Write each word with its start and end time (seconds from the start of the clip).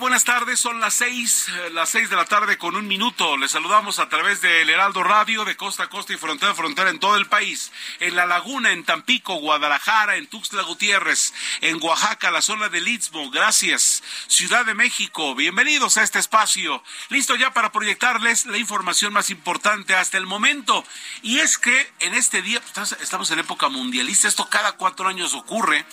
Buenas 0.00 0.24
tardes, 0.24 0.58
son 0.58 0.80
las 0.80 0.94
seis, 0.94 1.48
eh, 1.48 1.70
las 1.70 1.90
seis 1.90 2.08
de 2.08 2.16
la 2.16 2.24
tarde 2.24 2.56
con 2.56 2.76
un 2.76 2.88
minuto. 2.88 3.36
Les 3.36 3.50
saludamos 3.50 3.98
a 3.98 4.08
través 4.08 4.40
del 4.40 4.68
Heraldo 4.68 5.02
Radio 5.02 5.44
de 5.44 5.54
costa 5.54 5.84
a 5.84 5.88
costa 5.90 6.14
y 6.14 6.16
frontera 6.16 6.52
a 6.52 6.54
frontera 6.54 6.90
en 6.90 6.98
todo 6.98 7.16
el 7.16 7.26
país. 7.26 7.70
En 8.00 8.16
La 8.16 8.24
Laguna, 8.24 8.72
en 8.72 8.84
Tampico, 8.84 9.34
Guadalajara, 9.34 10.16
en 10.16 10.26
Tuxtla 10.26 10.62
Gutiérrez, 10.62 11.34
en 11.60 11.78
Oaxaca, 11.82 12.30
la 12.30 12.40
zona 12.40 12.70
del 12.70 12.88
Istmo. 12.88 13.30
Gracias. 13.30 14.02
Ciudad 14.28 14.64
de 14.64 14.74
México, 14.74 15.34
bienvenidos 15.34 15.98
a 15.98 16.02
este 16.02 16.18
espacio. 16.18 16.82
Listo 17.10 17.36
ya 17.36 17.52
para 17.52 17.70
proyectarles 17.70 18.46
la 18.46 18.58
información 18.58 19.12
más 19.12 19.28
importante 19.30 19.94
hasta 19.94 20.16
el 20.16 20.26
momento. 20.26 20.84
Y 21.22 21.38
es 21.40 21.58
que 21.58 21.92
en 22.00 22.14
este 22.14 22.40
día, 22.40 22.60
estamos 23.00 23.30
en 23.30 23.40
época 23.40 23.68
mundialista, 23.68 24.26
esto 24.26 24.48
cada 24.48 24.72
cuatro 24.72 25.06
años 25.06 25.34
ocurre. 25.34 25.84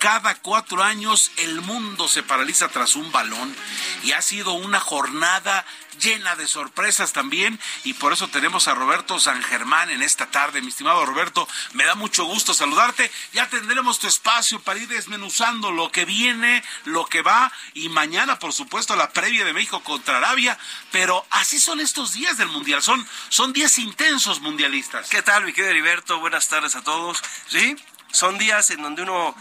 Cada 0.00 0.34
cuatro 0.36 0.82
años 0.82 1.30
el 1.36 1.60
mundo 1.60 2.08
se 2.08 2.22
paraliza 2.22 2.68
tras 2.68 2.96
un 2.96 3.12
balón 3.12 3.54
y 4.02 4.12
ha 4.12 4.22
sido 4.22 4.54
una 4.54 4.80
jornada 4.80 5.66
llena 6.00 6.36
de 6.36 6.48
sorpresas 6.48 7.12
también 7.12 7.60
y 7.84 7.92
por 7.92 8.14
eso 8.14 8.26
tenemos 8.28 8.66
a 8.66 8.74
Roberto 8.74 9.20
San 9.20 9.42
Germán 9.42 9.90
en 9.90 10.00
esta 10.00 10.30
tarde. 10.30 10.62
Mi 10.62 10.68
estimado 10.68 11.04
Roberto, 11.04 11.46
me 11.74 11.84
da 11.84 11.96
mucho 11.96 12.24
gusto 12.24 12.54
saludarte. 12.54 13.12
Ya 13.34 13.50
tendremos 13.50 13.98
tu 13.98 14.06
espacio 14.06 14.58
para 14.62 14.78
ir 14.78 14.88
desmenuzando 14.88 15.70
lo 15.70 15.92
que 15.92 16.06
viene, 16.06 16.64
lo 16.86 17.04
que 17.04 17.20
va 17.20 17.52
y 17.74 17.90
mañana, 17.90 18.38
por 18.38 18.54
supuesto, 18.54 18.96
la 18.96 19.10
previa 19.10 19.44
de 19.44 19.52
México 19.52 19.82
contra 19.82 20.16
Arabia. 20.16 20.58
Pero 20.92 21.26
así 21.28 21.58
son 21.60 21.78
estos 21.78 22.14
días 22.14 22.38
del 22.38 22.48
Mundial, 22.48 22.82
son, 22.82 23.06
son 23.28 23.52
días 23.52 23.78
intensos 23.78 24.40
mundialistas. 24.40 25.10
¿Qué 25.10 25.20
tal, 25.20 25.44
mi 25.44 25.52
querido 25.52 25.72
Heriberto? 25.72 26.20
Buenas 26.20 26.48
tardes 26.48 26.74
a 26.74 26.80
todos. 26.80 27.22
Sí, 27.48 27.76
son 28.12 28.38
días 28.38 28.70
en 28.70 28.82
donde 28.82 29.02
uno 29.02 29.36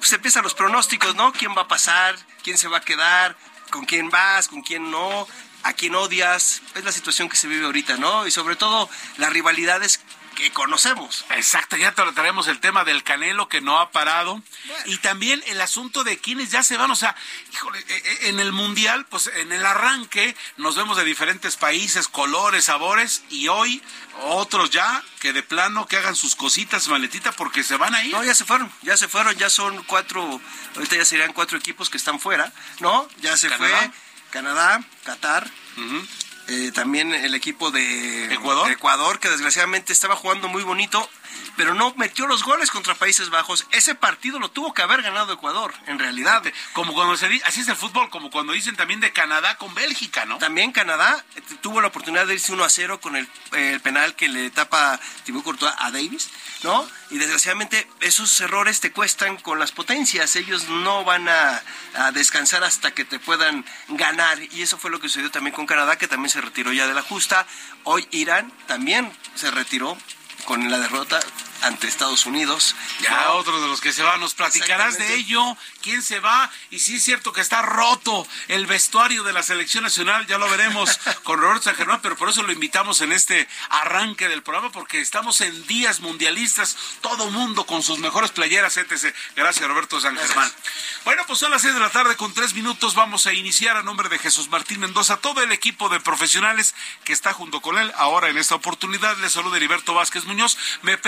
pues, 0.00 0.12
empieza 0.14 0.40
los 0.40 0.54
pronósticos, 0.54 1.14
¿no? 1.14 1.32
¿Quién 1.32 1.54
va 1.56 1.62
a 1.62 1.68
pasar? 1.68 2.16
¿Quién 2.42 2.56
se 2.56 2.68
va 2.68 2.78
a 2.78 2.80
quedar? 2.80 3.36
¿Con 3.70 3.84
quién 3.84 4.08
vas? 4.08 4.48
¿Con 4.48 4.62
quién 4.62 4.90
no? 4.90 5.28
¿A 5.62 5.74
quién 5.74 5.94
odias? 5.94 6.62
Es 6.74 6.84
la 6.84 6.90
situación 6.90 7.28
que 7.28 7.36
se 7.36 7.46
vive 7.46 7.66
ahorita, 7.66 7.98
¿no? 7.98 8.26
Y 8.26 8.30
sobre 8.30 8.56
todo 8.56 8.88
las 9.18 9.30
rivalidades 9.30 10.00
que 10.40 10.50
conocemos. 10.52 11.24
Exacto, 11.30 11.76
ya 11.76 11.92
trataremos 11.92 12.48
el 12.48 12.60
tema 12.60 12.84
del 12.84 13.02
Canelo 13.02 13.48
que 13.48 13.60
no 13.60 13.78
ha 13.78 13.90
parado 13.90 14.42
y 14.86 14.96
también 14.98 15.42
el 15.46 15.60
asunto 15.60 16.02
de 16.04 16.18
quienes 16.18 16.50
ya 16.50 16.62
se 16.62 16.76
van, 16.76 16.90
o 16.90 16.96
sea, 16.96 17.14
híjole, 17.52 17.78
eh, 17.78 17.84
eh, 17.88 18.18
en 18.28 18.40
el 18.40 18.52
mundial, 18.52 19.06
pues 19.06 19.28
en 19.28 19.52
el 19.52 19.64
arranque 19.64 20.34
nos 20.56 20.76
vemos 20.76 20.96
de 20.96 21.04
diferentes 21.04 21.56
países, 21.56 22.08
colores, 22.08 22.64
sabores 22.64 23.22
y 23.28 23.48
hoy 23.48 23.82
otros 24.22 24.70
ya 24.70 25.02
que 25.20 25.32
de 25.32 25.42
plano 25.42 25.86
que 25.86 25.96
hagan 25.96 26.16
sus 26.16 26.34
cositas, 26.34 26.88
maletita 26.88 27.32
porque 27.32 27.62
se 27.62 27.76
van 27.76 27.94
a 27.94 28.02
ir. 28.04 28.12
No, 28.12 28.24
ya 28.24 28.34
se 28.34 28.44
fueron, 28.44 28.72
ya 28.82 28.96
se 28.96 29.08
fueron, 29.08 29.36
ya 29.36 29.50
son 29.50 29.82
cuatro, 29.84 30.40
ahorita 30.74 30.96
ya 30.96 31.04
serían 31.04 31.32
cuatro 31.32 31.58
equipos 31.58 31.90
que 31.90 31.98
están 31.98 32.18
fuera, 32.18 32.52
¿no? 32.80 33.08
Ya 33.20 33.36
se 33.36 33.48
Canadá. 33.48 33.78
fue 33.78 33.90
Canadá, 34.30 34.84
Qatar, 35.04 35.50
eh, 36.50 36.72
también 36.72 37.14
el 37.14 37.34
equipo 37.34 37.70
de 37.70 38.34
¿Ecuador? 38.34 38.70
Ecuador, 38.70 39.20
que 39.20 39.28
desgraciadamente 39.28 39.92
estaba 39.92 40.16
jugando 40.16 40.48
muy 40.48 40.64
bonito, 40.64 41.08
pero 41.56 41.74
no 41.74 41.94
metió 41.96 42.26
los 42.26 42.42
goles 42.42 42.70
contra 42.70 42.94
Países 42.94 43.30
Bajos. 43.30 43.66
Ese 43.70 43.94
partido 43.94 44.38
lo 44.38 44.50
tuvo 44.50 44.72
que 44.72 44.82
haber 44.82 45.02
ganado 45.02 45.32
Ecuador, 45.32 45.74
en 45.86 45.98
realidad. 45.98 46.42
Como 46.72 46.94
cuando 46.94 47.16
se 47.16 47.28
dice, 47.28 47.44
así 47.46 47.60
es 47.60 47.68
el 47.68 47.76
fútbol, 47.76 48.10
como 48.10 48.30
cuando 48.30 48.52
dicen 48.52 48.76
también 48.76 49.00
de 49.00 49.12
Canadá 49.12 49.56
con 49.56 49.74
Bélgica, 49.74 50.24
¿no? 50.24 50.38
También 50.38 50.72
Canadá 50.72 51.24
tuvo 51.60 51.80
la 51.80 51.88
oportunidad 51.88 52.26
de 52.26 52.34
irse 52.34 52.52
1 52.52 52.64
a 52.64 52.70
0 52.70 53.00
con 53.00 53.16
el, 53.16 53.28
penal 53.80 54.14
que 54.14 54.28
le 54.28 54.50
tapa 54.50 54.98
Thibaut 55.24 55.44
Courtois 55.44 55.74
a 55.78 55.90
Davis, 55.90 56.30
¿no? 56.62 56.88
Y 57.10 57.18
desgraciadamente 57.18 57.88
esos 58.00 58.40
errores 58.40 58.80
te 58.80 58.92
cuestan 58.92 59.36
con 59.36 59.58
las 59.58 59.72
potencias. 59.72 60.36
Ellos 60.36 60.68
no 60.68 61.04
van 61.04 61.28
a 61.28 61.62
descansar 62.12 62.64
hasta 62.64 62.92
que 62.92 63.04
te 63.04 63.18
puedan 63.18 63.64
ganar. 63.88 64.40
Y 64.42 64.62
eso 64.62 64.78
fue 64.78 64.90
lo 64.90 65.00
que 65.00 65.08
sucedió 65.08 65.30
también 65.30 65.54
con 65.54 65.66
Canadá, 65.66 65.96
que 65.96 66.08
también 66.08 66.30
se 66.30 66.40
retiró 66.40 66.72
ya 66.72 66.86
de 66.86 66.94
la 66.94 67.02
justa. 67.02 67.46
Hoy 67.84 68.06
Irán 68.10 68.52
también 68.66 69.12
se 69.34 69.50
retiró 69.50 69.96
con 70.44 70.70
la 70.70 70.78
derrota 70.78 71.20
ante 71.62 71.86
Estados 71.86 72.26
Unidos. 72.26 72.74
Ya 73.00 73.24
¿no? 73.24 73.34
otro 73.34 73.60
de 73.60 73.68
los 73.68 73.80
que 73.80 73.92
se 73.92 74.02
va, 74.02 74.16
nos 74.18 74.34
platicarás 74.34 74.98
de 74.98 75.14
ello, 75.14 75.56
quién 75.82 76.02
se 76.02 76.20
va, 76.20 76.50
y 76.70 76.78
si 76.78 76.96
es 76.96 77.04
cierto 77.04 77.32
que 77.32 77.40
está 77.40 77.62
roto 77.62 78.26
el 78.48 78.66
vestuario 78.66 79.22
de 79.22 79.32
la 79.32 79.42
selección 79.42 79.84
nacional, 79.84 80.26
ya 80.26 80.38
lo 80.38 80.48
veremos 80.48 80.98
con 81.24 81.40
Roberto 81.40 81.64
San 81.64 81.76
Germán, 81.76 82.00
pero 82.02 82.16
por 82.16 82.28
eso 82.28 82.42
lo 82.42 82.52
invitamos 82.52 83.00
en 83.00 83.12
este 83.12 83.48
arranque 83.70 84.28
del 84.28 84.42
programa, 84.42 84.72
porque 84.72 85.00
estamos 85.00 85.40
en 85.40 85.66
días 85.66 86.00
mundialistas, 86.00 86.76
todo 87.00 87.30
mundo 87.30 87.66
con 87.66 87.82
sus 87.82 87.98
mejores 87.98 88.30
playeras, 88.30 88.76
etc. 88.76 89.14
Gracias, 89.36 89.68
Roberto 89.68 90.00
San 90.00 90.16
Germán. 90.16 90.50
Bueno, 91.04 91.22
pues 91.26 91.38
son 91.38 91.50
las 91.50 91.62
seis 91.62 91.74
de 91.74 91.80
la 91.80 91.90
tarde 91.90 92.16
con 92.16 92.32
tres 92.34 92.54
minutos, 92.54 92.94
vamos 92.94 93.26
a 93.26 93.32
iniciar 93.32 93.76
a 93.76 93.82
nombre 93.82 94.08
de 94.08 94.18
Jesús 94.18 94.48
Martín 94.48 94.80
Mendoza, 94.80 95.16
todo 95.18 95.42
el 95.42 95.52
equipo 95.52 95.88
de 95.88 96.00
profesionales 96.00 96.74
que 97.04 97.12
está 97.12 97.32
junto 97.32 97.60
con 97.60 97.78
él 97.78 97.92
ahora 97.96 98.28
en 98.28 98.38
esta 98.38 98.54
oportunidad, 98.54 99.16
le 99.18 99.30
saluda 99.30 99.56
Heriberto 99.56 99.94
Vázquez 99.94 100.24
Muñoz, 100.24 100.56
me 100.82 100.98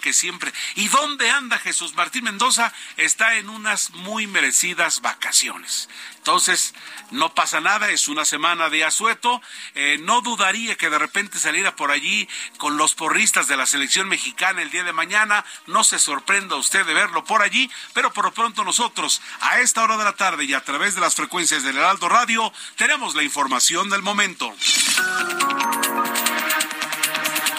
que 0.00 0.12
siempre, 0.12 0.52
¿y 0.76 0.88
dónde 0.88 1.30
anda 1.30 1.58
Jesús 1.58 1.94
Martín 1.94 2.24
Mendoza? 2.24 2.72
Está 2.96 3.36
en 3.36 3.48
unas 3.48 3.90
muy 3.90 4.26
merecidas 4.26 5.00
vacaciones. 5.00 5.88
Entonces, 6.16 6.74
no 7.10 7.34
pasa 7.34 7.60
nada, 7.60 7.90
es 7.90 8.08
una 8.08 8.24
semana 8.24 8.68
de 8.70 8.84
asueto. 8.84 9.40
Eh, 9.74 9.98
no 10.02 10.20
dudaría 10.20 10.76
que 10.76 10.90
de 10.90 10.98
repente 10.98 11.38
saliera 11.38 11.76
por 11.76 11.90
allí 11.90 12.28
con 12.58 12.76
los 12.76 12.94
porristas 12.94 13.48
de 13.48 13.56
la 13.56 13.66
selección 13.66 14.08
mexicana 14.08 14.62
el 14.62 14.70
día 14.70 14.84
de 14.84 14.92
mañana. 14.92 15.44
No 15.66 15.84
se 15.84 15.98
sorprenda 15.98 16.56
usted 16.56 16.84
de 16.84 16.94
verlo 16.94 17.24
por 17.24 17.42
allí, 17.42 17.70
pero 17.94 18.12
por 18.12 18.24
lo 18.24 18.32
pronto 18.32 18.64
nosotros, 18.64 19.22
a 19.40 19.60
esta 19.60 19.82
hora 19.82 19.96
de 19.96 20.04
la 20.04 20.16
tarde 20.16 20.44
y 20.44 20.54
a 20.54 20.64
través 20.64 20.94
de 20.94 21.00
las 21.00 21.14
frecuencias 21.14 21.62
del 21.62 21.76
Heraldo 21.76 22.08
Radio, 22.08 22.52
tenemos 22.76 23.14
la 23.14 23.22
información 23.22 23.88
del 23.90 24.02
momento. 24.02 24.54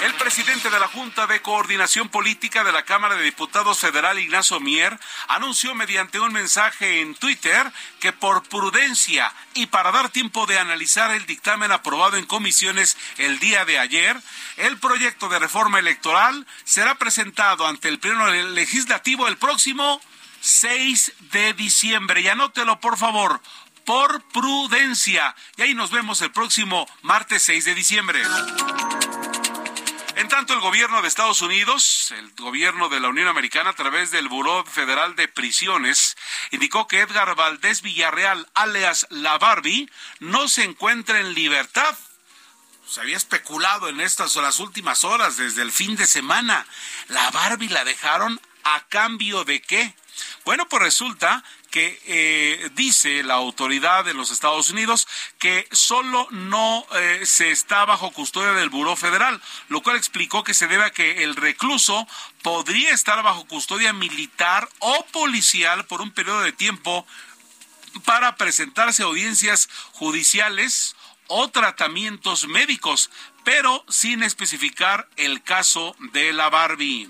El 0.01 0.13
presidente 0.13 0.69
de 0.69 0.80
la 0.80 0.88
Junta 0.88 1.28
de 1.28 1.42
Coordinación 1.42 2.07
Política 2.07 2.63
de 2.63 2.72
la 2.72 2.84
Cámara 2.84 3.16
de 3.16 3.24
Diputados 3.24 3.80
Federal, 3.80 4.18
Ignacio 4.18 4.62
Mier, 4.62 4.98
anunció 5.28 5.75
mediante 5.75 6.22
un 6.22 6.31
mensaje 6.31 7.01
en 7.01 7.16
Twitter 7.16 7.69
que 8.00 8.13
por 8.13 8.44
prudencia 8.44 9.34
y 9.56 9.66
para 9.66 9.92
dar 9.92 10.10
tiempo 10.10 10.46
de 10.46 10.57
analizar 10.57 11.12
el 11.12 11.25
dictamen 11.25 11.74
aprobado 11.74 12.16
en 12.16 12.25
comisiones 12.25 12.98
el 13.18 13.40
día 13.40 13.66
de 13.66 13.78
ayer, 13.78 14.16
el 14.56 14.78
proyecto 14.78 15.28
de 15.28 15.40
reforma 15.40 15.80
electoral 15.80 16.48
será 16.63 16.96
presentado 16.96 17.68
ante 17.68 17.90
el 17.90 18.00
Pleno 18.00 18.28
Legislativo 18.28 19.28
el 19.28 19.38
próximo 19.38 20.00
6 20.40 21.13
de 21.31 21.54
diciembre. 21.54 22.22
Y 22.22 22.30
anótelo, 22.30 22.80
por 22.80 22.98
favor, 22.98 23.42
por 23.84 24.24
prudencia. 24.30 25.36
Y 25.57 25.63
ahí 25.63 25.74
nos 25.74 25.92
vemos 25.92 26.22
el 26.22 26.31
próximo 26.31 26.88
martes 27.01 27.44
6 27.44 27.66
de 27.66 27.75
diciembre. 27.75 28.22
En 30.19 30.27
tanto, 30.27 30.54
el 30.54 30.60
gobierno 30.60 31.01
de 31.01 31.07
Estados 31.07 31.42
Unidos, 31.42 32.12
el 32.12 32.31
gobierno 32.31 32.89
de 32.89 33.00
la 33.00 33.07
Unión 33.07 33.30
Americana, 33.30 33.69
a 33.69 33.75
través 33.75 34.12
del 34.12 34.27
Buró 34.27 34.66
Federal 34.66 35.16
de 35.16 35.30
Prisiones, 35.30 36.18
indicó 36.51 36.89
que 36.89 37.00
Edgar 37.00 37.36
Valdés 37.36 37.81
Villarreal, 37.81 38.45
alias 38.54 39.07
La 39.12 39.38
Barbie, 39.38 39.89
no 40.19 40.50
se 40.50 40.66
encuentra 40.66 41.21
en 41.21 41.33
libertad. 41.33 41.98
Se 42.86 43.00
había 43.00 43.16
especulado 43.16 43.88
en 43.88 44.01
estas 44.01 44.36
las 44.36 44.60
últimas 44.60 45.06
horas, 45.06 45.38
desde 45.38 45.62
el 45.62 45.71
fin 45.71 45.95
de 45.95 46.06
semana. 46.06 46.68
La 47.07 47.31
Barbie 47.31 47.69
la 47.69 47.86
dejaron 47.86 48.42
a 48.65 48.86
cambio 48.89 49.45
de 49.45 49.62
qué? 49.62 49.95
Bueno, 50.44 50.68
pues 50.68 50.83
resulta 50.83 51.45
que 51.69 52.00
eh, 52.06 52.69
dice 52.75 53.24
la 53.24 53.36
autoridad 53.36 54.06
de 54.06 54.13
los 54.13 54.31
Estados 54.31 54.71
Unidos 54.71 55.07
que 55.38 55.68
solo 55.71 56.27
no 56.31 56.86
eh, 56.95 57.21
se 57.25 57.51
está 57.51 57.86
bajo 57.86 58.12
custodia 58.12 58.54
del 58.54 58.69
Buró 58.69 58.95
Federal, 58.95 59.42
lo 59.68 59.81
cual 59.81 59.98
explicó 59.98 60.44
que 60.44 60.54
se 60.54 60.68
debe 60.68 60.86
a 60.86 60.92
que 60.92 61.24
el 61.24 61.36
recluso 61.36 62.07
podría 62.42 62.92
estar 62.92 63.21
bajo 63.24 63.45
custodia 63.45 63.94
militar 63.94 64.68
o 64.80 65.06
policial 65.12 65.86
por 65.86 66.01
un 66.01 66.12
periodo 66.12 66.42
de 66.42 66.51
tiempo 66.51 67.06
para 68.06 68.36
presentarse 68.36 69.04
a 69.04 69.07
audiencias 69.07 69.69
judiciales 69.94 70.95
o 71.27 71.50
tratamientos 71.50 72.48
médicos, 72.48 73.10
pero 73.44 73.86
sin 73.88 74.24
especificar 74.24 75.07
el 75.15 75.44
caso 75.44 75.95
de 76.12 76.33
la 76.33 76.50
Barbie. 76.50 77.10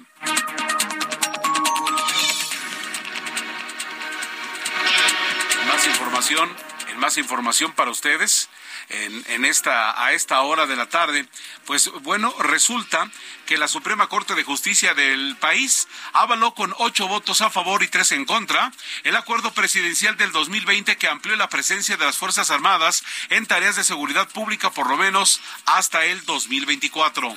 Información, 5.88 6.50
en 6.90 7.00
más 7.00 7.18
información 7.18 7.72
para 7.74 7.92
ustedes. 7.92 8.50
En, 8.90 9.46
esta 9.46 10.04
a 10.04 10.14
esta 10.14 10.42
hora 10.42 10.66
de 10.66 10.76
la 10.76 10.88
tarde, 10.90 11.28
pues 11.66 11.92
bueno, 12.02 12.34
resulta 12.40 13.08
que 13.46 13.60
la 13.60 13.68
Suprema 13.68 14.08
Corte 14.08 14.34
de 14.34 14.44
Justicia 14.44 14.96
del 14.96 15.38
país 15.40 15.88
avaló 16.14 16.56
con 16.56 16.74
ocho 16.80 17.08
votos 17.08 17.42
a 17.42 17.52
favor 17.52 17.84
y 17.84 17.88
tres 17.88 18.12
en 18.14 18.26
contra 18.26 18.72
el 19.04 19.16
acuerdo 19.16 19.54
presidencial 19.54 20.18
del 20.18 20.32
2020 20.32 20.98
que 20.98 21.08
amplió 21.08 21.36
la 21.36 21.50
presencia 21.50 21.98
de 21.98 22.06
las 22.06 22.18
Fuerzas 22.18 22.50
Armadas 22.50 23.04
en 23.30 23.46
tareas 23.46 23.76
de 23.76 23.84
seguridad 23.84 24.28
pública 24.30 24.72
por 24.72 24.90
lo 24.90 24.98
menos 24.98 25.40
hasta 25.68 26.06
el 26.06 26.26
2024. 26.26 27.36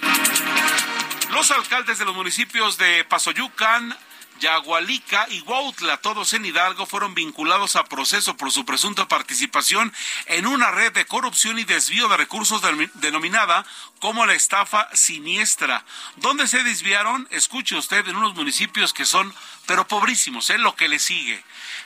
Los 1.33 1.50
alcaldes 1.50 1.99
de 1.99 2.06
los 2.06 2.15
municipios 2.15 2.79
de 2.79 3.05
Pasoyucan, 3.05 3.94
Yagualica 4.43 5.29
y 5.31 5.41
Huautla, 5.43 5.99
todos 5.99 6.33
en 6.35 6.44
Hidalgo, 6.44 6.85
fueron 6.85 7.15
vinculados 7.15 7.77
a 7.77 7.85
proceso 7.85 8.37
por 8.37 8.50
su 8.50 8.65
presunta 8.65 9.06
participación 9.06 9.93
en 10.27 10.49
una 10.49 10.73
red 10.73 10.93
de 10.93 11.06
corrupción 11.06 11.61
y 11.61 11.65
desvío 11.65 12.09
de 12.09 12.17
recursos 12.17 12.61
denominada 12.94 13.65
como 14.00 14.27
la 14.27 14.35
estafa 14.35 14.89
siniestra, 14.94 15.85
donde 16.17 16.49
se 16.49 16.65
desviaron, 16.65 17.29
escuche 17.31 17.77
usted, 17.77 18.09
en 18.09 18.17
unos 18.17 18.35
municipios 18.35 18.93
que 18.93 19.05
son, 19.05 19.33
pero 19.67 19.87
pobrísimos, 19.87 20.50
¿eh? 20.50 20.59
lo 20.59 20.75
que 20.75 20.89
le 20.89 20.99
sigue, 20.99 21.44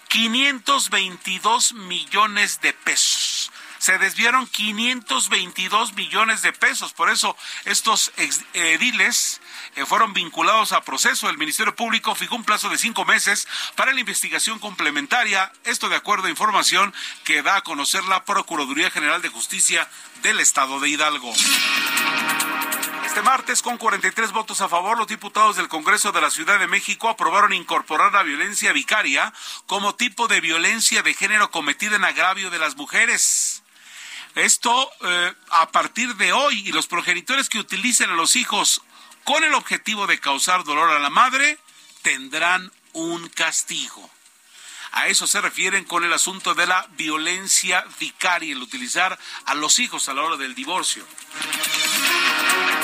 522 0.09 1.75
millones 1.75 2.63
de 2.63 2.73
pesos 2.73 3.53
se 3.79 3.99
desviaron 3.99 4.47
522 4.47 5.95
millones 5.95 6.43
de 6.43 6.53
pesos. 6.53 6.93
Por 6.93 7.11
eso 7.11 7.37
estos 7.65 8.13
ediles 8.55 9.41
eh, 9.77 9.85
fueron 9.87 10.13
vinculados 10.13 10.73
a 10.73 10.83
proceso. 10.83 11.29
El 11.29 11.39
Ministerio 11.39 11.75
Público 11.75 12.15
fijó 12.15 12.37
un 12.37 12.45
plazo 12.45 12.69
de 12.69 12.79
cinco 12.79 13.05
meses 13.05 13.47
para 13.75 13.93
la 13.93 14.01
investigación 14.01 14.59
complementaria. 14.59 15.53
Esto 15.65 15.89
de 15.89 15.97
acuerdo 15.97 16.27
a 16.27 16.31
información 16.31 16.95
que 17.25 17.43
da 17.43 17.57
a 17.57 17.63
conocer 17.63 18.05
la 18.05 18.25
Procuraduría 18.25 18.91
General 18.91 19.23
de 19.23 19.29
Justicia 19.29 19.89
del 20.23 20.41
Estado 20.41 20.81
de 20.81 20.89
Hidalgo. 20.89 21.33
Este 23.17 23.23
martes, 23.23 23.63
con 23.63 23.79
43 23.79 24.33
votos 24.33 24.61
a 24.61 24.69
favor, 24.69 24.99
los 24.99 25.07
diputados 25.07 25.57
del 25.57 25.69
Congreso 25.69 26.13
de 26.13 26.21
la 26.21 26.29
Ciudad 26.29 26.59
de 26.59 26.67
México 26.67 27.09
aprobaron 27.09 27.55
incorporar 27.55 28.13
la 28.13 28.23
violencia 28.23 28.75
vicaria 28.75 29.33
como 29.65 29.95
tipo 29.95 30.29
de 30.29 30.43
violencia 30.43 31.03
de 31.03 31.15
género 31.15 31.51
cometida 31.51 31.97
en 31.97 32.05
agravio 32.05 32.51
de 32.51 32.59
las 32.59 32.77
mujeres. 32.77 33.63
Esto 34.37 34.91
eh, 35.01 35.33
a 35.49 35.73
partir 35.73 36.15
de 36.17 36.33
hoy 36.35 36.69
y 36.69 36.73
los 36.73 36.87
progenitores 36.87 37.49
que 37.49 37.59
utilicen 37.59 38.11
a 38.11 38.15
los 38.15 38.37
hijos 38.37 38.83
con 39.25 39.43
el 39.43 39.55
objetivo 39.55 40.07
de 40.07 40.21
causar 40.21 40.63
dolor 40.63 40.91
a 40.91 40.99
la 40.99 41.09
madre 41.09 41.59
tendrán 42.03 42.71
un 42.93 43.31
castigo. 43.31 44.11
A 44.97 45.09
eso 45.09 45.27
se 45.27 45.43
refieren 45.43 45.85
con 45.85 46.05
el 46.05 46.13
asunto 46.15 46.55
de 46.55 46.67
la 46.67 46.87
violencia 46.97 47.85
vicaria, 48.01 48.55
el 48.55 48.63
utilizar 48.63 49.19
a 49.45 49.55
los 49.55 49.79
hijos 49.79 50.09
a 50.09 50.15
la 50.15 50.23
hora 50.23 50.39
del 50.39 50.55
divorcio. 50.55 51.05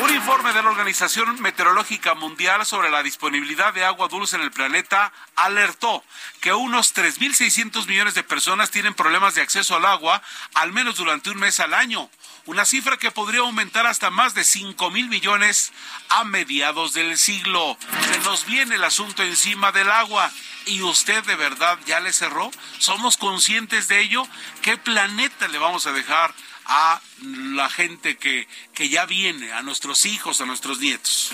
Un 0.02 0.14
informe 0.14 0.52
de 0.52 0.62
la 0.62 0.68
Organización 0.68 1.40
Meteorológica 1.40 2.14
Mundial 2.14 2.66
sobre 2.66 2.90
la 2.90 3.02
disponibilidad 3.02 3.72
de 3.72 3.86
agua 3.86 4.08
dulce 4.08 4.36
en 4.36 4.42
el 4.42 4.50
planeta 4.50 5.10
alertó 5.36 6.04
que 6.42 6.52
unos 6.52 6.94
3.600 6.94 7.86
millones 7.86 8.12
de 8.12 8.22
personas 8.22 8.70
tienen 8.70 8.92
problemas 8.92 9.34
de 9.34 9.40
acceso 9.40 9.74
al 9.74 9.86
agua 9.86 10.22
al 10.52 10.70
menos 10.70 10.96
durante 10.96 11.30
un 11.30 11.38
mes 11.38 11.60
al 11.60 11.72
año, 11.72 12.10
una 12.46 12.64
cifra 12.64 12.96
que 12.96 13.10
podría 13.10 13.40
aumentar 13.40 13.86
hasta 13.86 14.10
más 14.10 14.34
de 14.34 14.44
5 14.44 14.90
mil 14.90 15.08
millones 15.08 15.72
a 16.08 16.24
mediados 16.24 16.92
del 16.92 17.16
siglo. 17.16 17.76
Se 18.12 18.18
nos 18.20 18.46
viene 18.46 18.74
el 18.74 18.84
asunto 18.84 19.22
encima 19.22 19.72
del 19.72 19.90
agua. 19.90 20.30
¿Y 20.66 20.82
usted 20.82 21.24
de 21.24 21.34
verdad 21.34 21.78
ya 21.86 22.00
le 22.00 22.12
cerró? 22.12 22.50
¿Somos 22.78 23.16
conscientes 23.16 23.88
de 23.88 24.00
ello? 24.00 24.26
¿Qué 24.60 24.76
planeta 24.76 25.48
le 25.48 25.58
vamos 25.58 25.86
a 25.86 25.92
dejar 25.92 26.32
a 26.66 27.00
la 27.20 27.68
gente 27.68 28.16
que, 28.16 28.46
que 28.72 28.88
ya 28.88 29.04
viene, 29.06 29.52
a 29.52 29.62
nuestros 29.62 30.04
hijos, 30.04 30.40
a 30.40 30.46
nuestros 30.46 30.78
nietos? 30.78 31.32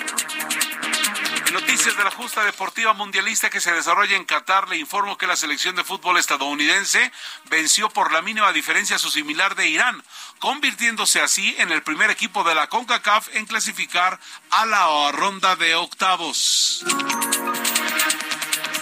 Noticias 1.53 1.97
de 1.97 2.05
la 2.05 2.11
justa 2.11 2.45
deportiva 2.45 2.93
mundialista 2.93 3.51
que 3.51 3.61
se 3.61 3.73
desarrolla 3.73 4.17
en 4.17 4.25
Qatar, 4.25 4.69
le 4.69 4.77
informo 4.77 5.17
que 5.17 5.27
la 5.27 5.37
selección 5.37 5.77
de 5.77 5.85
fútbol 5.85 6.19
estadounidense 6.19 7.13
venció 7.51 7.89
por 7.91 8.13
la 8.13 8.23
mínima 8.23 8.53
diferencia 8.53 8.97
a 8.97 8.99
su 8.99 9.11
similar 9.11 9.55
de 9.55 9.69
Irán, 9.69 10.03
convirtiéndose 10.39 11.21
así 11.21 11.55
en 11.59 11.73
el 11.73 11.83
primer 11.83 12.11
equipo 12.11 12.45
de 12.45 12.55
la 12.55 12.69
CONCACAF 12.69 13.35
en 13.35 13.47
clasificar 13.47 14.19
a 14.51 14.67
la 14.67 15.13
ronda 15.13 15.57
de 15.57 15.75
octavos. 15.75 16.85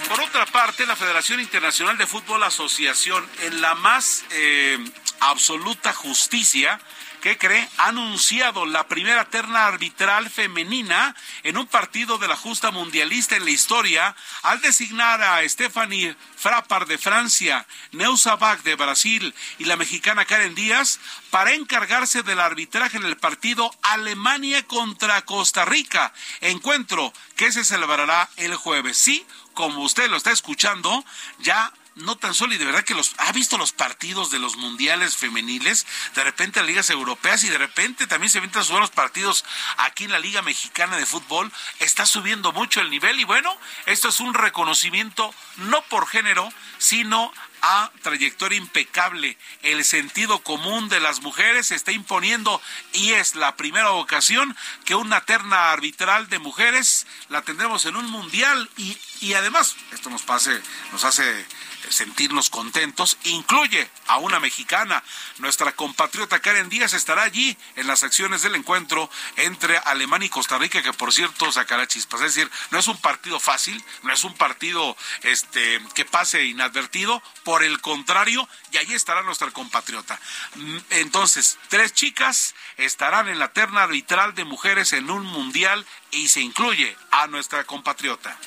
Por 0.09 0.21
otra 0.21 0.45
parte, 0.45 0.85
la 0.85 0.95
Federación 0.95 1.39
Internacional 1.39 1.97
de 1.97 2.07
Fútbol 2.07 2.43
Asociación, 2.43 3.29
en 3.41 3.61
la 3.61 3.75
más 3.75 4.23
eh, 4.31 4.77
absoluta 5.19 5.93
justicia, 5.93 6.79
¿qué 7.27 7.37
cree? 7.37 7.69
Ha 7.79 7.87
anunciado 7.87 8.65
la 8.65 8.87
primera 8.87 9.25
terna 9.25 9.67
arbitral 9.67 10.29
femenina 10.29 11.13
en 11.43 11.57
un 11.57 11.67
partido 11.67 12.17
de 12.17 12.29
la 12.29 12.37
justa 12.37 12.71
mundialista 12.71 13.35
en 13.35 13.43
la 13.43 13.51
historia 13.51 14.15
al 14.43 14.61
designar 14.61 15.21
a 15.21 15.49
Stephanie 15.49 16.15
Frappard 16.37 16.87
de 16.87 16.97
Francia, 16.97 17.67
Neusa 17.91 18.37
Bach 18.37 18.61
de 18.61 18.75
Brasil 18.75 19.35
y 19.57 19.65
la 19.65 19.75
mexicana 19.75 20.23
Karen 20.23 20.55
Díaz 20.55 21.01
para 21.29 21.51
encargarse 21.51 22.23
del 22.23 22.39
arbitraje 22.39 22.95
en 22.95 23.03
el 23.03 23.17
partido 23.17 23.75
Alemania 23.81 24.65
contra 24.65 25.25
Costa 25.25 25.65
Rica, 25.65 26.13
encuentro 26.39 27.11
que 27.35 27.51
se 27.51 27.65
celebrará 27.65 28.29
el 28.37 28.55
jueves. 28.55 28.97
Sí, 28.97 29.25
como 29.53 29.81
usted 29.81 30.09
lo 30.09 30.15
está 30.15 30.31
escuchando, 30.31 31.03
ya 31.39 31.73
no 31.97 32.15
tan 32.15 32.33
solo 32.33 32.53
y 32.53 32.57
de 32.57 32.65
verdad 32.65 32.83
que 32.83 32.93
los 32.93 33.13
ha 33.17 33.31
visto 33.31 33.57
los 33.57 33.71
partidos 33.71 34.29
de 34.31 34.39
los 34.39 34.55
mundiales 34.55 35.17
femeniles, 35.17 35.85
de 36.15 36.23
repente 36.23 36.59
las 36.59 36.67
ligas 36.67 36.89
europeas 36.89 37.43
y 37.43 37.49
de 37.49 37.57
repente 37.57 38.07
también 38.07 38.29
se 38.29 38.39
ven 38.39 38.51
a 38.55 38.63
subir 38.63 38.79
los 38.79 38.91
partidos 38.91 39.45
aquí 39.77 40.05
en 40.05 40.11
la 40.11 40.19
Liga 40.19 40.41
Mexicana 40.41 40.97
de 40.97 41.05
Fútbol, 41.05 41.51
está 41.79 42.05
subiendo 42.05 42.51
mucho 42.53 42.81
el 42.81 42.89
nivel 42.89 43.19
y 43.19 43.23
bueno, 43.23 43.55
esto 43.85 44.09
es 44.09 44.19
un 44.19 44.33
reconocimiento 44.33 45.33
no 45.57 45.81
por 45.83 46.07
género, 46.07 46.51
sino 46.77 47.31
a 47.61 47.91
trayectoria 48.03 48.57
impecable. 48.57 49.37
El 49.63 49.83
sentido 49.83 50.39
común 50.39 50.89
de 50.89 50.99
las 50.99 51.21
mujeres 51.21 51.67
se 51.67 51.75
está 51.75 51.91
imponiendo 51.91 52.61
y 52.93 53.13
es 53.13 53.35
la 53.35 53.55
primera 53.55 53.91
ocasión 53.91 54.55
que 54.85 54.95
una 54.95 55.21
terna 55.21 55.71
arbitral 55.71 56.29
de 56.29 56.39
mujeres 56.39 57.07
la 57.29 57.41
tendremos 57.41 57.85
en 57.85 57.95
un 57.95 58.09
mundial 58.09 58.69
y, 58.77 58.97
y 59.21 59.33
además 59.33 59.75
esto 59.91 60.09
nos 60.09 60.21
pase, 60.21 60.61
nos 60.91 61.03
hace 61.03 61.45
sentirnos 61.89 62.49
contentos, 62.49 63.17
incluye 63.23 63.89
a 64.07 64.17
una 64.17 64.39
mexicana. 64.39 65.03
Nuestra 65.37 65.71
compatriota 65.71 66.39
Karen 66.39 66.69
Díaz 66.69 66.93
estará 66.93 67.23
allí 67.23 67.57
en 67.75 67.87
las 67.87 68.03
acciones 68.03 68.41
del 68.41 68.55
encuentro 68.55 69.09
entre 69.37 69.77
Alemania 69.77 70.27
y 70.27 70.29
Costa 70.29 70.57
Rica, 70.57 70.81
que 70.81 70.93
por 70.93 71.13
cierto 71.13 71.51
sacará 71.51 71.87
chispas. 71.87 72.21
Es 72.21 72.35
decir, 72.35 72.51
no 72.71 72.79
es 72.79 72.87
un 72.87 72.97
partido 72.97 73.39
fácil, 73.39 73.83
no 74.03 74.13
es 74.13 74.23
un 74.23 74.33
partido 74.33 74.95
este, 75.23 75.81
que 75.93 76.05
pase 76.05 76.45
inadvertido, 76.45 77.21
por 77.43 77.63
el 77.63 77.79
contrario, 77.81 78.47
y 78.71 78.77
allí 78.77 78.93
estará 78.93 79.21
nuestra 79.23 79.51
compatriota. 79.51 80.19
Mm, 80.55 80.77
entonces, 80.91 81.57
tres 81.69 81.93
chicas 81.93 82.55
estarán 82.77 83.27
en 83.27 83.39
la 83.39 83.53
terna 83.53 83.83
arbitral 83.83 84.35
de 84.35 84.45
mujeres 84.45 84.93
en 84.93 85.09
un 85.09 85.25
mundial 85.25 85.85
y 86.11 86.27
se 86.27 86.41
incluye 86.41 86.95
a 87.11 87.27
nuestra 87.27 87.63
compatriota. 87.63 88.37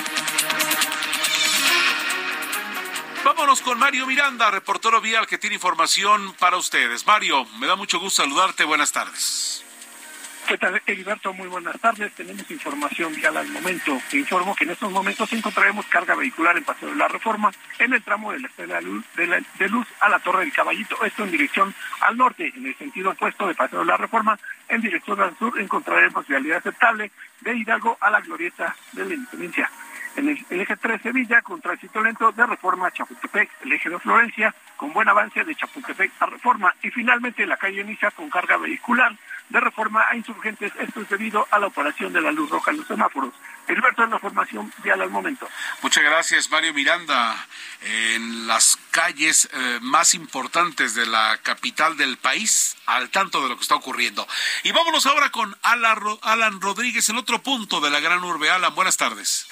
Vámonos 3.41 3.63
con 3.63 3.79
Mario 3.79 4.07
Miranda, 4.07 4.51
reportero 4.51 5.01
vial 5.01 5.27
que 5.27 5.39
tiene 5.39 5.55
información 5.55 6.35
para 6.39 6.59
ustedes. 6.59 7.07
Mario, 7.07 7.47
me 7.59 7.67
da 7.67 7.75
mucho 7.75 7.99
gusto 7.99 8.23
saludarte. 8.23 8.65
Buenas 8.65 8.93
tardes. 8.93 9.65
¿Qué 10.47 10.59
tal, 10.59 10.83
Heriberto? 10.85 11.33
Muy 11.33 11.49
buenas 11.49 11.81
tardes. 11.81 12.13
Tenemos 12.15 12.51
información 12.51 13.15
vial 13.15 13.39
al 13.39 13.49
momento. 13.49 13.99
Te 14.11 14.19
informo 14.19 14.55
que 14.55 14.65
en 14.65 14.73
estos 14.73 14.93
momentos 14.93 15.33
encontraremos 15.33 15.87
carga 15.87 16.15
vehicular 16.15 16.59
en 16.59 16.65
Paseo 16.65 16.91
de 16.91 16.97
la 16.97 17.09
Reforma 17.09 17.51
en 17.79 17.95
el 17.95 18.03
tramo 18.03 18.31
de 18.31 18.41
la 18.41 18.49
Estela 18.49 18.79
Luz, 18.83 19.07
de, 19.17 19.27
la, 19.27 19.41
de 19.59 19.69
Luz 19.71 19.87
a 20.01 20.11
la 20.11 20.19
Torre 20.19 20.41
del 20.41 20.53
Caballito. 20.53 21.03
Esto 21.03 21.25
en 21.25 21.31
dirección 21.31 21.75
al 22.03 22.19
norte. 22.19 22.53
En 22.55 22.67
el 22.67 22.77
sentido 22.77 23.13
opuesto 23.13 23.49
de 23.49 23.55
Paseo 23.55 23.79
de 23.79 23.87
la 23.87 23.97
Reforma, 23.97 24.39
en 24.69 24.83
dirección 24.83 25.19
al 25.19 25.35
sur, 25.39 25.59
encontraremos 25.59 26.27
vialidad 26.27 26.59
aceptable 26.59 27.11
de 27.41 27.57
Hidalgo 27.57 27.97
a 28.03 28.11
la 28.11 28.21
Glorieta 28.21 28.77
de 28.93 29.07
la 29.07 29.15
Independencia 29.15 29.71
en 30.21 30.29
el, 30.51 30.61
eje 30.61 30.77
3 30.77 31.03
Sevilla 31.03 31.43
con 31.43 31.61
tránsito 31.61 32.03
lento 32.03 32.31
de 32.33 32.47
Reforma 32.47 32.89
a 32.89 32.93
Chapultepec, 32.93 33.51
el 33.63 33.73
eje 33.73 33.89
de 33.89 33.99
Florencia 33.99 34.55
con 34.77 34.93
buen 34.93 35.09
avance 35.09 35.43
de 35.43 35.55
Chapultepec 35.55 36.13
a 36.21 36.27
Reforma 36.27 36.75
y 36.83 36.91
finalmente 36.91 37.47
la 37.47 37.57
calle 37.57 37.83
Niza 37.83 38.11
con 38.11 38.29
carga 38.31 38.57
vehicular 38.59 39.17
de 39.49 39.61
Reforma 39.61 40.05
a 40.09 40.17
Insurgentes, 40.17 40.73
esto 40.79 41.01
es 41.01 41.09
debido 41.09 41.47
a 41.51 41.59
la 41.59 41.67
operación 41.67 42.13
de 42.13 42.21
la 42.21 42.31
luz 42.31 42.49
roja 42.51 42.71
en 42.71 42.79
los 42.79 42.87
semáforos. 42.87 43.35
Heriberto, 43.67 44.05
en 44.05 44.11
la 44.11 44.19
formación 44.19 44.73
vial 44.83 45.01
al 45.01 45.11
momento. 45.11 45.49
Muchas 45.83 46.05
gracias, 46.05 46.51
Mario 46.51 46.73
Miranda. 46.73 47.47
En 47.83 48.47
las 48.47 48.79
calles 48.91 49.49
eh, 49.53 49.79
más 49.81 50.15
importantes 50.15 50.95
de 50.95 51.07
la 51.07 51.39
capital 51.43 51.97
del 51.97 52.17
país, 52.17 52.77
al 52.87 53.11
tanto 53.11 53.43
de 53.43 53.49
lo 53.49 53.57
que 53.57 53.63
está 53.63 53.75
ocurriendo. 53.75 54.27
Y 54.65 54.73
vámonos 54.73 55.07
ahora 55.07 55.31
con 55.31 55.57
Alan 55.63 56.61
Rodríguez, 56.61 57.09
en 57.09 57.17
otro 57.17 57.43
punto 57.43 57.81
de 57.81 57.91
la 57.91 58.01
gran 58.01 58.23
urbe. 58.23 58.51
Alan, 58.51 58.75
buenas 58.75 58.97
tardes. 58.97 59.49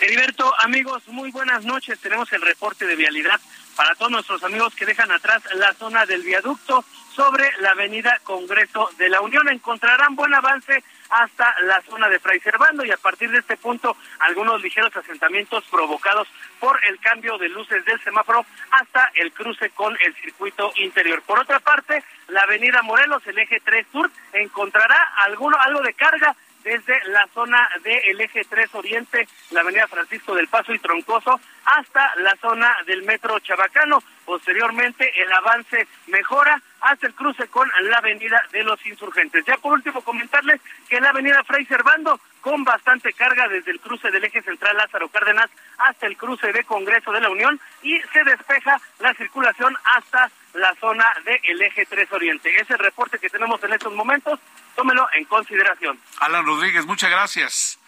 Heriberto, 0.00 0.52
amigos, 0.60 1.08
muy 1.08 1.30
buenas 1.30 1.64
noches. 1.64 1.98
Tenemos 2.00 2.30
el 2.32 2.42
reporte 2.42 2.86
de 2.86 2.96
vialidad 2.96 3.40
para 3.76 3.94
todos 3.94 4.10
nuestros 4.10 4.42
amigos 4.44 4.74
que 4.74 4.84
dejan 4.84 5.10
atrás 5.10 5.42
la 5.54 5.72
zona 5.74 6.04
del 6.04 6.22
viaducto 6.22 6.84
sobre 7.14 7.50
la 7.60 7.70
avenida 7.70 8.20
Congreso 8.22 8.90
de 8.98 9.08
la 9.08 9.22
Unión. 9.22 9.48
Encontrarán 9.48 10.14
buen 10.14 10.34
avance 10.34 10.84
hasta 11.08 11.54
la 11.62 11.80
zona 11.82 12.08
de 12.08 12.18
Fray 12.18 12.40
Servando 12.40 12.84
y 12.84 12.90
a 12.90 12.96
partir 12.98 13.30
de 13.30 13.38
este 13.38 13.56
punto 13.56 13.96
algunos 14.20 14.62
ligeros 14.62 14.94
asentamientos 14.94 15.64
provocados 15.70 16.28
por 16.60 16.78
el 16.84 16.98
cambio 17.00 17.38
de 17.38 17.48
luces 17.48 17.84
del 17.86 18.02
semáforo 18.02 18.44
hasta 18.70 19.10
el 19.14 19.32
cruce 19.32 19.70
con 19.70 19.96
el 20.04 20.14
circuito 20.16 20.72
interior. 20.76 21.22
Por 21.22 21.38
otra 21.38 21.60
parte, 21.60 22.04
la 22.28 22.42
avenida 22.42 22.82
Morelos, 22.82 23.26
el 23.26 23.38
eje 23.38 23.60
3 23.64 23.86
Sur, 23.90 24.10
encontrará 24.34 25.14
alguno, 25.24 25.56
algo 25.58 25.80
de 25.80 25.94
carga 25.94 26.36
desde 26.66 26.98
la 27.10 27.28
zona 27.32 27.68
del 27.84 28.20
eje 28.20 28.42
3 28.44 28.74
Oriente, 28.74 29.28
la 29.52 29.60
avenida 29.60 29.86
Francisco 29.86 30.34
del 30.34 30.48
Paso 30.48 30.74
y 30.74 30.80
Troncoso, 30.80 31.40
hasta 31.64 32.12
la 32.16 32.34
zona 32.40 32.76
del 32.86 33.04
metro 33.04 33.38
Chabacano. 33.38 34.02
Posteriormente, 34.24 35.08
el 35.22 35.32
avance 35.32 35.86
mejora 36.08 36.60
hasta 36.80 37.06
el 37.06 37.14
cruce 37.14 37.46
con 37.46 37.70
la 37.82 37.98
avenida 37.98 38.42
de 38.50 38.64
los 38.64 38.84
insurgentes. 38.84 39.44
Ya 39.46 39.56
por 39.58 39.74
último, 39.74 40.00
comentarles 40.00 40.60
que 40.88 41.00
la 41.00 41.10
avenida 41.10 41.44
Fray 41.44 41.64
Servando, 41.66 42.18
con 42.40 42.64
bastante 42.64 43.12
carga 43.12 43.46
desde 43.48 43.70
el 43.70 43.80
cruce 43.80 44.10
del 44.10 44.24
eje 44.24 44.42
central 44.42 44.76
Lázaro 44.76 45.08
Cárdenas 45.08 45.50
hasta 45.78 46.06
el 46.06 46.16
cruce 46.16 46.52
de 46.52 46.64
Congreso 46.64 47.12
de 47.12 47.20
la 47.20 47.30
Unión 47.30 47.60
y 47.82 48.00
se 48.12 48.24
despeja 48.24 48.80
la 48.98 49.14
circulación 49.14 49.76
hasta 49.96 50.30
la 50.56 50.74
zona 50.80 51.04
del 51.24 51.62
eje 51.62 51.86
3 51.86 52.12
Oriente. 52.12 52.54
Es 52.60 52.68
el 52.70 52.78
reporte 52.78 53.18
que 53.18 53.28
tenemos 53.28 53.62
en 53.62 53.72
estos 53.72 53.92
momentos. 53.92 54.38
Tómelo 54.74 55.06
en 55.14 55.24
consideración. 55.24 55.98
Alan 56.18 56.44
Rodríguez, 56.44 56.84
muchas 56.86 57.10
gracias. 57.10 57.78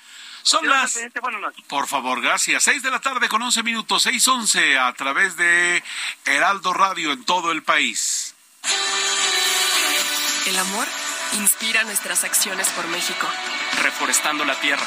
Son 0.43 0.67
las... 0.67 0.99
Por 1.69 1.87
favor, 1.87 2.23
gracias. 2.23 2.63
Seis 2.63 2.83
de 2.83 2.91
la 2.91 3.01
tarde 3.01 3.29
con 3.29 3.43
once 3.43 3.63
minutos, 3.63 4.03
seis 4.05 4.27
once 4.29 4.79
a 4.79 4.93
través 4.95 5.37
de 5.37 5.83
Heraldo 6.25 6.73
Radio 6.73 7.13
en 7.13 7.25
todo 7.25 7.53
el 7.53 7.63
país. 7.63 8.35
El 10.47 10.59
amor 10.59 10.87
inspira 11.35 11.85
nuestras 11.85 12.25
acciones 12.25 12.71
por 12.71 12.87
México. 12.89 13.27
Reforestando 13.83 14.47
la 14.47 14.55
tierra, 14.61 14.87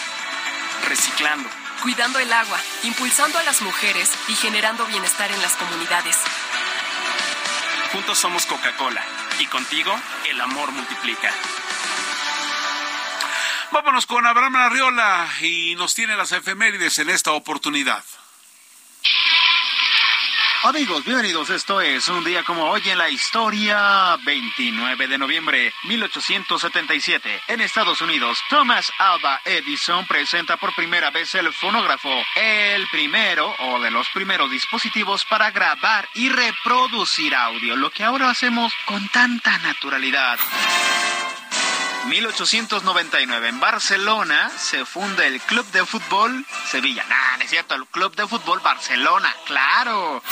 reciclando, 0.88 1.48
cuidando 1.84 2.18
el 2.18 2.34
agua, 2.34 2.60
impulsando 2.84 3.38
a 3.38 3.44
las 3.44 3.62
mujeres 3.62 4.12
y 4.28 4.34
generando 4.34 4.86
bienestar 4.88 5.32
en 5.32 5.42
las 5.42 5.54
comunidades. 5.54 6.18
Juntos 7.91 8.19
somos 8.19 8.45
Coca-Cola 8.45 9.03
y 9.39 9.48
contigo 9.48 9.93
el 10.29 10.39
amor 10.39 10.71
multiplica. 10.71 11.29
Vámonos 13.71 14.05
con 14.05 14.25
Abraham 14.25 14.55
Arriola 14.55 15.27
y 15.41 15.75
nos 15.75 15.93
tiene 15.93 16.15
las 16.15 16.31
efemérides 16.31 17.00
en 17.00 17.10
esta 17.10 17.33
oportunidad. 17.33 18.03
Amigos, 20.63 21.03
bienvenidos. 21.03 21.50
Esto 21.50 21.82
es 21.82 22.08
un 22.08 22.24
día 22.24 22.44
como 22.44 22.65
hoy 22.65 22.84
en 22.86 23.00
la 23.00 23.10
historia, 23.10 24.15
29 24.24 25.08
de 25.08 25.18
noviembre 25.18 25.74
1877. 25.86 27.41
En 27.48 27.62
Estados 27.62 28.00
Unidos, 28.00 28.38
Thomas 28.48 28.91
Alva 29.00 29.41
Edison 29.44 30.06
presenta 30.06 30.58
por 30.58 30.75
primera 30.75 31.10
vez 31.10 31.34
el 31.34 31.51
fonógrafo, 31.51 32.12
el 32.36 32.88
primero 32.89 33.56
o 33.58 33.82
de 33.82 33.89
los 33.89 34.08
primeros 34.10 34.51
dispositivos 34.51 35.25
para 35.25 35.50
grabar 35.50 36.08
y 36.13 36.30
reproducir 36.30 37.34
audio, 37.34 37.75
lo 37.75 37.89
que 37.89 38.03
ahora 38.03 38.30
hacemos 38.30 38.72
con 38.86 39.08
tanta 39.10 39.58
naturalidad. 39.58 40.38
1899 42.05 43.50
en 43.50 43.60
Barcelona 43.60 44.51
se 44.58 44.86
funda 44.86 45.25
el 45.25 45.39
Club 45.41 45.65
de 45.72 45.86
Fútbol 45.86 46.46
Sevilla. 46.70 47.05
Nah, 47.08 47.38
no 47.38 47.43
es 47.43 47.50
cierto, 47.50 47.75
el 47.75 47.86
Club 47.88 48.15
de 48.15 48.27
Fútbol 48.27 48.60
Barcelona, 48.60 49.34
claro. 49.46 50.24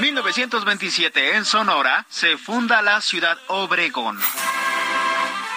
1927 0.00 1.36
en 1.36 1.44
Sonora 1.44 2.06
se 2.08 2.36
funda 2.36 2.82
la 2.82 3.00
ciudad 3.00 3.38
Obregón. 3.48 4.18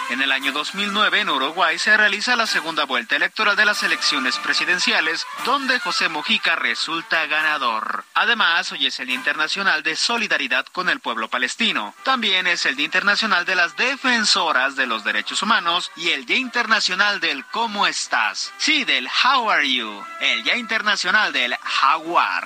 En 0.09 0.21
el 0.21 0.31
año 0.31 0.53
2009 0.53 1.19
en 1.19 1.29
Uruguay 1.29 1.77
se 1.77 1.97
realiza 1.97 2.37
la 2.37 2.47
segunda 2.47 2.85
vuelta 2.85 3.17
electoral 3.17 3.57
de 3.57 3.65
las 3.65 3.83
elecciones 3.83 4.37
presidenciales, 4.37 5.27
donde 5.43 5.81
José 5.81 6.07
Mojica 6.07 6.55
resulta 6.55 7.25
ganador. 7.25 8.05
Además, 8.13 8.71
hoy 8.71 8.85
es 8.85 8.97
el 9.01 9.07
Día 9.07 9.17
Internacional 9.17 9.83
de 9.83 9.97
Solidaridad 9.97 10.65
con 10.67 10.87
el 10.87 11.01
Pueblo 11.01 11.27
Palestino. 11.27 11.93
También 12.03 12.47
es 12.47 12.65
el 12.65 12.77
Día 12.77 12.85
Internacional 12.85 13.43
de 13.43 13.55
las 13.55 13.75
Defensoras 13.75 14.77
de 14.77 14.87
los 14.87 15.03
Derechos 15.03 15.41
Humanos 15.41 15.91
y 15.97 16.11
el 16.11 16.25
Día 16.25 16.37
Internacional 16.37 17.19
del 17.19 17.43
¿Cómo 17.45 17.85
estás? 17.85 18.53
Sí, 18.57 18.85
del 18.85 19.07
How 19.07 19.51
are 19.51 19.69
you? 19.69 20.03
El 20.21 20.43
Día 20.43 20.55
Internacional 20.55 21.33
del 21.33 21.53
Jaguar. 21.61 22.45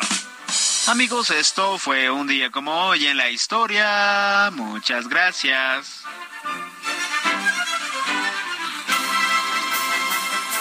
Amigos, 0.87 1.29
esto 1.29 1.77
fue 1.77 2.09
un 2.09 2.25
día 2.25 2.49
como 2.49 2.87
hoy 2.87 3.05
en 3.05 3.17
la 3.17 3.29
historia. 3.29 4.49
Muchas 4.51 5.07
gracias. 5.07 6.03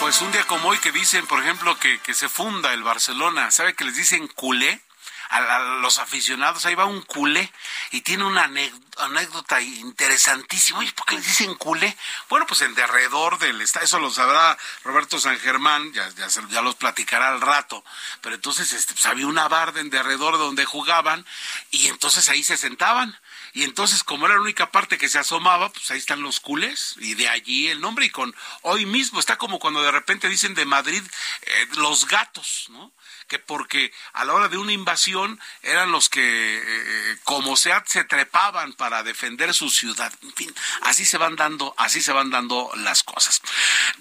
Pues 0.00 0.22
un 0.22 0.32
día 0.32 0.46
como 0.46 0.70
hoy 0.70 0.78
que 0.78 0.92
dicen, 0.92 1.26
por 1.26 1.40
ejemplo, 1.40 1.78
que, 1.78 2.00
que 2.00 2.14
se 2.14 2.30
funda 2.30 2.72
el 2.72 2.82
Barcelona, 2.82 3.50
¿sabe 3.50 3.74
que 3.74 3.84
les 3.84 3.96
dicen 3.96 4.28
culé? 4.28 4.80
A, 5.28 5.58
los 5.82 5.98
aficionados, 5.98 6.64
ahí 6.64 6.74
va 6.74 6.86
un 6.86 7.02
culé 7.02 7.52
y 7.92 8.00
tiene 8.00 8.24
una 8.24 8.50
anécdota 8.96 9.60
interesantísima. 9.60 10.80
Oye, 10.80 10.90
¿por 10.92 11.06
qué 11.06 11.16
les 11.16 11.26
dicen 11.26 11.54
culé? 11.54 11.94
Bueno, 12.30 12.46
pues 12.46 12.62
en 12.62 12.74
derredor 12.74 13.38
del 13.38 13.60
estadio, 13.60 13.84
eso 13.84 14.00
lo 14.00 14.10
sabrá 14.10 14.58
Roberto 14.82 15.20
San 15.20 15.38
Germán, 15.38 15.92
ya, 15.92 16.08
ya, 16.16 16.26
ya 16.48 16.62
los 16.62 16.74
platicará 16.74 17.28
al 17.28 17.40
rato. 17.40 17.84
Pero 18.22 18.34
entonces 18.34 18.72
este, 18.72 18.94
pues 18.94 19.06
había 19.06 19.26
una 19.26 19.48
barda 19.48 19.80
en 19.80 19.90
derredor 19.90 20.38
donde 20.38 20.64
jugaban 20.64 21.24
y 21.70 21.88
entonces 21.88 22.28
ahí 22.30 22.42
se 22.42 22.56
sentaban 22.56 23.16
y 23.52 23.64
entonces, 23.64 24.04
como 24.04 24.26
era 24.26 24.36
la 24.36 24.42
única 24.42 24.70
parte 24.70 24.98
que 24.98 25.08
se 25.08 25.18
asomaba, 25.18 25.70
pues 25.70 25.90
ahí 25.90 25.98
están 25.98 26.22
los 26.22 26.40
culés, 26.40 26.94
y 26.98 27.14
de 27.14 27.28
allí 27.28 27.68
el 27.68 27.80
nombre, 27.80 28.06
y 28.06 28.10
con 28.10 28.34
hoy 28.62 28.86
mismo 28.86 29.18
está 29.18 29.36
como 29.36 29.58
cuando 29.58 29.82
de 29.82 29.90
repente 29.90 30.28
dicen 30.28 30.54
de 30.54 30.64
Madrid 30.64 31.02
eh, 31.42 31.66
los 31.76 32.06
gatos, 32.06 32.66
¿no? 32.70 32.92
Que 33.30 33.38
porque 33.38 33.92
a 34.12 34.24
la 34.24 34.34
hora 34.34 34.48
de 34.48 34.58
una 34.58 34.72
invasión 34.72 35.40
eran 35.62 35.92
los 35.92 36.08
que, 36.08 36.20
eh, 36.20 37.16
como 37.22 37.56
sea, 37.56 37.82
se 37.86 38.02
trepaban 38.02 38.72
para 38.72 39.04
defender 39.04 39.54
su 39.54 39.70
ciudad. 39.70 40.12
En 40.22 40.32
fin, 40.32 40.54
así 40.82 41.04
se 41.04 41.16
van 41.16 41.36
dando, 41.36 41.72
así 41.78 42.02
se 42.02 42.12
van 42.12 42.30
dando 42.30 42.70
las 42.74 43.04
cosas. 43.04 43.40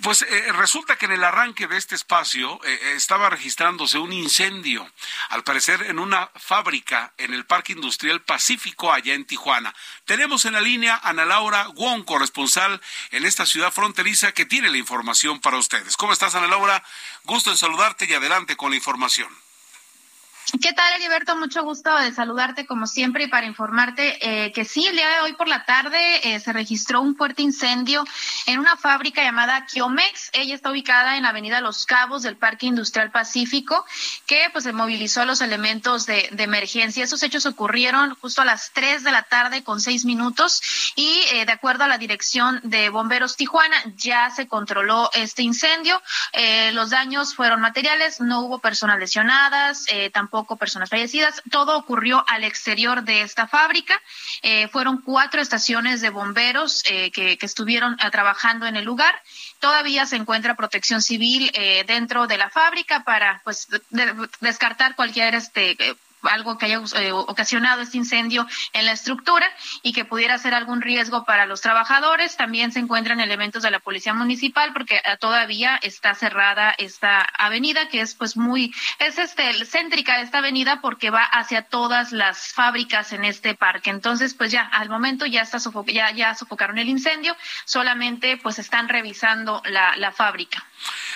Pues 0.01 0.24
eh, 0.24 0.51
resulta 0.53 0.98
que 0.98 1.05
en 1.05 1.12
el 1.12 1.24
arranque 1.24 1.67
de 1.67 1.77
este 1.77 1.93
espacio 1.93 2.59
eh, 2.65 2.93
estaba 2.95 3.29
registrándose 3.29 4.00
un 4.00 4.12
incendio, 4.12 4.91
al 5.29 5.43
parecer 5.43 5.83
en 5.83 6.00
una 6.00 6.31
fábrica 6.36 7.13
en 7.17 7.33
el 7.36 7.45
Parque 7.45 7.74
Industrial 7.74 8.21
Pacífico 8.24 8.91
allá 8.91 9.13
en 9.13 9.25
Tijuana. 9.25 9.75
Tenemos 10.05 10.45
en 10.45 10.53
la 10.53 10.62
línea 10.62 11.00
Ana 11.03 11.25
Laura 11.25 11.67
Wong, 11.75 12.03
corresponsal 12.03 12.81
en 13.12 13.25
esta 13.25 13.45
ciudad 13.45 13.71
fronteriza, 13.71 14.31
que 14.31 14.45
tiene 14.45 14.71
la 14.71 14.77
información 14.77 15.39
para 15.39 15.57
ustedes. 15.57 15.95
¿Cómo 15.98 16.13
estás, 16.13 16.33
Ana 16.33 16.48
Laura? 16.48 16.83
Gusto 17.25 17.51
en 17.51 17.57
saludarte 17.57 18.05
y 18.05 18.13
adelante 18.13 18.55
con 18.55 18.71
la 18.71 18.77
información 18.77 19.18
información. 19.19 19.48
¿Qué 20.57 20.73
tal, 20.73 20.93
Heriberto? 20.95 21.35
Mucho 21.35 21.63
gusto 21.63 21.95
de 21.95 22.11
saludarte 22.11 22.65
como 22.65 22.87
siempre 22.87 23.25
y 23.25 23.27
para 23.27 23.45
informarte 23.45 24.17
eh, 24.45 24.51
que 24.51 24.65
sí, 24.65 24.87
el 24.87 24.95
día 24.95 25.07
de 25.07 25.21
hoy 25.21 25.33
por 25.33 25.47
la 25.47 25.63
tarde 25.63 25.99
eh, 26.23 26.39
se 26.39 26.51
registró 26.51 27.01
un 27.01 27.15
fuerte 27.15 27.43
incendio 27.43 28.03
en 28.47 28.59
una 28.59 28.75
fábrica 28.75 29.21
llamada 29.21 29.67
Kiomex. 29.67 30.31
Ella 30.33 30.55
está 30.55 30.71
ubicada 30.71 31.17
en 31.17 31.23
la 31.23 31.29
avenida 31.29 31.61
Los 31.61 31.85
Cabos 31.85 32.23
del 32.23 32.35
Parque 32.35 32.65
Industrial 32.65 33.11
Pacífico, 33.11 33.85
que 34.25 34.49
pues 34.51 34.63
se 34.63 34.73
movilizó 34.73 35.23
los 35.23 35.41
elementos 35.41 36.07
de, 36.07 36.29
de 36.31 36.43
emergencia. 36.43 37.03
Esos 37.03 37.21
hechos 37.21 37.45
ocurrieron 37.45 38.15
justo 38.15 38.41
a 38.41 38.45
las 38.45 38.71
3 38.73 39.03
de 39.03 39.11
la 39.11 39.23
tarde 39.23 39.63
con 39.63 39.79
6 39.79 40.05
minutos 40.05 40.93
y 40.95 41.21
eh, 41.31 41.45
de 41.45 41.51
acuerdo 41.51 41.83
a 41.83 41.87
la 41.87 41.99
dirección 41.99 42.59
de 42.63 42.89
Bomberos 42.89 43.35
Tijuana 43.35 43.77
ya 43.97 44.31
se 44.31 44.47
controló 44.47 45.11
este 45.13 45.43
incendio. 45.43 46.01
los 46.73 46.89
daños 46.89 47.35
fueron 47.35 47.61
materiales, 47.61 48.19
no 48.19 48.41
hubo 48.41 48.59
personas 48.59 48.97
lesionadas, 48.97 49.85
tampoco 50.11 50.38
personas 50.46 50.89
fallecidas. 50.89 51.41
Todo 51.51 51.77
ocurrió 51.77 52.24
al 52.27 52.43
exterior 52.43 53.03
de 53.03 53.22
esta 53.22 53.48
fábrica. 53.48 54.00
Eh, 54.41 54.67
fueron 54.69 55.01
cuatro 55.01 55.41
estaciones 55.41 56.01
de 56.01 56.10
bomberos 56.10 56.84
eh, 56.86 57.12
que, 57.12 57.38
estuvieron 57.41 57.93
eh, 57.93 58.12
trabajando 58.12 58.65
en 58.65 58.75
el 58.75 58.86
lugar. 58.86 59.22
Todavía 59.60 60.05
se 60.05 60.15
encuentra 60.15 60.55
protección 60.55 61.01
civil 61.01 61.51
dentro 61.86 62.27
de 62.27 62.38
la 62.38 62.50
fábrica 62.50 63.03
para 63.03 63.41
pues 63.43 63.67
descartar 64.39 64.96
cualquier 64.96 65.36
este 65.36 65.75
algo 66.23 66.57
que 66.57 66.65
haya 66.65 66.81
eh, 66.95 67.11
ocasionado 67.11 67.81
este 67.81 67.97
incendio 67.97 68.45
en 68.73 68.85
la 68.85 68.91
estructura 68.91 69.47
y 69.83 69.93
que 69.93 70.05
pudiera 70.05 70.38
ser 70.38 70.53
algún 70.53 70.81
riesgo 70.81 71.23
para 71.25 71.45
los 71.45 71.61
trabajadores. 71.61 72.38
También 72.38 72.71
se 72.71 72.79
encuentran 72.79 73.19
elementos 73.19 73.63
de 73.63 73.71
la 73.71 73.79
policía 73.79 74.13
municipal 74.13 74.73
porque 74.73 74.97
eh, 74.97 75.17
todavía 75.19 75.79
está 75.81 76.13
cerrada 76.15 76.73
esta 76.77 77.21
avenida 77.38 77.89
que 77.89 78.01
es 78.01 78.15
pues 78.15 78.38
muy 78.38 78.73
es 78.99 79.17
este 79.17 79.65
céntrica 79.65 80.21
esta 80.21 80.39
avenida 80.39 80.81
porque 80.81 81.09
va 81.09 81.23
hacia 81.23 81.63
todas 81.63 82.11
las 82.11 82.53
fábricas 82.53 83.13
en 83.13 83.25
este 83.25 83.55
parque. 83.55 83.89
Entonces, 83.89 84.33
pues 84.33 84.51
ya 84.51 84.61
al 84.61 84.89
momento 84.89 85.25
ya 85.25 85.41
está 85.41 85.59
ya 85.88 86.11
ya 86.11 86.35
sofocaron 86.35 86.77
el 86.77 86.89
incendio, 86.89 87.35
solamente 87.65 88.38
pues 88.38 88.59
están 88.59 88.89
revisando 88.89 89.61
la, 89.65 89.95
la 89.97 90.11
fábrica. 90.11 90.65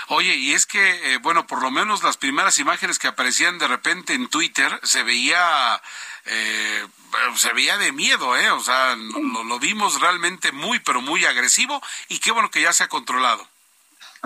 Oye, 0.08 0.36
y 0.36 0.54
es 0.54 0.66
que, 0.66 1.14
eh, 1.14 1.18
bueno, 1.18 1.48
por 1.48 1.62
lo 1.62 1.72
menos 1.72 2.04
las 2.04 2.18
primeras 2.18 2.60
imágenes 2.60 3.00
que 3.00 3.08
aparecían 3.08 3.58
de 3.58 3.68
repente 3.68 4.14
en 4.14 4.28
Twitter 4.28 4.80
se 4.94 5.02
veía, 5.02 5.82
eh, 6.26 6.88
se 7.36 7.52
veía 7.54 7.78
de 7.80 7.92
miedo, 7.92 8.38
¿eh? 8.38 8.52
O 8.52 8.62
sea, 8.62 8.96
lo, 8.96 9.44
lo 9.44 9.60
vimos 9.60 10.00
realmente 10.00 10.52
muy, 10.52 10.80
pero 10.80 11.02
muy 11.02 11.26
agresivo 11.26 11.82
y 12.10 12.20
qué 12.20 12.32
bueno 12.32 12.52
que 12.52 12.62
ya 12.62 12.74
se 12.74 12.84
ha 12.84 12.88
controlado. 12.88 13.48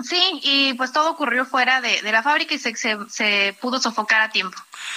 Sí, 0.04 0.40
y 0.44 0.74
pues 0.74 0.92
todo 0.92 1.10
ocurrió 1.10 1.44
fuera 1.44 1.80
de, 1.80 2.02
de 2.02 2.12
la 2.12 2.22
fábrica 2.22 2.54
y 2.54 2.58
se, 2.58 2.74
se, 2.76 3.56
pudo 3.60 3.80
sofocar 3.80 4.20
a 4.20 4.30
tiempo. 4.30 4.56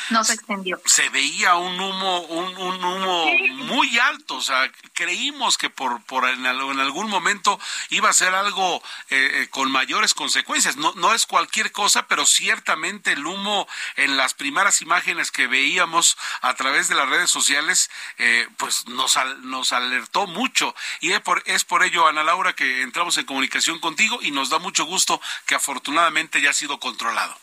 No 0.09 0.23
se 0.23 0.33
extendió. 0.33 0.81
Se 0.85 1.09
veía 1.09 1.55
un 1.55 1.79
humo, 1.79 2.21
un, 2.21 2.57
un 2.57 2.83
humo 2.83 3.25
muy 3.65 3.97
alto. 3.99 4.35
O 4.35 4.41
sea, 4.41 4.71
creímos 4.93 5.57
que 5.57 5.69
por, 5.69 6.03
por 6.03 6.27
en, 6.27 6.45
algún 6.45 7.09
momento 7.09 7.59
iba 7.89 8.09
a 8.09 8.13
ser 8.13 8.33
algo 8.33 8.81
eh, 9.09 9.31
eh, 9.33 9.47
con 9.49 9.71
mayores 9.71 10.13
consecuencias. 10.13 10.75
No, 10.77 10.93
no 10.95 11.13
es 11.13 11.25
cualquier 11.25 11.71
cosa, 11.71 12.07
pero 12.07 12.25
ciertamente 12.25 13.13
el 13.13 13.25
humo 13.25 13.67
en 13.95 14.17
las 14.17 14.33
primeras 14.33 14.81
imágenes 14.81 15.31
que 15.31 15.47
veíamos 15.47 16.17
a 16.41 16.53
través 16.55 16.87
de 16.87 16.95
las 16.95 17.09
redes 17.09 17.29
sociales, 17.29 17.89
eh, 18.17 18.47
pues 18.57 18.87
nos, 18.87 19.17
nos 19.41 19.71
alertó 19.71 20.27
mucho. 20.27 20.75
Y 20.99 21.11
es 21.11 21.21
por, 21.21 21.43
es 21.45 21.63
por 21.65 21.83
ello, 21.83 22.07
Ana 22.07 22.23
Laura, 22.23 22.53
que 22.53 22.81
entramos 22.81 23.17
en 23.17 23.25
comunicación 23.25 23.79
contigo 23.79 24.19
y 24.21 24.31
nos 24.31 24.49
da 24.49 24.59
mucho 24.59 24.85
gusto 24.85 25.21
que 25.45 25.55
afortunadamente 25.55 26.41
ya 26.41 26.51
ha 26.51 26.53
sido 26.53 26.79
controlado. 26.79 27.37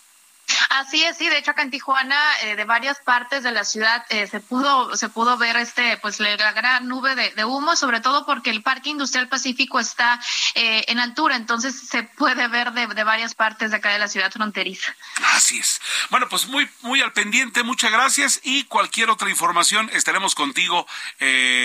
Así 0.70 1.02
es, 1.02 1.16
sí, 1.16 1.28
de 1.28 1.38
hecho 1.38 1.50
acá 1.50 1.62
en 1.62 1.70
Tijuana, 1.70 2.20
eh, 2.42 2.56
de 2.56 2.64
varias 2.64 2.98
partes 3.00 3.42
de 3.42 3.52
la 3.52 3.64
ciudad 3.64 4.04
eh, 4.10 4.26
se 4.26 4.40
pudo 4.40 4.96
se 4.96 5.08
pudo 5.08 5.36
ver 5.36 5.56
este 5.56 5.96
pues 5.98 6.20
la 6.20 6.52
gran 6.52 6.86
nube 6.86 7.14
de, 7.14 7.44
humo, 7.44 7.76
sobre 7.76 8.00
todo 8.00 8.26
porque 8.26 8.50
el 8.50 8.62
Parque 8.62 8.90
Industrial 8.90 9.28
Pacífico 9.28 9.80
está 9.80 10.20
eh, 10.54 10.84
en 10.88 10.98
altura, 10.98 11.36
entonces 11.36 11.88
se 11.88 12.02
puede 12.02 12.48
ver 12.48 12.72
de, 12.72 12.86
de, 12.86 13.04
varias 13.04 13.34
partes 13.34 13.70
de 13.70 13.78
acá 13.78 13.90
de 13.90 13.98
la 13.98 14.08
ciudad 14.08 14.30
fronteriza. 14.30 14.94
Así 15.34 15.58
es. 15.58 15.80
Bueno, 16.10 16.28
pues 16.28 16.46
muy 16.46 16.68
muy 16.82 17.00
al 17.00 17.12
pendiente, 17.12 17.62
muchas 17.62 17.90
gracias 17.90 18.40
y 18.42 18.64
cualquier 18.64 19.10
otra 19.10 19.30
información 19.30 19.90
estaremos 19.92 20.34
contigo 20.34 20.86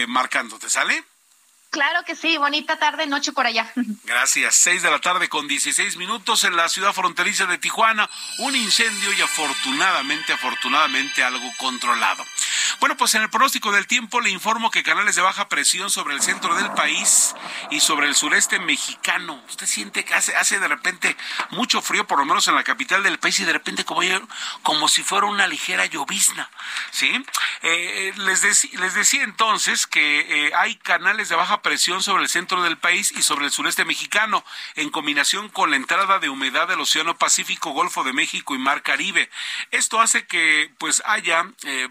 marcándote, 0.07 0.69
¿sale? 0.69 1.03
Claro 1.73 2.03
que 2.05 2.15
sí, 2.15 2.37
bonita 2.37 2.77
tarde, 2.77 3.07
noche 3.07 3.31
por 3.31 3.47
allá. 3.47 3.67
Gracias. 4.03 4.53
Seis 4.53 4.83
de 4.83 4.91
la 4.91 4.99
tarde 4.99 5.27
con 5.27 5.47
dieciséis 5.47 5.97
minutos 5.97 6.43
en 6.43 6.55
la 6.55 6.69
ciudad 6.69 6.93
fronteriza 6.93 7.47
de 7.47 7.57
Tijuana. 7.57 8.07
Un 8.37 8.55
incendio 8.55 9.11
y 9.11 9.19
afortunadamente, 9.23 10.33
afortunadamente 10.33 11.23
algo 11.23 11.51
controlado. 11.57 12.23
Bueno, 12.79 12.95
pues 12.95 13.15
en 13.15 13.23
el 13.23 13.29
pronóstico 13.31 13.71
del 13.71 13.87
tiempo 13.87 14.21
le 14.21 14.29
informo 14.29 14.69
que 14.69 14.83
canales 14.83 15.15
de 15.15 15.23
baja 15.23 15.49
presión 15.49 15.89
sobre 15.89 16.13
el 16.13 16.21
centro 16.21 16.53
del 16.53 16.71
país 16.73 17.33
y 17.71 17.79
sobre 17.79 18.07
el 18.07 18.13
sureste 18.13 18.59
mexicano. 18.59 19.43
Usted 19.49 19.65
siente 19.65 20.05
que 20.05 20.13
hace, 20.13 20.35
hace 20.35 20.59
de 20.59 20.67
repente 20.67 21.17
mucho 21.49 21.81
frío, 21.81 22.05
por 22.05 22.19
lo 22.19 22.25
menos 22.25 22.47
en 22.47 22.55
la 22.55 22.63
capital 22.63 23.01
del 23.01 23.17
país, 23.17 23.39
y 23.39 23.45
de 23.45 23.53
repente 23.53 23.83
como, 23.83 24.01
como 24.61 24.87
si 24.87 25.01
fuera 25.01 25.25
una 25.25 25.47
ligera 25.47 25.87
llovizna. 25.87 26.51
¿Sí? 26.91 27.11
Eh, 27.63 28.13
les, 28.17 28.71
les 28.73 28.93
decía 28.93 29.23
entonces 29.23 29.87
que 29.87 30.47
eh, 30.47 30.51
hay 30.53 30.75
canales 30.75 31.29
de 31.29 31.35
baja 31.35 31.62
presión 31.63 32.03
sobre 32.03 32.21
el 32.21 32.29
centro 32.29 32.61
del 32.61 32.77
país 32.77 33.11
y 33.11 33.23
sobre 33.23 33.45
el 33.45 33.51
sureste 33.51 33.85
mexicano, 33.85 34.45
en 34.75 34.91
combinación 34.91 35.49
con 35.49 35.71
la 35.71 35.77
entrada 35.77 36.19
de 36.19 36.29
humedad 36.29 36.67
del 36.67 36.81
Océano 36.81 37.17
Pacífico, 37.17 37.71
Golfo 37.71 38.03
de 38.03 38.13
México 38.13 38.53
y 38.53 38.59
Mar 38.59 38.83
Caribe. 38.83 39.31
Esto 39.71 39.99
hace 39.99 40.27
que 40.27 40.71
pues 40.77 41.01
haya, 41.05 41.51
eh, 41.63 41.89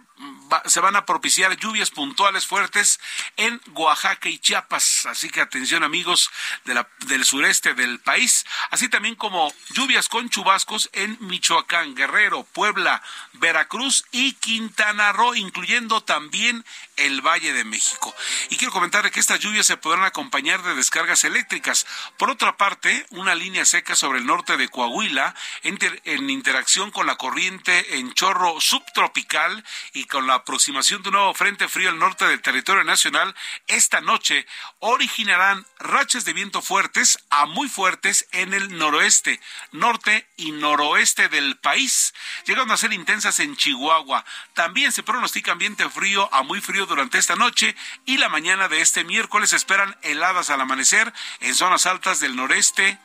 se 0.66 0.80
van 0.80 0.94
a 0.94 1.06
propiciar 1.06 1.56
lluvias 1.56 1.90
puntuales 1.90 2.46
fuertes 2.46 3.00
en 3.36 3.60
Oaxaca 3.74 4.28
y 4.28 4.38
Chiapas. 4.38 5.06
Así 5.06 5.30
que 5.30 5.40
atención 5.40 5.82
amigos 5.82 6.30
de 6.64 6.74
la, 6.74 6.88
del 7.06 7.24
sureste 7.24 7.74
del 7.74 7.98
país, 7.98 8.44
así 8.70 8.88
también 8.88 9.16
como 9.16 9.52
lluvias 9.70 10.08
con 10.08 10.28
chubascos 10.28 10.90
en 10.92 11.16
Michoacán, 11.20 11.94
Guerrero, 11.94 12.44
Puebla, 12.52 13.02
Veracruz 13.32 14.04
y 14.12 14.34
Quintana 14.34 15.12
Roo, 15.12 15.34
incluyendo 15.34 16.02
también 16.02 16.64
el 16.96 17.20
Valle 17.20 17.52
de 17.52 17.64
México. 17.64 18.14
Y 18.50 18.56
quiero 18.56 18.72
comentar 18.72 19.10
que 19.10 19.20
estas 19.20 19.40
lluvias 19.40 19.66
se 19.66 19.76
podrán 19.76 20.04
acompañar 20.04 20.62
de 20.62 20.74
descargas 20.74 21.24
eléctricas. 21.24 21.86
Por 22.18 22.30
otra 22.30 22.56
parte, 22.56 23.06
una 23.10 23.34
línea 23.34 23.64
seca 23.64 23.96
sobre 23.96 24.18
el 24.18 24.26
norte 24.26 24.56
de 24.56 24.68
Coahuila, 24.68 25.34
en 25.62 26.30
interacción 26.30 26.90
con 26.90 27.06
la 27.06 27.16
corriente 27.16 27.98
en 27.98 28.12
chorro 28.14 28.60
subtropical 28.60 29.64
y 29.92 30.04
con 30.04 30.26
la 30.26 30.34
aproximación 30.34 31.02
de 31.02 31.08
un 31.08 31.14
nuevo 31.14 31.34
frente 31.34 31.68
frío 31.68 31.90
al 31.90 31.98
norte 31.98 32.26
del 32.26 32.42
territorio 32.42 32.84
nacional, 32.84 33.34
esta 33.66 34.00
noche 34.00 34.46
originarán 34.80 35.66
rachas 35.78 36.24
de 36.24 36.32
viento 36.32 36.62
fuertes 36.62 37.18
a 37.30 37.46
muy 37.46 37.68
fuertes 37.68 38.26
en 38.32 38.54
el 38.54 38.76
noroeste, 38.76 39.40
norte 39.72 40.26
y 40.36 40.52
noroeste 40.52 41.28
del 41.28 41.56
país, 41.58 42.14
llegando 42.44 42.74
a 42.74 42.76
ser 42.76 42.92
intensas 42.92 43.40
en 43.40 43.56
Chihuahua. 43.56 44.24
También 44.54 44.92
se 44.92 45.02
pronostica 45.02 45.52
ambiente 45.52 45.88
frío 45.88 46.28
a 46.32 46.42
muy 46.42 46.60
frío 46.60 46.81
durante 46.86 47.18
esta 47.18 47.36
noche 47.36 47.74
y 48.04 48.18
la 48.18 48.28
mañana 48.28 48.68
de 48.68 48.80
este 48.80 49.04
miércoles 49.04 49.52
esperan 49.52 49.96
heladas 50.02 50.50
al 50.50 50.60
amanecer 50.60 51.12
en 51.40 51.54
zonas 51.54 51.86
altas 51.86 52.20
del 52.20 52.36
noreste, 52.36 52.98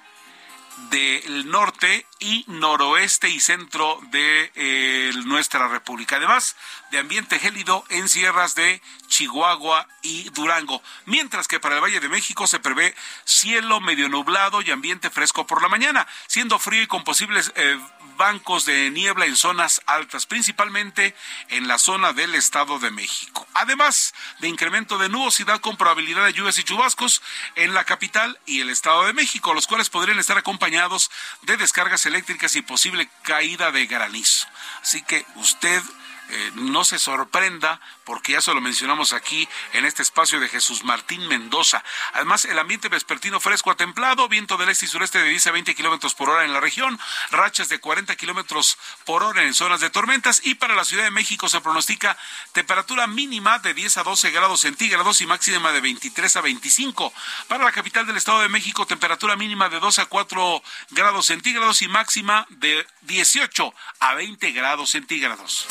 del 0.89 1.49
norte 1.49 2.05
y 2.19 2.45
noroeste 2.47 3.29
y 3.29 3.39
centro 3.39 3.99
de 4.11 4.51
eh, 4.55 5.11
nuestra 5.25 5.67
república. 5.67 6.17
Además 6.17 6.55
de 6.91 6.99
ambiente 6.99 7.39
gélido 7.39 7.83
en 7.89 8.07
sierras 8.07 8.55
de 8.55 8.81
Chihuahua 9.07 9.87
y 10.01 10.29
Durango. 10.29 10.81
Mientras 11.05 11.47
que 11.47 11.59
para 11.59 11.75
el 11.75 11.81
Valle 11.81 11.99
de 11.99 12.09
México 12.09 12.47
se 12.47 12.59
prevé 12.59 12.95
cielo 13.25 13.81
medio 13.81 14.07
nublado 14.09 14.61
y 14.61 14.71
ambiente 14.71 15.09
fresco 15.09 15.47
por 15.47 15.61
la 15.61 15.67
mañana, 15.67 16.07
siendo 16.27 16.59
frío 16.59 16.83
y 16.83 16.87
con 16.87 17.03
posibles 17.03 17.51
eh, 17.55 17.79
bancos 18.17 18.65
de 18.65 18.89
niebla 18.89 19.25
en 19.25 19.35
zonas 19.35 19.81
altas, 19.85 20.25
principalmente 20.25 21.15
en 21.49 21.67
la 21.67 21.77
zona 21.77 22.13
del 22.13 22.35
Estado 22.35 22.79
de 22.79 22.91
México. 22.91 23.47
Además 23.53 24.13
de 24.39 24.47
incremento 24.47 24.97
de 24.97 25.09
nubosidad 25.09 25.61
con 25.61 25.77
probabilidad 25.77 26.25
de 26.25 26.33
lluvias 26.33 26.59
y 26.59 26.63
chubascos 26.63 27.21
en 27.55 27.73
la 27.73 27.85
capital 27.85 28.39
y 28.45 28.61
el 28.61 28.69
Estado 28.69 29.05
de 29.05 29.13
México, 29.13 29.53
los 29.53 29.67
cuales 29.67 29.89
podrían 29.89 30.19
estar 30.19 30.37
acompañados 30.37 31.09
de 31.43 31.57
descargas 31.57 32.05
eléctricas 32.05 32.55
y 32.55 32.61
posible 32.61 33.09
caída 33.23 33.71
de 33.71 33.85
granizo. 33.85 34.47
Así 34.81 35.01
que 35.03 35.25
usted 35.35 35.81
eh, 36.29 36.51
no 36.55 36.83
se 36.83 36.99
sorprenda 36.99 37.79
porque 38.03 38.33
ya 38.33 38.41
se 38.41 38.53
lo 38.53 38.61
mencionamos 38.61 39.13
aquí 39.13 39.47
en 39.73 39.85
este 39.85 40.01
espacio 40.01 40.39
de 40.39 40.47
Jesús 40.47 40.83
Martín 40.83 41.27
Mendoza. 41.27 41.83
Además, 42.13 42.45
el 42.45 42.59
ambiente 42.59 42.89
vespertino 42.89 43.39
fresco 43.39 43.71
a 43.71 43.75
templado, 43.75 44.27
viento 44.27 44.57
del 44.57 44.69
este 44.69 44.85
y 44.85 44.89
sureste 44.89 45.19
de 45.19 45.29
10 45.29 45.47
a 45.47 45.51
20 45.51 45.75
kilómetros 45.75 46.15
por 46.15 46.29
hora 46.29 46.45
en 46.45 46.53
la 46.53 46.59
región, 46.59 46.99
rachas 47.31 47.69
de 47.69 47.79
40 47.79 48.15
kilómetros 48.15 48.77
por 49.05 49.23
hora 49.23 49.43
en 49.43 49.53
zonas 49.53 49.81
de 49.81 49.89
tormentas 49.89 50.41
y 50.43 50.55
para 50.55 50.75
la 50.75 50.85
Ciudad 50.85 51.03
de 51.03 51.11
México 51.11 51.49
se 51.49 51.61
pronostica 51.61 52.17
temperatura 52.51 53.07
mínima 53.07 53.59
de 53.59 53.73
10 53.73 53.97
a 53.97 54.03
12 54.03 54.31
grados 54.31 54.61
centígrados 54.61 55.21
y 55.21 55.27
máxima 55.27 55.71
de 55.71 55.81
23 55.81 56.35
a 56.35 56.41
25. 56.41 57.13
Para 57.47 57.63
la 57.63 57.71
capital 57.71 58.05
del 58.05 58.17
Estado 58.17 58.41
de 58.41 58.49
México, 58.49 58.85
temperatura 58.85 59.35
mínima 59.35 59.69
de 59.69 59.79
2 59.79 59.99
a 59.99 60.05
4 60.05 60.63
grados 60.91 61.25
centígrados 61.25 61.81
y 61.81 61.87
máxima 61.87 62.45
de 62.49 62.85
18 63.01 63.73
a 63.99 64.13
20 64.15 64.51
grados 64.51 64.91
centígrados. 64.91 65.67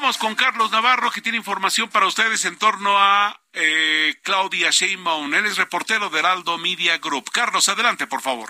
Vamos 0.00 0.16
con 0.16 0.34
Carlos 0.34 0.72
Navarro, 0.72 1.10
que 1.10 1.20
tiene 1.20 1.36
información 1.36 1.90
para 1.90 2.06
ustedes 2.06 2.46
en 2.46 2.56
torno 2.56 2.96
a 2.96 3.38
eh, 3.52 4.14
Claudia 4.22 4.70
Sheinbaum. 4.70 5.34
Él 5.34 5.44
es 5.44 5.58
reportero 5.58 6.08
de 6.08 6.20
Heraldo 6.20 6.56
Media 6.56 6.96
Group. 6.96 7.30
Carlos, 7.30 7.68
adelante, 7.68 8.06
por 8.06 8.22
favor. 8.22 8.48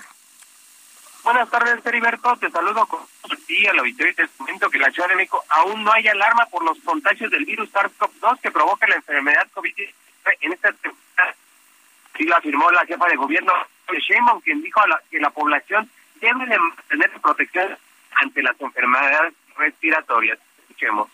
Buenas 1.25 1.49
tardes, 1.49 1.85
Heriberto. 1.85 2.37
Te 2.37 2.49
saludo 2.51 2.85
con 2.85 3.01
ti 3.45 3.67
a 3.67 3.73
la 3.73 3.81
victoria 3.81 4.13
te 4.13 4.29
comento 4.37 4.69
que 4.69 4.79
la 4.79 4.91
Ciudad 4.91 5.09
de 5.09 5.17
México 5.17 5.43
aún 5.49 5.83
no 5.83 5.91
hay 5.91 6.07
alarma 6.07 6.45
por 6.45 6.63
los 6.63 6.79
contagios 6.85 7.29
del 7.29 7.43
virus 7.43 7.69
SARS-CoV-2 7.73 8.39
que 8.39 8.51
provoca 8.51 8.87
la 8.87 8.95
enfermedad 8.95 9.45
COVID-19 9.53 9.93
en 10.39 10.53
esta 10.53 10.71
temporada. 10.71 11.35
Así 12.13 12.23
lo 12.23 12.37
afirmó 12.37 12.71
la 12.71 12.85
jefa 12.85 13.07
de 13.09 13.17
gobierno, 13.17 13.51
Sheinbaum, 13.89 14.39
quien 14.39 14.61
dijo 14.61 14.79
que 15.09 15.19
la 15.19 15.31
población 15.31 15.91
debe 16.21 16.45
de 16.45 16.57
mantener 16.57 17.11
protección 17.19 17.77
ante 18.21 18.41
las 18.41 18.59
enfermedades 18.61 19.33
respiratorias. 19.57 20.39
Escuchemos 20.61 21.09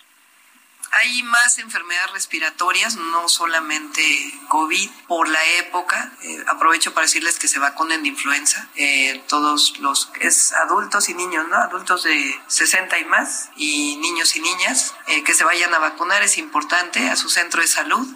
hay 0.91 1.23
más 1.23 1.57
enfermedades 1.59 2.11
respiratorias, 2.11 2.95
no 2.95 3.29
solamente 3.29 4.01
COVID, 4.47 4.89
por 5.07 5.27
la 5.27 5.43
época. 5.59 6.11
Eh, 6.23 6.43
aprovecho 6.47 6.93
para 6.93 7.05
decirles 7.05 7.39
que 7.39 7.47
se 7.47 7.59
vacunen 7.59 8.03
de 8.03 8.09
influenza. 8.09 8.67
Eh, 8.75 9.23
todos 9.27 9.79
los, 9.79 10.11
es 10.19 10.53
adultos 10.53 11.09
y 11.09 11.13
niños, 11.13 11.47
¿no? 11.47 11.57
Adultos 11.57 12.03
de 12.03 12.39
60 12.47 12.99
y 12.99 13.05
más, 13.05 13.49
y 13.55 13.97
niños 13.97 14.35
y 14.35 14.41
niñas, 14.41 14.95
eh, 15.07 15.23
que 15.23 15.33
se 15.33 15.43
vayan 15.43 15.73
a 15.73 15.79
vacunar 15.79 16.23
es 16.23 16.37
importante 16.37 17.09
a 17.09 17.15
su 17.15 17.29
centro 17.29 17.61
de 17.61 17.67
salud. 17.67 18.07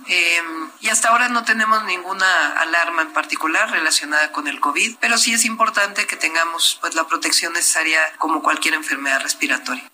y 0.80 0.90
hasta 0.90 1.10
ahora 1.10 1.30
no 1.30 1.44
tenemos 1.46 1.84
ninguna 1.86 2.60
alarma 2.60 3.04
en 3.04 3.14
particular 3.14 3.70
relacionada 3.72 4.32
con 4.32 4.48
el 4.48 4.60
COVID, 4.60 4.98
pero 5.00 5.18
sí 5.18 5.34
es 5.34 5.46
importante 5.46 6.08
que 6.08 6.16
tengamos 6.16 6.78
pues 6.82 6.96
la 6.96 7.08
protección 7.08 7.54
necesaria 7.54 8.00
como 8.18 8.42
cualquier 8.42 8.74
enfermedad 8.74 9.22
respiratoria. 9.22 9.90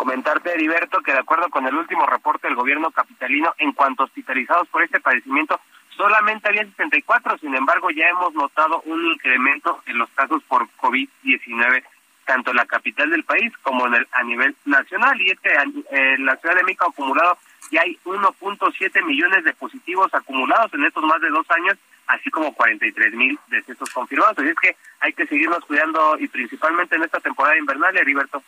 Comentarte, 0.00 0.54
Heriberto, 0.54 1.02
que 1.02 1.12
de 1.12 1.18
acuerdo 1.18 1.50
con 1.50 1.66
el 1.66 1.74
último 1.74 2.06
reporte 2.06 2.46
del 2.46 2.56
gobierno 2.56 2.90
capitalino, 2.90 3.52
en 3.58 3.72
cuanto 3.72 4.02
a 4.02 4.06
hospitalizados 4.06 4.66
por 4.68 4.82
este 4.82 4.98
padecimiento, 4.98 5.60
solamente 5.94 6.48
había 6.48 6.64
74, 6.64 7.36
sin 7.36 7.54
embargo, 7.54 7.90
ya 7.90 8.08
hemos 8.08 8.32
notado 8.32 8.80
un 8.86 9.04
incremento 9.04 9.82
en 9.84 9.98
los 9.98 10.08
casos 10.12 10.42
por 10.44 10.66
COVID-19, 10.80 11.84
tanto 12.24 12.50
en 12.50 12.56
la 12.56 12.64
capital 12.64 13.10
del 13.10 13.24
país 13.24 13.52
como 13.58 13.88
en 13.88 13.96
el, 13.96 14.08
a 14.12 14.22
nivel 14.22 14.56
nacional. 14.64 15.20
Y 15.20 15.32
es 15.32 15.40
que 15.40 15.52
en 15.90 16.24
la 16.24 16.36
Ciudad 16.36 16.56
de 16.56 16.64
México 16.64 16.86
acumulado 16.88 17.36
ya 17.70 17.82
hay 17.82 17.98
1.7 18.06 19.04
millones 19.04 19.44
de 19.44 19.52
positivos 19.52 20.14
acumulados 20.14 20.72
en 20.72 20.84
estos 20.86 21.04
más 21.04 21.20
de 21.20 21.28
dos 21.28 21.44
años 21.50 21.76
así 22.10 22.30
como 22.30 22.52
43 22.54 23.14
mil 23.14 23.38
decesos 23.48 23.90
confirmados. 23.90 24.38
Así 24.38 24.48
es 24.48 24.56
que 24.60 24.76
hay 25.00 25.12
que 25.12 25.26
seguirnos 25.26 25.64
cuidando 25.64 26.18
y 26.18 26.28
principalmente 26.28 26.96
en 26.96 27.04
esta 27.04 27.20
temporada 27.20 27.56
invernal, 27.56 27.96
Heriberto. 27.96 28.42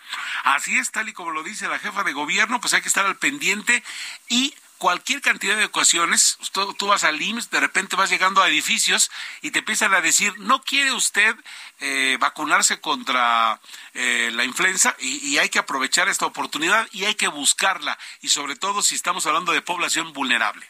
Así 0.44 0.76
es, 0.76 0.90
tal 0.90 1.08
y 1.08 1.12
como 1.12 1.30
lo 1.30 1.42
dice 1.42 1.68
la 1.68 1.78
jefa 1.78 2.02
de 2.04 2.12
gobierno, 2.12 2.60
pues 2.60 2.74
hay 2.74 2.82
que 2.82 2.88
estar 2.88 3.06
al 3.06 3.16
pendiente 3.16 3.82
y 4.28 4.54
cualquier 4.82 5.20
cantidad 5.20 5.56
de 5.56 5.66
ocasiones, 5.66 6.38
tú, 6.50 6.86
vas 6.88 7.04
al 7.04 7.22
IMSS, 7.22 7.50
de 7.50 7.60
repente 7.60 7.94
vas 7.94 8.10
llegando 8.10 8.42
a 8.42 8.48
edificios 8.48 9.12
y 9.40 9.52
te 9.52 9.60
empiezan 9.60 9.94
a 9.94 10.00
decir, 10.00 10.36
¿no 10.40 10.60
quiere 10.60 10.90
usted 10.90 11.36
eh, 11.78 12.16
vacunarse 12.18 12.80
contra 12.80 13.60
eh, 13.94 14.32
la 14.34 14.44
influenza? 14.44 14.96
Y, 14.98 15.38
hay 15.38 15.50
que 15.50 15.60
aprovechar 15.60 16.08
esta 16.08 16.26
oportunidad 16.26 16.88
y 16.90 17.04
hay 17.04 17.14
que 17.14 17.28
buscarla, 17.28 17.96
y 18.22 18.28
sobre 18.28 18.56
todo 18.56 18.82
si 18.82 18.96
estamos 18.96 19.24
hablando 19.24 19.52
de 19.52 19.62
población 19.62 20.12
vulnerable. 20.12 20.66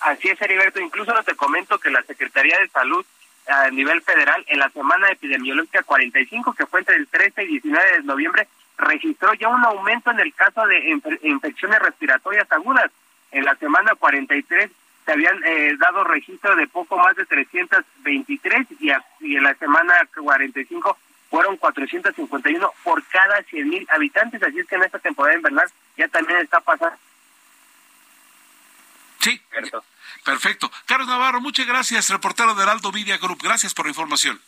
Así 0.00 0.28
es, 0.28 0.40
Heriberto. 0.40 0.80
Incluso 0.80 1.12
te 1.24 1.36
comento 1.36 1.78
que 1.78 1.90
la 1.90 2.02
Secretaría 2.02 2.58
de 2.58 2.68
Salud 2.68 3.04
a 3.46 3.70
nivel 3.70 4.00
federal, 4.02 4.44
en 4.48 4.58
la 4.58 4.70
semana 4.70 5.10
epidemiológica 5.10 5.82
45, 5.82 6.54
que 6.54 6.66
fue 6.66 6.80
entre 6.80 6.96
el 6.96 7.08
13 7.08 7.44
y 7.44 7.48
19 7.48 7.92
de 7.92 8.02
noviembre, 8.02 8.48
registró 8.78 9.34
ya 9.34 9.48
un 9.48 9.64
aumento 9.64 10.10
en 10.10 10.20
el 10.20 10.32
caso 10.34 10.66
de 10.66 10.98
infecciones 11.22 11.80
respiratorias 11.80 12.50
agudas. 12.50 12.90
En 13.32 13.44
la 13.44 13.54
semana 13.56 13.94
43 13.94 14.70
se 15.04 15.12
habían 15.12 15.42
eh, 15.44 15.74
dado 15.78 16.04
registro 16.04 16.54
de 16.56 16.66
poco 16.68 16.96
más 16.96 17.16
de 17.16 17.26
323 17.26 18.66
y, 18.78 18.90
y 19.20 19.36
en 19.36 19.42
la 19.42 19.54
semana 19.54 19.94
45 20.14 20.98
fueron 21.28 21.56
451 21.56 22.72
por 22.82 23.04
cada 23.06 23.42
100 23.42 23.68
mil 23.68 23.86
habitantes. 23.90 24.42
Así 24.42 24.60
es 24.60 24.66
que 24.66 24.76
en 24.76 24.84
esta 24.84 24.98
temporada 24.98 25.36
invernal 25.36 25.68
ya 25.96 26.08
también 26.08 26.40
está 26.40 26.60
pasando 26.60 26.96
Sí. 29.20 29.40
Perfecto. 30.24 30.70
Carlos 30.86 31.08
Navarro, 31.08 31.40
muchas 31.40 31.66
gracias, 31.66 32.08
reportero 32.10 32.54
de 32.54 32.62
Heraldo 32.62 32.92
Media 32.92 33.16
Group. 33.18 33.40
Gracias 33.42 33.74
por 33.74 33.86
la 33.86 33.90
información. 33.90 34.40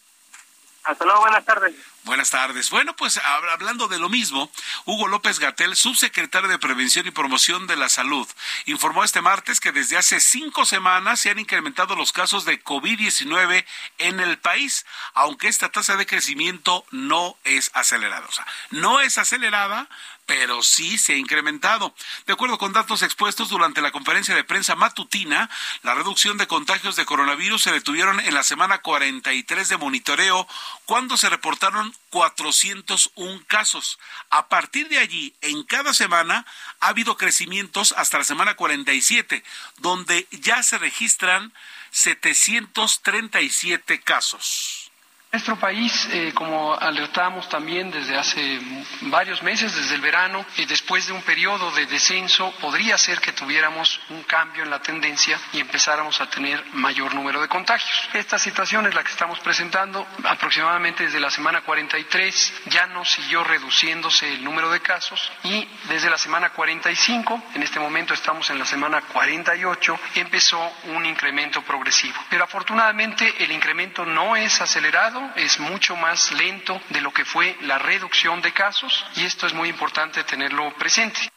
Hasta 0.85 1.05
luego, 1.05 1.21
buenas 1.21 1.45
tardes. 1.45 1.75
Buenas 2.03 2.31
tardes. 2.31 2.71
Bueno, 2.71 2.97
pues 2.97 3.17
hablando 3.19 3.87
de 3.87 4.01
lo 4.01 4.09
mismo, 4.09 4.51
Hugo 4.85 5.07
López 5.07 5.39
Gatel, 5.39 5.77
subsecretario 5.77 6.49
de 6.49 6.59
Prevención 6.59 7.07
y 7.07 7.13
Promoción 7.13 7.69
de 7.69 7.77
la 7.77 7.89
Salud, 7.89 8.27
informó 8.67 9.05
este 9.05 9.21
martes 9.21 9.61
que 9.61 9.71
desde 9.71 9.97
hace 9.97 10.19
cinco 10.19 10.65
semanas 10.65 11.21
se 11.21 11.31
han 11.31 11.39
incrementado 11.39 11.95
los 11.95 12.11
casos 12.11 12.45
de 12.45 12.63
COVID-19 12.65 13.65
en 13.99 14.19
el 14.19 14.39
país, 14.39 14.85
aunque 15.15 15.47
esta 15.47 15.69
tasa 15.69 15.97
de 15.97 16.07
crecimiento 16.07 16.85
no 16.91 17.37
es 17.45 17.71
acelerada. 17.75 18.27
O 18.27 18.33
sea, 18.33 18.47
no 18.71 18.99
es 18.99 19.19
acelerada, 19.19 19.89
pero 20.35 20.63
sí 20.63 20.97
se 20.97 21.13
ha 21.13 21.19
incrementado. 21.19 21.95
De 22.27 22.33
acuerdo 22.33 22.57
con 22.57 22.73
datos 22.73 23.03
expuestos 23.03 23.51
durante 23.51 23.83
la 23.83 23.91
conferencia 23.91 24.35
de 24.35 24.45
prensa 24.45 24.75
matutina, 24.75 25.51
la 25.83 25.95
reducción 25.95 26.39
de 26.39 26.47
contagios 26.47 26.97
de 26.97 27.05
coronavirus 27.05 27.65
se 27.65 27.71
detuvieron 27.71 28.19
en 28.19 28.33
la 28.33 28.43
semana 28.43 28.79
43 28.79 29.69
de 29.69 29.77
monitoreo, 29.77 30.49
cuando 30.87 31.19
se 31.19 31.29
reportaron 31.29 31.95
401 32.09 33.45
casos. 33.47 33.99
A 34.31 34.49
partir 34.49 34.89
de 34.89 35.01
allí, 35.01 35.35
en 35.43 35.65
cada 35.65 35.93
semana 35.93 36.47
ha 36.81 36.89
habido 36.89 37.19
crecimientos 37.19 37.93
hasta 37.99 38.17
la 38.17 38.25
semana 38.25 38.55
47, 38.55 39.45
donde 39.81 40.29
ya 40.31 40.63
se 40.63 40.79
registran 40.79 41.53
737 41.91 44.01
casos. 44.01 44.92
Nuestro 45.33 45.57
país, 45.57 46.11
eh, 46.13 46.33
como 46.35 46.75
alertamos 46.75 47.49
también 47.49 47.91
desde 47.91 48.19
hace 48.19 48.61
varios 49.01 49.43
meses, 49.43 49.75
desde 49.75 49.95
el 49.95 50.03
verano, 50.03 50.45
y 50.59 50.67
después 50.67 51.07
de 51.07 51.15
un 51.15 51.23
periodo 51.23 51.71
de 51.71 51.87
descenso, 51.87 52.53
podría 52.61 52.99
ser 52.99 53.19
que 53.19 53.33
tuviéramos 53.33 53.99
un 54.11 54.25
cambio 54.25 54.63
en 54.63 54.69
la 54.69 54.83
tendencia 54.83 55.41
y 55.55 55.61
empezáramos 55.61 56.21
a 56.21 56.29
tener 56.29 56.63
mayor 56.75 57.15
número 57.15 57.41
de 57.41 57.49
contagios. 57.49 58.11
Esta 58.13 58.39
situación 58.39 58.87
es 58.87 58.95
la 58.95 59.03
que 59.03 59.11
estamos 59.11 59.41
presentando 59.41 60.07
aproximadamente 60.25 61.05
desde 61.05 61.19
la 61.19 61.31
semana 61.31 61.63
43, 61.63 62.65
ya 62.67 62.87
no 62.89 63.03
siguió 63.03 63.43
reduciéndose 63.43 64.35
el 64.35 64.45
número 64.45 64.71
de 64.71 64.81
casos 64.81 65.33
y 65.45 65.67
desde 65.89 66.11
la 66.11 66.19
semana 66.19 66.51
45, 66.51 67.43
en 67.55 67.63
este 67.63 67.81
momento 67.81 68.13
estamos 68.13 68.51
en 68.51 68.59
la 68.59 68.67
semana 68.67 69.01
48, 69.01 69.99
empezó 70.17 70.61
un 70.89 71.07
incremento 71.07 71.63
progresivo. 71.63 72.21
Pero 72.29 72.45
afortunadamente 72.45 73.43
el 73.43 73.51
incremento 73.51 74.05
no 74.05 74.37
es 74.37 74.61
acelerado, 74.61 75.22
es 75.37 75.59
mucho 75.61 75.97
más 75.97 76.33
lento 76.33 76.81
de 76.91 77.01
lo 77.01 77.13
que 77.13 77.25
fue 77.25 77.57
la 77.63 77.79
reducción 77.79 78.41
de 78.43 78.53
casos 78.53 79.05
y 79.17 79.25
esto 79.25 79.47
es 79.47 79.53
muy 79.53 79.69
importante 79.69 80.25
tenerlo 80.25 80.73
presente. 80.75 81.31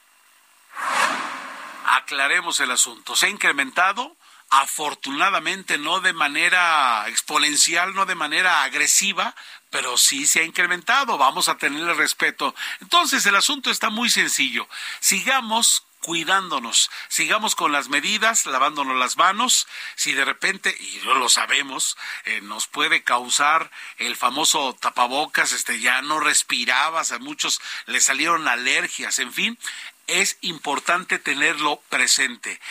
Aclaremos 1.86 2.60
el 2.60 2.72
asunto. 2.72 3.16
Se 3.16 3.28
ha 3.28 3.30
incrementado, 3.30 4.16
afortunadamente 4.50 5.78
no 5.78 6.02
de 6.02 6.14
manera 6.14 7.08
exponencial, 7.08 7.94
no 7.94 8.06
de 8.06 8.16
manera 8.16 8.64
agresiva, 8.64 9.36
pero 9.70 9.98
sí 9.98 10.26
se 10.26 10.42
ha 10.42 10.44
incrementado. 10.44 11.18
Vamos 11.18 11.50
a 11.50 11.58
tenerle 11.58 11.94
respeto. 11.94 12.56
Entonces 12.82 13.26
el 13.26 13.36
asunto 13.36 13.72
está 13.72 13.90
muy 13.90 14.10
sencillo. 14.10 14.68
Sigamos 15.00 15.85
cuidándonos, 16.06 16.92
sigamos 17.08 17.56
con 17.56 17.72
las 17.72 17.90
medidas, 17.90 18.46
lavándonos 18.46 18.96
las 18.96 19.18
manos, 19.18 19.68
si 19.96 20.14
de 20.14 20.24
repente, 20.24 20.70
y 20.80 21.02
no 21.04 21.16
lo 21.16 21.30
sabemos, 21.30 21.98
eh, 22.26 22.42
nos 22.42 22.68
puede 22.68 23.02
causar 23.02 23.72
el 23.98 24.16
famoso 24.16 24.76
tapabocas, 24.80 25.52
este 25.52 25.80
ya 25.80 26.04
no 26.04 26.20
respirabas, 26.20 27.12
a 27.12 27.18
muchos 27.18 27.60
le 27.88 28.00
salieron 28.02 28.48
alergias, 28.48 29.18
en 29.18 29.34
fin, 29.34 29.58
es 30.06 30.38
importante 30.42 31.18
tenerlo 31.18 31.82
presente. 31.90 32.62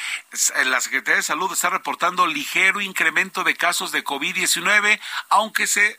La 0.66 0.81
Secretaría 0.81 1.16
de 1.16 1.23
Salud 1.25 1.53
está 1.53 1.70
reportando 1.70 2.29
ligero 2.29 2.81
incremento 2.81 3.42
de 3.42 3.57
casos 3.57 3.90
de 3.90 4.05
COVID-19, 4.05 5.01
aunque 5.31 5.66
se 5.66 5.99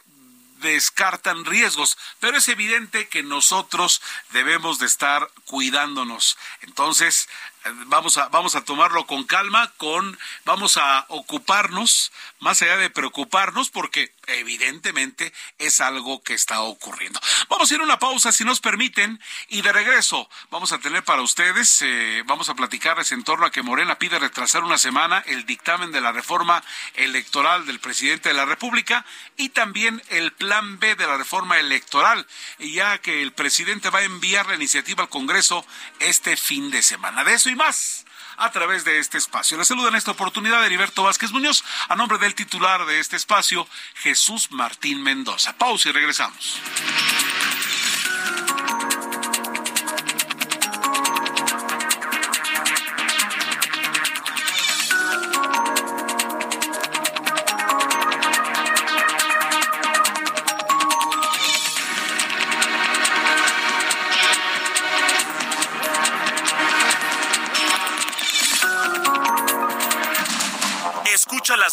descartan 0.56 1.46
riesgos, 1.46 1.98
pero 2.20 2.38
es 2.38 2.48
evidente 2.48 3.08
que 3.08 3.24
nosotros 3.24 4.02
debemos 4.32 4.80
de 4.80 4.86
estar 4.86 5.30
cuidándonos. 5.46 6.38
Entonces, 6.62 7.28
vamos 7.88 8.18
a, 8.18 8.30
vamos 8.30 8.56
a 8.56 8.64
tomarlo 8.64 9.06
con 9.06 9.24
calma, 9.26 9.74
con, 9.78 10.18
vamos 10.44 10.78
a 10.78 11.06
ocuparnos, 11.10 12.12
más 12.40 12.62
allá 12.62 12.78
de 12.78 12.90
preocuparnos, 12.90 13.70
porque 13.70 14.14
evidentemente 14.28 15.34
es 15.58 15.82
algo 15.82 16.22
que 16.22 16.34
está 16.34 16.62
ocurriendo. 16.62 17.20
Vamos 17.50 17.72
a 17.72 17.76
ir 17.76 17.82
a 17.82 17.84
una 17.84 18.00
pausa, 18.00 18.32
si 18.32 18.44
nos 18.44 18.60
permiten, 18.60 19.20
y 19.50 19.62
de 19.62 19.74
regreso 19.74 20.30
vamos 20.52 20.72
a 20.72 20.80
tener 20.80 21.04
para 21.04 21.22
ustedes, 21.22 21.82
eh, 21.82 22.24
vamos 22.26 22.50
a 22.50 22.56
platicarles 22.56 23.12
en 23.12 23.24
torno 23.24 23.46
a 23.46 23.52
que 23.52 23.64
Morena 23.64 23.98
pide 23.98 24.20
retrasar 24.20 24.64
una 24.64 24.78
semana 24.78 25.24
el 25.26 25.46
dictamen 25.46 25.92
de 25.92 26.02
la 26.02 26.12
reforma 26.12 26.64
electoral 26.94 27.66
del 27.66 27.80
presidente 27.80 28.30
de 28.30 28.36
la 28.36 28.46
República 28.46 29.06
y 29.38 29.50
también 29.50 30.02
el 30.10 30.32
plan 30.34 30.80
B 30.80 30.96
de 30.96 31.08
la 31.08 31.18
reforma 31.18 31.60
electoral, 31.60 32.28
ya 32.60 33.00
que 33.00 33.22
el 33.22 33.34
presidente 33.34 33.90
va 33.90 34.00
a 34.00 34.04
enviar 34.04 34.48
la 34.48 34.56
iniciativa 34.56 35.04
al 35.04 35.10
Congreso 35.10 35.66
este 36.00 36.38
fin 36.38 36.70
de 36.70 36.82
semana. 36.82 37.24
De 37.24 37.34
eso 37.34 37.50
más 37.56 38.05
a 38.38 38.52
través 38.52 38.84
de 38.84 39.00
este 39.00 39.18
espacio. 39.18 39.58
Le 39.58 39.66
saluda 39.66 39.90
en 39.90 39.96
esta 39.96 40.12
oportunidad 40.12 40.66
Heriberto 40.66 41.04
Vázquez 41.04 41.32
Muñoz, 41.32 41.64
a 41.90 41.96
nombre 41.96 42.18
del 42.18 42.36
titular 42.36 42.86
de 42.86 43.00
este 43.00 43.16
espacio, 43.16 43.68
Jesús 43.96 44.52
Martín 44.52 45.04
Mendoza. 45.04 45.58
Pausa 45.58 45.90
y 45.90 45.92
regresamos. 45.92 46.60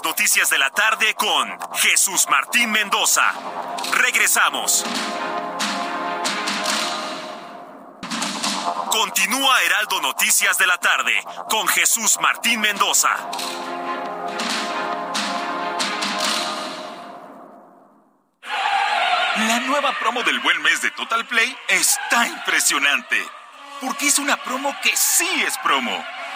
Noticias 0.05 0.51
de 0.51 0.59
la 0.59 0.71
tarde 0.71 1.15
con 1.15 1.59
Jesús 1.77 2.27
Martín 2.29 2.71
Mendoza. 2.71 3.23
Regresamos. 3.93 4.85
Continúa 8.91 9.63
Heraldo 9.63 10.01
Noticias 10.01 10.59
de 10.59 10.67
la 10.67 10.79
tarde 10.79 11.13
con 11.49 11.67
Jesús 11.69 12.19
Martín 12.21 12.61
Mendoza. 12.61 13.11
La 19.37 19.61
nueva 19.61 19.93
promo 19.99 20.23
del 20.23 20.41
buen 20.41 20.61
mes 20.63 20.83
de 20.83 20.91
Total 20.91 21.25
Play 21.27 21.57
está 21.69 22.27
impresionante. 22.27 23.17
Porque 23.81 24.09
es 24.09 24.19
una 24.19 24.37
promo 24.37 24.75
que 24.83 24.97
sí 24.97 25.43
es 25.47 25.57
promo. 25.59 26.05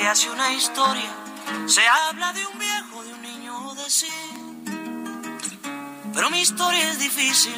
Se 0.00 0.08
hace 0.08 0.30
una 0.30 0.50
historia, 0.54 1.10
se 1.66 1.86
habla 1.86 2.32
de 2.32 2.46
un 2.46 2.58
viejo, 2.58 3.04
de 3.04 3.12
un 3.12 3.20
niño, 3.20 3.74
de 3.74 3.90
sí. 3.90 4.08
Pero 6.14 6.30
mi 6.30 6.40
historia 6.40 6.88
es 6.88 6.98
difícil, 6.98 7.54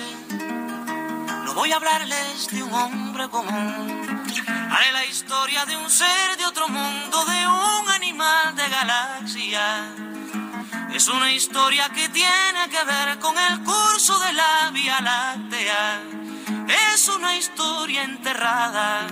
no 1.45 1.55
voy 1.55 1.71
a 1.71 1.77
hablarles 1.77 2.49
de 2.49 2.65
un 2.65 2.75
hombre 2.75 3.29
común. 3.29 4.25
Haré 4.73 4.91
la 4.93 5.05
historia 5.05 5.65
de 5.67 5.77
un 5.77 5.89
ser 5.89 6.37
de 6.37 6.45
otro 6.45 6.67
mundo, 6.69 7.25
de 7.27 7.47
un 7.47 7.89
animal 7.89 8.57
de 8.57 8.69
galaxia. 8.69 9.95
Es 10.93 11.07
una 11.07 11.31
historia 11.31 11.91
que 11.91 12.09
tiene 12.09 12.69
que 12.69 12.83
ver 12.83 13.21
con 13.21 13.39
el 13.39 13.63
curso 13.63 14.19
de 14.19 14.33
la 14.33 14.71
Vía 14.73 15.01
Láctea. 15.01 16.01
Es 16.93 17.09
una 17.09 17.37
historia 17.37 18.03
enterrada 18.03 19.07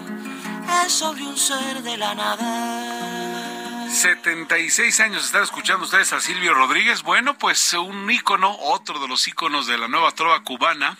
sobre 0.88 1.22
un 1.22 1.36
ser 1.36 1.82
de 1.82 1.96
la 1.96 2.14
nada. 2.14 3.88
76 3.90 5.00
años 5.00 5.26
están 5.26 5.42
escuchando 5.42 5.84
ustedes 5.84 6.12
a 6.12 6.20
Silvio 6.20 6.54
Rodríguez. 6.54 7.02
Bueno, 7.02 7.36
pues 7.36 7.72
un 7.74 8.10
ícono, 8.10 8.56
otro 8.58 8.98
de 8.98 9.08
los 9.08 9.26
íconos 9.28 9.66
de 9.66 9.78
la 9.78 9.88
nueva 9.88 10.12
trova 10.12 10.42
cubana. 10.42 10.96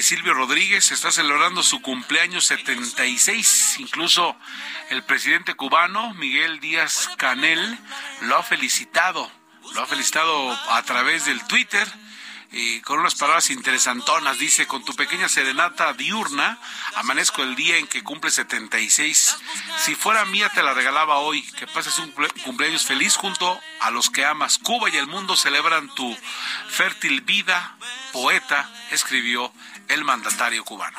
Silvio 0.00 0.34
Rodríguez 0.34 0.92
está 0.92 1.10
celebrando 1.10 1.62
su 1.62 1.80
cumpleaños 1.80 2.44
76. 2.46 3.76
Incluso 3.78 4.36
el 4.90 5.02
presidente 5.04 5.54
cubano, 5.54 6.12
Miguel 6.14 6.60
Díaz 6.60 7.08
Canel, 7.16 7.78
lo 8.22 8.36
ha 8.36 8.42
felicitado. 8.42 9.30
Lo 9.74 9.82
ha 9.82 9.86
felicitado 9.86 10.50
a 10.70 10.82
través 10.82 11.24
del 11.24 11.42
Twitter 11.46 11.86
y 12.50 12.80
con 12.80 12.98
unas 12.98 13.14
palabras 13.14 13.50
interesantonas. 13.50 14.38
Dice, 14.38 14.66
con 14.66 14.84
tu 14.84 14.94
pequeña 14.94 15.28
serenata 15.28 15.92
diurna, 15.92 16.58
amanezco 16.94 17.42
el 17.42 17.54
día 17.54 17.76
en 17.76 17.86
que 17.86 18.02
cumple 18.02 18.30
76. 18.30 19.36
Si 19.84 19.94
fuera 19.94 20.24
mía, 20.24 20.50
te 20.54 20.62
la 20.62 20.74
regalaba 20.74 21.18
hoy. 21.18 21.42
Que 21.42 21.66
pases 21.66 21.98
un 21.98 22.12
cumpleaños 22.44 22.86
feliz 22.86 23.16
junto 23.16 23.60
a 23.80 23.90
los 23.90 24.10
que 24.10 24.24
amas. 24.24 24.58
Cuba 24.58 24.88
y 24.90 24.96
el 24.96 25.06
mundo 25.06 25.36
celebran 25.36 25.94
tu 25.94 26.16
fértil 26.68 27.20
vida, 27.20 27.76
poeta, 28.12 28.70
escribió 28.90 29.52
el 29.88 30.04
mandatario 30.04 30.64
cubano. 30.64 30.98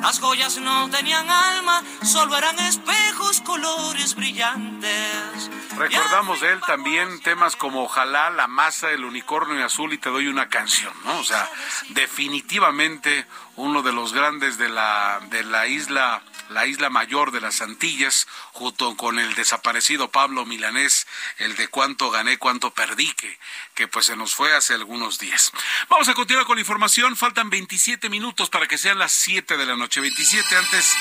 Las 0.00 0.20
joyas 0.20 0.58
no 0.58 0.88
tenían 0.90 1.28
alma, 1.28 1.82
solo 2.02 2.36
eran 2.36 2.58
espejos, 2.60 3.40
colores 3.40 4.14
brillantes. 4.14 5.50
Recordamos 5.76 6.40
de 6.40 6.52
él 6.52 6.60
también 6.66 7.20
temas 7.20 7.54
como 7.56 7.82
Ojalá, 7.84 8.30
La 8.30 8.46
masa, 8.46 8.90
El 8.90 9.04
unicornio 9.04 9.64
azul 9.64 9.92
y 9.92 9.98
Te 9.98 10.08
doy 10.08 10.28
una 10.28 10.48
canción, 10.48 10.92
¿no? 11.04 11.18
O 11.18 11.24
sea, 11.24 11.48
definitivamente 11.90 13.26
uno 13.56 13.82
de 13.82 13.92
los 13.92 14.12
grandes 14.12 14.58
de 14.58 14.68
la, 14.68 15.20
de 15.30 15.44
la 15.44 15.66
isla 15.66 16.22
la 16.50 16.66
isla 16.66 16.90
mayor 16.90 17.32
de 17.32 17.40
las 17.40 17.60
Antillas, 17.60 18.26
junto 18.52 18.96
con 18.96 19.18
el 19.18 19.34
desaparecido 19.34 20.10
Pablo 20.10 20.44
Milanés, 20.44 21.06
el 21.38 21.56
de 21.56 21.68
cuánto 21.68 22.10
gané, 22.10 22.38
cuánto 22.38 22.72
perdí, 22.72 23.12
que, 23.14 23.38
que 23.74 23.88
pues 23.88 24.06
se 24.06 24.16
nos 24.16 24.34
fue 24.34 24.54
hace 24.54 24.74
algunos 24.74 25.18
días. 25.18 25.52
Vamos 25.88 26.08
a 26.08 26.14
continuar 26.14 26.46
con 26.46 26.56
la 26.56 26.60
información, 26.62 27.16
faltan 27.16 27.50
27 27.50 28.08
minutos 28.08 28.50
para 28.50 28.66
que 28.66 28.78
sean 28.78 28.98
las 28.98 29.12
7 29.12 29.56
de 29.56 29.66
la 29.66 29.76
noche, 29.76 30.00
27 30.00 30.56
antes 30.56 30.96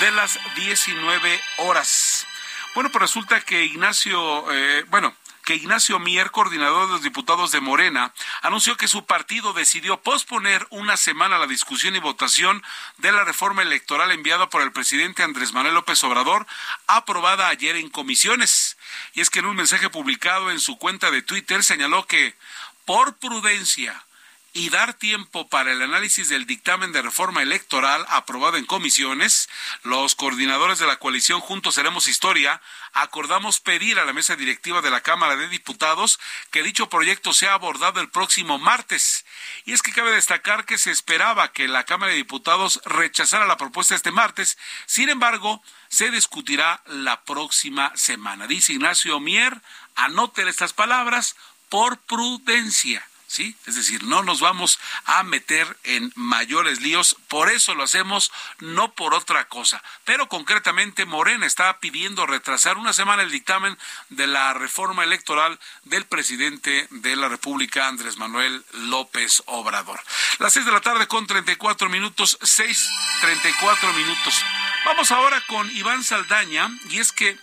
de 0.00 0.10
las 0.12 0.38
19 0.56 1.40
horas. 1.58 2.26
Bueno, 2.74 2.90
pues 2.90 3.02
resulta 3.02 3.40
que 3.40 3.64
Ignacio, 3.64 4.50
eh, 4.50 4.84
bueno, 4.88 5.14
que 5.44 5.56
Ignacio 5.56 5.98
Mier, 5.98 6.30
coordinador 6.30 6.86
de 6.86 6.92
los 6.92 7.02
diputados 7.02 7.50
de 7.52 7.60
Morena, 7.60 8.14
anunció 8.42 8.76
que 8.76 8.88
su 8.88 9.06
partido 9.06 9.52
decidió 9.52 10.00
posponer 10.00 10.66
una 10.70 10.96
semana 10.96 11.38
la 11.38 11.46
discusión 11.46 11.96
y 11.96 12.00
votación 12.00 12.62
de 12.98 13.12
la 13.12 13.24
reforma 13.24 13.62
electoral 13.62 14.10
enviada 14.12 14.48
por 14.48 14.62
el 14.62 14.72
presidente 14.72 15.22
Andrés 15.22 15.52
Manuel 15.52 15.74
López 15.74 16.02
Obrador, 16.04 16.46
aprobada 16.86 17.48
ayer 17.48 17.76
en 17.76 17.90
comisiones. 17.90 18.76
Y 19.14 19.20
es 19.20 19.30
que 19.30 19.40
en 19.40 19.46
un 19.46 19.56
mensaje 19.56 19.90
publicado 19.90 20.50
en 20.50 20.60
su 20.60 20.78
cuenta 20.78 21.10
de 21.10 21.22
Twitter 21.22 21.64
señaló 21.64 22.06
que, 22.06 22.36
por 22.84 23.16
prudencia, 23.18 24.04
y 24.52 24.68
dar 24.68 24.94
tiempo 24.94 25.48
para 25.48 25.72
el 25.72 25.80
análisis 25.80 26.28
del 26.28 26.46
dictamen 26.46 26.92
de 26.92 27.00
reforma 27.00 27.42
electoral 27.42 28.04
aprobado 28.08 28.58
en 28.58 28.66
comisiones, 28.66 29.48
los 29.82 30.14
coordinadores 30.14 30.78
de 30.78 30.86
la 30.86 30.98
coalición 30.98 31.40
Juntos 31.40 31.76
Seremos 31.76 32.06
Historia 32.06 32.60
acordamos 32.92 33.60
pedir 33.60 33.98
a 33.98 34.04
la 34.04 34.12
mesa 34.12 34.36
directiva 34.36 34.82
de 34.82 34.90
la 34.90 35.00
Cámara 35.00 35.36
de 35.36 35.48
Diputados 35.48 36.20
que 36.50 36.62
dicho 36.62 36.90
proyecto 36.90 37.32
sea 37.32 37.54
abordado 37.54 38.00
el 38.00 38.10
próximo 38.10 38.58
martes. 38.58 39.24
Y 39.64 39.72
es 39.72 39.80
que 39.80 39.92
cabe 39.92 40.12
destacar 40.12 40.66
que 40.66 40.76
se 40.76 40.90
esperaba 40.90 41.52
que 41.52 41.68
la 41.68 41.84
Cámara 41.84 42.10
de 42.10 42.18
Diputados 42.18 42.80
rechazara 42.84 43.46
la 43.46 43.56
propuesta 43.56 43.94
este 43.94 44.10
martes, 44.10 44.58
sin 44.86 45.08
embargo, 45.08 45.62
se 45.88 46.10
discutirá 46.10 46.82
la 46.86 47.24
próxima 47.24 47.92
semana. 47.94 48.46
Dice 48.46 48.74
Ignacio 48.74 49.18
Mier, 49.20 49.62
anoten 49.94 50.48
estas 50.48 50.72
palabras, 50.72 51.36
por 51.68 51.96
prudencia. 51.98 53.02
¿Sí? 53.32 53.56
Es 53.66 53.76
decir, 53.76 54.04
no 54.04 54.22
nos 54.22 54.40
vamos 54.40 54.78
a 55.06 55.22
meter 55.22 55.78
en 55.84 56.12
mayores 56.16 56.82
líos, 56.82 57.16
por 57.28 57.50
eso 57.50 57.74
lo 57.74 57.84
hacemos, 57.84 58.30
no 58.58 58.92
por 58.92 59.14
otra 59.14 59.48
cosa. 59.48 59.82
Pero 60.04 60.28
concretamente 60.28 61.06
Morena 61.06 61.46
está 61.46 61.80
pidiendo 61.80 62.26
retrasar 62.26 62.76
una 62.76 62.92
semana 62.92 63.22
el 63.22 63.30
dictamen 63.30 63.78
de 64.10 64.26
la 64.26 64.52
reforma 64.52 65.02
electoral 65.02 65.58
del 65.84 66.04
presidente 66.04 66.86
de 66.90 67.16
la 67.16 67.28
República, 67.28 67.88
Andrés 67.88 68.18
Manuel 68.18 68.64
López 68.72 69.42
Obrador. 69.46 70.00
Las 70.38 70.52
seis 70.52 70.66
de 70.66 70.72
la 70.72 70.82
tarde 70.82 71.08
con 71.08 71.26
34 71.26 71.88
minutos, 71.88 72.38
seis, 72.42 72.90
34 73.22 73.94
minutos. 73.94 74.44
Vamos 74.84 75.10
ahora 75.10 75.42
con 75.46 75.70
Iván 75.70 76.04
Saldaña, 76.04 76.68
y 76.90 76.98
es 76.98 77.12
que 77.12 77.38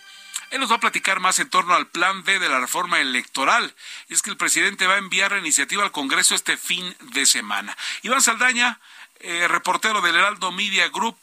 él 0.50 0.60
nos 0.60 0.70
va 0.70 0.76
a 0.76 0.80
platicar 0.80 1.20
más 1.20 1.38
en 1.38 1.48
torno 1.48 1.74
al 1.74 1.86
plan 1.86 2.24
B 2.24 2.38
de 2.38 2.48
la 2.48 2.60
reforma 2.60 3.00
electoral. 3.00 3.72
Y 4.08 4.14
es 4.14 4.22
que 4.22 4.30
el 4.30 4.36
presidente 4.36 4.86
va 4.86 4.94
a 4.94 4.98
enviar 4.98 5.32
la 5.32 5.38
iniciativa 5.38 5.82
al 5.82 5.92
Congreso 5.92 6.34
este 6.34 6.56
fin 6.56 6.94
de 7.12 7.24
semana. 7.26 7.76
Iván 8.02 8.20
Saldaña, 8.20 8.78
eh, 9.20 9.46
reportero 9.48 10.00
del 10.00 10.16
Heraldo 10.16 10.50
Media 10.50 10.88
Group, 10.88 11.16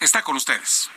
está 0.00 0.22
con 0.22 0.36
ustedes. 0.36 0.90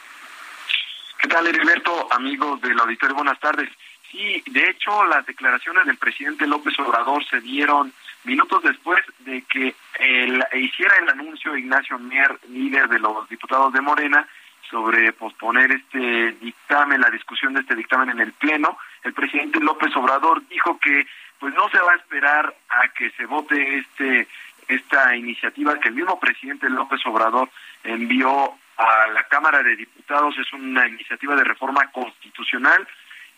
¿Qué 1.20 1.28
tal, 1.28 1.48
Heriberto? 1.48 2.12
Amigos 2.12 2.60
del 2.62 2.80
auditorio, 2.80 3.16
buenas 3.16 3.40
tardes. 3.40 3.70
Sí, 4.12 4.44
de 4.48 4.70
hecho, 4.70 5.06
las 5.06 5.26
declaraciones 5.26 5.86
del 5.86 5.98
presidente 5.98 6.46
López 6.46 6.78
Obrador 6.80 7.26
se 7.28 7.40
dieron 7.40 7.94
minutos 8.26 8.62
después 8.64 9.04
de 9.20 9.42
que 9.44 9.76
el, 10.00 10.44
hiciera 10.54 10.98
el 10.98 11.10
anuncio 11.10 11.58
Ignacio 11.58 11.98
Mier, 12.00 12.40
líder 12.50 12.90
de 12.90 13.00
los 13.00 13.28
diputados 13.30 13.74
de 13.74 13.82
Morena, 13.82 14.28
sobre 14.70 15.14
posponer 15.14 15.72
este 15.72 16.34
dictamen, 16.34 17.02
la 17.02 17.10
discusión 17.10 17.54
de 17.54 17.62
este 17.62 17.76
dictamen 17.76 18.10
en 18.10 18.20
el 18.20 18.34
Pleno. 18.34 18.78
El 19.04 19.14
presidente 19.14 19.60
López 19.60 19.96
Obrador 19.96 20.48
dijo 20.48 20.80
que 20.80 21.06
pues 21.40 21.54
no 21.54 21.70
se 21.70 21.80
va 21.80 21.92
a 21.92 21.98
esperar 21.98 22.54
a 22.70 22.88
que 22.90 23.10
se 23.12 23.26
vote 23.26 23.78
este 23.78 24.28
esta 24.68 25.16
iniciativa 25.16 25.78
que 25.80 25.90
el 25.90 25.96
mismo 25.96 26.20
presidente 26.20 26.70
López 26.70 27.06
Obrador 27.06 27.50
envió 27.84 28.54
a 28.78 29.08
la 29.14 29.24
Cámara 29.26 29.62
de 29.62 29.76
Diputados, 29.76 30.38
es 30.38 30.52
una 30.54 30.88
iniciativa 30.88 31.36
de 31.36 31.44
reforma 31.44 31.86
constitucional. 31.92 32.88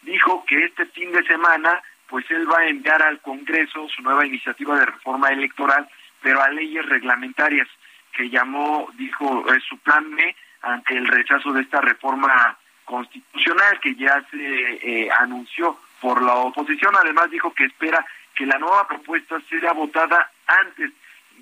Dijo 0.03 0.45
que 0.45 0.65
este 0.65 0.85
fin 0.85 1.11
de 1.11 1.23
semana 1.23 1.81
pues 2.07 2.29
él 2.29 2.49
va 2.49 2.59
a 2.59 2.67
enviar 2.67 3.01
al 3.01 3.19
Congreso 3.21 3.87
su 3.89 4.01
nueva 4.01 4.25
iniciativa 4.25 4.77
de 4.77 4.85
reforma 4.85 5.29
electoral, 5.29 5.87
pero 6.21 6.41
a 6.41 6.49
leyes 6.49 6.85
reglamentarias 6.85 7.67
que 8.15 8.29
llamó, 8.29 8.89
dijo, 8.93 9.45
es 9.53 9.63
su 9.63 9.77
plan 9.79 10.15
B, 10.15 10.35
ante 10.65 10.97
el 10.97 11.07
rechazo 11.07 11.53
de 11.53 11.61
esta 11.61 11.79
reforma 11.79 12.57
constitucional 12.83 13.79
que 13.79 13.95
ya 13.95 14.21
se 14.29 14.37
eh, 14.37 15.09
anunció 15.19 15.79
por 16.01 16.21
la 16.21 16.33
oposición. 16.35 16.95
Además 16.95 17.29
dijo 17.31 17.53
que 17.53 17.65
espera 17.65 18.05
que 18.35 18.45
la 18.45 18.57
nueva 18.57 18.87
propuesta 18.87 19.37
sea 19.49 19.73
votada 19.73 20.29
antes 20.47 20.91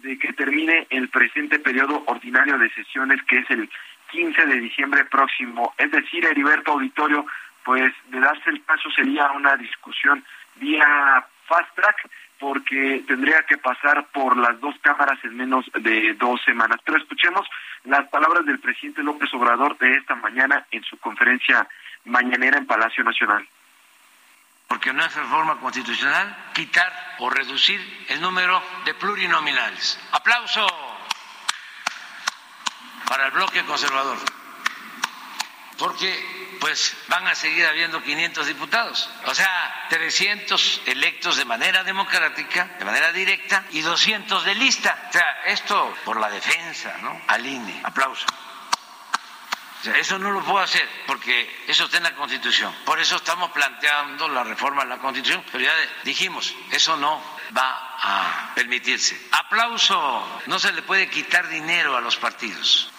de 0.02 0.20
que 0.20 0.34
termine 0.34 0.88
el 0.90 1.10
presente 1.10 1.60
periodo 1.60 2.04
ordinario 2.08 2.58
de 2.58 2.70
sesiones, 2.72 3.22
que 3.24 3.40
es 3.40 3.50
el 3.50 3.70
15 4.12 4.46
de 4.46 4.60
diciembre 4.60 5.06
próximo. 5.06 5.74
Es 5.78 5.92
decir, 5.92 6.26
Heriberto 6.26 6.74
Auditorio, 6.74 7.26
pues 7.64 7.94
de 8.08 8.20
darse 8.20 8.50
el 8.50 8.62
paso 8.62 8.90
sería 8.92 9.32
una 9.32 9.56
discusión 9.56 10.24
vía 10.56 11.26
fast 11.46 11.74
track 11.76 12.10
porque 12.44 13.06
tendría 13.08 13.42
que 13.44 13.58
pasar 13.58 14.06
por 14.08 14.36
las 14.36 14.60
dos 14.60 14.76
cámaras 14.82 15.18
en 15.24 15.38
menos 15.38 15.64
de 15.80 16.14
dos 16.16 16.42
semanas. 16.44 16.78
Pero 16.84 16.98
escuchemos 16.98 17.48
las 17.86 18.10
palabras 18.10 18.46
del 18.46 18.60
presidente 18.60 19.02
López 19.02 19.34
Obrador 19.34 19.78
de 19.78 19.96
esta 19.96 20.16
mañana 20.16 20.68
en 20.70 20.84
su 20.84 20.98
conferencia 20.98 21.66
mañanera 22.04 22.58
en 22.58 22.68
Palacio 22.68 23.02
Nacional. 23.02 23.48
Porque 24.68 24.92
no 24.92 25.06
es 25.06 25.16
reforma 25.16 25.58
constitucional 25.62 26.36
quitar 26.54 26.92
o 27.20 27.30
reducir 27.30 27.80
el 28.10 28.20
número 28.20 28.62
de 28.84 28.94
plurinominales. 28.96 29.98
Aplauso 30.12 30.68
para 33.08 33.28
el 33.28 33.32
bloque 33.32 33.64
conservador. 33.64 34.18
Porque 35.80 36.43
pues 36.64 36.96
van 37.10 37.28
a 37.28 37.36
seguir 37.36 37.66
habiendo 37.66 38.02
500 38.02 38.48
diputados. 38.48 39.10
O 39.26 39.36
sea, 39.36 39.86
300 39.90 40.84
electos 40.86 41.36
de 41.36 41.44
manera 41.44 41.84
democrática, 41.84 42.78
de 42.80 42.86
manera 42.86 43.12
directa, 43.12 43.66
y 43.72 43.82
200 43.82 44.46
de 44.46 44.56
lista. 44.56 45.10
O 45.10 45.12
sea, 45.12 45.42
esto 45.48 45.94
por 46.06 46.18
la 46.22 46.30
defensa, 46.30 46.96
¿no? 47.02 47.22
Al 47.28 47.46
INE. 47.46 47.82
Aplauso. 47.84 48.26
O 49.82 49.84
sea, 49.84 49.98
eso 49.98 50.18
no 50.18 50.32
lo 50.32 50.42
puedo 50.42 50.60
hacer 50.60 50.88
porque 51.06 51.66
eso 51.68 51.84
está 51.84 51.98
en 51.98 52.04
la 52.04 52.16
Constitución. 52.16 52.74
Por 52.86 52.98
eso 52.98 53.18
estamos 53.18 53.52
planteando 53.52 54.30
la 54.30 54.46
reforma 54.46 54.84
de 54.84 54.90
la 54.92 55.00
Constitución. 55.00 55.44
Pero 55.52 55.66
ya 55.66 55.74
dijimos, 56.06 56.56
eso 56.72 56.96
no 56.96 57.22
va 57.54 57.98
a 58.02 58.54
permitirse. 58.56 59.22
Aplauso. 59.34 60.42
No 60.46 60.58
se 60.60 60.72
le 60.72 60.82
puede 60.84 61.10
quitar 61.10 61.50
dinero 61.50 61.98
a 61.98 62.00
los 62.00 62.16
partidos. 62.16 62.90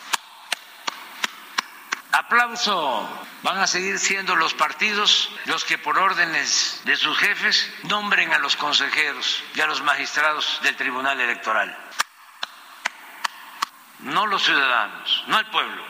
Aplauso. 2.15 3.09
Van 3.43 3.59
a 3.59 3.67
seguir 3.67 3.99
siendo 3.99 4.37
los 4.37 4.55
partidos 4.55 5.35
los 5.47 5.65
que 5.65 5.79
por 5.79 5.99
órdenes 5.99 6.81
de 6.85 6.95
sus 6.95 7.19
jefes 7.19 7.75
nombren 7.89 8.33
a 8.33 8.39
los 8.39 8.57
consejeros 8.57 9.43
y 9.55 9.61
a 9.61 9.67
los 9.67 9.83
magistrados 9.83 10.61
del 10.63 10.77
Tribunal 10.77 11.21
Electoral. 11.21 11.77
No 13.99 14.27
los 14.27 14.45
ciudadanos, 14.45 15.25
no 15.27 15.41
el 15.41 15.47
pueblo. 15.47 15.83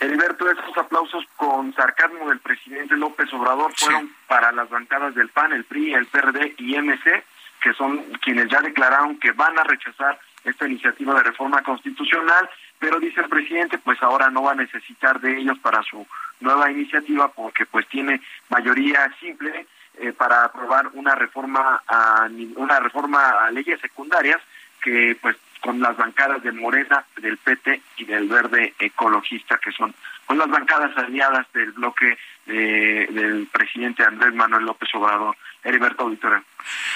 Heriberto, 0.00 0.50
estos 0.50 0.76
aplausos 0.76 1.24
con 1.36 1.72
sarcasmo 1.74 2.28
del 2.28 2.40
presidente 2.40 2.96
López 2.96 3.32
Obrador 3.32 3.72
fueron 3.74 4.14
para 4.26 4.52
las 4.52 4.68
bancadas 4.68 5.14
del 5.14 5.30
PAN, 5.30 5.52
el 5.52 5.64
PRI, 5.64 5.94
el 5.94 6.06
PRD 6.06 6.56
y 6.58 6.76
MC, 6.76 7.24
que 7.62 7.72
son 7.72 8.04
quienes 8.20 8.48
ya 8.50 8.60
declararon 8.60 9.18
que 9.18 9.32
van 9.32 9.58
a 9.58 9.64
rechazar 9.64 10.20
esta 10.44 10.66
iniciativa 10.66 11.14
de 11.14 11.22
reforma 11.22 11.62
constitucional 11.62 12.50
pero 12.82 12.98
dice 12.98 13.20
el 13.20 13.28
presidente 13.28 13.78
pues 13.78 14.02
ahora 14.02 14.28
no 14.28 14.42
va 14.42 14.52
a 14.52 14.56
necesitar 14.56 15.20
de 15.20 15.38
ellos 15.38 15.56
para 15.60 15.84
su 15.84 16.04
nueva 16.40 16.68
iniciativa 16.68 17.28
porque 17.28 17.64
pues 17.64 17.86
tiene 17.86 18.20
mayoría 18.48 19.08
simple 19.20 19.68
eh, 20.00 20.12
para 20.12 20.46
aprobar 20.46 20.88
una 20.94 21.14
reforma 21.14 21.80
a 21.86 22.28
una 22.56 22.80
reforma 22.80 23.34
a 23.40 23.52
leyes 23.52 23.80
secundarias 23.80 24.40
que 24.82 25.16
pues 25.22 25.36
con 25.60 25.78
las 25.78 25.96
bancadas 25.96 26.42
de 26.42 26.50
Morena, 26.50 27.04
del 27.18 27.38
PT 27.38 27.80
y 27.98 28.04
del 28.04 28.28
Verde 28.28 28.74
Ecologista 28.80 29.58
que 29.58 29.70
son 29.70 29.94
con 30.26 30.36
las 30.36 30.50
bancadas 30.50 30.90
aliadas 30.98 31.46
del 31.52 31.70
bloque 31.70 32.18
del 32.46 33.46
presidente 33.52 34.02
Andrés 34.02 34.34
Manuel 34.34 34.64
López 34.64 34.92
Obrador. 34.94 35.36
Heriberto 35.62 36.02
Auditora. 36.02 36.42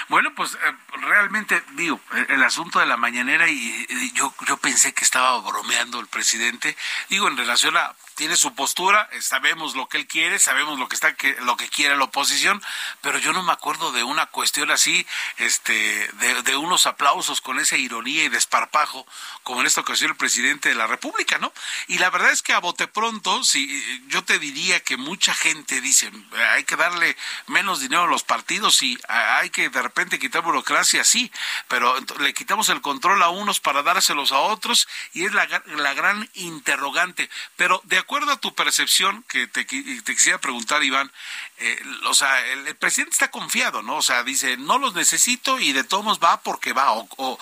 Bueno, 0.08 0.34
pues 0.34 0.54
eh, 0.54 0.74
realmente 1.02 1.62
digo, 1.72 2.00
el 2.28 2.42
asunto 2.42 2.78
de 2.78 2.86
la 2.86 2.96
mañanera 2.96 3.48
y, 3.48 3.86
yo 4.14 4.34
yo 4.46 4.56
pensé 4.56 4.94
que 4.94 5.04
estaba 5.04 5.38
bromeando 5.40 6.00
el 6.00 6.06
presidente, 6.06 6.76
digo 7.08 7.28
en 7.28 7.36
relación 7.36 7.76
a 7.76 7.94
tiene 8.16 8.36
su 8.36 8.54
postura, 8.54 9.08
sabemos 9.20 9.76
lo 9.76 9.88
que 9.88 9.98
él 9.98 10.06
quiere, 10.06 10.38
sabemos 10.38 10.78
lo 10.78 10.88
que 10.88 10.94
está 10.94 11.14
que, 11.14 11.36
lo 11.42 11.56
que 11.58 11.68
quiere 11.68 11.96
la 11.96 12.04
oposición, 12.04 12.62
pero 13.02 13.18
yo 13.18 13.34
no 13.34 13.42
me 13.42 13.52
acuerdo 13.52 13.92
de 13.92 14.04
una 14.04 14.24
cuestión 14.26 14.70
así, 14.70 15.06
este, 15.36 16.10
de, 16.14 16.42
de, 16.42 16.56
unos 16.56 16.86
aplausos 16.86 17.42
con 17.42 17.60
esa 17.60 17.76
ironía 17.76 18.24
y 18.24 18.30
desparpajo, 18.30 19.06
como 19.42 19.60
en 19.60 19.66
esta 19.66 19.82
ocasión 19.82 20.12
el 20.12 20.16
presidente 20.16 20.70
de 20.70 20.74
la 20.74 20.86
República, 20.86 21.36
¿no? 21.36 21.52
Y 21.88 21.98
la 21.98 22.08
verdad 22.08 22.30
es 22.30 22.40
que 22.40 22.54
a 22.54 22.58
bote 22.58 22.88
pronto, 22.88 23.44
si 23.44 24.02
yo 24.08 24.24
te 24.24 24.38
diría 24.38 24.80
que 24.80 24.96
mucha 24.96 25.34
gente 25.34 25.82
dice, 25.82 26.10
hay 26.54 26.64
que 26.64 26.76
darle 26.76 27.18
menos 27.48 27.80
dinero 27.80 28.04
a 28.04 28.06
los 28.06 28.22
partidos 28.22 28.82
y 28.82 28.98
hay 29.08 29.50
que 29.56 29.70
de 29.70 29.80
repente 29.80 30.18
quitar 30.18 30.42
burocracia, 30.42 31.02
sí, 31.02 31.32
pero 31.66 31.94
le 32.20 32.34
quitamos 32.34 32.68
el 32.68 32.82
control 32.82 33.22
a 33.22 33.30
unos 33.30 33.58
para 33.58 33.82
dárselos 33.82 34.30
a 34.30 34.40
otros 34.40 34.86
y 35.14 35.24
es 35.24 35.32
la, 35.32 35.48
la 35.78 35.94
gran 35.94 36.28
interrogante. 36.34 37.30
Pero 37.56 37.80
de 37.84 37.96
acuerdo 37.96 38.32
a 38.32 38.36
tu 38.36 38.54
percepción, 38.54 39.24
que 39.26 39.46
te, 39.46 39.64
te 39.64 40.14
quisiera 40.14 40.36
preguntar, 40.36 40.84
Iván, 40.84 41.10
eh, 41.56 41.80
o 42.06 42.12
sea, 42.12 42.46
el, 42.48 42.76
presidente 42.76 43.12
está 43.12 43.30
confiado, 43.30 43.80
¿no? 43.80 43.96
O 43.96 44.02
sea, 44.02 44.24
dice, 44.24 44.58
no 44.58 44.76
los 44.76 44.94
necesito 44.94 45.58
y 45.58 45.72
de 45.72 45.84
todos 45.84 46.20
va 46.22 46.38
porque 46.42 46.74
va, 46.74 46.92
o, 46.92 47.38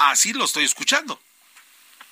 así 0.00 0.34
lo 0.34 0.44
estoy 0.44 0.64
escuchando. 0.64 1.18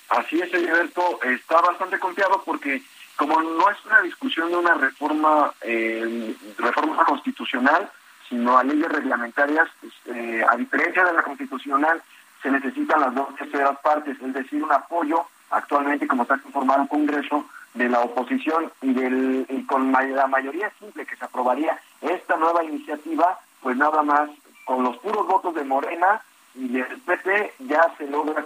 Así 0.09 0.41
es, 0.41 0.51
Alberto, 0.51 1.19
está 1.21 1.61
bastante 1.61 1.99
confiado 1.99 2.41
porque 2.43 2.81
como 3.17 3.39
no 3.39 3.69
es 3.69 3.77
una 3.85 4.01
discusión 4.01 4.49
de 4.49 4.57
una 4.57 4.73
reforma, 4.73 5.53
eh, 5.61 6.35
reforma 6.57 7.05
constitucional, 7.05 7.91
sino 8.33 8.57
a 8.57 8.63
leyes 8.63 8.91
reglamentarias, 8.91 9.69
pues, 9.79 9.93
eh, 10.07 10.43
a 10.49 10.55
diferencia 10.57 11.05
de 11.05 11.13
la 11.13 11.21
constitucional, 11.21 12.01
se 12.41 12.49
necesitan 12.49 12.99
las 12.99 13.13
dos 13.13 13.35
terceras 13.35 13.77
partes, 13.81 14.19
es 14.19 14.33
decir, 14.33 14.63
un 14.63 14.71
apoyo 14.71 15.27
actualmente, 15.51 16.07
como 16.07 16.23
está 16.23 16.39
conformado 16.39 16.81
el 16.81 16.89
Congreso, 16.89 17.45
de 17.75 17.89
la 17.89 17.99
oposición 17.99 18.71
y, 18.81 18.91
del, 18.93 19.45
con 19.67 19.91
la 19.91 20.25
mayoría 20.25 20.71
simple 20.79 21.05
que 21.05 21.15
se 21.15 21.25
aprobaría 21.25 21.79
esta 22.01 22.35
nueva 22.37 22.63
iniciativa, 22.63 23.39
pues 23.61 23.77
nada 23.77 24.01
más 24.01 24.31
con 24.65 24.83
los 24.83 24.97
puros 24.97 25.27
votos 25.27 25.53
de 25.53 25.63
Morena 25.63 26.19
y 26.55 26.69
del 26.69 27.01
PP 27.01 27.53
ya 27.59 27.93
se 27.99 28.07
logra 28.07 28.43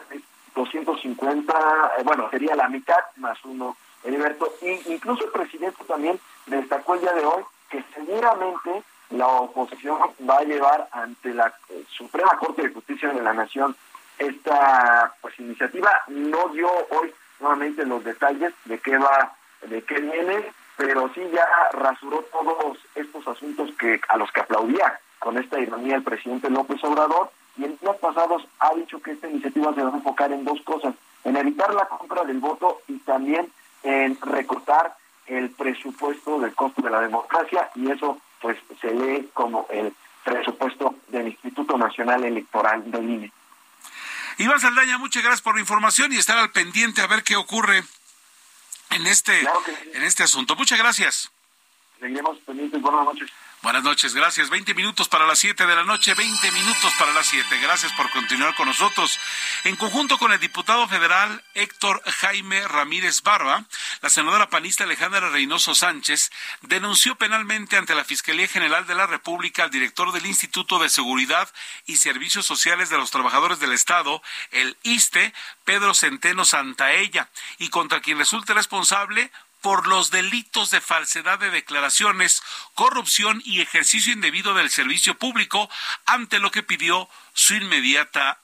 250, 0.54 1.54
eh, 1.98 2.04
bueno, 2.04 2.30
sería 2.30 2.56
la 2.56 2.68
mitad 2.68 3.00
más 3.16 3.38
uno, 3.46 3.78
Heriberto. 4.04 4.54
Y 4.62 4.94
incluso 4.94 5.24
el 5.24 5.32
presidente 5.32 5.82
también 5.86 6.20
destacó 6.46 6.96
el 6.96 7.02
día 7.02 7.14
de 7.14 7.26
hoy 7.26 7.44
que 7.70 7.84
seguramente 7.94 8.84
la 9.12 9.28
oposición 9.28 10.00
va 10.30 10.38
a 10.38 10.44
llevar 10.44 10.88
ante 10.92 11.34
la 11.34 11.54
Suprema 11.90 12.38
Corte 12.38 12.64
de 12.64 12.74
Justicia 12.74 13.10
de 13.10 13.22
la 13.22 13.34
Nación 13.34 13.76
esta 14.20 15.14
pues 15.22 15.40
iniciativa. 15.40 15.92
No 16.08 16.50
dio 16.50 16.70
hoy 16.92 17.14
nuevamente 17.40 17.86
los 17.86 18.04
detalles 18.04 18.54
de 18.66 18.80
qué 18.80 18.98
va, 18.98 19.34
de 19.62 19.82
qué 19.84 20.00
viene, 20.00 20.52
pero 20.76 21.10
sí 21.14 21.22
ya 21.32 21.46
rasuró 21.74 22.24
todos 22.32 22.78
estos 22.96 23.28
asuntos 23.28 23.72
que 23.80 24.00
a 24.10 24.18
los 24.18 24.32
que 24.32 24.42
aplaudía 24.42 25.00
con 25.20 25.38
esta 25.38 25.60
ironía 25.60 25.96
el 25.96 26.04
presidente 26.04 26.50
López 26.50 26.84
Obrador 26.84 27.32
y 27.58 27.66
en 27.66 27.78
días 27.78 27.98
pasados 27.98 28.48
ha 28.60 28.74
dicho 28.76 29.02
que 29.02 29.12
esta 29.12 29.28
iniciativa 29.28 29.74
se 29.74 29.82
va 29.82 29.90
a 29.90 29.96
enfocar 29.96 30.32
en 30.32 30.46
dos 30.46 30.62
cosas, 30.62 30.94
en 31.24 31.36
evitar 31.38 31.74
la 31.74 31.88
compra 31.88 32.24
del 32.24 32.40
voto 32.40 32.82
y 32.88 33.00
también 33.00 33.52
en 33.84 34.20
recortar 34.22 34.96
el 35.26 35.50
presupuesto 35.50 36.40
del 36.40 36.54
costo 36.56 36.82
de 36.82 36.90
la 36.90 37.02
democracia 37.02 37.70
y 37.76 37.92
eso 37.92 38.20
se 38.88 38.94
lee 38.94 39.30
como 39.34 39.68
el 39.70 39.94
presupuesto 40.24 40.96
del 41.08 41.28
Instituto 41.28 41.78
Nacional 41.78 42.24
Electoral 42.24 42.90
del 42.90 43.10
INE. 43.10 43.32
Iván 44.38 44.60
Saldaña, 44.60 44.98
muchas 44.98 45.24
gracias 45.24 45.42
por 45.42 45.56
la 45.56 45.62
información 45.62 46.14
y 46.14 46.18
estar 46.18 46.38
al 46.38 46.52
pendiente 46.52 47.02
a 47.02 47.08
ver 47.08 47.24
qué 47.24 47.36
ocurre 47.36 47.84
en 48.92 49.08
este, 49.08 49.40
en 49.94 50.04
este 50.04 50.24
asunto. 50.24 50.56
Muchas 50.56 50.78
gracias. 50.78 51.32
Seguiremos 52.00 52.38
pendientes. 52.40 52.82
Buenas 52.82 53.06
noches. 53.06 53.32
Buenas 53.68 53.84
noches, 53.84 54.14
gracias. 54.14 54.50
20 54.50 54.74
minutos 54.76 55.10
para 55.10 55.28
las 55.28 55.40
7 55.40 55.66
de 55.66 55.76
la 55.76 55.84
noche, 55.84 56.14
20 56.14 56.52
minutos 56.54 56.94
para 56.98 57.12
las 57.12 57.28
7. 57.28 57.60
Gracias 57.60 57.92
por 57.92 58.10
continuar 58.12 58.56
con 58.56 58.68
nosotros. 58.68 59.20
En 59.66 59.76
conjunto 59.76 60.18
con 60.18 60.32
el 60.32 60.40
diputado 60.40 60.88
federal 60.88 61.44
Héctor 61.54 62.02
Jaime 62.06 62.66
Ramírez 62.66 63.24
Barba, 63.24 63.66
la 64.02 64.10
senadora 64.10 64.50
panista 64.50 64.86
Alejandra 64.86 65.32
Reynoso 65.32 65.76
Sánchez 65.76 66.32
denunció 66.62 67.18
penalmente 67.18 67.76
ante 67.76 67.94
la 67.94 68.06
Fiscalía 68.06 68.48
General 68.48 68.88
de 68.88 68.96
la 68.96 69.06
República 69.06 69.66
al 69.66 69.70
director 69.70 70.14
del 70.14 70.28
Instituto 70.28 70.80
de 70.80 70.88
Seguridad 70.88 71.52
y 71.86 71.98
Servicios 71.98 72.46
Sociales 72.46 72.90
de 72.90 72.98
los 72.98 73.12
Trabajadores 73.12 73.60
del 73.60 73.74
Estado, 73.74 74.22
el 74.52 74.78
ISTE, 74.84 75.34
Pedro 75.66 75.94
Centeno 75.94 76.46
Santaella, 76.46 77.28
y 77.58 77.68
contra 77.68 78.00
quien 78.00 78.18
resulte 78.18 78.54
responsable 78.54 79.30
por 79.68 79.86
los 79.86 80.12
delitos 80.12 80.72
de 80.72 80.80
falsedad 80.80 81.40
de 81.40 81.50
declaraciones, 81.50 82.42
corrupción 82.74 83.42
y 83.44 83.60
ejercicio 83.60 84.14
indebido 84.14 84.54
del 84.54 84.70
servicio 84.70 85.18
público, 85.18 85.70
ante 86.06 86.40
lo 86.40 86.52
que 86.52 86.64
pidió 86.64 87.10
su 87.34 87.54
inmediata 87.54 88.40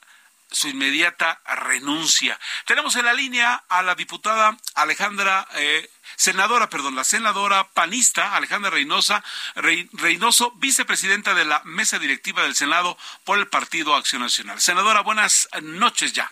su 0.50 0.68
inmediata 0.68 1.40
renuncia. 1.46 2.38
Tenemos 2.66 2.94
en 2.96 3.06
la 3.06 3.14
línea 3.14 3.64
a 3.70 3.82
la 3.82 3.94
diputada 3.94 4.54
Alejandra 4.74 5.48
eh, 5.54 5.90
senadora, 6.14 6.68
perdón, 6.68 6.94
la 6.94 7.04
senadora 7.04 7.70
panista 7.70 8.36
Alejandra 8.36 8.70
Reynosa, 8.70 9.24
Reynoso, 9.54 10.50
vicepresidenta 10.56 11.32
de 11.32 11.46
la 11.46 11.62
mesa 11.64 11.98
directiva 11.98 12.42
del 12.42 12.54
Senado 12.54 12.98
por 13.24 13.38
el 13.38 13.48
Partido 13.48 13.96
Acción 13.96 14.20
Nacional. 14.20 14.60
Senadora, 14.60 15.00
buenas 15.00 15.48
noches 15.62 16.12
ya 16.12 16.30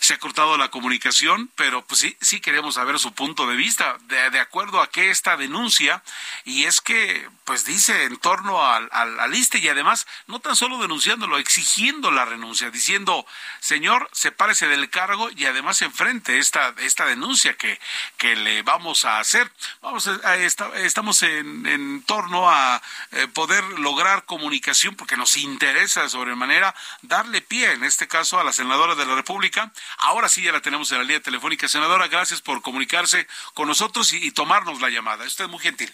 se 0.00 0.14
ha 0.14 0.18
cortado 0.18 0.56
la 0.56 0.70
comunicación, 0.70 1.50
pero 1.54 1.84
pues 1.84 2.00
sí, 2.00 2.16
sí 2.20 2.40
queremos 2.40 2.74
saber 2.74 2.98
su 2.98 3.12
punto 3.12 3.46
de 3.46 3.56
vista, 3.56 3.98
de, 4.06 4.38
acuerdo 4.38 4.80
a 4.80 4.90
qué 4.90 5.10
esta 5.10 5.36
denuncia, 5.36 6.02
y 6.44 6.64
es 6.64 6.80
que, 6.80 7.28
pues 7.44 7.64
dice 7.64 8.04
en 8.04 8.16
torno 8.16 8.64
al, 8.64 8.88
al, 8.92 9.30
liste 9.30 9.58
y 9.58 9.68
además 9.68 10.06
no 10.26 10.40
tan 10.40 10.56
solo 10.56 10.78
denunciándolo, 10.78 11.38
exigiendo 11.38 12.10
la 12.10 12.24
renuncia, 12.24 12.70
diciendo, 12.70 13.26
señor, 13.60 14.08
sepárese 14.12 14.68
del 14.68 14.90
cargo 14.90 15.28
y 15.36 15.44
además 15.44 15.82
enfrente 15.82 16.38
esta, 16.38 16.74
esta 16.78 17.04
denuncia 17.06 17.54
que, 17.54 17.78
que 18.16 18.36
le 18.36 18.62
vamos 18.62 19.04
a 19.04 19.18
hacer. 19.18 19.50
Vamos 19.82 20.08
a, 20.08 20.36
estamos 20.36 21.22
en, 21.22 21.66
en, 21.66 22.02
torno 22.02 22.50
a 22.50 22.80
eh, 23.12 23.26
poder 23.28 23.64
lograr 23.78 24.24
comunicación 24.24 24.94
porque 24.94 25.16
nos 25.16 25.36
interesa 25.36 26.02
de 26.02 26.08
sobremanera 26.08 26.74
darle 27.02 27.40
pie, 27.40 27.72
en 27.72 27.84
este 27.84 28.08
caso, 28.08 28.38
a 28.38 28.44
la 28.44 28.52
senadora 28.52 28.94
de 28.94 29.06
la 29.06 29.14
República 29.14 29.72
Ahora 29.98 30.28
sí 30.28 30.42
ya 30.42 30.52
la 30.52 30.60
tenemos 30.60 30.90
en 30.92 30.98
la 30.98 31.04
línea 31.04 31.20
telefónica. 31.20 31.68
Senadora, 31.68 32.08
gracias 32.08 32.40
por 32.40 32.62
comunicarse 32.62 33.26
con 33.54 33.68
nosotros 33.68 34.12
y, 34.12 34.30
tomarnos 34.32 34.80
la 34.80 34.90
llamada. 34.90 35.24
Usted 35.24 35.44
es 35.44 35.50
muy 35.50 35.60
gentil. 35.60 35.92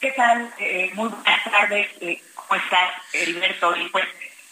¿Qué 0.00 0.12
tal? 0.12 0.52
Eh, 0.58 0.90
muy 0.94 1.08
buenas 1.08 1.44
tardes. 1.44 1.88
Eh, 2.00 2.22
¿Cómo 2.34 2.54
estás, 2.60 2.92
Heriberto? 3.12 3.76
Y 3.76 3.88
pues, 3.88 4.06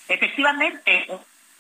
efectivamente, 0.08 1.06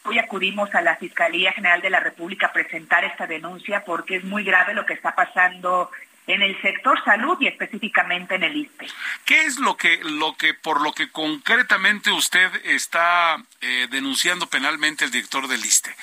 hoy 0.04 0.18
acudimos 0.18 0.74
a 0.74 0.80
la 0.80 0.96
Fiscalía 0.96 1.52
General 1.52 1.80
de 1.80 1.90
la 1.90 2.00
República 2.00 2.46
a 2.46 2.52
presentar 2.52 3.04
esta 3.04 3.26
denuncia 3.26 3.84
porque 3.84 4.16
es 4.16 4.24
muy 4.24 4.44
grave 4.44 4.74
lo 4.74 4.86
que 4.86 4.94
está 4.94 5.14
pasando 5.14 5.90
en 6.26 6.42
el 6.42 6.60
sector 6.62 7.02
salud 7.04 7.36
y 7.40 7.48
específicamente 7.48 8.36
en 8.36 8.44
el 8.44 8.56
ISPE. 8.56 8.86
¿Qué 9.24 9.44
es 9.44 9.58
lo 9.58 9.76
que, 9.76 10.00
lo 10.02 10.36
que 10.36 10.54
por 10.54 10.80
lo 10.80 10.92
que 10.92 11.10
concretamente 11.10 12.10
usted 12.12 12.50
está 12.64 13.36
eh, 13.60 13.88
denunciando 13.90 14.46
penalmente 14.46 15.04
el 15.04 15.10
director 15.10 15.48
del 15.48 15.64
ISTE? 15.64 15.94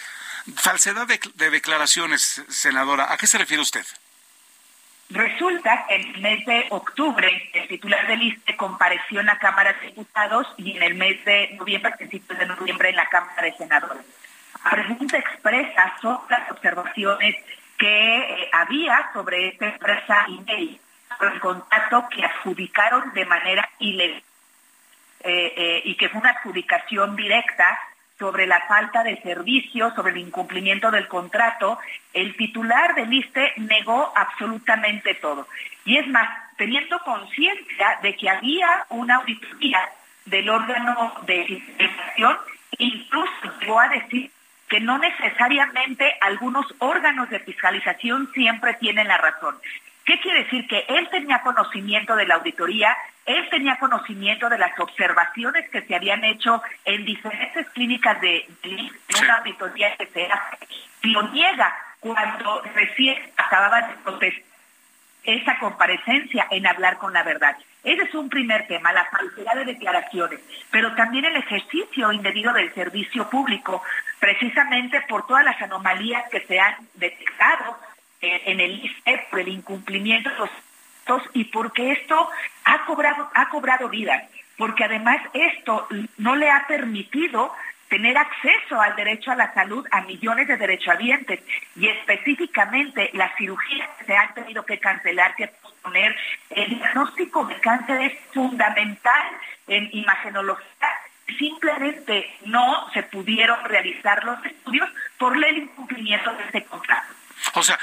Falsedad 0.56 1.08
de, 1.08 1.50
declaraciones, 1.50 2.44
senadora. 2.48 3.12
¿A 3.12 3.18
qué 3.18 3.28
se 3.28 3.38
refiere 3.38 3.62
usted? 3.62 3.86
Resulta 5.10 5.86
que 5.88 5.96
en 5.96 6.16
el 6.16 6.22
mes 6.22 6.46
de 6.46 6.68
octubre 6.70 7.50
el 7.54 7.68
titular 7.68 8.08
del 8.08 8.22
ISTE 8.22 8.56
compareció 8.56 9.20
en 9.20 9.28
la 9.28 9.40
Cámara 9.40 9.74
de 9.74 9.88
Diputados 9.88 10.48
y 10.58 10.76
en 10.78 10.84
el 10.84 10.96
mes 10.96 11.24
de 11.26 11.56
noviembre, 11.58 11.94
principios 11.98 12.40
de 12.40 12.46
noviembre, 12.46 12.90
en 12.90 12.96
la 12.96 13.08
Cámara 13.08 13.44
de 13.44 13.54
Senadores. 13.54 14.04
A 14.64 14.70
pregunta 14.72 15.18
expresa 15.18 15.96
sobre 16.02 16.30
las 16.30 16.52
observaciones 16.52 17.36
que 17.78 18.18
eh, 18.18 18.50
había 18.52 19.12
sobre 19.14 19.50
esta 19.50 19.68
empresa 19.68 20.26
email, 20.28 20.80
sobre 21.18 21.34
el 21.34 21.40
contacto 21.40 22.08
que 22.10 22.26
adjudicaron 22.26 23.14
de 23.14 23.26
manera 23.26 23.70
ilegal 23.80 24.24
eh, 25.24 25.54
eh, 25.58 25.82
y 25.84 25.96
que 25.96 26.10
fue 26.10 26.22
una 26.22 26.30
adjudicación 26.30 27.16
directa 27.16 27.80
sobre 28.18 28.48
la 28.48 28.62
falta 28.68 29.04
de 29.04 29.22
servicio, 29.22 29.94
sobre 29.96 30.14
el 30.14 30.20
incumplimiento 30.20 30.90
del 30.92 31.08
contrato, 31.08 31.78
el 32.14 32.36
titular 32.36 32.96
del 32.96 33.14
ISTE 33.14 33.54
negó 33.58 34.12
absolutamente 34.16 35.16
todo. 35.16 35.48
Y 35.86 35.98
es 35.98 36.08
más, 36.08 36.28
teniendo 36.58 37.00
conciencia 37.00 38.00
de 38.02 38.16
que 38.16 38.30
había 38.30 38.86
una 38.90 39.18
auditoría 39.18 39.80
del 40.26 40.50
órgano 40.50 41.14
de 41.26 41.46
fiscalización, 41.46 42.38
incluso 42.80 43.60
llegó 43.60 43.80
a 43.80 43.90
decir 43.90 44.32
que 44.68 44.80
no 44.80 44.98
necesariamente 44.98 46.18
algunos 46.20 46.66
órganos 46.80 47.30
de 47.30 47.40
fiscalización 47.40 48.30
siempre 48.34 48.74
tienen 48.76 49.08
la 49.08 49.18
razón. 49.18 49.56
¿Qué 50.08 50.18
quiere 50.22 50.46
decir? 50.46 50.66
Que 50.68 50.86
él 50.88 51.10
tenía 51.10 51.42
conocimiento 51.42 52.16
de 52.16 52.26
la 52.26 52.36
auditoría, 52.36 52.96
él 53.26 53.46
tenía 53.50 53.78
conocimiento 53.78 54.48
de 54.48 54.58
las 54.58 54.72
observaciones 54.80 55.70
que 55.70 55.82
se 55.82 55.94
habían 55.94 56.24
hecho 56.24 56.64
en 56.86 57.04
diferentes 57.04 57.70
clínicas 57.72 58.22
de, 58.22 58.48
de 58.64 58.90
una 59.22 59.40
auditoría 59.40 59.94
que 59.98 60.06
se 60.08 60.24
hace. 60.24 60.66
Lo 61.02 61.24
niega 61.34 61.76
cuando 62.00 62.62
recién 62.74 63.18
acababa 63.36 63.82
de 63.82 63.94
protestar 63.96 64.48
esa 65.26 65.60
comparecencia 65.60 66.48
en 66.52 66.66
hablar 66.66 66.98
con 67.00 67.12
la 67.12 67.24
verdad. 67.24 67.58
Ese 67.84 68.04
es 68.04 68.16
un 68.16 68.30
primer 68.30 68.66
tema, 68.66 68.94
la 68.94 69.04
falsedad 69.06 69.56
de 69.56 69.66
declaraciones, 69.66 70.40
pero 70.72 70.96
también 70.96 71.26
el 71.26 71.36
ejercicio 71.36 72.14
indebido 72.14 72.54
del 72.54 72.74
servicio 72.74 73.30
público, 73.30 73.84
precisamente 74.20 75.02
por 75.02 75.28
todas 75.28 75.44
las 75.44 75.62
anomalías 75.62 76.30
que 76.30 76.40
se 76.48 76.58
han 76.58 76.76
detectado 76.94 77.78
en 78.22 78.60
el 78.60 78.96
por 79.30 79.40
el 79.40 79.48
incumplimiento 79.50 80.30
de 80.30 80.36
los 80.38 80.50
y 81.34 81.46
porque 81.46 81.92
esto 81.92 82.30
ha 82.66 82.86
cobrado, 82.86 83.30
ha 83.34 83.50
cobrado 83.50 83.90
vidas. 83.90 84.24
porque 84.58 84.84
además 84.84 85.22
esto 85.34 85.88
no 86.18 86.36
le 86.36 86.50
ha 86.50 86.66
permitido 86.68 87.54
tener 87.90 88.18
acceso 88.18 88.82
al 88.82 88.96
derecho 88.96 89.32
a 89.32 89.36
la 89.36 89.54
salud 89.54 89.86
a 89.92 90.02
millones 90.02 90.48
de 90.48 90.58
derechohabientes 90.58 91.42
y 91.76 91.88
específicamente 91.88 93.12
las 93.14 93.36
cirugías 93.38 93.88
que 94.00 94.06
se 94.06 94.18
han 94.18 94.34
tenido 94.34 94.66
que 94.66 94.80
cancelar, 94.80 95.36
que 95.36 95.48
posponer. 95.48 96.16
El 96.50 96.70
diagnóstico 96.70 97.46
de 97.46 97.56
cáncer 97.60 98.02
es 98.02 98.20
fundamental 98.34 99.28
en 99.68 99.90
imagenología. 99.94 100.90
Simplemente 101.38 102.36
no 102.46 102.90
se 102.94 103.04
pudieron 103.04 103.64
realizar 103.66 104.24
los 104.24 104.44
estudios 104.44 104.90
por 105.20 105.38
el 105.38 105.58
incumplimiento 105.58 106.34
de 106.34 106.44
este 106.46 106.64
contrato. 106.64 107.14
O 107.54 107.64
sea, 107.64 107.80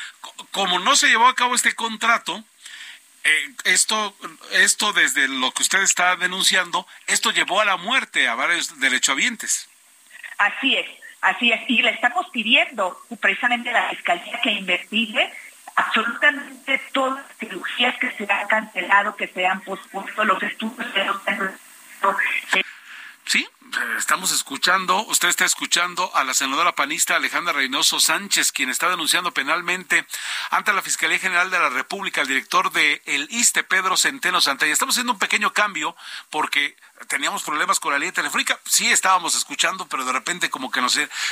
como 0.51 0.79
no 0.79 0.97
se 0.97 1.09
llevó 1.09 1.27
a 1.27 1.35
cabo 1.35 1.55
este 1.55 1.75
contrato, 1.75 2.45
eh, 3.25 3.55
esto, 3.65 4.15
esto 4.53 4.93
desde 4.93 5.29
lo 5.29 5.51
que 5.53 5.63
usted 5.63 5.81
está 5.81 6.17
denunciando, 6.17 6.87
esto 7.07 7.31
llevó 7.31 7.61
a 7.61 7.65
la 7.65 7.77
muerte 7.77 8.29
a 8.29 8.35
varios 8.35 8.79
derechohabientes. 8.81 9.69
Así 10.39 10.77
es, 10.77 10.87
así 11.23 11.53
es. 11.53 11.61
Y 11.69 11.83
le 11.83 11.91
estamos 11.91 12.29
pidiendo 12.31 13.01
precisamente 13.21 13.71
a 13.71 13.73
la 13.73 13.89
Fiscalía 13.91 14.41
que 14.43 14.51
investigue 14.51 15.33
absolutamente 15.77 16.79
todas 16.93 17.25
las 17.25 17.37
cirugías 17.39 17.97
que 17.99 18.11
se 18.13 18.31
han 18.31 18.47
cancelado, 18.47 19.17
que 19.17 19.29
se 19.29 19.47
han 19.47 19.61
pospuesto, 19.63 20.25
los 20.25 20.43
estudios 20.43 20.87
que 20.87 20.93
se 20.93 21.01
han 21.01 21.57
Sí, 23.27 23.49
estamos 23.99 24.33
escuchando, 24.33 24.99
usted 25.07 25.29
está 25.29 25.47
escuchando 25.47 26.15
a 26.15 26.25
la 26.25 26.35
senadora 26.35 26.75
panista 26.75 27.17
Alejandra 27.17 27.55
Reynoso 27.55 27.99
Sánchez, 27.99 28.53
quien 28.53 28.69
está 28.69 28.91
denunciando 28.91 29.33
penalmente 29.33 30.07
ante 30.51 30.75
la 30.75 30.83
Fiscalía 30.83 31.19
General 31.19 31.51
de 31.51 31.59
la 31.59 31.71
República 31.71 32.21
al 32.21 32.27
director 32.27 32.71
de 32.71 33.01
el 33.07 33.27
ISTE, 33.31 33.65
Pedro 33.65 33.97
Centeno 33.97 34.43
Santalla. 34.43 34.73
Estamos 34.73 34.95
haciendo 34.95 35.15
un 35.15 35.19
pequeño 35.19 35.55
cambio 35.55 35.97
porque 36.29 36.77
teníamos 37.09 37.43
problemas 37.43 37.81
con 37.81 37.93
la 37.93 37.99
línea 37.99 38.13
telefónica, 38.13 38.59
sí 38.65 38.91
estábamos 38.91 39.35
escuchando, 39.35 39.87
pero 39.89 40.05
de 40.05 40.13
repente 40.13 40.51
como 40.51 40.71
que 40.71 40.81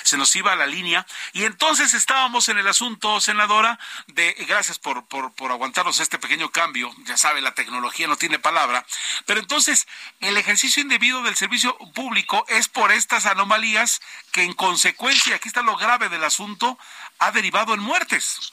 se 0.03 0.17
nos 0.17 0.35
iba 0.37 0.55
la 0.57 0.67
línea. 0.67 1.07
Y 1.33 1.45
entonces 1.45 1.95
estábamos 1.95 2.49
en 2.49 2.59
el 2.59 2.67
asunto, 2.67 3.21
senadora, 3.21 3.79
de 4.09 4.33
gracias 4.49 4.79
por, 4.79 5.07
por, 5.07 5.33
por 5.33 5.51
aguantarnos 5.51 6.01
este 6.01 6.19
pequeño 6.19 6.51
cambio, 6.51 6.91
ya 7.05 7.17
sabe, 7.17 7.41
la 7.41 7.55
tecnología 7.55 8.07
no 8.07 8.17
tiene 8.17 8.39
palabra, 8.39 8.85
pero 9.27 9.41
entonces 9.41 9.87
el 10.21 10.37
ejercicio 10.37 10.83
indebido 10.83 11.23
del 11.23 11.37
servicio 11.37 11.77
público 11.95 12.45
es 12.49 12.69
por 12.69 12.93
estas 12.93 13.27
anomalías 13.27 14.01
que 14.33 14.43
en 14.43 14.55
consecuencia, 14.55 15.37
aquí 15.37 15.49
está 15.49 15.63
lo 15.63 15.77
grave 15.77 16.09
del 16.09 16.25
asunto, 16.25 16.79
ha 17.19 17.31
derivado 17.31 17.75
en 17.75 17.81
muertes. 17.81 18.53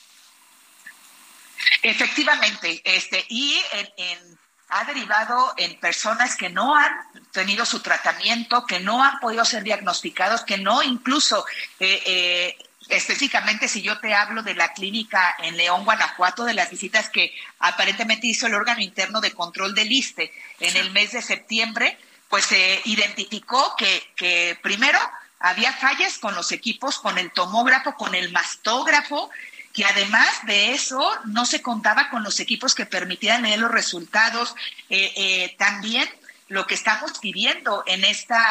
Efectivamente, 1.81 2.81
este, 2.85 3.25
y 3.29 3.61
en 3.97 4.39
ha 4.69 4.83
derivado 4.85 5.53
en 5.57 5.79
personas 5.79 6.35
que 6.35 6.49
no 6.49 6.75
han 6.75 6.93
tenido 7.31 7.65
su 7.65 7.79
tratamiento, 7.81 8.65
que 8.65 8.79
no 8.79 9.03
han 9.03 9.19
podido 9.19 9.43
ser 9.45 9.63
diagnosticados, 9.63 10.43
que 10.43 10.57
no 10.57 10.83
incluso... 10.83 11.45
Eh, 11.79 12.01
eh, 12.05 12.57
específicamente 12.87 13.67
si 13.67 13.83
yo 13.83 13.99
te 13.99 14.15
hablo 14.15 14.41
de 14.41 14.55
la 14.55 14.73
clínica 14.73 15.35
en 15.43 15.55
León, 15.57 15.85
Guanajuato, 15.85 16.43
de 16.43 16.55
las 16.55 16.71
visitas 16.71 17.09
que 17.09 17.33
aparentemente 17.59 18.25
hizo 18.25 18.47
el 18.47 18.55
órgano 18.55 18.81
interno 18.81 19.21
de 19.21 19.31
control 19.31 19.75
del 19.75 19.91
ISTE 19.91 20.33
en 20.59 20.75
el 20.75 20.89
mes 20.89 21.11
de 21.11 21.21
septiembre, 21.21 21.99
pues 22.29 22.45
se 22.45 22.81
identificó 22.85 23.75
que, 23.77 24.11
que 24.15 24.57
primero 24.63 24.97
había 25.39 25.71
fallas 25.73 26.17
con 26.17 26.33
los 26.33 26.51
equipos, 26.51 26.99
con 26.99 27.17
el 27.17 27.31
tomógrafo, 27.31 27.93
con 27.95 28.15
el 28.15 28.31
mastógrafo, 28.31 29.29
que 29.73 29.85
además 29.85 30.29
de 30.45 30.73
eso 30.73 31.01
no 31.25 31.45
se 31.45 31.61
contaba 31.61 32.09
con 32.09 32.23
los 32.23 32.39
equipos 32.39 32.75
que 32.75 32.85
permitieran 32.85 33.43
leer 33.43 33.59
los 33.59 33.71
resultados. 33.71 34.55
Eh, 34.89 35.13
eh, 35.15 35.55
también 35.57 36.09
lo 36.47 36.65
que 36.67 36.75
estamos 36.75 37.19
pidiendo 37.19 37.83
en 37.85 38.03
esta 38.03 38.43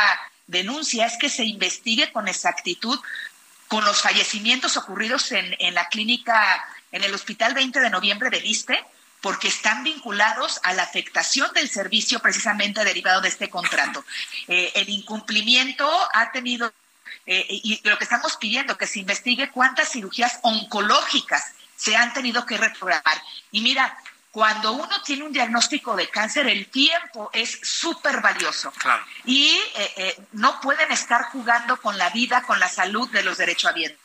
denuncia 0.47 1.07
es 1.07 1.17
que 1.19 1.29
se 1.29 1.45
investigue 1.45 2.13
con 2.13 2.29
exactitud 2.29 2.99
con 3.67 3.85
los 3.85 4.01
fallecimientos 4.01 4.77
ocurridos 4.77 5.31
en, 5.33 5.55
en 5.59 5.75
la 5.75 5.89
clínica, 5.89 6.65
en 6.91 7.05
el 7.05 7.15
Hospital 7.15 7.53
20 7.53 7.81
de 7.81 7.91
Noviembre 7.91 8.31
del 8.31 8.47
ISTE, 8.47 8.83
porque 9.21 9.49
están 9.49 9.85
vinculados 9.85 10.61
a 10.63 10.73
la 10.73 10.85
afectación 10.85 11.53
del 11.53 11.69
servicio 11.69 12.21
precisamente 12.21 12.85
derivado 12.85 13.21
de 13.21 13.29
este 13.29 13.51
contrato. 13.51 14.05
Eh, 14.47 14.73
el 14.75 14.89
incumplimiento 14.89 15.89
ha 16.15 16.31
tenido 16.31 16.73
eh, 17.31 17.47
y 17.51 17.79
lo 17.87 17.99
que 17.99 18.05
estamos 18.05 18.39
pidiendo, 18.39 18.79
que 18.79 18.87
se 18.87 19.01
investigue 19.01 19.51
cuántas 19.51 19.91
cirugías 19.91 20.39
oncológicas 20.41 21.53
se 21.77 21.95
han 21.95 22.15
tenido 22.15 22.47
que 22.47 22.57
reprogramar. 22.57 23.23
Y 23.51 23.61
mira, 23.61 23.99
cuando 24.31 24.73
uno 24.73 25.03
tiene 25.05 25.25
un 25.25 25.33
diagnóstico 25.33 25.95
de 25.95 26.09
cáncer, 26.09 26.47
el 26.47 26.69
tiempo 26.69 27.29
es 27.35 27.61
súper 27.63 28.23
valioso. 28.23 28.73
Y 29.27 29.61
eh, 29.75 29.93
eh, 29.97 30.17
no 30.33 30.59
pueden 30.63 30.91
estar 30.91 31.25
jugando 31.25 31.79
con 31.83 31.99
la 31.99 32.09
vida, 32.09 32.43
con 32.45 32.59
la 32.59 32.69
salud 32.69 33.11
de 33.11 33.23
los 33.23 33.37
derechohabientes. 33.37 34.01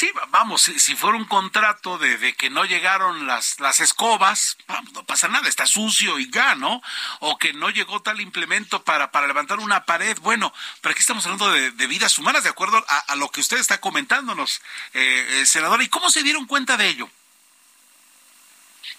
Sí, 0.00 0.10
vamos, 0.30 0.62
si, 0.62 0.96
fuera 0.96 1.18
un 1.18 1.26
contrato 1.26 1.98
de, 1.98 2.34
que 2.34 2.48
no 2.48 2.64
llegaron 2.64 3.26
las, 3.26 3.60
las 3.60 3.80
escobas, 3.80 4.56
no 4.94 5.04
pasa 5.04 5.28
nada, 5.28 5.46
está 5.46 5.66
sucio 5.66 6.18
y 6.18 6.30
ya, 6.30 6.54
¿no? 6.54 6.80
O 7.18 7.36
que 7.36 7.52
no 7.52 7.68
llegó 7.68 8.00
tal 8.00 8.18
implemento 8.18 8.82
para, 8.82 9.10
para 9.10 9.26
levantar 9.26 9.58
una 9.58 9.84
pared. 9.84 10.16
Bueno, 10.22 10.54
pero 10.80 10.92
aquí 10.92 11.00
estamos 11.00 11.26
hablando 11.26 11.50
de, 11.50 11.86
vidas 11.86 12.16
humanas, 12.16 12.44
de 12.44 12.48
acuerdo 12.48 12.82
a, 12.88 13.14
lo 13.16 13.28
que 13.28 13.42
usted 13.42 13.58
está 13.58 13.78
comentándonos, 13.78 14.62
eh, 14.94 15.42
eh, 15.42 15.44
senador. 15.44 15.82
¿Y 15.82 15.90
cómo 15.90 16.08
se 16.08 16.22
dieron 16.22 16.46
cuenta 16.46 16.78
de 16.78 16.88
ello? 16.88 17.10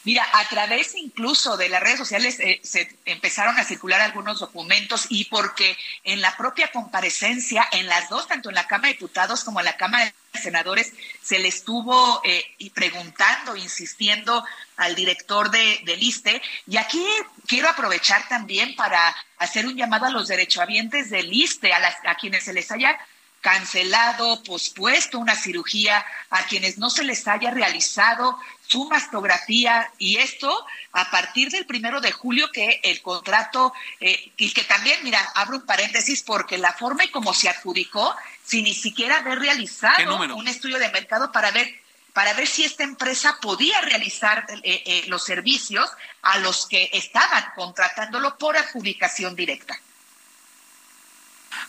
Mira, 0.03 0.27
a 0.33 0.47
través 0.49 0.95
incluso 0.95 1.57
de 1.57 1.69
las 1.69 1.81
redes 1.81 1.99
sociales 1.99 2.39
eh, 2.39 2.59
se 2.63 2.97
empezaron 3.05 3.59
a 3.59 3.63
circular 3.63 4.01
algunos 4.01 4.39
documentos 4.39 5.05
y 5.09 5.25
porque 5.25 5.77
en 6.03 6.21
la 6.21 6.35
propia 6.37 6.71
comparecencia, 6.71 7.67
en 7.71 7.85
las 7.85 8.09
dos, 8.09 8.27
tanto 8.27 8.49
en 8.49 8.55
la 8.55 8.65
Cámara 8.65 8.87
de 8.87 8.93
Diputados 8.93 9.43
como 9.43 9.59
en 9.59 9.65
la 9.65 9.77
Cámara 9.77 10.05
de 10.05 10.39
Senadores, 10.39 10.93
se 11.21 11.37
le 11.37 11.49
estuvo 11.49 12.19
eh, 12.23 12.43
preguntando, 12.73 13.55
insistiendo 13.55 14.43
al 14.77 14.95
director 14.95 15.51
de, 15.51 15.81
del 15.85 16.01
ISTE. 16.01 16.41
Y 16.65 16.77
aquí 16.77 17.05
quiero 17.45 17.69
aprovechar 17.69 18.27
también 18.27 18.75
para 18.75 19.15
hacer 19.37 19.67
un 19.67 19.75
llamado 19.75 20.07
a 20.07 20.11
los 20.11 20.27
derechohabientes 20.27 21.11
del 21.11 21.31
ISTE, 21.31 21.73
a, 21.73 21.79
las, 21.79 21.95
a 22.05 22.15
quienes 22.15 22.43
se 22.45 22.53
les 22.53 22.71
haya 22.71 22.97
cancelado, 23.41 24.41
pospuesto 24.43 25.19
una 25.19 25.35
cirugía, 25.35 26.05
a 26.29 26.45
quienes 26.45 26.77
no 26.77 26.89
se 26.89 27.03
les 27.03 27.27
haya 27.27 27.51
realizado 27.51 28.39
su 28.71 28.85
mastografía 28.85 29.91
y 29.97 30.17
esto 30.17 30.65
a 30.93 31.11
partir 31.11 31.49
del 31.49 31.65
primero 31.65 31.99
de 31.99 32.13
julio 32.13 32.49
que 32.53 32.79
el 32.83 33.01
contrato 33.01 33.73
eh, 33.99 34.31
y 34.37 34.51
que 34.51 34.63
también, 34.63 34.97
mira, 35.03 35.19
abro 35.35 35.57
un 35.57 35.65
paréntesis 35.65 36.23
porque 36.23 36.57
la 36.57 36.71
forma 36.71 37.03
y 37.03 37.09
como 37.09 37.33
se 37.33 37.49
adjudicó, 37.49 38.15
sin 38.45 38.63
ni 38.63 38.73
siquiera 38.73 39.17
haber 39.17 39.39
realizado 39.39 40.15
un 40.35 40.47
estudio 40.47 40.79
de 40.79 40.89
mercado 40.89 41.31
para 41.33 41.51
ver 41.51 41.81
para 42.13 42.33
ver 42.33 42.45
si 42.45 42.65
esta 42.65 42.83
empresa 42.83 43.37
podía 43.41 43.79
realizar 43.81 44.45
eh, 44.63 44.83
eh, 44.85 45.03
los 45.07 45.23
servicios 45.23 45.89
a 46.21 46.39
los 46.39 46.67
que 46.67 46.89
estaban 46.91 47.45
contratándolo 47.55 48.37
por 48.37 48.57
adjudicación 48.57 49.33
directa. 49.33 49.79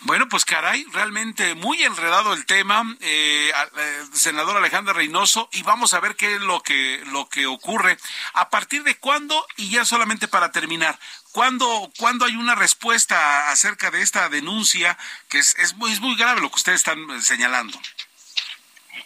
Bueno, 0.02 0.28
pues 0.28 0.44
caray, 0.44 0.84
realmente 0.92 1.54
muy 1.54 1.82
enredado 1.82 2.32
el 2.32 2.46
tema, 2.46 2.96
eh, 3.00 3.52
eh, 3.76 4.02
senador 4.12 4.56
Alejandra 4.56 4.92
Reynoso, 4.92 5.48
y 5.52 5.62
vamos 5.62 5.94
a 5.94 6.00
ver 6.00 6.16
qué 6.16 6.36
es 6.36 6.40
lo 6.40 6.62
que, 6.62 7.02
lo 7.06 7.28
que 7.28 7.46
ocurre. 7.46 7.98
¿A 8.34 8.50
partir 8.50 8.82
de 8.82 8.96
cuándo? 8.96 9.46
Y 9.56 9.70
ya 9.70 9.84
solamente 9.84 10.28
para 10.28 10.52
terminar, 10.52 10.98
¿cuándo, 11.32 11.92
¿cuándo 11.98 12.24
hay 12.24 12.36
una 12.36 12.54
respuesta 12.54 13.50
acerca 13.50 13.90
de 13.90 14.02
esta 14.02 14.28
denuncia 14.28 14.98
que 15.28 15.38
es, 15.38 15.56
es, 15.58 15.74
muy, 15.74 15.92
es 15.92 16.00
muy 16.00 16.16
grave 16.16 16.40
lo 16.40 16.50
que 16.50 16.56
ustedes 16.56 16.80
están 16.80 17.22
señalando? 17.22 17.80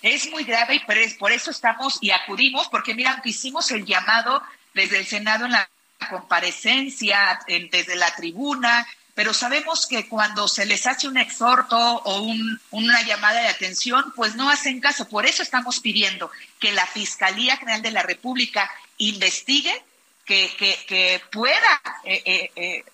Es 0.02 0.30
muy 0.30 0.44
grave 0.44 0.76
y 0.76 1.16
por 1.18 1.32
eso 1.32 1.50
estamos 1.50 1.98
y 2.00 2.10
acudimos, 2.10 2.68
porque 2.68 2.94
mira, 2.94 3.20
hicimos 3.24 3.70
el 3.70 3.84
llamado 3.84 4.42
desde 4.74 4.98
el 4.98 5.06
Senado 5.06 5.46
en 5.46 5.52
la 5.52 5.68
comparecencia, 6.10 7.40
desde 7.46 7.96
la 7.96 8.14
tribuna, 8.14 8.86
pero 9.16 9.32
sabemos 9.32 9.86
que 9.86 10.10
cuando 10.10 10.46
se 10.46 10.66
les 10.66 10.86
hace 10.86 11.08
un 11.08 11.16
exhorto 11.16 11.78
o 11.78 12.30
una 12.70 13.02
llamada 13.02 13.40
de 13.40 13.48
atención, 13.48 14.12
pues 14.14 14.34
no 14.34 14.50
hacen 14.50 14.78
caso. 14.78 15.08
Por 15.08 15.24
eso 15.24 15.42
estamos 15.42 15.80
pidiendo 15.80 16.30
que 16.60 16.70
la 16.72 16.86
Fiscalía 16.86 17.56
General 17.56 17.80
de 17.80 17.92
la 17.92 18.02
República 18.02 18.70
investigue, 18.98 19.82
que, 20.26 21.22
pueda 21.32 21.80
eh, 22.04 22.22
eh, 22.26 22.50
eh, 22.56 22.84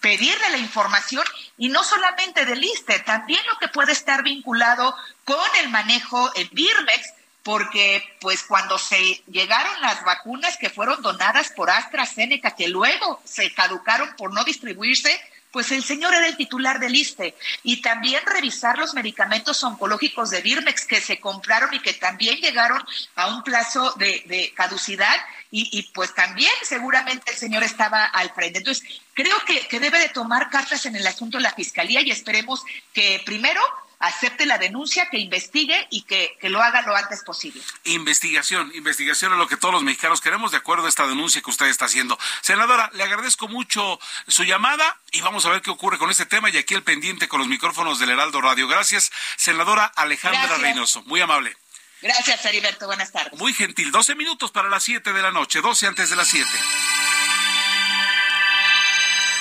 pedirle 0.00 0.50
la 0.50 0.58
información 0.58 1.24
y 1.56 1.68
no 1.68 1.84
solamente 1.84 2.44
del 2.44 2.64
ISTE, 2.64 2.98
también 3.00 3.40
lo 3.46 3.56
que 3.60 3.68
puede 3.68 3.92
estar 3.92 4.24
vinculado 4.24 4.96
con 5.22 5.48
el 5.62 5.68
manejo 5.68 6.28
en 6.34 6.48
Birmex, 6.50 7.12
porque 7.44 8.16
pues 8.20 8.42
cuando 8.42 8.78
se 8.78 9.22
llegaron 9.30 9.80
las 9.80 10.02
vacunas 10.02 10.56
que 10.56 10.70
fueron 10.70 11.00
donadas 11.02 11.50
por 11.50 11.70
AstraZeneca, 11.70 12.56
que 12.56 12.66
luego 12.66 13.22
se 13.24 13.54
caducaron 13.54 14.16
por 14.16 14.34
no 14.34 14.42
distribuirse, 14.42 15.16
pues 15.52 15.72
el 15.72 15.82
señor 15.82 16.14
era 16.14 16.26
el 16.26 16.36
titular 16.36 16.78
del 16.78 16.94
ISTE 16.94 17.34
y 17.62 17.80
también 17.80 18.20
revisar 18.26 18.78
los 18.78 18.94
medicamentos 18.94 19.62
oncológicos 19.64 20.30
de 20.30 20.42
Birmex 20.42 20.86
que 20.86 21.00
se 21.00 21.20
compraron 21.20 21.72
y 21.72 21.80
que 21.80 21.94
también 21.94 22.36
llegaron 22.36 22.82
a 23.16 23.28
un 23.28 23.42
plazo 23.42 23.92
de, 23.96 24.52
caducidad 24.54 25.16
y, 25.50 25.82
pues 25.94 26.14
también 26.14 26.52
seguramente 26.62 27.30
el 27.30 27.38
señor 27.38 27.62
estaba 27.62 28.04
al 28.04 28.30
frente. 28.34 28.58
Entonces, 28.58 28.86
creo 29.14 29.36
que, 29.46 29.66
que 29.66 29.80
debe 29.80 29.98
de 29.98 30.10
tomar 30.10 30.50
cartas 30.50 30.84
en 30.84 30.94
el 30.96 31.06
asunto 31.06 31.38
la 31.38 31.52
Fiscalía 31.52 32.02
y 32.02 32.10
esperemos 32.10 32.62
que 32.92 33.22
primero 33.24 33.60
acepte 33.98 34.46
la 34.46 34.58
denuncia, 34.58 35.08
que 35.10 35.18
investigue 35.18 35.86
y 35.90 36.02
que, 36.02 36.36
lo 36.42 36.62
haga 36.62 36.82
lo 36.82 36.94
antes 36.96 37.22
posible. 37.24 37.62
Investigación, 37.84 38.70
investigación 38.74 39.32
es 39.32 39.38
lo 39.38 39.48
que 39.48 39.56
todos 39.56 39.74
los 39.74 39.82
mexicanos 39.82 40.20
queremos 40.20 40.52
de 40.52 40.58
acuerdo 40.58 40.86
a 40.86 40.88
esta 40.88 41.06
denuncia 41.06 41.42
que 41.42 41.50
usted 41.50 41.66
está 41.66 41.86
haciendo. 41.86 42.18
Senadora, 42.42 42.90
le 42.94 43.02
agradezco 43.02 43.48
mucho 43.48 43.98
su 44.26 44.44
llamada 44.44 44.98
y 45.12 45.20
vamos 45.20 45.46
a 45.46 45.50
ver 45.50 45.62
qué 45.62 45.70
ocurre 45.70 45.98
con 45.98 46.10
este 46.10 46.26
tema 46.26 46.50
y 46.50 46.56
aquí 46.56 46.74
el 46.74 46.82
pendiente 46.82 47.28
con 47.28 47.40
los 47.40 47.48
micrófonos 47.48 47.98
del 47.98 48.10
Heraldo 48.10 48.40
Radio. 48.40 48.68
Gracias, 48.68 49.10
senadora 49.36 49.84
Alejandra 49.84 50.56
Reynoso. 50.58 51.02
Muy 51.02 51.20
amable. 51.20 51.56
Gracias, 52.00 52.44
Heriberto. 52.44 52.86
Buenas 52.86 53.10
tardes. 53.10 53.38
Muy 53.38 53.52
gentil. 53.52 53.90
12 53.90 54.14
minutos 54.14 54.52
para 54.52 54.68
las 54.68 54.84
7 54.84 55.12
de 55.12 55.22
la 55.22 55.32
noche, 55.32 55.60
12 55.60 55.86
antes 55.86 56.10
de 56.10 56.16
las 56.16 56.28
7. 56.28 56.48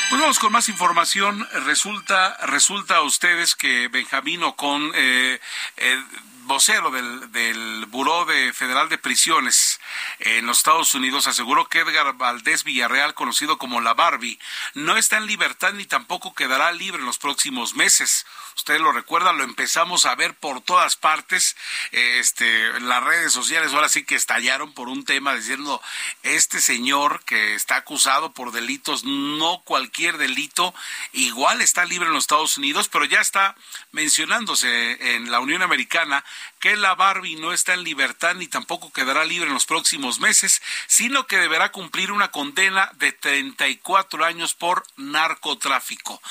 Pues 0.10 0.22
vamos 0.22 0.40
con 0.40 0.54
más 0.54 0.70
información. 0.70 1.46
Resulta, 1.66 2.38
resulta 2.48 2.96
a 2.96 3.02
ustedes 3.02 3.56
que 3.56 3.90
Benjamín 3.90 4.42
Ocon, 4.42 4.92
eh, 4.96 5.38
eh, 5.76 6.04
vocero 6.48 6.90
del, 6.90 7.32
del 7.32 7.86
Buró 7.88 8.26
de 8.26 8.54
Federal 8.54 8.90
de 8.90 8.98
Prisiones 8.98 9.80
en 10.20 10.46
los 10.46 10.58
Estados 10.58 10.96
Unidos, 10.96 11.28
aseguró 11.28 11.68
que 11.68 11.80
Edgar 11.80 12.14
Valdés 12.18 12.64
Villarreal, 12.64 13.14
conocido 13.14 13.58
como 13.58 13.82
la 13.82 13.94
Barbie, 13.94 14.40
no 14.74 14.98
está 14.98 15.18
en 15.18 15.28
libertad 15.28 15.74
ni 15.74 15.86
tampoco 15.86 16.34
quedará 16.34 16.72
libre 16.72 17.00
en 17.00 17.06
los 17.06 17.18
próximos 17.18 17.76
meses. 17.76 18.26
Ustedes 18.56 18.82
lo 18.82 18.92
recuerdan, 18.92 19.38
lo 19.38 19.44
empezamos 19.44 20.06
a 20.06 20.16
ver 20.16 20.34
por 20.34 20.62
todas 20.62 20.96
partes. 20.96 21.56
Este, 21.92 22.80
las 22.80 23.04
redes 23.04 23.32
sociales 23.32 23.74
ahora 23.74 23.90
sí 23.90 24.04
que 24.04 24.16
estallaron 24.16 24.74
por 24.74 24.90
un 24.90 25.06
tema 25.06 25.36
diciendo 25.36 25.82
este 26.24 26.60
señor 26.60 27.24
que 27.26 27.54
está 27.54 27.76
acusado 27.76 28.34
por 28.34 28.52
delitos, 28.52 29.04
no 29.04 29.62
cualquier 29.64 30.18
delito, 30.18 30.74
igual 31.14 31.62
está 31.62 31.86
libre 31.86 32.08
en 32.08 32.14
los 32.14 32.24
Estados 32.24 32.58
Unidos, 32.58 32.90
pero 32.90 33.06
ya 33.06 33.22
está 33.22 33.56
mencionándose 33.92 35.16
en 35.16 35.30
la 35.30 35.40
Unión 35.40 35.62
Americana 35.62 36.24
que 36.60 36.76
la 36.76 36.96
Barbie 36.96 37.36
no 37.36 37.54
está 37.54 37.74
en 37.74 37.84
libertad 37.84 38.36
ni 38.36 38.48
tampoco 38.48 38.92
quedará 38.92 39.26
libre 39.26 39.48
en 39.48 39.54
los 39.54 39.66
próximos 39.66 40.20
meses, 40.20 40.62
sino 40.88 41.28
que 41.28 41.38
deberá 41.38 41.72
cumplir 41.72 42.12
una 42.12 42.30
condena 42.32 42.92
de 42.96 43.12
34 43.12 44.26
años 44.26 44.54
por 44.54 44.84
narcotráfico. 44.96 46.22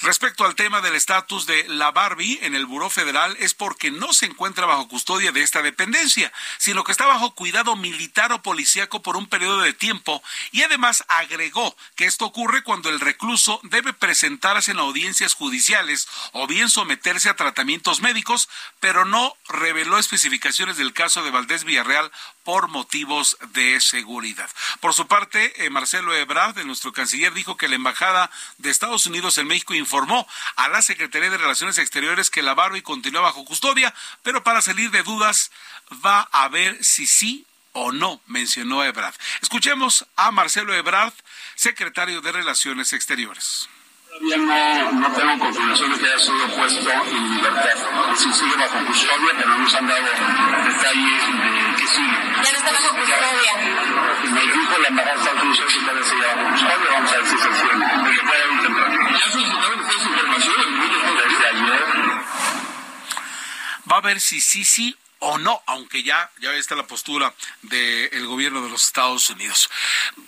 Respecto 0.00 0.44
al 0.44 0.54
tema 0.54 0.80
del 0.80 0.94
estatus 0.94 1.46
de 1.46 1.68
la 1.68 1.90
Barbie 1.90 2.38
en 2.42 2.54
el 2.54 2.66
Buró 2.66 2.90
Federal 2.90 3.36
es 3.40 3.54
porque 3.54 3.90
no 3.90 4.12
se 4.12 4.26
encuentra 4.26 4.66
bajo 4.66 4.88
custodia 4.88 5.32
de 5.32 5.42
esta 5.42 5.62
dependencia, 5.62 6.32
sino 6.58 6.84
que 6.84 6.92
está 6.92 7.06
bajo 7.06 7.34
cuidado 7.34 7.76
militar 7.76 8.32
o 8.32 8.42
policíaco 8.42 9.02
por 9.02 9.16
un 9.16 9.26
periodo 9.26 9.60
de 9.60 9.72
tiempo 9.72 10.22
y 10.52 10.62
además 10.62 11.04
agregó 11.08 11.76
que 11.96 12.06
esto 12.06 12.24
ocurre 12.24 12.62
cuando 12.62 12.90
el 12.90 13.00
recluso 13.00 13.60
debe 13.64 13.92
presentarse 13.92 14.72
en 14.72 14.78
audiencias 14.78 15.34
judiciales 15.34 16.08
o 16.32 16.46
bien 16.46 16.70
someterse 16.70 17.28
a 17.28 17.36
tratamientos 17.36 18.00
médicos, 18.00 18.48
pero 18.80 19.04
no 19.04 19.36
reveló 19.54 19.98
especificaciones 19.98 20.76
del 20.76 20.92
caso 20.92 21.22
de 21.22 21.30
Valdés 21.30 21.64
Villarreal 21.64 22.10
por 22.42 22.68
motivos 22.68 23.38
de 23.52 23.80
seguridad. 23.80 24.50
Por 24.80 24.92
su 24.92 25.06
parte, 25.06 25.64
eh, 25.64 25.70
Marcelo 25.70 26.14
Ebrard, 26.14 26.62
nuestro 26.64 26.92
canciller, 26.92 27.32
dijo 27.32 27.56
que 27.56 27.68
la 27.68 27.76
Embajada 27.76 28.30
de 28.58 28.70
Estados 28.70 29.06
Unidos 29.06 29.38
en 29.38 29.46
México 29.46 29.74
informó 29.74 30.26
a 30.56 30.68
la 30.68 30.82
Secretaría 30.82 31.30
de 31.30 31.38
Relaciones 31.38 31.78
Exteriores 31.78 32.30
que 32.30 32.42
la 32.42 32.54
Barbie 32.54 32.82
continúa 32.82 33.22
bajo 33.22 33.44
custodia, 33.44 33.94
pero 34.22 34.42
para 34.42 34.60
salir 34.60 34.90
de 34.90 35.02
dudas 35.02 35.50
va 36.04 36.28
a 36.32 36.48
ver 36.48 36.82
si 36.84 37.06
sí 37.06 37.46
o 37.72 37.90
no, 37.90 38.20
mencionó 38.26 38.84
Ebrard. 38.84 39.14
Escuchemos 39.42 40.06
a 40.16 40.30
Marcelo 40.30 40.74
Ebrard, 40.74 41.12
secretario 41.56 42.20
de 42.20 42.32
Relaciones 42.32 42.92
Exteriores. 42.92 43.68
Todavía 44.14 44.36
no, 44.36 44.92
no 44.92 45.12
tengo 45.12 45.38
confirmación 45.40 45.90
de 45.90 45.98
que 45.98 46.06
haya 46.06 46.18
sido 46.20 46.48
puesto 46.54 46.90
en 46.90 47.34
libertad. 47.34 48.14
Si 48.14 48.32
sigue 48.32 48.56
bajo 48.56 48.86
custodia, 48.86 49.32
pero 49.36 49.48
no 49.48 49.58
nos 49.58 49.74
han 49.74 49.86
dado 49.88 50.02
detalles 50.02 51.26
de 51.42 51.76
que 51.76 51.86
sigue. 51.88 52.18
Ya 52.34 52.52
no 52.52 52.58
está 52.58 52.70
bajo 52.70 52.96
custodia. 52.96 53.52
Me 54.30 54.40
dijo 54.40 54.78
la 54.78 54.88
embajada 54.88 55.14
de 55.14 55.20
Estados 55.20 55.42
Unidos 55.42 55.72
que 55.74 55.80
todavía 55.80 56.04
sigue 56.04 56.26
bajo 56.26 56.50
custodia. 56.50 56.90
Vamos 56.92 57.12
a 57.12 57.16
ver 57.16 57.26
si 57.26 57.38
se 57.38 57.54
sigue. 57.54 57.74
Porque 58.04 58.20
puede 58.22 58.52
intentar. 58.54 58.90
Ya 59.18 59.32
solicitaron 59.32 59.80
ustedes 59.80 60.06
información 60.06 60.56
desde 61.16 61.46
ayer. 61.48 61.84
Va 63.90 63.96
a 63.96 64.00
ver 64.00 64.20
si 64.20 64.40
sí, 64.40 64.64
sí 64.64 64.96
o 65.24 65.38
no, 65.38 65.62
aunque 65.66 66.02
ya, 66.02 66.30
ya 66.40 66.52
está 66.52 66.74
la 66.74 66.86
postura 66.86 67.34
del 67.62 68.26
gobierno 68.26 68.62
de 68.62 68.68
los 68.68 68.84
Estados 68.84 69.28
Unidos. 69.30 69.70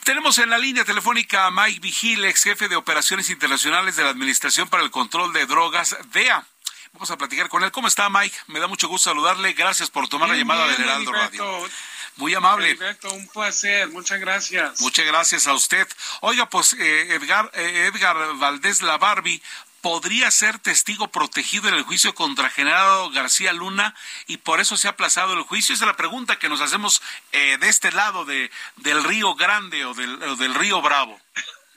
Tenemos 0.04 0.38
en 0.38 0.50
la 0.50 0.58
línea 0.58 0.84
telefónica 0.84 1.46
a 1.46 1.50
Mike 1.50 1.80
Vigil, 1.80 2.24
ex 2.24 2.42
jefe 2.44 2.68
de 2.68 2.76
operaciones 2.76 3.28
internacionales 3.28 3.96
de 3.96 4.04
la 4.04 4.10
Administración 4.10 4.68
para 4.68 4.82
el 4.82 4.90
Control 4.90 5.32
de 5.32 5.46
Drogas, 5.46 5.96
DEA. 6.12 6.46
Vamos 6.94 7.10
a 7.10 7.18
platicar 7.18 7.50
con 7.50 7.62
él. 7.62 7.70
¿Cómo 7.72 7.88
está, 7.88 8.08
Mike? 8.08 8.34
Me 8.46 8.58
da 8.58 8.68
mucho 8.68 8.88
gusto 8.88 9.10
saludarle. 9.10 9.52
Gracias 9.52 9.90
por 9.90 10.08
tomar 10.08 10.30
la 10.30 10.36
llamada 10.36 10.66
del 10.66 10.80
Heraldo 10.80 11.12
Radio. 11.12 11.68
Muy 12.16 12.32
amable. 12.34 12.74
Perfecto, 12.74 13.12
un 13.12 13.28
placer. 13.28 13.88
Muchas 13.88 14.18
gracias. 14.18 14.80
Muchas 14.80 15.04
gracias 15.04 15.46
a 15.46 15.52
usted. 15.52 15.86
Oiga, 16.22 16.48
pues 16.48 16.72
eh, 16.72 17.14
Edgar, 17.14 17.50
eh, 17.52 17.90
Edgar 17.92 18.16
Valdés 18.36 18.80
Labarbi 18.80 19.42
podría 19.86 20.32
ser 20.32 20.58
testigo 20.58 21.12
protegido 21.12 21.68
en 21.68 21.74
el 21.74 21.84
juicio 21.84 22.12
contra 22.12 22.50
General 22.50 23.08
García 23.12 23.52
Luna 23.52 23.94
y 24.26 24.38
por 24.38 24.58
eso 24.58 24.76
se 24.76 24.88
ha 24.88 24.90
aplazado 24.90 25.34
el 25.34 25.42
juicio? 25.42 25.76
Esa 25.76 25.84
es 25.84 25.86
la 25.86 25.96
pregunta 25.96 26.40
que 26.40 26.48
nos 26.48 26.60
hacemos 26.60 27.00
eh, 27.30 27.56
de 27.60 27.68
este 27.68 27.92
lado 27.92 28.24
de, 28.24 28.50
del 28.78 29.04
Río 29.04 29.36
Grande 29.36 29.84
o 29.84 29.94
del, 29.94 30.20
o 30.24 30.34
del 30.34 30.56
Río 30.56 30.82
Bravo. 30.82 31.20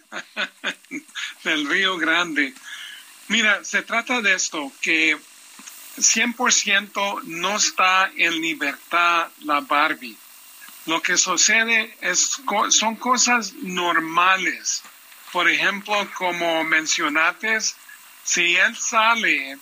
del 1.43 1.70
Río 1.70 1.97
Grande. 1.97 2.55
Mira, 3.28 3.64
se 3.64 3.84
trata 3.84 4.22
de 4.22 4.34
esto, 4.34 4.72
que 4.82 5.16
100% 5.97 7.22
no 7.26 7.57
está 7.57 8.12
en 8.18 8.41
libertad 8.41 9.28
la 9.41 9.60
Barbie. 9.60 10.18
Lo 10.88 10.99
que 11.03 11.16
sucede 11.16 11.95
es, 12.01 12.41
son 12.70 12.95
cosas 12.95 13.53
normales. 13.53 14.82
Por 15.32 15.47
ejemplo, 15.47 16.10
como 16.16 16.64
mencionaste, 16.64 17.60
si 18.30 18.55
él 18.55 18.77
sale 18.77 19.57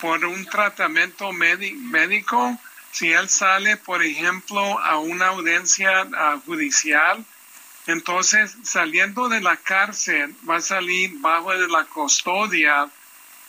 por 0.00 0.24
un 0.24 0.44
tratamiento 0.46 1.32
médico, 1.32 2.58
si 2.90 3.12
él 3.12 3.28
sale, 3.28 3.76
por 3.76 4.02
ejemplo, 4.02 4.60
a 4.80 4.98
una 4.98 5.28
audiencia 5.28 6.04
judicial, 6.44 7.24
entonces 7.86 8.56
saliendo 8.64 9.28
de 9.28 9.40
la 9.40 9.56
cárcel 9.56 10.34
va 10.50 10.56
a 10.56 10.60
salir 10.60 11.12
bajo 11.20 11.56
de 11.56 11.68
la 11.68 11.84
custodia 11.84 12.90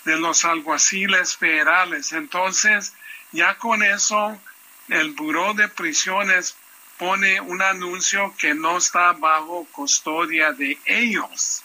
de 0.06 0.18
los 0.18 0.46
alguaciles 0.46 1.36
federales. 1.36 2.12
Entonces, 2.12 2.94
ya 3.32 3.58
con 3.58 3.82
eso, 3.82 4.40
el 4.88 5.14
Buró 5.14 5.56
de 5.56 5.68
Prisiones 5.68 6.56
pone 7.00 7.42
un 7.42 7.64
anuncio 7.64 8.36
que 8.38 8.54
no 8.54 8.78
está 8.78 9.14
bajo 9.14 9.66
custodia 9.72 10.52
de 10.52 10.78
ellos, 10.86 11.64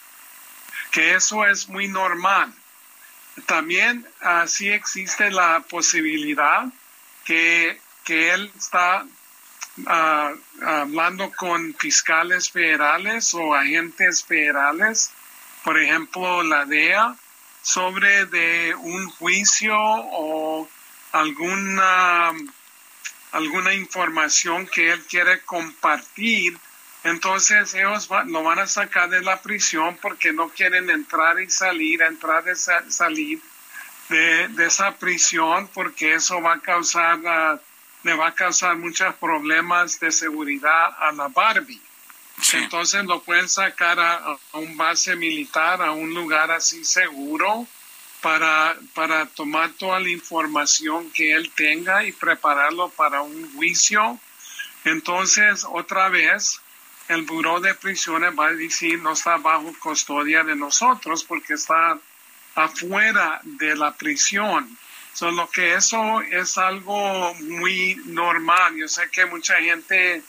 que 0.89 1.13
eso 1.13 1.45
es 1.45 1.69
muy 1.69 1.87
normal. 1.87 2.51
También 3.45 4.07
así 4.21 4.69
existe 4.69 5.31
la 5.31 5.61
posibilidad 5.61 6.65
que, 7.25 7.79
él 8.05 8.51
está 8.57 9.05
ah, 9.87 10.33
hablando 10.61 11.31
con 11.31 11.73
fiscales 11.73 12.51
federales 12.51 13.33
o 13.33 13.55
agentes 13.55 14.23
federales, 14.23 15.11
por 15.63 15.79
ejemplo 15.79 16.43
la 16.43 16.65
DEA, 16.65 17.15
sobre 17.61 18.25
de 18.25 18.75
un 18.75 19.09
juicio 19.09 19.73
o 19.77 20.69
alguna, 21.13 22.33
alguna 23.31 23.73
información 23.73 24.67
que 24.67 24.91
él 24.91 25.01
quiere 25.05 25.41
compartir 25.41 26.59
entonces 27.03 27.73
ellos 27.73 28.09
lo 28.27 28.43
van 28.43 28.59
a 28.59 28.67
sacar 28.67 29.09
de 29.09 29.21
la 29.21 29.41
prisión 29.41 29.97
porque 30.01 30.31
no 30.31 30.49
quieren 30.49 30.89
entrar 30.89 31.39
y 31.39 31.49
salir, 31.49 32.01
entrar 32.01 32.45
y 32.47 32.55
salir 32.55 33.41
de, 34.09 34.65
esa 34.65 34.95
prisión 34.95 35.69
porque 35.73 36.15
eso 36.15 36.41
va 36.41 36.53
a 36.53 36.59
causar, 36.59 37.19
ah, 37.25 37.59
le 38.03 38.13
va 38.13 38.27
a 38.27 38.35
causar 38.35 38.77
muchos 38.77 39.13
problemas 39.15 39.99
de 39.99 40.11
seguridad 40.11 40.95
a 40.97 41.11
la 41.11 41.27
Barbie. 41.27 41.81
Entonces 42.53 43.03
lo 43.05 43.21
pueden 43.21 43.47
sacar 43.47 43.99
a, 43.99 44.37
un 44.53 44.75
base 44.77 45.15
militar, 45.15 45.81
a 45.81 45.91
un 45.91 46.13
lugar 46.13 46.51
así 46.51 46.83
seguro 46.83 47.67
para, 48.21 48.75
para 48.93 49.25
tomar 49.27 49.71
toda 49.71 49.99
la 49.99 50.09
información 50.09 51.11
que 51.11 51.33
él 51.33 51.51
tenga 51.53 52.05
y 52.05 52.11
prepararlo 52.11 52.89
para 52.89 53.21
un 53.21 53.53
juicio. 53.55 54.19
Entonces, 54.85 55.65
otra 55.69 56.09
vez, 56.09 56.59
el 57.07 57.23
buró 57.23 57.59
de 57.59 57.73
prisiones 57.73 58.33
va 58.37 58.47
a 58.47 58.53
decir 58.53 58.99
no 58.99 59.13
está 59.13 59.37
bajo 59.37 59.73
custodia 59.79 60.43
de 60.43 60.55
nosotros 60.55 61.23
porque 61.23 61.53
está 61.53 61.97
afuera 62.55 63.39
de 63.43 63.75
la 63.75 63.93
prisión. 63.95 64.77
Solo 65.13 65.49
que 65.49 65.75
eso 65.75 66.21
es 66.21 66.57
algo 66.57 67.33
muy 67.35 68.01
normal. 68.05 68.75
Yo 68.75 68.87
sé 68.87 69.09
que 69.11 69.25
mucha 69.25 69.57
gente 69.57 70.23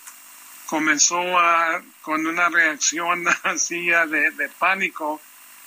comenzó 0.66 1.38
a, 1.38 1.82
con 2.02 2.26
una 2.26 2.48
reacción 2.48 3.24
así 3.44 3.86
de 3.86 4.50
pánico 4.58 5.20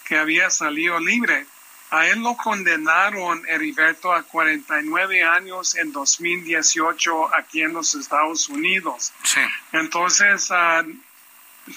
que 0.06 0.18
había 0.18 0.50
salido 0.50 1.00
libre. 1.00 1.46
A 1.90 2.08
él 2.08 2.20
lo 2.20 2.36
condenaron, 2.36 3.44
Heriberto, 3.48 4.14
a 4.14 4.24
49 4.24 5.24
años 5.24 5.76
en 5.76 5.94
2018 5.94 7.34
aquí 7.34 7.62
en 7.62 7.74
los 7.74 7.96
Estados 7.96 8.50
Unidos. 8.50 9.14
Sí. 9.24 9.40
Entonces, 9.72 10.50
ah, 10.52 10.84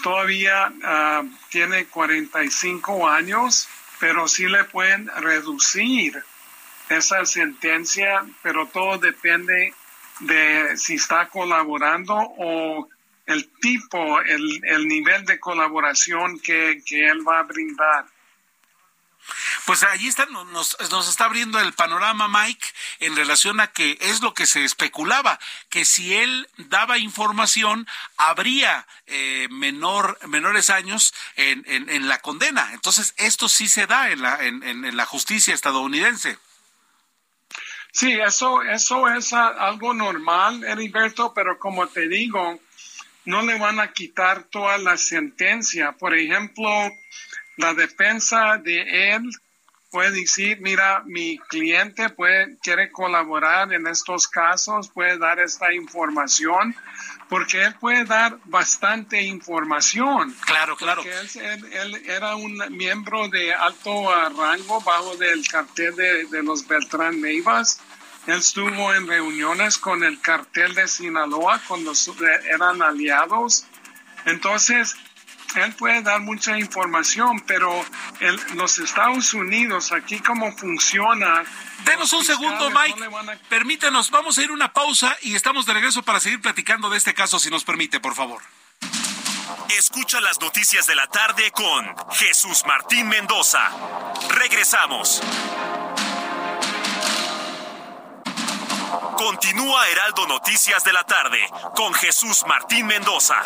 todavía 0.03 0.73
ah, 0.83 1.23
tiene 1.51 1.87
45 1.87 3.09
años, 3.09 3.69
pero 4.01 4.27
sí 4.27 4.49
le 4.49 4.65
pueden 4.65 5.07
reducir 5.19 6.21
esa 6.89 7.25
sentencia, 7.25 8.25
pero 8.43 8.67
todo 8.67 8.99
depende 8.99 9.73
de 10.21 10.77
si 10.77 10.95
está 10.95 11.29
colaborando 11.29 12.15
o 12.15 12.89
el 13.27 13.49
tipo, 13.61 14.21
el, 14.23 14.61
el 14.65 14.89
nivel 14.89 15.25
de 15.25 15.39
colaboración 15.39 16.41
que, 16.41 16.83
que 16.85 17.09
él 17.09 17.27
va 17.27 17.39
a 17.39 17.43
brindar. 17.45 18.07
Pues 19.65 19.83
allí 19.83 20.09
está, 20.09 20.27
nos, 20.27 20.77
nos, 20.91 21.09
está 21.09 21.27
abriendo 21.27 21.61
el 21.61 21.73
panorama, 21.73 22.29
Mike, 22.29 22.67
en 23.01 23.17
relación 23.17 23.61
a 23.61 23.69
que 23.69 23.97
es 24.01 24.21
lo 24.21 24.35
que 24.35 24.47
se 24.47 24.65
especulaba, 24.65 25.39
que 25.69 25.85
si 25.85 26.15
él 26.15 26.49
daba 26.57 26.99
información, 26.99 27.87
habría 28.17 28.87
eh, 29.07 29.49
menor, 29.51 30.19
menores 30.29 30.71
años 30.71 31.15
en, 31.37 31.65
en, 31.67 31.89
en, 31.89 32.09
la 32.09 32.19
condena. 32.19 32.71
Entonces, 32.73 33.15
esto 33.19 33.49
sí 33.49 33.69
se 33.69 33.87
da 33.87 34.11
en 34.11 34.23
la, 34.23 34.45
en, 34.45 34.63
en 34.65 34.97
la 34.97 35.07
justicia 35.07 35.55
estadounidense. 35.55 36.39
Sí, 37.93 38.13
eso, 38.13 38.63
eso 38.63 39.09
es 39.09 39.33
algo 39.33 39.95
normal, 39.95 40.63
Heriberto, 40.65 41.35
pero 41.35 41.59
como 41.59 41.89
te 41.89 42.09
digo, 42.09 42.61
no 43.25 43.43
le 43.43 43.59
van 43.59 43.81
a 43.81 43.93
quitar 43.93 44.45
toda 44.45 44.79
la 44.79 44.97
sentencia. 44.97 45.93
Por 45.93 46.17
ejemplo, 46.17 46.71
la 47.61 47.75
defensa 47.75 48.57
de 48.59 49.15
él 49.15 49.31
puede 49.91 50.13
decir, 50.13 50.61
mira, 50.61 51.03
mi 51.05 51.39
cliente 51.49 52.11
puede, 52.11 52.57
quiere 52.63 52.93
colaborar 52.93 53.73
en 53.73 53.87
estos 53.87 54.29
casos, 54.29 54.89
puede 54.89 55.19
dar 55.19 55.41
esta 55.41 55.73
información, 55.75 56.75
porque 57.29 57.65
él 57.65 57.75
puede 57.75 58.05
dar 58.05 58.39
bastante 58.45 59.21
información. 59.23 60.35
Claro, 60.47 60.77
claro. 60.77 61.03
Porque 61.03 61.41
él, 61.41 61.65
él, 61.73 62.03
era 62.07 62.37
un 62.37 62.57
miembro 62.71 63.29
de 63.29 63.53
alto 63.53 64.13
rango 64.37 64.81
bajo 64.81 65.17
del 65.17 65.47
cartel 65.49 65.95
de, 65.97 66.27
de 66.27 66.43
los 66.43 66.67
Beltrán 66.67 67.21
Neivas. 67.21 67.81
Él 68.27 68.39
estuvo 68.39 68.95
en 68.95 69.09
reuniones 69.09 69.77
con 69.79 70.05
el 70.05 70.21
cartel 70.21 70.75
de 70.75 70.87
Sinaloa 70.87 71.61
cuando 71.67 71.93
eran 72.49 72.81
aliados. 72.81 73.67
Entonces, 74.27 74.95
él 75.57 75.75
puede 75.75 76.03
dar 76.03 76.21
mucha 76.21 76.59
información, 76.59 77.41
pero 77.47 77.85
en 78.21 78.57
los 78.57 78.79
Estados 78.79 79.35
Unidos, 79.35 79.93
aquí 79.93 80.21
cómo 80.21 80.53
funciona. 80.57 81.45
Denos 81.85 82.13
un 82.13 82.25
segundo, 82.25 82.71
Mike. 82.71 83.01
No 83.01 83.19
a... 83.19 83.37
Permítanos, 83.49 84.11
vamos 84.11 84.39
a 84.39 84.43
ir 84.43 84.51
una 84.51 84.73
pausa 84.73 85.17
y 85.23 85.35
estamos 85.35 85.67
de 85.67 85.75
regreso 85.75 86.03
para 86.03 86.21
seguir 86.21 86.41
platicando 86.41 86.91
de 86.91 86.99
este 86.99 87.15
caso, 87.15 87.39
si 87.39 87.51
nos 87.51 87.65
permite, 87.65 88.01
por 88.01 88.15
favor. 88.15 88.43
Escucha 89.77 90.21
las 90.21 90.41
noticias 90.41 90.87
de 90.87 90.95
la 90.95 91.07
tarde 91.07 91.51
con 91.53 91.95
Jesús 92.13 92.65
Martín 92.67 93.09
Mendoza. 93.09 93.61
Regresamos. 94.29 95.23
Continúa 99.17 99.89
Heraldo 99.89 100.27
Noticias 100.27 100.83
de 100.83 100.93
la 100.93 101.05
tarde 101.05 101.39
con 101.77 101.93
Jesús 101.95 102.45
Martín 102.47 102.87
Mendoza. 102.87 103.37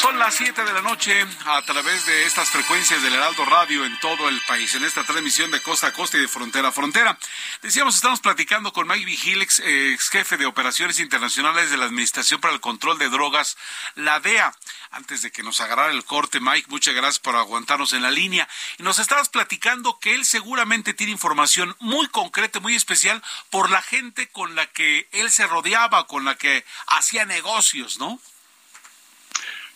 Son 0.00 0.18
las 0.18 0.34
7 0.34 0.64
de 0.64 0.72
la 0.72 0.80
noche 0.80 1.26
a 1.44 1.60
través 1.60 2.06
de 2.06 2.24
estas 2.24 2.48
frecuencias 2.48 3.02
del 3.02 3.12
Heraldo 3.12 3.44
Radio 3.44 3.84
en 3.84 4.00
todo 4.00 4.30
el 4.30 4.40
país, 4.46 4.74
en 4.74 4.82
esta 4.82 5.04
transmisión 5.04 5.50
de 5.50 5.60
costa 5.60 5.88
a 5.88 5.92
costa 5.92 6.16
y 6.16 6.22
de 6.22 6.28
frontera 6.28 6.68
a 6.68 6.72
frontera. 6.72 7.18
Decíamos, 7.60 7.96
estamos 7.96 8.20
platicando 8.20 8.72
con 8.72 8.88
Mike 8.88 9.04
Vigil, 9.04 9.42
ex, 9.42 9.60
jefe 10.08 10.38
de 10.38 10.46
operaciones 10.46 11.00
internacionales 11.00 11.70
de 11.70 11.76
la 11.76 11.84
Administración 11.84 12.40
para 12.40 12.54
el 12.54 12.60
Control 12.60 12.98
de 12.98 13.10
Drogas, 13.10 13.58
la 13.94 14.20
DEA. 14.20 14.56
Antes 14.90 15.20
de 15.20 15.30
que 15.30 15.42
nos 15.42 15.60
agarrara 15.60 15.92
el 15.92 16.06
corte, 16.06 16.40
Mike, 16.40 16.68
muchas 16.70 16.94
gracias 16.94 17.18
por 17.18 17.36
aguantarnos 17.36 17.92
en 17.92 18.00
la 18.00 18.10
línea. 18.10 18.48
Y 18.78 18.82
nos 18.82 19.00
estabas 19.00 19.28
platicando 19.28 19.98
que 19.98 20.14
él 20.14 20.24
seguramente 20.24 20.94
tiene 20.94 21.12
información 21.12 21.76
muy 21.78 22.08
concreta, 22.08 22.58
muy 22.58 22.74
especial, 22.74 23.22
por 23.50 23.68
la 23.68 23.82
gente 23.82 24.30
con 24.30 24.54
la 24.54 24.64
que 24.64 25.10
él 25.12 25.30
se 25.30 25.46
rodeaba, 25.46 26.06
con 26.06 26.24
la 26.24 26.36
que 26.36 26.64
hacía 26.86 27.26
negocios, 27.26 27.98
¿no? 27.98 28.18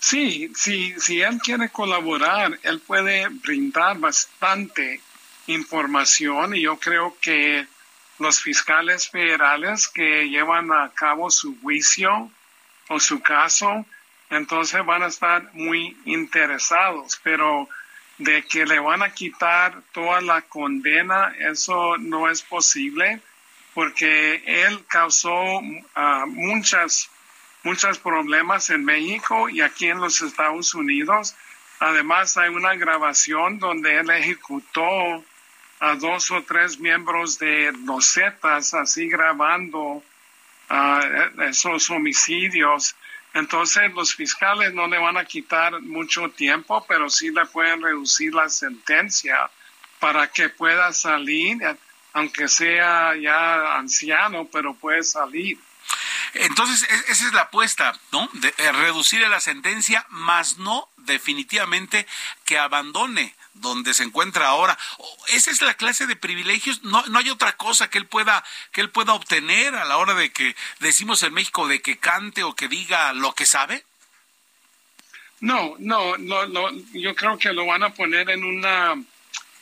Sí, 0.05 0.53
sí, 0.55 0.95
si 0.99 1.23
él 1.23 1.39
quiere 1.39 1.71
colaborar, 1.71 2.59
él 2.63 2.79
puede 2.81 3.27
brindar 3.29 3.97
bastante 3.99 5.01
información 5.47 6.55
y 6.55 6.61
yo 6.61 6.79
creo 6.79 7.17
que 7.23 7.67
los 8.19 8.39
fiscales 8.43 9.09
federales 9.09 9.89
que 9.89 10.29
llevan 10.29 10.71
a 10.73 10.91
cabo 10.91 11.31
su 11.31 11.59
juicio 11.59 12.31
o 12.91 13.01
su 13.01 13.23
caso, 13.23 13.87
entonces 14.29 14.85
van 14.85 15.05
a 15.05 15.07
estar 15.07 15.49
muy 15.55 15.97
interesados, 16.05 17.19
pero 17.23 17.67
de 18.19 18.43
que 18.43 18.67
le 18.67 18.81
van 18.81 19.03
a 19.03 19.15
quitar 19.15 19.81
toda 19.93 20.21
la 20.21 20.43
condena, 20.43 21.35
eso 21.39 21.97
no 21.97 22.29
es 22.29 22.43
posible 22.43 23.23
porque 23.73 24.43
él 24.45 24.85
causó 24.87 25.61
uh, 25.61 26.27
muchas 26.27 27.09
muchos 27.65 27.99
problemas 27.99 28.71
en 28.71 28.85
México 28.85 29.49
y 29.49 29.63
aquí 29.63 29.89
en 29.89 30.01
los 30.01 30.21
Estados 30.23 30.75
Unidos. 30.75 31.35
Además, 31.81 32.37
hay 32.37 32.51
una 32.51 32.75
grabación 32.77 33.59
donde 33.59 33.97
él 33.99 34.11
ejecutó 34.11 35.25
a 35.81 35.97
dos 35.97 36.31
o 36.31 36.43
tres 36.43 36.79
miembros 36.79 37.39
de 37.39 37.73
los 37.85 38.13
Zetas, 38.13 38.75
así 38.75 39.09
grabando 39.09 40.03
uh, 40.71 41.43
esos 41.43 41.91
homicidios. 41.91 42.95
Entonces, 43.33 43.93
los 43.93 44.15
fiscales 44.15 44.73
no 44.73 44.87
le 44.87 44.99
van 44.99 45.17
a 45.17 45.25
quitar 45.25 45.81
mucho 45.81 46.31
tiempo, 46.31 46.85
pero 46.87 47.11
sí 47.11 47.31
le 47.31 47.47
pueden 47.47 47.83
reducir 47.83 48.33
la 48.33 48.49
sentencia 48.49 49.51
para 49.99 50.29
que 50.29 50.51
pueda 50.51 50.93
salir, 50.93 51.59
aunque 52.13 52.47
sea 52.47 53.17
ya 53.17 53.77
anciano, 53.77 54.47
pero 54.53 54.75
puede 54.75 55.03
salir. 55.03 55.59
Entonces, 56.35 56.89
esa 57.09 57.27
es 57.27 57.33
la 57.33 57.43
apuesta, 57.43 57.99
¿no? 58.13 58.29
De 58.33 58.53
eh, 58.59 58.73
reducir 58.73 59.21
la 59.29 59.41
sentencia, 59.41 60.05
más 60.11 60.59
no 60.59 60.89
definitivamente 60.97 62.07
que 62.45 62.59
abandone 62.59 63.35
donde 63.55 63.95
se 63.95 64.03
encuentra 64.03 64.49
ahora. 64.49 64.77
Esa 65.29 65.51
es 65.51 65.63
la 65.63 65.75
clase 65.75 66.07
de 66.07 66.17
privilegios. 66.17 66.83
No, 66.83 67.05
no 67.07 67.19
hay 67.19 67.31
otra 67.31 67.57
cosa 67.57 67.89
que 67.89 67.99
él 67.99 68.07
pueda 68.07 68.45
que 68.73 68.81
él 68.81 68.91
pueda 68.91 69.15
obtener 69.15 69.75
a 69.77 69.85
la 69.85 69.97
hora 69.97 70.15
de 70.15 70.33
que 70.33 70.57
decimos 70.81 71.23
en 71.23 71.35
México 71.35 71.69
de 71.69 71.81
que 71.81 71.99
cante 71.99 72.43
o 72.43 72.55
que 72.55 72.69
diga 72.69 73.13
lo 73.13 73.33
que 73.35 73.47
sabe. 73.47 73.85
No, 75.41 75.75
no, 75.79 76.17
no, 76.17 76.71
yo 76.93 77.15
creo 77.15 77.39
que 77.39 77.53
lo 77.53 77.67
van 77.67 77.83
a 77.83 77.95
poner 77.95 78.31
en 78.31 78.45
una 78.45 78.95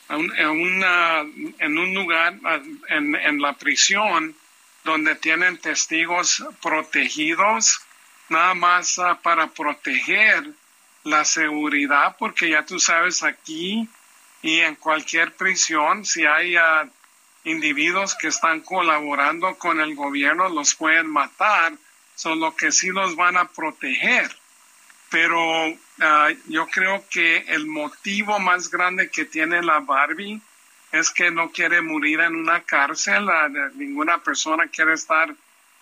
en, 0.09 0.49
una, 0.49 1.21
en 1.21 1.77
un 1.77 1.93
lugar 1.93 2.39
en, 2.89 3.15
en 3.15 3.41
la 3.41 3.53
prisión 3.53 4.35
donde 4.83 5.15
tienen 5.15 5.57
testigos 5.57 6.43
protegidos, 6.61 7.81
nada 8.29 8.53
más 8.53 8.97
uh, 8.97 9.15
para 9.21 9.47
proteger 9.47 10.45
la 11.03 11.25
seguridad, 11.25 12.15
porque 12.17 12.49
ya 12.49 12.65
tú 12.65 12.79
sabes 12.79 13.23
aquí 13.23 13.87
y 14.41 14.59
en 14.59 14.75
cualquier 14.75 15.33
prisión, 15.33 16.05
si 16.05 16.25
hay 16.25 16.57
uh, 16.57 16.89
individuos 17.43 18.15
que 18.15 18.27
están 18.27 18.61
colaborando 18.61 19.55
con 19.57 19.79
el 19.79 19.95
gobierno, 19.95 20.49
los 20.49 20.75
pueden 20.75 21.07
matar, 21.07 21.73
solo 22.15 22.55
que 22.55 22.71
sí 22.71 22.89
los 22.89 23.15
van 23.15 23.37
a 23.37 23.47
proteger. 23.47 24.29
Pero 25.09 25.67
uh, 25.67 25.75
yo 26.47 26.67
creo 26.67 27.05
que 27.09 27.37
el 27.47 27.67
motivo 27.67 28.39
más 28.39 28.69
grande 28.69 29.09
que 29.09 29.25
tiene 29.25 29.61
la 29.61 29.79
Barbie 29.79 30.41
es 30.93 31.09
que 31.09 31.31
no 31.31 31.51
quiere 31.51 31.81
morir 31.81 32.19
en 32.19 32.35
una 32.35 32.61
cárcel, 32.61 33.27
ninguna 33.73 34.19
persona 34.19 34.67
quiere 34.67 34.93
estar 34.93 35.33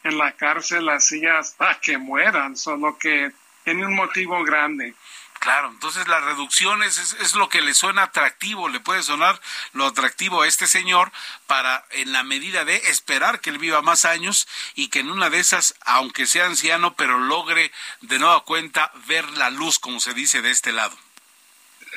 en 0.03 0.17
la 0.17 0.31
cárcel 0.31 0.87
así 0.87 1.27
hasta 1.27 1.79
que 1.81 1.97
mueran, 1.97 2.55
solo 2.55 2.97
que 2.97 3.31
tiene 3.65 3.85
un 3.85 3.95
motivo 3.95 4.41
grande. 4.43 4.95
Claro, 5.39 5.69
entonces 5.69 6.07
la 6.07 6.19
reducción 6.21 6.81
es, 6.83 7.17
es, 7.19 7.33
lo 7.33 7.49
que 7.49 7.61
le 7.61 7.73
suena 7.73 8.03
atractivo, 8.03 8.69
le 8.69 8.79
puede 8.79 9.03
sonar 9.03 9.41
lo 9.73 9.87
atractivo 9.87 10.43
a 10.43 10.47
este 10.47 10.67
señor 10.67 11.11
para, 11.45 11.83
en 11.89 12.13
la 12.13 12.23
medida 12.23 12.63
de 12.63 12.75
esperar 12.75 13.41
que 13.41 13.49
él 13.49 13.57
viva 13.57 13.81
más 13.81 14.05
años 14.05 14.47
y 14.75 14.89
que 14.89 14.99
en 14.99 15.09
una 15.09 15.29
de 15.29 15.39
esas, 15.39 15.75
aunque 15.81 16.27
sea 16.27 16.45
anciano, 16.45 16.95
pero 16.95 17.17
logre 17.17 17.71
de 18.01 18.19
nueva 18.19 18.45
cuenta 18.45 18.91
ver 19.07 19.27
la 19.31 19.49
luz, 19.49 19.79
como 19.79 19.99
se 19.99 20.13
dice 20.13 20.41
de 20.41 20.51
este 20.51 20.71
lado. 20.71 20.95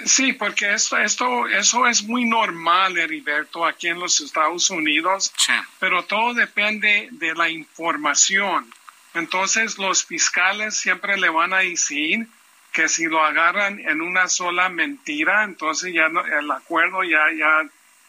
Sí, 0.05 0.32
porque 0.32 0.74
esto, 0.74 0.99
esto, 0.99 1.47
eso 1.47 1.86
es 1.86 2.03
muy 2.03 2.24
normal, 2.24 2.99
Heriberto, 2.99 3.64
aquí 3.64 3.88
en 3.88 4.01
los 4.01 4.20
Estados 4.20 4.68
Unidos, 4.70 5.32
pero 5.78 6.05
todo 6.05 6.34
depende 6.34 7.09
de 7.12 7.34
la 7.34 7.49
información. 7.49 8.72
Entonces 9.14 9.78
los 9.78 10.05
fiscales 10.05 10.76
siempre 10.76 11.16
le 11.16 11.28
van 11.28 11.55
a 11.55 11.59
decir 11.59 12.26
que 12.72 12.88
si 12.88 13.05
lo 13.05 13.24
agarran 13.24 13.78
en 13.78 14.01
una 14.01 14.26
sola 14.26 14.68
mentira, 14.68 15.45
entonces 15.45 15.95
ya 15.95 16.09
no, 16.09 16.24
el 16.26 16.51
acuerdo 16.51 17.05
ya, 17.05 17.24
ya, 17.38 17.62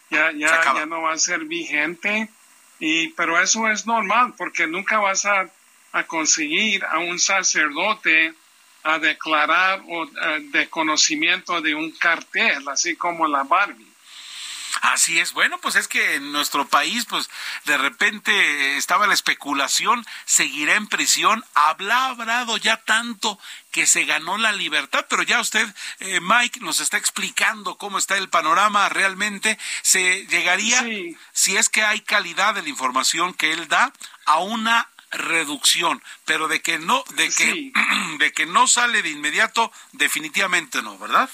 ya, 0.09 0.31
ya, 0.31 0.73
ya 0.73 0.85
no 0.87 1.03
va 1.03 1.13
a 1.13 1.17
ser 1.19 1.45
vigente. 1.45 2.29
Y, 2.79 3.09
pero 3.09 3.39
eso 3.39 3.69
es 3.69 3.85
normal 3.85 4.33
porque 4.35 4.65
nunca 4.65 4.97
vas 4.97 5.25
a, 5.25 5.47
a 5.91 6.03
conseguir 6.05 6.83
a 6.83 6.97
un 6.97 7.19
sacerdote 7.19 8.33
a 8.85 8.99
declarar 8.99 9.81
o, 9.89 10.05
eh, 10.05 10.39
de 10.51 10.69
conocimiento 10.69 11.59
de 11.59 11.73
un 11.73 11.91
cartel, 11.91 12.67
así 12.69 12.95
como 12.95 13.27
la 13.27 13.43
Barbie. 13.43 13.95
Así 14.81 15.19
es. 15.19 15.33
Bueno, 15.33 15.57
pues 15.59 15.75
es 15.75 15.87
que 15.87 16.15
en 16.15 16.31
nuestro 16.31 16.67
país, 16.67 17.05
pues 17.05 17.29
de 17.63 17.77
repente 17.77 18.77
estaba 18.77 19.07
la 19.07 19.15
especulación, 19.15 20.05
seguirá 20.25 20.75
en 20.75 20.85
prisión, 20.85 21.43
habrá 21.55 22.07
hablado 22.07 22.57
ya 22.57 22.77
tanto 22.77 23.39
que 23.71 23.87
se 23.87 24.05
ganó 24.05 24.37
la 24.37 24.51
libertad, 24.51 25.07
pero 25.09 25.23
ya 25.23 25.39
usted, 25.39 25.67
eh, 25.99 26.19
Mike, 26.21 26.59
nos 26.59 26.79
está 26.79 26.97
explicando 26.97 27.79
cómo 27.79 27.97
está 27.97 28.17
el 28.17 28.29
panorama 28.29 28.87
realmente. 28.89 29.57
Se 29.81 30.27
llegaría, 30.27 30.85
si 31.31 31.57
es 31.57 31.69
que 31.69 31.81
hay 31.81 32.01
calidad 32.01 32.53
de 32.53 32.61
la 32.61 32.69
información 32.69 33.33
que 33.33 33.51
él 33.51 33.67
da, 33.67 33.91
a 34.25 34.39
una 34.39 34.89
reducción, 35.17 36.01
pero 36.25 36.47
de 36.47 36.61
que 36.61 36.79
no, 36.79 37.03
de 37.15 37.29
que, 37.29 37.71
de 38.19 38.31
que 38.31 38.45
no 38.45 38.67
sale 38.67 39.01
de 39.01 39.09
inmediato, 39.09 39.71
definitivamente 39.93 40.81
no, 40.81 40.97
¿verdad? 40.97 41.29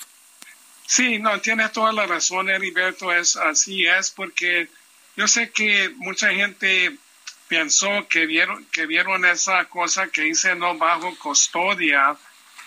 Sí, 0.85 1.19
no, 1.19 1.39
tiene 1.39 1.69
toda 1.69 1.93
la 1.93 2.05
razón, 2.05 2.49
Heriberto, 2.49 3.13
es 3.13 3.37
así 3.37 3.85
es, 3.85 4.11
porque 4.11 4.67
yo 5.15 5.27
sé 5.27 5.51
que 5.51 5.89
mucha 5.97 6.33
gente 6.33 6.97
pensó 7.47 8.07
que 8.09 8.25
vieron, 8.25 8.65
que 8.65 8.85
vieron 8.85 9.25
esa 9.25 9.65
cosa 9.65 10.07
que 10.07 10.27
hice 10.27 10.55
no 10.55 10.77
bajo 10.77 11.17
custodia 11.17 12.15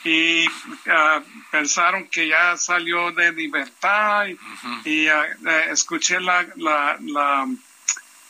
y 0.05 0.45
ah, 0.87 1.23
pensaron 1.51 2.07
que 2.09 2.29
ya 2.29 2.57
salió 2.59 3.11
de 3.13 3.33
libertad 3.33 4.27
y, 4.85 5.09
ah, 5.09 5.27
eh, 5.47 5.67
escuché 5.71 6.21
la, 6.21 6.47
la, 6.57 6.99
la, 7.01 7.49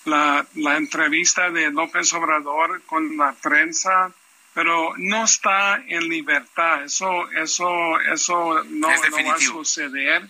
la, 0.04 0.46
la 0.54 0.76
entrevista 0.76 1.50
de 1.50 1.70
López 1.70 2.12
Obrador 2.12 2.82
con 2.86 3.16
la 3.16 3.32
prensa 3.32 4.12
pero 4.54 4.94
no 4.96 5.24
está 5.24 5.82
en 5.88 6.08
libertad. 6.08 6.84
Eso, 6.84 7.28
eso, 7.32 8.00
eso 8.00 8.64
no, 8.64 8.88
va 8.88 9.34
a 9.34 9.38
suceder. 9.38 10.22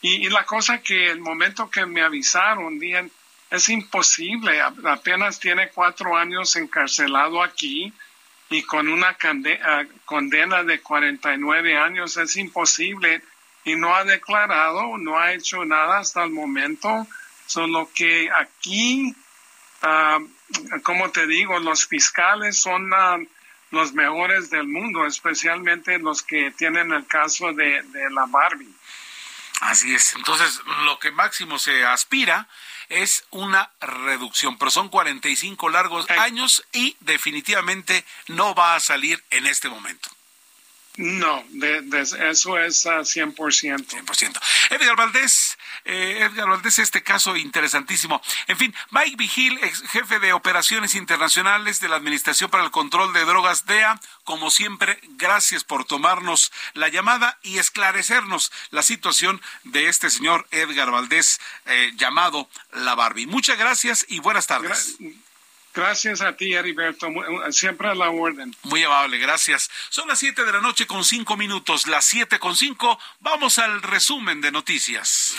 Y, 0.00 0.28
la 0.30 0.44
cosa 0.44 0.80
que 0.80 1.10
el 1.10 1.20
momento 1.20 1.70
que 1.70 1.84
me 1.84 2.02
avisaron, 2.02 2.78
dije, 2.78 3.10
es 3.50 3.68
imposible, 3.68 4.60
apenas 4.60 5.38
tiene 5.38 5.68
cuatro 5.68 6.16
años 6.16 6.56
encarcelado 6.56 7.42
aquí 7.42 7.92
y 8.50 8.62
con 8.62 8.88
una 8.88 9.16
ah, 9.64 9.84
condena 10.04 10.64
de 10.64 10.80
49 10.80 11.76
años, 11.76 12.16
es 12.16 12.36
imposible 12.36 13.22
y 13.64 13.76
no 13.76 13.94
ha 13.94 14.04
declarado, 14.04 14.96
no 14.96 15.18
ha 15.18 15.32
hecho 15.32 15.64
nada 15.64 15.98
hasta 15.98 16.24
el 16.24 16.30
momento, 16.30 17.06
solo 17.48 17.90
que 17.92 18.30
aquí, 18.30 19.12
uh, 19.82 20.82
como 20.84 21.10
te 21.10 21.26
digo, 21.26 21.58
los 21.58 21.86
fiscales 21.86 22.60
son... 22.60 22.92
Uh, 22.92 23.26
los 23.70 23.92
mejores 23.92 24.50
del 24.50 24.66
mundo, 24.66 25.06
especialmente 25.06 25.98
los 25.98 26.22
que 26.22 26.50
tienen 26.52 26.92
el 26.92 27.06
caso 27.06 27.52
de, 27.52 27.82
la 28.10 28.26
Barbie. 28.26 28.74
Así 29.60 29.94
es. 29.94 30.14
Entonces, 30.14 30.60
lo 30.84 30.98
que 30.98 31.10
máximo 31.10 31.58
se 31.58 31.84
aspira 31.84 32.48
es 32.88 33.24
una 33.30 33.70
reducción, 33.80 34.56
pero 34.56 34.70
son 34.70 34.88
45 34.88 35.68
largos 35.68 36.08
años 36.10 36.64
y 36.72 36.96
definitivamente 37.00 38.04
no 38.28 38.54
va 38.54 38.76
a 38.76 38.80
salir 38.80 39.22
en 39.30 39.46
este 39.46 39.68
momento. 39.68 40.08
No, 40.96 41.44
de, 41.50 41.84
eso 42.30 42.58
es 42.58 42.86
a 42.86 43.00
100%. 43.00 43.34
100%. 43.34 44.40
Edgar 44.70 44.96
Valdés, 44.96 45.57
eh, 45.88 46.22
Edgar 46.22 46.48
Valdés, 46.48 46.78
este 46.78 47.02
caso 47.02 47.34
interesantísimo. 47.36 48.20
En 48.46 48.58
fin, 48.58 48.74
Mike 48.90 49.16
Vigil, 49.16 49.58
ex 49.62 49.82
jefe 49.88 50.18
de 50.18 50.34
operaciones 50.34 50.94
internacionales 50.94 51.80
de 51.80 51.88
la 51.88 51.96
Administración 51.96 52.50
para 52.50 52.62
el 52.62 52.70
Control 52.70 53.12
de 53.14 53.24
Drogas 53.24 53.64
DEA, 53.64 53.98
como 54.24 54.50
siempre, 54.50 55.00
gracias 55.16 55.64
por 55.64 55.86
tomarnos 55.86 56.52
la 56.74 56.88
llamada 56.88 57.38
y 57.42 57.56
esclarecernos 57.56 58.52
la 58.70 58.82
situación 58.82 59.40
de 59.64 59.88
este 59.88 60.10
señor 60.10 60.46
Edgar 60.50 60.90
Valdés, 60.90 61.40
eh, 61.64 61.92
llamado 61.96 62.50
La 62.72 62.94
Barbie. 62.94 63.26
Muchas 63.26 63.58
gracias 63.58 64.04
y 64.08 64.20
buenas 64.20 64.46
tardes. 64.46 64.98
Gracias 65.74 66.20
a 66.20 66.36
ti, 66.36 66.54
Heriberto. 66.54 67.06
Eh, 67.08 67.52
siempre 67.52 67.88
a 67.88 67.94
la 67.94 68.10
orden. 68.10 68.54
Muy 68.62 68.82
amable, 68.82 69.18
gracias. 69.18 69.70
Son 69.90 70.08
las 70.08 70.18
7 70.18 70.44
de 70.44 70.52
la 70.52 70.60
noche 70.60 70.86
con 70.86 71.04
5 71.04 71.36
minutos. 71.36 71.86
Las 71.86 72.06
7 72.06 72.38
con 72.38 72.56
5. 72.56 72.98
Vamos 73.20 73.58
al 73.58 73.82
resumen 73.82 74.40
de 74.40 74.50
noticias. 74.50 75.36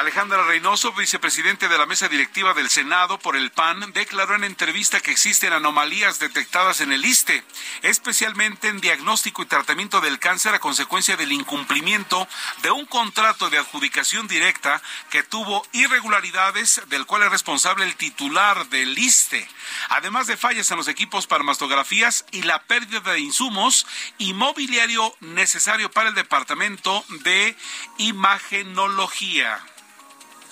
Alejandra 0.00 0.42
Reynoso, 0.44 0.92
vicepresidente 0.94 1.68
de 1.68 1.76
la 1.76 1.84
mesa 1.84 2.08
directiva 2.08 2.54
del 2.54 2.70
Senado 2.70 3.18
por 3.18 3.36
el 3.36 3.50
PAN, 3.50 3.92
declaró 3.92 4.34
en 4.34 4.44
entrevista 4.44 5.00
que 5.00 5.10
existen 5.10 5.52
anomalías 5.52 6.18
detectadas 6.18 6.80
en 6.80 6.90
el 6.90 7.04
ISTE, 7.04 7.44
especialmente 7.82 8.68
en 8.68 8.80
diagnóstico 8.80 9.42
y 9.42 9.46
tratamiento 9.46 10.00
del 10.00 10.18
cáncer 10.18 10.54
a 10.54 10.58
consecuencia 10.58 11.18
del 11.18 11.32
incumplimiento 11.32 12.26
de 12.62 12.70
un 12.70 12.86
contrato 12.86 13.50
de 13.50 13.58
adjudicación 13.58 14.26
directa 14.26 14.80
que 15.10 15.22
tuvo 15.22 15.66
irregularidades 15.72 16.80
del 16.88 17.04
cual 17.04 17.24
es 17.24 17.30
responsable 17.30 17.84
el 17.84 17.94
titular 17.96 18.70
del 18.70 18.98
ISTE, 18.98 19.46
además 19.90 20.26
de 20.26 20.38
fallas 20.38 20.70
en 20.70 20.78
los 20.78 20.88
equipos 20.88 21.26
para 21.26 21.44
mastografías 21.44 22.24
y 22.30 22.40
la 22.40 22.62
pérdida 22.62 23.00
de 23.00 23.20
insumos 23.20 23.86
y 24.16 24.32
mobiliario 24.32 25.14
necesario 25.20 25.90
para 25.90 26.08
el 26.08 26.14
departamento 26.14 27.04
de 27.22 27.54
imagenología 27.98 29.60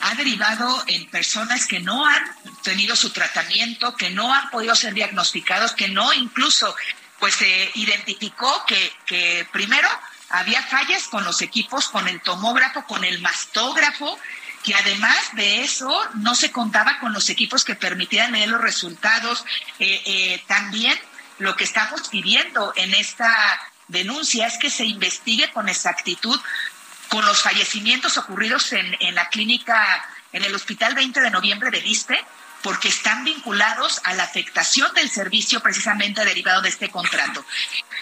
ha 0.00 0.14
derivado 0.14 0.84
en 0.86 1.08
personas 1.10 1.66
que 1.66 1.80
no 1.80 2.06
han 2.06 2.22
tenido 2.62 2.96
su 2.96 3.10
tratamiento, 3.10 3.94
que 3.96 4.10
no 4.10 4.32
han 4.32 4.50
podido 4.50 4.74
ser 4.74 4.94
diagnosticados, 4.94 5.72
que 5.72 5.88
no 5.88 6.12
incluso 6.12 6.74
pues 7.18 7.34
se 7.34 7.70
identificó 7.74 8.64
que, 8.66 8.92
que 9.06 9.46
primero 9.52 9.88
había 10.30 10.62
fallas 10.62 11.08
con 11.08 11.24
los 11.24 11.42
equipos, 11.42 11.88
con 11.88 12.06
el 12.06 12.20
tomógrafo, 12.20 12.84
con 12.84 13.04
el 13.04 13.20
mastógrafo, 13.20 14.18
que 14.62 14.74
además 14.74 15.16
de 15.32 15.62
eso 15.62 15.90
no 16.14 16.34
se 16.34 16.52
contaba 16.52 16.98
con 17.00 17.12
los 17.12 17.30
equipos 17.30 17.64
que 17.64 17.74
permitían 17.74 18.32
leer 18.32 18.48
los 18.48 18.60
resultados. 18.60 19.44
Eh, 19.78 20.02
eh, 20.04 20.44
también 20.46 20.98
lo 21.38 21.56
que 21.56 21.64
estamos 21.64 22.08
pidiendo 22.08 22.72
en 22.76 22.94
esta 22.94 23.32
denuncia 23.88 24.46
es 24.46 24.58
que 24.58 24.70
se 24.70 24.84
investigue 24.84 25.50
con 25.52 25.68
exactitud 25.68 26.38
con 27.08 27.24
los 27.24 27.42
fallecimientos 27.42 28.16
ocurridos 28.16 28.72
en, 28.72 28.96
en 29.00 29.14
la 29.14 29.28
clínica, 29.28 30.08
en 30.32 30.44
el 30.44 30.54
Hospital 30.54 30.94
20 30.94 31.20
de 31.20 31.30
Noviembre 31.30 31.70
de 31.70 31.78
ISPE, 31.78 32.24
porque 32.62 32.88
están 32.88 33.24
vinculados 33.24 34.00
a 34.04 34.14
la 34.14 34.24
afectación 34.24 34.92
del 34.94 35.08
servicio 35.10 35.60
precisamente 35.60 36.24
derivado 36.24 36.62
de 36.62 36.68
este 36.68 36.90
contrato. 36.90 37.44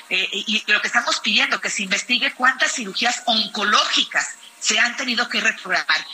Eh, 0.09 0.28
y 0.32 0.62
lo 0.66 0.80
que 0.80 0.86
estamos 0.86 1.20
pidiendo, 1.20 1.61
que 1.61 1.70
se 1.70 1.82
investigue 1.82 2.32
cuántas 2.32 2.72
cirugías 2.72 3.22
oncológicas 3.26 4.36
se 4.59 4.78
han 4.78 4.96
tenido 4.96 5.28
que 5.28 5.40
reprogramar. 5.40 6.07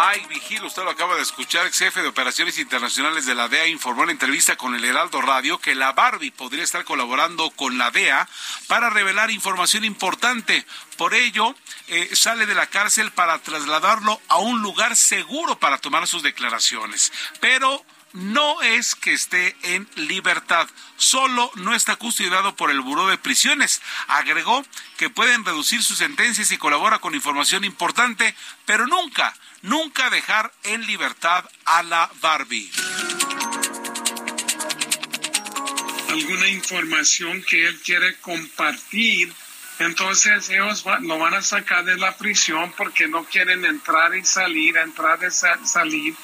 Mike 0.00 0.28
Vigil, 0.28 0.64
usted 0.64 0.82
lo 0.82 0.90
acaba 0.90 1.14
de 1.16 1.22
escuchar, 1.22 1.66
ex 1.66 1.78
jefe 1.78 2.00
de 2.00 2.08
operaciones 2.08 2.56
internacionales 2.56 3.26
de 3.26 3.34
la 3.34 3.48
DEA, 3.48 3.66
informó 3.66 4.04
en 4.04 4.10
entrevista 4.10 4.56
con 4.56 4.74
el 4.74 4.82
Heraldo 4.82 5.20
Radio 5.20 5.58
que 5.58 5.74
la 5.74 5.92
Barbie 5.92 6.30
podría 6.30 6.64
estar 6.64 6.84
colaborando 6.84 7.50
con 7.50 7.76
la 7.76 7.90
DEA 7.90 8.26
para 8.66 8.88
revelar 8.88 9.30
información 9.30 9.84
importante. 9.84 10.64
Por 10.96 11.12
ello, 11.12 11.54
eh, 11.88 12.08
sale 12.14 12.46
de 12.46 12.54
la 12.54 12.66
cárcel 12.68 13.10
para 13.10 13.40
trasladarlo 13.40 14.18
a 14.28 14.38
un 14.38 14.62
lugar 14.62 14.96
seguro 14.96 15.58
para 15.58 15.76
tomar 15.76 16.06
sus 16.06 16.22
declaraciones. 16.22 17.12
Pero 17.40 17.84
no 18.12 18.60
es 18.62 18.94
que 18.94 19.12
esté 19.12 19.54
en 19.62 19.88
libertad, 19.94 20.66
solo 20.96 21.50
no 21.56 21.74
está 21.74 21.96
custodiado 21.96 22.56
por 22.56 22.70
el 22.70 22.80
Buró 22.80 23.06
de 23.06 23.18
Prisiones. 23.18 23.82
Agregó 24.08 24.64
que 24.96 25.10
pueden 25.10 25.44
reducir 25.44 25.82
sus 25.82 25.98
sentencias 25.98 26.50
y 26.50 26.58
colabora 26.58 26.98
con 26.98 27.14
información 27.14 27.64
importante, 27.64 28.34
pero 28.66 28.86
nunca, 28.86 29.34
nunca 29.62 30.10
dejar 30.10 30.52
en 30.64 30.86
libertad 30.86 31.44
a 31.64 31.82
la 31.82 32.10
Barbie. 32.20 32.70
alguna 36.10 36.48
información 36.48 37.42
que 37.48 37.66
él 37.66 37.80
quiere 37.80 38.16
compartir, 38.16 39.32
entonces 39.78 40.48
ellos 40.50 40.84
lo 41.00 41.18
van 41.18 41.34
a 41.34 41.42
sacar 41.42 41.84
de 41.84 41.96
la 41.96 42.16
prisión 42.16 42.72
porque 42.76 43.08
no 43.08 43.24
quieren 43.24 43.64
entrar 43.64 44.14
y 44.14 44.24
salir, 44.24 44.76
entrar 44.76 45.18
y 45.22 45.30
salir 45.30 46.14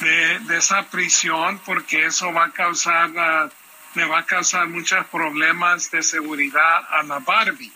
de, 0.00 0.56
esa 0.56 0.84
prisión 0.84 1.60
porque 1.64 2.06
eso 2.06 2.32
va 2.32 2.46
a 2.46 2.50
causar, 2.50 3.10
uh, 3.10 3.50
le 3.94 4.04
va 4.04 4.20
a 4.20 4.26
causar 4.26 4.68
muchos 4.68 5.04
problemas 5.06 5.90
de 5.90 6.02
seguridad 6.02 6.84
a 6.90 7.02
la 7.02 7.18
Barbie. 7.18 7.72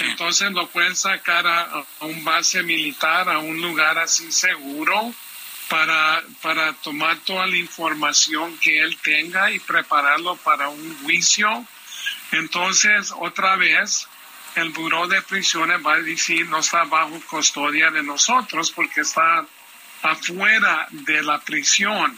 Entonces 0.00 0.52
lo 0.52 0.68
pueden 0.68 0.94
sacar 0.96 1.46
a, 1.46 1.84
un 2.00 2.24
base 2.24 2.62
militar, 2.62 3.28
a 3.28 3.38
un 3.38 3.60
lugar 3.60 3.98
así 3.98 4.30
seguro, 4.30 5.12
para, 5.68 6.22
para 6.40 6.72
tomar 6.74 7.18
toda 7.20 7.46
la 7.46 7.56
información 7.56 8.56
que 8.58 8.78
él 8.78 8.96
tenga 9.02 9.50
y 9.50 9.58
prepararlo 9.58 10.36
para 10.36 10.68
un 10.68 10.98
juicio. 11.02 11.66
Entonces, 12.30 13.12
otra 13.16 13.56
vez, 13.56 14.06
el 14.54 14.70
Buró 14.70 15.08
de 15.08 15.22
Prisiones 15.22 15.84
va 15.84 15.94
a 15.94 16.00
decir 16.00 16.48
no 16.48 16.58
está 16.58 16.84
bajo 16.84 17.20
custodia 17.28 17.90
de 17.90 18.02
nosotros 18.02 18.70
porque 18.70 19.00
está 19.00 19.46
afuera 20.02 20.86
de 20.90 21.22
la 21.22 21.40
prisión. 21.40 22.14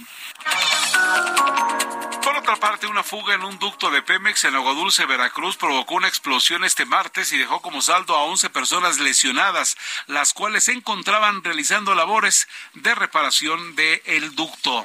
Por 2.23 2.37
otra 2.37 2.57
parte, 2.57 2.87
una 2.87 3.03
fuga 3.03 3.35
en 3.35 3.45
un 3.45 3.59
ducto 3.59 3.91
de 3.91 4.03
Pemex 4.03 4.45
en 4.45 4.55
Agua 4.55 4.73
Dulce, 4.73 5.05
Veracruz, 5.07 5.57
provocó 5.57 5.95
una 5.95 6.09
explosión 6.09 6.65
este 6.65 6.85
martes 6.87 7.33
y 7.33 7.39
dejó 7.39 7.61
como 7.61 7.83
saldo 7.83 8.17
a 8.17 8.23
11 8.25 8.51
personas 8.51 8.99
lesionadas, 8.99 9.77
las 10.07 10.33
cuales 10.33 10.65
se 10.65 10.73
encontraban 10.73 11.45
realizando 11.45 11.95
labores 11.95 12.49
de 12.75 12.95
reparación 12.95 13.75
del 13.77 14.01
el 14.07 14.35
ducto. 14.35 14.85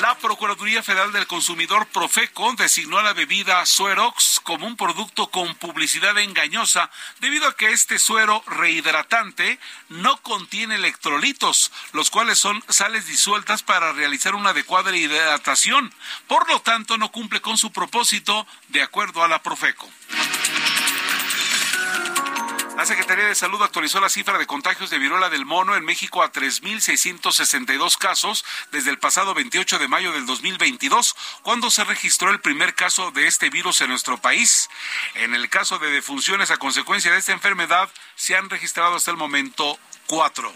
La 0.00 0.16
Procuraduría 0.16 0.82
Federal 0.82 1.12
del 1.12 1.26
Consumidor 1.26 1.86
Profeco 1.86 2.54
designó 2.56 2.98
a 2.98 3.02
la 3.02 3.12
bebida 3.12 3.66
Suerox 3.66 4.40
como 4.42 4.66
un 4.66 4.74
producto 4.74 5.30
con 5.30 5.54
publicidad 5.56 6.16
engañosa 6.16 6.90
debido 7.18 7.46
a 7.46 7.54
que 7.54 7.70
este 7.70 7.98
suero 7.98 8.42
rehidratante 8.46 9.58
no 9.90 10.16
contiene 10.22 10.76
electrolitos, 10.76 11.70
los 11.92 12.08
cuales 12.08 12.38
son 12.38 12.64
sales 12.70 13.08
disueltas 13.08 13.62
para 13.62 13.92
realizar 13.92 14.34
una 14.34 14.50
adecuada 14.50 14.96
hidratación. 14.96 15.92
Por 16.26 16.48
lo 16.48 16.62
tanto, 16.62 16.96
no 16.96 17.12
cumple 17.12 17.42
con 17.42 17.58
su 17.58 17.70
propósito 17.70 18.46
de 18.68 18.80
acuerdo 18.80 19.22
a 19.22 19.28
la 19.28 19.42
Profeco. 19.42 19.86
La 22.80 22.86
Secretaría 22.86 23.26
de 23.26 23.34
Salud 23.34 23.62
actualizó 23.62 24.00
la 24.00 24.08
cifra 24.08 24.38
de 24.38 24.46
contagios 24.46 24.88
de 24.88 24.98
viruela 24.98 25.28
del 25.28 25.44
mono 25.44 25.76
en 25.76 25.84
México 25.84 26.22
a 26.22 26.32
3.662 26.32 27.98
casos 27.98 28.42
desde 28.72 28.88
el 28.88 28.98
pasado 28.98 29.34
28 29.34 29.78
de 29.78 29.86
mayo 29.86 30.12
del 30.12 30.24
2022, 30.24 31.14
cuando 31.42 31.70
se 31.70 31.84
registró 31.84 32.30
el 32.30 32.40
primer 32.40 32.74
caso 32.74 33.10
de 33.10 33.26
este 33.26 33.50
virus 33.50 33.82
en 33.82 33.90
nuestro 33.90 34.16
país. 34.16 34.70
En 35.16 35.34
el 35.34 35.50
caso 35.50 35.78
de 35.78 35.90
defunciones 35.90 36.50
a 36.50 36.56
consecuencia 36.56 37.12
de 37.12 37.18
esta 37.18 37.32
enfermedad, 37.32 37.90
se 38.14 38.34
han 38.34 38.48
registrado 38.48 38.96
hasta 38.96 39.10
el 39.10 39.18
momento 39.18 39.78
cuatro. 40.06 40.50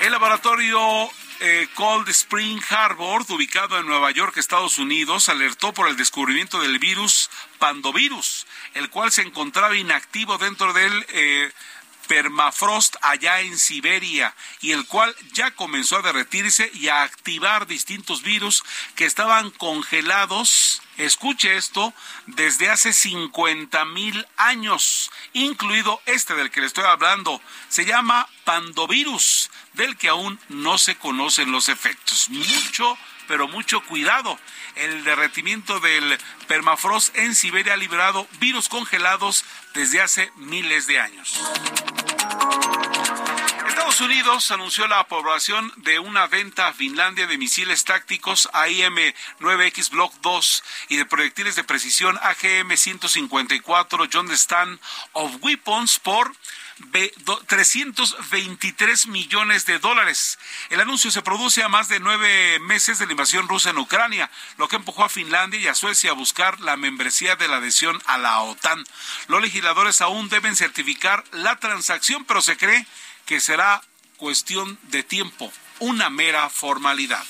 El 0.00 0.10
laboratorio 0.10 1.10
eh, 1.44 1.68
Cold 1.74 2.08
Spring 2.08 2.60
Harbor, 2.70 3.24
ubicado 3.28 3.76
en 3.76 3.86
Nueva 3.86 4.12
York, 4.12 4.36
Estados 4.36 4.78
Unidos, 4.78 5.28
alertó 5.28 5.74
por 5.74 5.88
el 5.88 5.96
descubrimiento 5.96 6.60
del 6.60 6.78
virus 6.78 7.30
Pandovirus, 7.58 8.46
el 8.74 8.88
cual 8.90 9.10
se 9.10 9.22
encontraba 9.22 9.76
inactivo 9.76 10.38
dentro 10.38 10.72
del 10.72 11.04
eh, 11.08 11.50
permafrost 12.06 12.96
allá 13.02 13.40
en 13.40 13.58
Siberia 13.58 14.34
y 14.60 14.72
el 14.72 14.86
cual 14.86 15.14
ya 15.32 15.50
comenzó 15.52 15.96
a 15.96 16.02
derretirse 16.02 16.70
y 16.74 16.88
a 16.88 17.02
activar 17.02 17.66
distintos 17.66 18.22
virus 18.22 18.64
que 18.94 19.04
estaban 19.04 19.50
congelados 19.50 20.82
escuche 20.98 21.56
esto, 21.56 21.94
desde 22.26 22.68
hace 22.68 22.92
50 22.92 23.84
mil 23.86 24.26
años, 24.36 25.10
incluido 25.32 26.00
este 26.06 26.34
del 26.34 26.50
que 26.50 26.60
le 26.60 26.66
estoy 26.66 26.84
hablando. 26.84 27.40
Se 27.68 27.84
llama 27.84 28.28
pandovirus, 28.44 29.50
del 29.74 29.96
que 29.96 30.08
aún 30.08 30.38
no 30.48 30.78
se 30.78 30.96
conocen 30.96 31.52
los 31.52 31.68
efectos. 31.68 32.28
Mucho, 32.30 32.98
pero 33.28 33.48
mucho 33.48 33.80
cuidado. 33.82 34.38
El 34.74 35.04
derretimiento 35.04 35.80
del 35.80 36.18
permafrost 36.48 37.16
en 37.16 37.34
Siberia 37.34 37.74
ha 37.74 37.76
liberado 37.76 38.26
virus 38.38 38.68
congelados 38.68 39.44
desde 39.74 40.00
hace 40.00 40.32
miles 40.36 40.86
de 40.86 41.00
años. 41.00 41.40
Estados 43.68 44.00
Unidos 44.00 44.50
anunció 44.50 44.86
la 44.86 45.00
aprobación 45.00 45.72
de 45.78 45.98
una 45.98 46.26
venta 46.26 46.68
a 46.68 46.72
Finlandia 46.72 47.26
de 47.26 47.36
misiles 47.36 47.84
tácticos 47.84 48.48
AIM-9X 48.52 49.90
Block 49.90 50.14
2 50.20 50.64
y 50.88 50.96
de 50.96 51.04
proyectiles 51.04 51.56
de 51.56 51.64
precisión 51.64 52.16
AGM-154 52.18 54.08
John 54.12 54.30
Stan 54.30 54.78
of 55.12 55.36
Weapons 55.40 55.98
por 55.98 56.32
323 57.46 59.06
millones 59.06 59.66
de 59.66 59.78
dólares. 59.78 60.38
El 60.70 60.80
anuncio 60.80 61.10
se 61.10 61.22
produce 61.22 61.62
a 61.62 61.68
más 61.68 61.88
de 61.88 62.00
nueve 62.00 62.58
meses 62.60 62.98
de 62.98 63.06
la 63.06 63.12
invasión 63.12 63.48
rusa 63.48 63.70
en 63.70 63.78
Ucrania, 63.78 64.30
lo 64.56 64.68
que 64.68 64.76
empujó 64.76 65.04
a 65.04 65.08
Finlandia 65.08 65.60
y 65.60 65.68
a 65.68 65.74
Suecia 65.74 66.10
a 66.10 66.14
buscar 66.14 66.60
la 66.60 66.76
membresía 66.76 67.36
de 67.36 67.48
la 67.48 67.56
adhesión 67.56 68.00
a 68.06 68.18
la 68.18 68.40
OTAN. 68.40 68.84
Los 69.28 69.42
legisladores 69.42 70.00
aún 70.00 70.28
deben 70.28 70.56
certificar 70.56 71.24
la 71.32 71.56
transacción, 71.56 72.24
pero 72.24 72.42
se 72.42 72.56
cree 72.56 72.86
que 73.26 73.40
será 73.40 73.82
cuestión 74.16 74.78
de 74.84 75.02
tiempo, 75.02 75.52
una 75.78 76.10
mera 76.10 76.48
formalidad. 76.48 77.24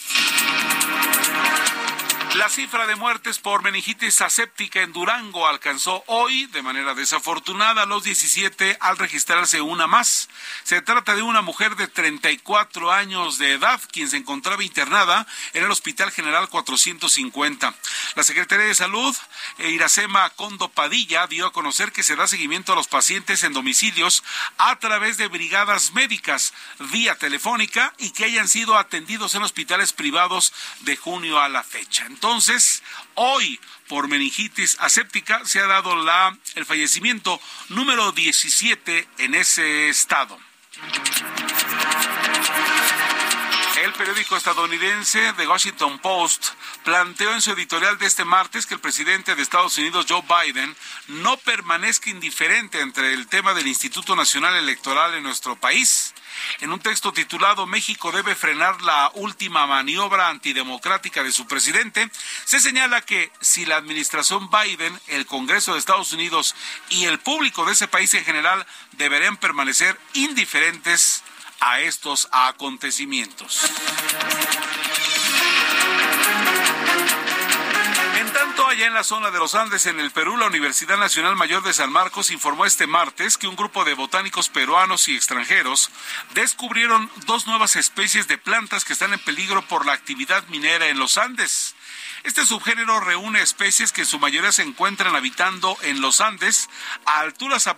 La 2.36 2.48
cifra 2.48 2.86
de 2.86 2.96
muertes 2.96 3.38
por 3.38 3.62
meningitis 3.62 4.22
aséptica 4.22 4.80
en 4.80 4.94
Durango 4.94 5.46
alcanzó 5.46 6.02
hoy, 6.06 6.46
de 6.46 6.62
manera 6.62 6.94
desafortunada, 6.94 7.84
los 7.84 8.04
17 8.04 8.78
al 8.80 8.96
registrarse 8.96 9.60
una 9.60 9.86
más. 9.86 10.30
Se 10.64 10.80
trata 10.80 11.14
de 11.14 11.20
una 11.20 11.42
mujer 11.42 11.76
de 11.76 11.88
34 11.88 12.90
años 12.90 13.36
de 13.36 13.52
edad, 13.52 13.78
quien 13.92 14.08
se 14.08 14.16
encontraba 14.16 14.64
internada 14.64 15.26
en 15.52 15.64
el 15.64 15.70
Hospital 15.70 16.10
General 16.10 16.48
450. 16.48 17.74
La 18.14 18.22
Secretaría 18.22 18.64
de 18.64 18.74
Salud, 18.74 19.14
eh, 19.58 19.68
Iracema 19.68 20.30
Condo 20.30 20.70
Padilla, 20.70 21.26
dio 21.26 21.46
a 21.46 21.52
conocer 21.52 21.92
que 21.92 22.02
se 22.02 22.16
da 22.16 22.26
seguimiento 22.26 22.72
a 22.72 22.76
los 22.76 22.88
pacientes 22.88 23.44
en 23.44 23.52
domicilios 23.52 24.24
a 24.56 24.76
través 24.76 25.18
de 25.18 25.28
brigadas 25.28 25.92
médicas 25.92 26.54
vía 26.78 27.14
telefónica 27.14 27.92
y 27.98 28.10
que 28.10 28.24
hayan 28.24 28.48
sido 28.48 28.78
atendidos 28.78 29.34
en 29.34 29.42
hospitales 29.42 29.92
privados 29.92 30.54
de 30.80 30.96
junio 30.96 31.38
a 31.38 31.50
la 31.50 31.62
fecha. 31.62 32.06
Entonces, 32.22 32.84
hoy 33.16 33.58
por 33.88 34.06
meningitis 34.06 34.76
aséptica 34.78 35.44
se 35.44 35.58
ha 35.58 35.66
dado 35.66 35.96
la, 35.96 36.38
el 36.54 36.64
fallecimiento 36.64 37.40
número 37.68 38.12
17 38.12 39.08
en 39.18 39.34
ese 39.34 39.88
estado. 39.88 40.38
El 43.82 43.92
periódico 43.94 44.36
estadounidense 44.36 45.32
The 45.32 45.48
Washington 45.48 45.98
Post 45.98 46.50
planteó 46.84 47.34
en 47.34 47.42
su 47.42 47.50
editorial 47.50 47.98
de 47.98 48.06
este 48.06 48.24
martes 48.24 48.66
que 48.66 48.74
el 48.74 48.80
presidente 48.80 49.34
de 49.34 49.42
Estados 49.42 49.76
Unidos, 49.78 50.06
Joe 50.08 50.22
Biden, 50.22 50.76
no 51.08 51.36
permanezca 51.38 52.08
indiferente 52.08 52.78
entre 52.78 53.14
el 53.14 53.26
tema 53.26 53.52
del 53.52 53.66
Instituto 53.66 54.14
Nacional 54.14 54.54
Electoral 54.54 55.14
en 55.14 55.24
nuestro 55.24 55.56
país. 55.56 56.11
En 56.60 56.72
un 56.72 56.80
texto 56.80 57.12
titulado 57.12 57.66
México 57.66 58.12
debe 58.12 58.34
frenar 58.34 58.82
la 58.82 59.10
última 59.14 59.66
maniobra 59.66 60.28
antidemocrática 60.28 61.22
de 61.22 61.32
su 61.32 61.46
presidente, 61.46 62.10
se 62.44 62.60
señala 62.60 63.00
que 63.00 63.30
si 63.40 63.66
la 63.66 63.76
administración 63.76 64.48
Biden, 64.50 64.98
el 65.08 65.26
Congreso 65.26 65.72
de 65.72 65.78
Estados 65.78 66.12
Unidos 66.12 66.54
y 66.90 67.04
el 67.04 67.18
público 67.18 67.64
de 67.64 67.72
ese 67.72 67.88
país 67.88 68.12
en 68.14 68.24
general 68.24 68.66
deberían 68.92 69.36
permanecer 69.36 69.98
indiferentes 70.14 71.22
a 71.60 71.80
estos 71.80 72.28
acontecimientos. 72.32 73.60
Allá 78.72 78.86
en 78.86 78.94
la 78.94 79.04
zona 79.04 79.30
de 79.30 79.38
los 79.38 79.54
Andes, 79.54 79.84
en 79.84 80.00
el 80.00 80.12
Perú, 80.12 80.38
la 80.38 80.46
Universidad 80.46 80.96
Nacional 80.96 81.36
Mayor 81.36 81.62
de 81.62 81.74
San 81.74 81.92
Marcos 81.92 82.30
informó 82.30 82.64
este 82.64 82.86
martes 82.86 83.36
que 83.36 83.46
un 83.46 83.54
grupo 83.54 83.84
de 83.84 83.92
botánicos 83.92 84.48
peruanos 84.48 85.08
y 85.08 85.14
extranjeros 85.14 85.90
descubrieron 86.32 87.10
dos 87.26 87.46
nuevas 87.46 87.76
especies 87.76 88.28
de 88.28 88.38
plantas 88.38 88.86
que 88.86 88.94
están 88.94 89.12
en 89.12 89.18
peligro 89.18 89.60
por 89.60 89.84
la 89.84 89.92
actividad 89.92 90.46
minera 90.48 90.88
en 90.88 90.98
los 90.98 91.18
Andes. 91.18 91.74
Este 92.24 92.46
subgénero 92.46 93.00
reúne 93.00 93.42
especies 93.42 93.90
que 93.90 94.02
en 94.02 94.06
su 94.06 94.20
mayoría 94.20 94.52
se 94.52 94.62
encuentran 94.62 95.16
habitando 95.16 95.76
en 95.82 96.00
los 96.00 96.20
Andes 96.20 96.70
a 97.04 97.18
alturas 97.18 97.66
eh, 97.66 97.72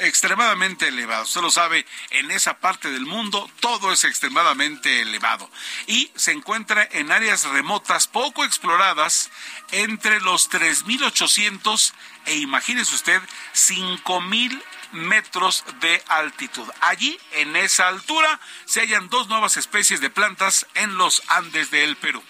extremadamente 0.00 0.88
elevadas. 0.88 1.28
Usted 1.28 1.40
lo 1.40 1.50
sabe, 1.50 1.86
en 2.10 2.30
esa 2.30 2.58
parte 2.58 2.90
del 2.90 3.06
mundo 3.06 3.50
todo 3.60 3.92
es 3.92 4.04
extremadamente 4.04 5.00
elevado 5.00 5.50
y 5.86 6.10
se 6.14 6.32
encuentra 6.32 6.86
en 6.92 7.10
áreas 7.10 7.44
remotas 7.44 8.06
poco 8.06 8.44
exploradas 8.44 9.30
entre 9.72 10.20
los 10.20 10.50
3.800 10.50 11.92
e 12.26 12.36
imagínese 12.36 12.94
usted 12.94 13.22
5.000 13.54 14.62
metros 14.92 15.64
de 15.80 16.02
altitud. 16.08 16.68
Allí, 16.80 17.18
en 17.32 17.56
esa 17.56 17.88
altura, 17.88 18.40
se 18.66 18.80
hallan 18.80 19.08
dos 19.08 19.28
nuevas 19.28 19.56
especies 19.56 20.00
de 20.00 20.10
plantas 20.10 20.66
en 20.74 20.96
los 20.96 21.22
Andes 21.28 21.70
del 21.70 21.96
Perú. 21.96 22.22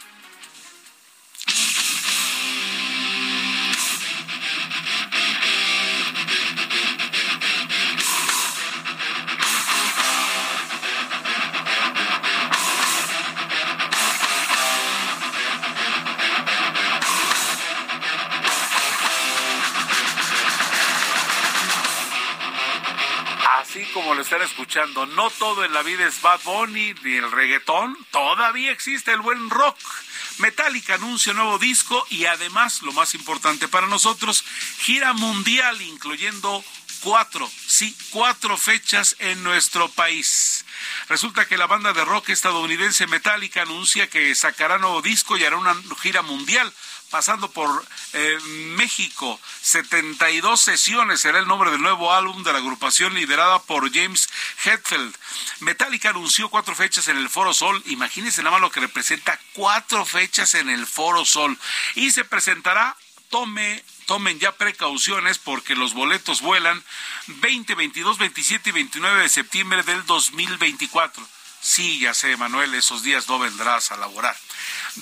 Están 24.27 24.43
escuchando, 24.43 25.07
no 25.07 25.31
todo 25.31 25.65
en 25.65 25.73
la 25.73 25.85
vida 25.85 26.05
es 26.05 26.21
Bad 26.21 26.41
Bunny 26.43 26.95
ni 27.05 27.15
el 27.15 27.31
reggaetón, 27.31 27.97
todavía 28.11 28.73
existe 28.73 29.13
el 29.13 29.21
buen 29.21 29.51
rock. 29.51 29.79
Metallica 30.39 30.95
anuncia 30.95 31.33
nuevo 31.33 31.61
disco 31.61 32.05
y 32.11 32.25
además, 32.25 32.83
lo 32.83 32.91
más 32.91 33.15
importante 33.15 33.69
para 33.69 33.87
nosotros, 33.87 34.45
gira 34.81 35.13
mundial 35.13 35.81
incluyendo 35.81 36.65
cuatro, 37.03 37.49
sí, 37.69 37.97
cuatro 38.11 38.57
fechas 38.57 39.15
en 39.21 39.45
nuestro 39.45 39.89
país. 39.91 40.65
Resulta 41.09 41.47
que 41.47 41.57
la 41.57 41.69
banda 41.69 41.93
de 41.93 42.05
rock 42.05 42.31
estadounidense 42.31 43.07
Metallica 43.07 43.63
anuncia 43.63 44.11
que 44.11 44.35
sacará 44.35 44.79
nuevo 44.79 45.03
disco 45.03 45.37
y 45.37 45.45
hará 45.45 45.57
una 45.57 45.77
gira 46.03 46.23
mundial 46.23 46.73
pasando 47.11 47.51
por 47.51 47.85
eh, 48.13 48.39
México. 48.77 49.41
72 49.63 50.61
sesiones 50.61 51.21
será 51.21 51.39
el 51.39 51.47
nombre 51.47 51.71
del 51.71 51.83
nuevo 51.83 52.13
álbum 52.13 52.43
de 52.43 52.53
la 52.53 52.59
agrupación 52.59 53.15
liderada 53.15 53.61
por 53.61 53.93
James 53.93 54.29
Hetfield. 54.65 55.15
Metallica 55.61 56.11
anunció 56.11 56.49
cuatro 56.49 56.75
fechas 56.75 57.09
en 57.09 57.17
el 57.17 57.29
Foro 57.29 57.55
Sol. 57.55 57.83
Imagínense 57.87 58.43
nada 58.43 58.53
más 58.53 58.61
lo 58.61 58.71
que 58.71 58.81
representa 58.81 59.39
cuatro 59.53 60.05
fechas 60.05 60.55
en 60.55 60.71
el 60.71 60.87
Foro 60.87 61.25
Sol. 61.25 61.59
Y 61.95 62.11
se 62.11 62.25
presentará, 62.25 62.97
tome 63.31 63.83
tomen 64.07 64.39
ya 64.39 64.53
precauciones 64.53 65.39
porque 65.39 65.75
los 65.75 65.93
boletos 65.93 66.41
vuelan 66.41 66.83
20, 67.27 67.75
22, 67.75 68.19
27 68.19 68.71
y 68.71 68.73
29 68.73 69.23
de 69.23 69.29
septiembre 69.29 69.83
del 69.83 70.07
2024. 70.07 71.27
Sí, 71.61 71.99
ya 71.99 72.15
sé, 72.15 72.37
Manuel, 72.37 72.75
esos 72.75 73.03
días 73.03 73.29
no 73.29 73.39
vendrás 73.39 73.91
a 73.91 73.97
laborar. 73.97 74.37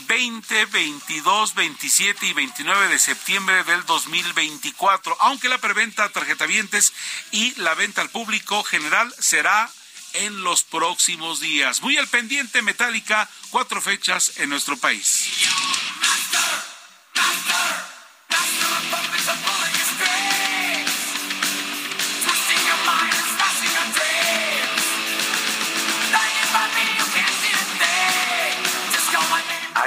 20, 0.06 0.66
22, 0.66 1.54
27 1.54 2.26
y 2.26 2.32
29 2.32 2.88
de 2.88 2.98
septiembre 2.98 3.62
del 3.64 3.84
2024, 3.84 5.16
aunque 5.20 5.48
la 5.48 5.58
preventa 5.58 6.04
a 6.04 6.08
tarjetavientes 6.08 6.92
y 7.30 7.54
la 7.60 7.74
venta 7.74 8.00
al 8.00 8.10
público 8.10 8.64
general 8.64 9.14
será 9.18 9.70
en 10.14 10.42
los 10.42 10.64
próximos 10.64 11.40
días. 11.40 11.82
Muy 11.82 11.96
al 11.96 12.08
pendiente, 12.08 12.62
Metallica, 12.62 13.28
cuatro 13.50 13.80
fechas 13.80 14.32
en 14.38 14.48
nuestro 14.48 14.76
país. 14.76 15.28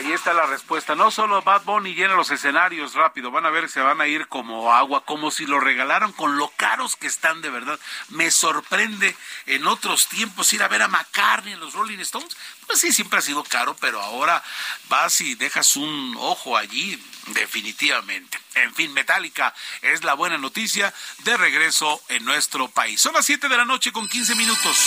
Ahí 0.07 0.13
está 0.13 0.33
la 0.33 0.45
respuesta. 0.45 0.95
No 0.95 1.11
solo 1.11 1.41
Bad 1.41 1.63
Bunny 1.63 1.93
llena 1.93 2.15
los 2.15 2.31
escenarios 2.31 2.93
rápido, 2.93 3.29
van 3.29 3.45
a 3.45 3.49
ver 3.49 3.67
se 3.67 3.81
van 3.81 3.99
a 3.99 4.07
ir 4.07 4.29
como 4.29 4.73
agua, 4.73 5.03
como 5.03 5.31
si 5.31 5.45
lo 5.45 5.59
regalaron 5.59 6.13
con 6.13 6.37
lo 6.37 6.47
caros 6.55 6.95
que 6.95 7.07
están 7.07 7.41
de 7.41 7.49
verdad. 7.49 7.77
Me 8.07 8.31
sorprende 8.31 9.13
en 9.47 9.67
otros 9.67 10.07
tiempos 10.07 10.53
ir 10.53 10.63
a 10.63 10.69
ver 10.69 10.81
a 10.81 10.87
McCartney 10.87 11.51
en 11.51 11.59
los 11.59 11.73
Rolling 11.73 11.99
Stones. 11.99 12.37
Pues 12.67 12.79
sí, 12.79 12.93
siempre 12.93 13.19
ha 13.19 13.21
sido 13.21 13.43
caro, 13.43 13.75
pero 13.81 14.01
ahora 14.01 14.41
vas 14.87 15.19
y 15.19 15.35
dejas 15.35 15.75
un 15.75 16.15
ojo 16.17 16.55
allí, 16.55 16.97
definitivamente. 17.33 18.39
En 18.55 18.73
fin, 18.75 18.93
Metallica 18.93 19.53
es 19.81 20.05
la 20.05 20.13
buena 20.13 20.37
noticia 20.37 20.93
de 21.25 21.35
regreso 21.35 22.01
en 22.07 22.23
nuestro 22.23 22.69
país. 22.69 23.01
Son 23.01 23.13
las 23.13 23.25
7 23.25 23.49
de 23.49 23.57
la 23.57 23.65
noche 23.65 23.91
con 23.91 24.07
15 24.07 24.35
minutos. 24.35 24.77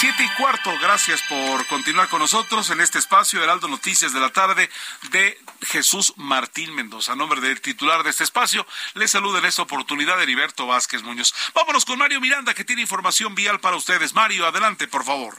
Siete 0.00 0.24
y 0.24 0.28
cuarto, 0.40 0.72
gracias 0.80 1.22
por 1.24 1.66
continuar 1.66 2.08
con 2.08 2.20
nosotros 2.20 2.70
en 2.70 2.80
este 2.80 2.98
espacio 2.98 3.44
Heraldo 3.44 3.68
Noticias 3.68 4.14
de 4.14 4.20
la 4.20 4.30
tarde 4.30 4.70
de 5.10 5.36
Jesús 5.60 6.14
Martín 6.16 6.74
Mendoza. 6.74 7.12
A 7.12 7.16
nombre 7.16 7.42
del 7.42 7.60
titular 7.60 8.02
de 8.02 8.08
este 8.08 8.24
espacio, 8.24 8.66
le 8.94 9.06
saluda 9.08 9.40
en 9.40 9.44
esta 9.44 9.60
oportunidad 9.60 10.22
Heriberto 10.22 10.66
Vázquez 10.66 11.02
Muñoz. 11.02 11.34
Vámonos 11.54 11.84
con 11.84 11.98
Mario 11.98 12.18
Miranda, 12.18 12.54
que 12.54 12.64
tiene 12.64 12.80
información 12.80 13.34
vial 13.34 13.60
para 13.60 13.76
ustedes. 13.76 14.14
Mario, 14.14 14.46
adelante, 14.46 14.88
por 14.88 15.04
favor. 15.04 15.34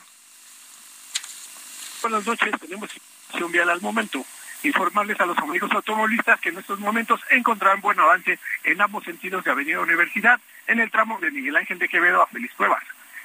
Buenas 2.03 2.27
noches, 2.27 2.51
tenemos 2.61 2.91
información 2.95 3.51
vial 3.51 3.69
al 3.71 3.81
momento. 3.81 4.23
Informarles 4.61 5.19
a 5.19 5.25
los 5.25 5.39
amigos 5.39 5.71
automovilistas 5.71 6.39
que 6.39 6.49
en 6.49 6.59
estos 6.59 6.77
momentos 6.77 7.19
encontrarán 7.31 7.81
buen 7.81 7.99
avance 7.99 8.37
en 8.65 8.79
ambos 8.79 9.05
sentidos 9.05 9.43
de 9.43 9.49
Avenida 9.49 9.79
Universidad 9.79 10.39
en 10.67 10.79
el 10.79 10.91
tramo 10.91 11.17
de 11.19 11.31
Miguel 11.31 11.55
Ángel 11.55 11.79
de 11.79 11.89
Quevedo 11.89 12.21
a 12.21 12.27
Feliz 12.27 12.51
Cuevas 12.55 12.83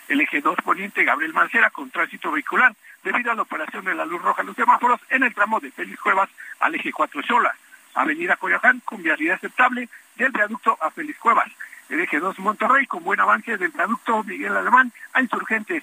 el 0.09 0.21
eje 0.21 0.41
2 0.41 0.57
poniente 0.65 1.05
Gabriel 1.05 1.33
Mancera 1.33 1.71
con 1.71 1.91
tránsito 1.91 2.31
vehicular 2.31 2.75
debido 3.03 3.33
a 3.33 3.35
la 3.35 3.43
operación 3.43 3.85
de 3.85 3.95
la 3.95 4.05
luz 4.05 4.23
roja 4.23 4.43
en 4.43 4.49
los 4.49 4.57
semáforos 4.57 5.01
en 5.11 5.23
el 5.23 5.35
tramo 5.35 5.61
de 5.61 5.71
Félix 5.71 6.01
Cuevas 6.01 6.29
al 6.61 6.75
eje 6.75 6.93
4 6.93 7.23
Sola. 7.23 7.55
Avenida 7.95 8.37
Coyoacán 8.37 8.81
con 8.85 9.03
vialidad 9.03 9.37
aceptable 9.37 9.89
del 10.17 10.33
viaducto 10.33 10.77
a 10.81 10.91
Félix 10.91 11.19
Cuevas. 11.19 11.49
El 11.89 12.01
eje 12.01 12.19
2 12.19 12.39
Monterrey 12.41 12.87
con 12.87 13.05
buen 13.05 13.21
avance 13.21 13.57
del 13.57 13.71
viaducto 13.71 14.23
Miguel 14.25 14.57
Alemán 14.57 14.93
a 15.13 15.23
Insurgentes. 15.23 15.83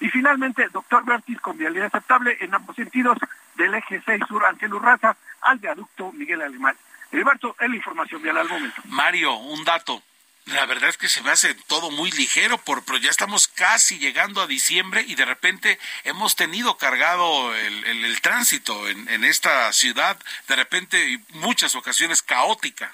Y 0.00 0.08
finalmente, 0.08 0.68
Doctor 0.72 1.04
Bertis 1.04 1.40
con 1.40 1.56
vialidad 1.56 1.86
aceptable 1.86 2.36
en 2.40 2.54
ambos 2.54 2.76
sentidos 2.76 3.16
del 3.54 3.74
eje 3.74 4.02
6 4.04 4.22
Sur 4.28 4.44
Ángel 4.44 4.74
Urraza 4.74 5.16
al 5.42 5.58
viaducto 5.58 6.12
Miguel 6.12 6.42
Alemán. 6.42 6.76
Heriberto, 7.12 7.54
es 7.60 7.68
la 7.70 7.76
información 7.76 8.22
vial 8.22 8.38
al 8.38 8.48
momento. 8.48 8.82
Mario, 8.86 9.34
un 9.34 9.64
dato. 9.64 10.02
La 10.46 10.66
verdad 10.66 10.90
es 10.90 10.98
que 10.98 11.08
se 11.08 11.22
me 11.22 11.30
hace 11.30 11.54
todo 11.66 11.90
muy 11.90 12.10
ligero, 12.10 12.58
por, 12.58 12.84
pero 12.84 12.98
ya 12.98 13.08
estamos 13.08 13.48
casi 13.48 13.98
llegando 13.98 14.42
a 14.42 14.46
diciembre 14.46 15.02
y 15.06 15.14
de 15.14 15.24
repente 15.24 15.78
hemos 16.04 16.36
tenido 16.36 16.76
cargado 16.76 17.54
el, 17.54 18.20
tránsito 18.20 18.88
en, 18.88 19.08
en, 19.08 19.24
esta 19.24 19.72
ciudad, 19.72 20.18
de 20.48 20.56
repente 20.56 21.10
y 21.10 21.18
muchas 21.30 21.74
ocasiones 21.74 22.20
caótica. 22.20 22.92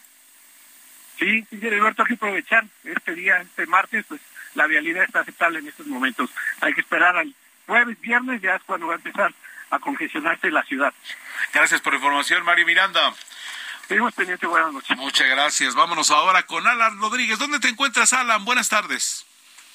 Sí, 1.19 1.45
sí, 1.51 1.67
Alberto, 1.67 2.03
hay 2.03 2.09
que 2.09 2.15
aprovechar 2.15 2.65
este 2.85 3.15
día, 3.15 3.43
este 3.43 3.67
martes, 3.67 4.05
pues 4.09 4.21
la 4.55 4.67
vialidad 4.67 5.05
está 5.05 5.21
aceptable 5.21 5.59
en 5.59 5.69
estos 5.69 5.87
momentos. 5.87 6.31
Hay 6.61 6.73
que 6.73 6.81
esperar 6.81 7.17
al 7.17 7.35
jueves, 7.67 8.01
viernes, 8.01 8.41
ya 8.41 8.57
es 8.57 8.63
cuando 8.63 8.87
va 8.87 8.95
a 8.95 8.97
empezar 8.97 9.35
a 9.71 9.79
congestionarse 9.79 10.51
la 10.51 10.63
ciudad. 10.65 10.93
Gracias 11.53 11.81
por 11.81 11.93
la 11.93 11.99
información, 11.99 12.45
Mario 12.45 12.67
Miranda. 12.67 13.15
Seguimos 13.91 14.15
pendientes, 14.15 14.49
buenas 14.49 14.73
noches. 14.73 14.97
Muchas 14.99 15.29
gracias. 15.29 15.75
Vámonos 15.75 16.13
ahora 16.13 16.45
con 16.45 16.65
Alan 16.65 17.01
Rodríguez. 17.01 17.41
¿Dónde 17.41 17.59
te 17.59 17.67
encuentras, 17.67 18.13
Alan? 18.13 18.45
Buenas 18.45 18.69
tardes. 18.69 19.27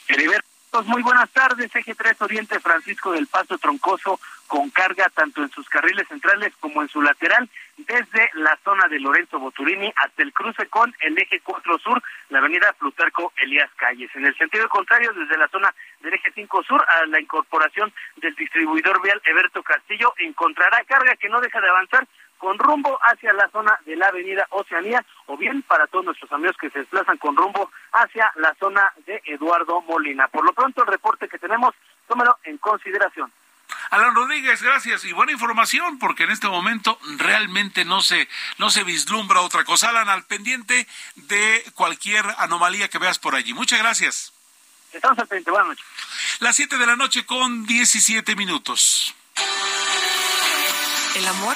Heriberto, 0.08 0.84
muy 0.86 1.04
buenas 1.04 1.30
tardes. 1.32 1.76
Eje 1.76 1.94
3 1.94 2.22
Oriente 2.22 2.62
Francisco 2.62 3.12
del 3.12 3.28
Paso 3.28 3.58
Troncoso 3.58 4.18
con 4.48 4.70
carga 4.70 5.10
tanto 5.10 5.44
en 5.44 5.52
sus 5.52 5.68
carriles 5.68 6.08
centrales 6.08 6.54
como 6.62 6.82
en 6.82 6.88
su 6.88 7.02
lateral, 7.02 7.50
desde 7.76 8.30
la 8.36 8.58
zona 8.64 8.88
de 8.88 9.02
Lorenzo 9.02 9.38
Boturini 9.38 9.92
hasta 9.98 10.24
el 10.24 10.32
cruce 10.32 10.66
con 10.68 10.96
el 11.02 11.18
eje 11.18 11.42
4 11.42 11.80
Sur, 11.80 12.02
la 12.30 12.40
avenida 12.40 12.72
Plutarco 12.80 13.34
Elías 13.36 13.70
Calles. 13.76 14.12
En 14.16 14.26
el 14.26 14.38
sentido 14.38 14.70
contrario, 14.70 15.12
desde 15.12 15.38
la 15.38 15.50
zona 15.50 15.76
del 16.00 16.14
eje 16.14 16.32
5 16.34 16.64
Sur 16.64 16.86
a 16.88 17.06
la 17.08 17.20
incorporación 17.20 17.92
del 18.16 18.34
distribuidor 18.36 19.02
vial 19.02 19.22
Eberto 19.26 19.62
Castillo, 19.62 20.14
encontrará 20.20 20.86
carga 20.86 21.18
que 21.18 21.28
no 21.28 21.42
deja 21.42 21.60
de 21.60 21.68
avanzar 21.68 22.08
con 22.38 22.58
rumbo 22.60 23.00
hacia 23.02 23.34
la 23.34 23.50
zona 23.50 23.78
de 23.86 23.96
la 23.96 24.08
avenida 24.08 24.46
Oceanía 24.50 25.06
o 25.28 25.38
bien 25.38 25.62
para 25.64 25.88
todos 25.88 26.06
nuestros 26.06 26.32
amigos 26.32 26.56
que 26.60 26.70
se 26.70 26.80
desplazan 26.80 27.18
con 27.18 27.36
rumbo 27.36 27.72
hacia 27.92 28.32
la 28.36 28.54
zona 28.56 28.92
de 29.06 29.22
Eduardo 29.26 29.82
Molina. 29.82 30.28
Por 30.28 30.46
lo 30.46 30.54
pronto 30.54 30.82
el 30.82 30.88
reporte 30.88 31.28
que 31.28 31.40
tenemos, 31.40 31.74
tómelo 32.08 32.38
en 32.44 32.58
consideración. 32.58 33.32
Alan 33.90 34.16
Rodríguez, 34.16 34.62
gracias 34.62 35.06
y 35.06 35.14
buena 35.14 35.32
información 35.32 36.00
porque 36.00 36.24
en 36.24 36.32
este 36.32 36.48
momento 36.48 37.00
realmente 37.18 37.86
no 37.86 38.02
se 38.02 38.28
no 38.58 38.70
se 38.70 38.84
vislumbra 38.84 39.42
otra 39.42 39.64
cosa. 39.64 39.90
Alan, 39.90 40.10
al 40.10 40.24
pendiente 40.26 40.88
de 41.16 41.64
cualquier 41.74 42.26
anomalía 42.38 42.90
que 42.90 43.00
veas 43.00 43.20
por 43.20 43.36
allí. 43.36 43.54
Muchas 43.54 43.80
gracias. 43.80 44.34
Estamos 44.92 45.20
al 45.20 45.28
pendiente, 45.28 45.52
buenas 45.52 45.70
noches. 45.70 45.86
Las 46.40 46.56
7 46.56 46.78
de 46.78 46.86
la 46.86 46.96
noche 46.96 47.26
con 47.26 47.66
17 47.66 48.36
minutos. 48.36 49.16
El 51.16 51.28
amor 51.28 51.56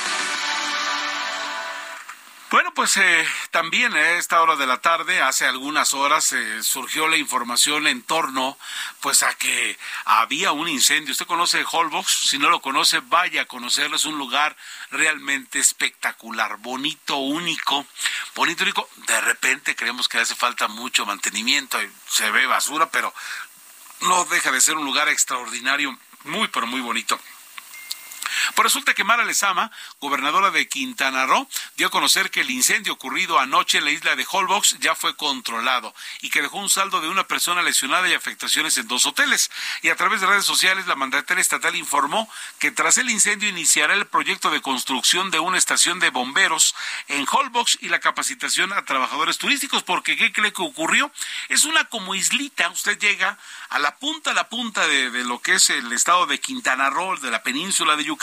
Bueno, 2.51 2.73
pues 2.73 2.97
eh, 2.97 3.25
también 3.51 3.93
a 3.93 4.11
esta 4.17 4.41
hora 4.41 4.57
de 4.57 4.67
la 4.67 4.81
tarde, 4.81 5.21
hace 5.21 5.45
algunas 5.45 5.93
horas, 5.93 6.33
eh, 6.33 6.61
surgió 6.63 7.07
la 7.07 7.15
información 7.15 7.87
en 7.87 8.03
torno 8.03 8.57
pues 8.99 9.23
a 9.23 9.33
que 9.35 9.79
había 10.03 10.51
un 10.51 10.67
incendio. 10.67 11.13
¿Usted 11.13 11.27
conoce 11.27 11.63
Holbox? 11.63 12.27
Si 12.27 12.37
no 12.37 12.49
lo 12.49 12.61
conoce, 12.61 12.99
vaya 13.05 13.43
a 13.43 13.45
conocerlo. 13.45 13.95
Es 13.95 14.03
un 14.03 14.17
lugar 14.17 14.57
realmente 14.89 15.59
espectacular, 15.59 16.57
bonito, 16.57 17.15
único, 17.15 17.85
bonito, 18.35 18.63
único. 18.65 18.89
De 19.07 19.21
repente 19.21 19.73
creemos 19.73 20.09
que 20.09 20.17
hace 20.17 20.35
falta 20.35 20.67
mucho 20.67 21.05
mantenimiento, 21.05 21.79
se 22.09 22.31
ve 22.31 22.47
basura, 22.47 22.91
pero 22.91 23.13
no 24.01 24.25
deja 24.25 24.51
de 24.51 24.59
ser 24.59 24.75
un 24.75 24.83
lugar 24.83 25.07
extraordinario, 25.07 25.97
muy, 26.25 26.49
pero 26.49 26.67
muy 26.67 26.81
bonito. 26.81 27.17
Pues 28.55 28.63
resulta 28.63 28.93
que 28.93 29.03
Mara 29.03 29.25
Lezama, 29.25 29.71
gobernadora 29.99 30.51
de 30.51 30.67
Quintana 30.67 31.25
Roo, 31.25 31.47
dio 31.77 31.87
a 31.87 31.91
conocer 31.91 32.31
que 32.31 32.41
el 32.41 32.51
incendio 32.51 32.93
ocurrido 32.93 33.39
anoche 33.39 33.77
en 33.77 33.85
la 33.85 33.91
isla 33.91 34.15
de 34.15 34.25
Holbox 34.29 34.79
ya 34.79 34.95
fue 34.95 35.15
controlado 35.15 35.93
y 36.21 36.29
que 36.29 36.41
dejó 36.41 36.57
un 36.57 36.69
saldo 36.69 37.01
de 37.01 37.09
una 37.09 37.27
persona 37.27 37.61
lesionada 37.61 38.07
y 38.09 38.13
afectaciones 38.13 38.77
en 38.77 38.87
dos 38.87 39.05
hoteles. 39.05 39.51
Y 39.81 39.89
a 39.89 39.95
través 39.95 40.21
de 40.21 40.27
redes 40.27 40.45
sociales, 40.45 40.87
la 40.87 40.95
mandataria 40.95 41.41
estatal 41.41 41.75
informó 41.75 42.29
que 42.59 42.71
tras 42.71 42.97
el 42.97 43.09
incendio 43.09 43.49
iniciará 43.49 43.93
el 43.93 44.07
proyecto 44.07 44.49
de 44.49 44.61
construcción 44.61 45.31
de 45.31 45.39
una 45.39 45.57
estación 45.57 45.99
de 45.99 46.09
bomberos 46.09 46.75
en 47.07 47.25
Holbox 47.29 47.77
y 47.81 47.89
la 47.89 47.99
capacitación 47.99 48.73
a 48.73 48.85
trabajadores 48.85 49.37
turísticos, 49.37 49.83
porque 49.83 50.15
¿qué 50.15 50.31
cree 50.31 50.53
que 50.53 50.61
ocurrió? 50.61 51.11
Es 51.49 51.65
una 51.65 51.85
como 51.85 52.15
islita, 52.15 52.69
usted 52.69 52.97
llega 52.99 53.37
a 53.69 53.79
la 53.79 53.97
punta, 53.97 54.31
a 54.31 54.33
la 54.33 54.49
punta 54.49 54.85
de, 54.87 55.11
de 55.11 55.23
lo 55.23 55.41
que 55.41 55.53
es 55.53 55.69
el 55.69 55.91
estado 55.93 56.25
de 56.25 56.39
Quintana 56.39 56.89
Roo, 56.89 57.17
de 57.17 57.31
la 57.31 57.43
península 57.43 57.95
de 57.95 58.03
Yucatán, 58.03 58.20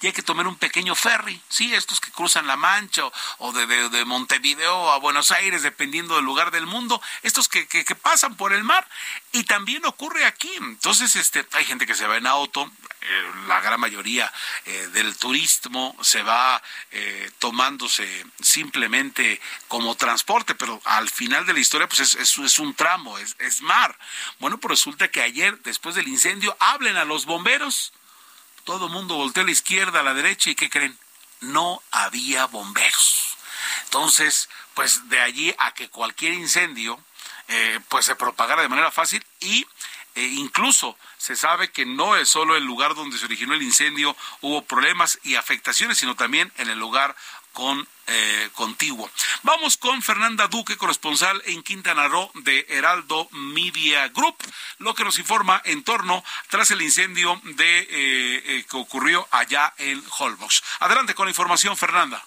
y 0.00 0.06
hay 0.06 0.12
que 0.12 0.22
tomar 0.22 0.46
un 0.46 0.56
pequeño 0.56 0.94
ferry, 0.94 1.40
sí, 1.48 1.74
estos 1.74 2.00
que 2.00 2.10
cruzan 2.12 2.46
la 2.46 2.56
Mancha 2.56 3.02
o 3.38 3.52
de, 3.52 3.66
de, 3.66 4.04
Montevideo 4.04 4.92
a 4.92 4.98
Buenos 4.98 5.32
Aires, 5.32 5.62
dependiendo 5.62 6.14
del 6.16 6.24
lugar 6.24 6.50
del 6.50 6.66
mundo, 6.66 7.00
estos 7.22 7.48
que, 7.48 7.66
que, 7.66 7.94
pasan 7.94 8.36
por 8.36 8.52
el 8.52 8.62
mar. 8.62 8.86
Y 9.32 9.44
también 9.44 9.84
ocurre 9.86 10.24
aquí. 10.26 10.52
Entonces, 10.58 11.16
este, 11.16 11.46
hay 11.52 11.64
gente 11.64 11.86
que 11.86 11.94
se 11.94 12.06
va 12.06 12.16
en 12.16 12.26
auto, 12.26 12.70
eh, 13.00 13.32
la 13.48 13.60
gran 13.60 13.80
mayoría 13.80 14.32
eh, 14.64 14.88
del 14.92 15.16
turismo 15.16 15.96
se 16.00 16.22
va 16.22 16.62
eh, 16.90 17.30
tomándose 17.38 18.24
simplemente 18.40 19.40
como 19.68 19.96
transporte, 19.96 20.54
pero 20.54 20.80
al 20.84 21.10
final 21.10 21.44
de 21.44 21.52
la 21.52 21.60
historia 21.60 21.88
pues 21.88 22.00
es, 22.00 22.14
es, 22.14 22.38
es 22.38 22.58
un 22.58 22.74
tramo, 22.74 23.18
es, 23.18 23.36
es, 23.40 23.60
mar. 23.62 23.98
Bueno, 24.38 24.58
pues 24.58 24.70
resulta 24.70 25.08
que 25.08 25.20
ayer, 25.20 25.58
después 25.62 25.94
del 25.94 26.08
incendio, 26.08 26.56
hablen 26.60 26.96
a 26.96 27.04
los 27.04 27.26
bomberos 27.26 27.92
todo 28.64 28.88
mundo 28.88 29.16
volteó 29.16 29.42
a 29.42 29.46
la 29.46 29.52
izquierda, 29.52 30.00
a 30.00 30.02
la 30.02 30.14
derecha 30.14 30.50
y 30.50 30.54
¿qué 30.54 30.68
creen? 30.68 30.98
No 31.40 31.82
había 31.90 32.46
bomberos. 32.46 33.36
Entonces, 33.84 34.48
pues 34.74 35.08
de 35.08 35.20
allí 35.20 35.54
a 35.58 35.72
que 35.72 35.88
cualquier 35.88 36.34
incendio 36.34 36.98
eh, 37.48 37.78
pues 37.88 38.06
se 38.06 38.16
propagara 38.16 38.62
de 38.62 38.68
manera 38.68 38.90
fácil 38.90 39.24
y 39.40 39.66
e 40.14 40.22
incluso 40.22 40.96
se 41.18 41.34
sabe 41.34 41.72
que 41.72 41.84
no 41.84 42.16
es 42.16 42.28
solo 42.28 42.56
el 42.56 42.64
lugar 42.64 42.94
donde 42.94 43.18
se 43.18 43.24
originó 43.24 43.54
el 43.54 43.62
incendio, 43.62 44.16
hubo 44.42 44.62
problemas 44.62 45.18
y 45.24 45.34
afectaciones, 45.34 45.98
sino 45.98 46.14
también 46.14 46.52
en 46.56 46.70
el 46.70 46.78
lugar 46.78 47.16
con 47.54 47.88
eh. 48.06 48.50
Vamos 49.42 49.76
con 49.76 50.02
Fernanda 50.02 50.48
Duque, 50.48 50.76
corresponsal 50.76 51.40
en 51.46 51.62
Quintana 51.62 52.08
Roo 52.08 52.30
de 52.34 52.66
Heraldo 52.68 53.28
Media 53.32 54.08
Group, 54.08 54.36
lo 54.78 54.94
que 54.94 55.04
nos 55.04 55.18
informa 55.18 55.62
en 55.64 55.82
torno 55.82 56.22
tras 56.50 56.70
el 56.70 56.82
incendio 56.82 57.40
de 57.44 57.78
eh, 57.78 57.86
eh, 57.90 58.66
que 58.68 58.76
ocurrió 58.76 59.26
allá 59.30 59.72
en 59.78 60.02
Holbox. 60.18 60.62
Adelante 60.80 61.14
con 61.14 61.26
la 61.26 61.30
información, 61.30 61.76
Fernanda. 61.76 62.22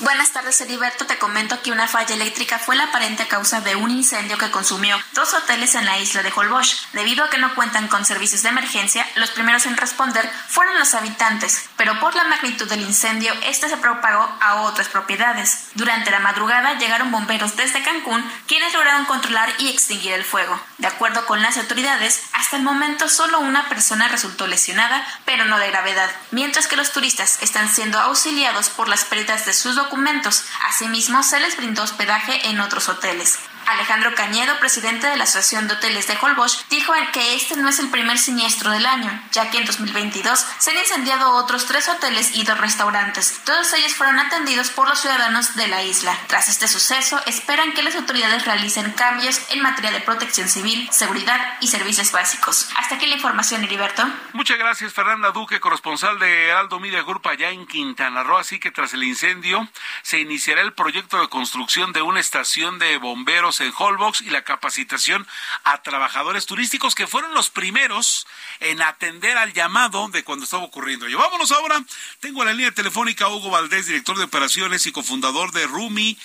Buenas 0.00 0.30
tardes, 0.30 0.58
Heriberto. 0.62 1.04
Te 1.04 1.18
comento 1.18 1.60
que 1.60 1.72
una 1.72 1.86
falla 1.86 2.14
eléctrica 2.14 2.58
fue 2.58 2.74
la 2.74 2.84
aparente 2.84 3.28
causa 3.28 3.60
de 3.60 3.76
un 3.76 3.90
incendio 3.90 4.38
que 4.38 4.50
consumió 4.50 4.98
dos 5.12 5.34
hoteles 5.34 5.74
en 5.74 5.84
la 5.84 5.98
isla 5.98 6.22
de 6.22 6.32
Holbox. 6.34 6.86
Debido 6.94 7.22
a 7.22 7.28
que 7.28 7.36
no 7.36 7.54
cuentan 7.54 7.86
con 7.86 8.06
servicios 8.06 8.42
de 8.42 8.48
emergencia, 8.48 9.06
los 9.16 9.30
primeros 9.30 9.66
en 9.66 9.76
responder 9.76 10.26
fueron 10.48 10.78
los 10.78 10.94
habitantes, 10.94 11.68
pero 11.76 12.00
por 12.00 12.14
la 12.14 12.24
magnitud 12.24 12.66
del 12.66 12.80
incendio, 12.80 13.34
este 13.44 13.68
se 13.68 13.76
propagó 13.76 14.26
a 14.40 14.62
otras 14.62 14.88
propiedades. 14.88 15.66
Durante 15.74 16.10
la 16.10 16.20
madrugada 16.20 16.78
llegaron 16.78 17.10
bomberos 17.10 17.56
desde 17.56 17.82
Cancún, 17.82 18.24
quienes 18.46 18.72
lograron 18.72 19.04
controlar 19.04 19.52
y 19.58 19.68
extinguir 19.68 20.14
el 20.14 20.24
fuego. 20.24 20.58
De 20.78 20.86
acuerdo 20.86 21.26
con 21.26 21.42
las 21.42 21.58
autoridades, 21.58 22.22
hasta 22.32 22.56
el 22.56 22.62
momento 22.62 23.10
solo 23.10 23.40
una 23.40 23.68
persona 23.68 24.08
resultó 24.08 24.46
lesionada, 24.46 25.06
pero 25.26 25.44
no 25.44 25.58
de 25.58 25.70
gravedad, 25.70 26.10
mientras 26.30 26.68
que 26.68 26.76
los 26.76 26.92
turistas 26.92 27.36
están 27.42 27.68
siendo 27.68 27.98
auxiliados 27.98 28.70
por 28.70 28.88
las 28.88 29.04
pérdidas 29.04 29.44
de 29.44 29.52
sus 29.52 29.74
documentos 29.74 29.89
documentos. 29.90 30.44
Asimismo, 30.68 31.24
se 31.24 31.40
les 31.40 31.56
brindó 31.56 31.82
hospedaje 31.82 32.48
en 32.48 32.60
otros 32.60 32.88
hoteles. 32.88 33.49
Alejandro 33.70 34.14
Cañedo, 34.14 34.58
presidente 34.58 35.06
de 35.06 35.16
la 35.16 35.24
Asociación 35.24 35.68
de 35.68 35.74
Hoteles 35.74 36.08
de 36.08 36.18
Holbox, 36.20 36.66
dijo 36.70 36.92
que 37.12 37.34
este 37.34 37.56
no 37.56 37.68
es 37.68 37.78
el 37.78 37.88
primer 37.88 38.18
siniestro 38.18 38.70
del 38.70 38.84
año, 38.84 39.10
ya 39.30 39.50
que 39.50 39.58
en 39.58 39.64
2022 39.64 40.44
se 40.58 40.70
han 40.70 40.78
incendiado 40.78 41.34
otros 41.34 41.66
tres 41.66 41.88
hoteles 41.88 42.36
y 42.36 42.42
dos 42.42 42.58
restaurantes. 42.58 43.40
Todos 43.44 43.72
ellos 43.74 43.94
fueron 43.94 44.18
atendidos 44.18 44.70
por 44.70 44.88
los 44.88 45.00
ciudadanos 45.00 45.54
de 45.54 45.68
la 45.68 45.84
isla. 45.84 46.18
Tras 46.26 46.48
este 46.48 46.66
suceso, 46.66 47.20
esperan 47.26 47.72
que 47.72 47.82
las 47.82 47.94
autoridades 47.94 48.44
realicen 48.44 48.90
cambios 48.92 49.40
en 49.50 49.62
materia 49.62 49.92
de 49.92 50.00
protección 50.00 50.48
civil, 50.48 50.88
seguridad 50.90 51.58
y 51.60 51.68
servicios 51.68 52.10
básicos. 52.10 52.68
Hasta 52.76 52.96
aquí 52.96 53.06
la 53.06 53.14
información, 53.14 53.62
Heriberto. 53.62 54.04
Muchas 54.32 54.58
gracias, 54.58 54.92
Fernanda 54.92 55.30
Duque, 55.30 55.60
corresponsal 55.60 56.18
de 56.18 56.52
Aldo 56.52 56.80
Media 56.80 57.02
Group 57.02 57.28
allá 57.28 57.50
en 57.50 57.66
Quintana 57.66 58.24
Roo. 58.24 58.38
Así 58.38 58.58
que 58.58 58.70
tras 58.72 58.94
el 58.94 59.04
incendio, 59.04 59.68
se 60.02 60.18
iniciará 60.18 60.60
el 60.62 60.72
proyecto 60.72 61.20
de 61.20 61.28
construcción 61.28 61.92
de 61.92 62.02
una 62.02 62.18
estación 62.18 62.78
de 62.78 62.98
bomberos 62.98 63.59
en 63.60 63.72
Holbox 63.76 64.22
y 64.22 64.30
la 64.30 64.42
capacitación 64.42 65.26
a 65.64 65.82
trabajadores 65.82 66.46
turísticos 66.46 66.94
que 66.94 67.06
fueron 67.06 67.34
los 67.34 67.50
primeros 67.50 68.26
en 68.60 68.82
atender 68.82 69.36
al 69.36 69.52
llamado 69.52 70.08
de 70.08 70.24
cuando 70.24 70.44
estaba 70.44 70.62
ocurriendo. 70.62 71.08
Y 71.08 71.14
vámonos 71.14 71.52
ahora. 71.52 71.82
Tengo 72.20 72.44
la 72.44 72.52
línea 72.52 72.72
telefónica 72.72 73.28
Hugo 73.28 73.50
Valdés, 73.50 73.86
director 73.86 74.16
de 74.18 74.24
operaciones 74.24 74.86
y 74.86 74.92
cofundador 74.92 75.52
de 75.52 75.66
Rumi 75.66 76.16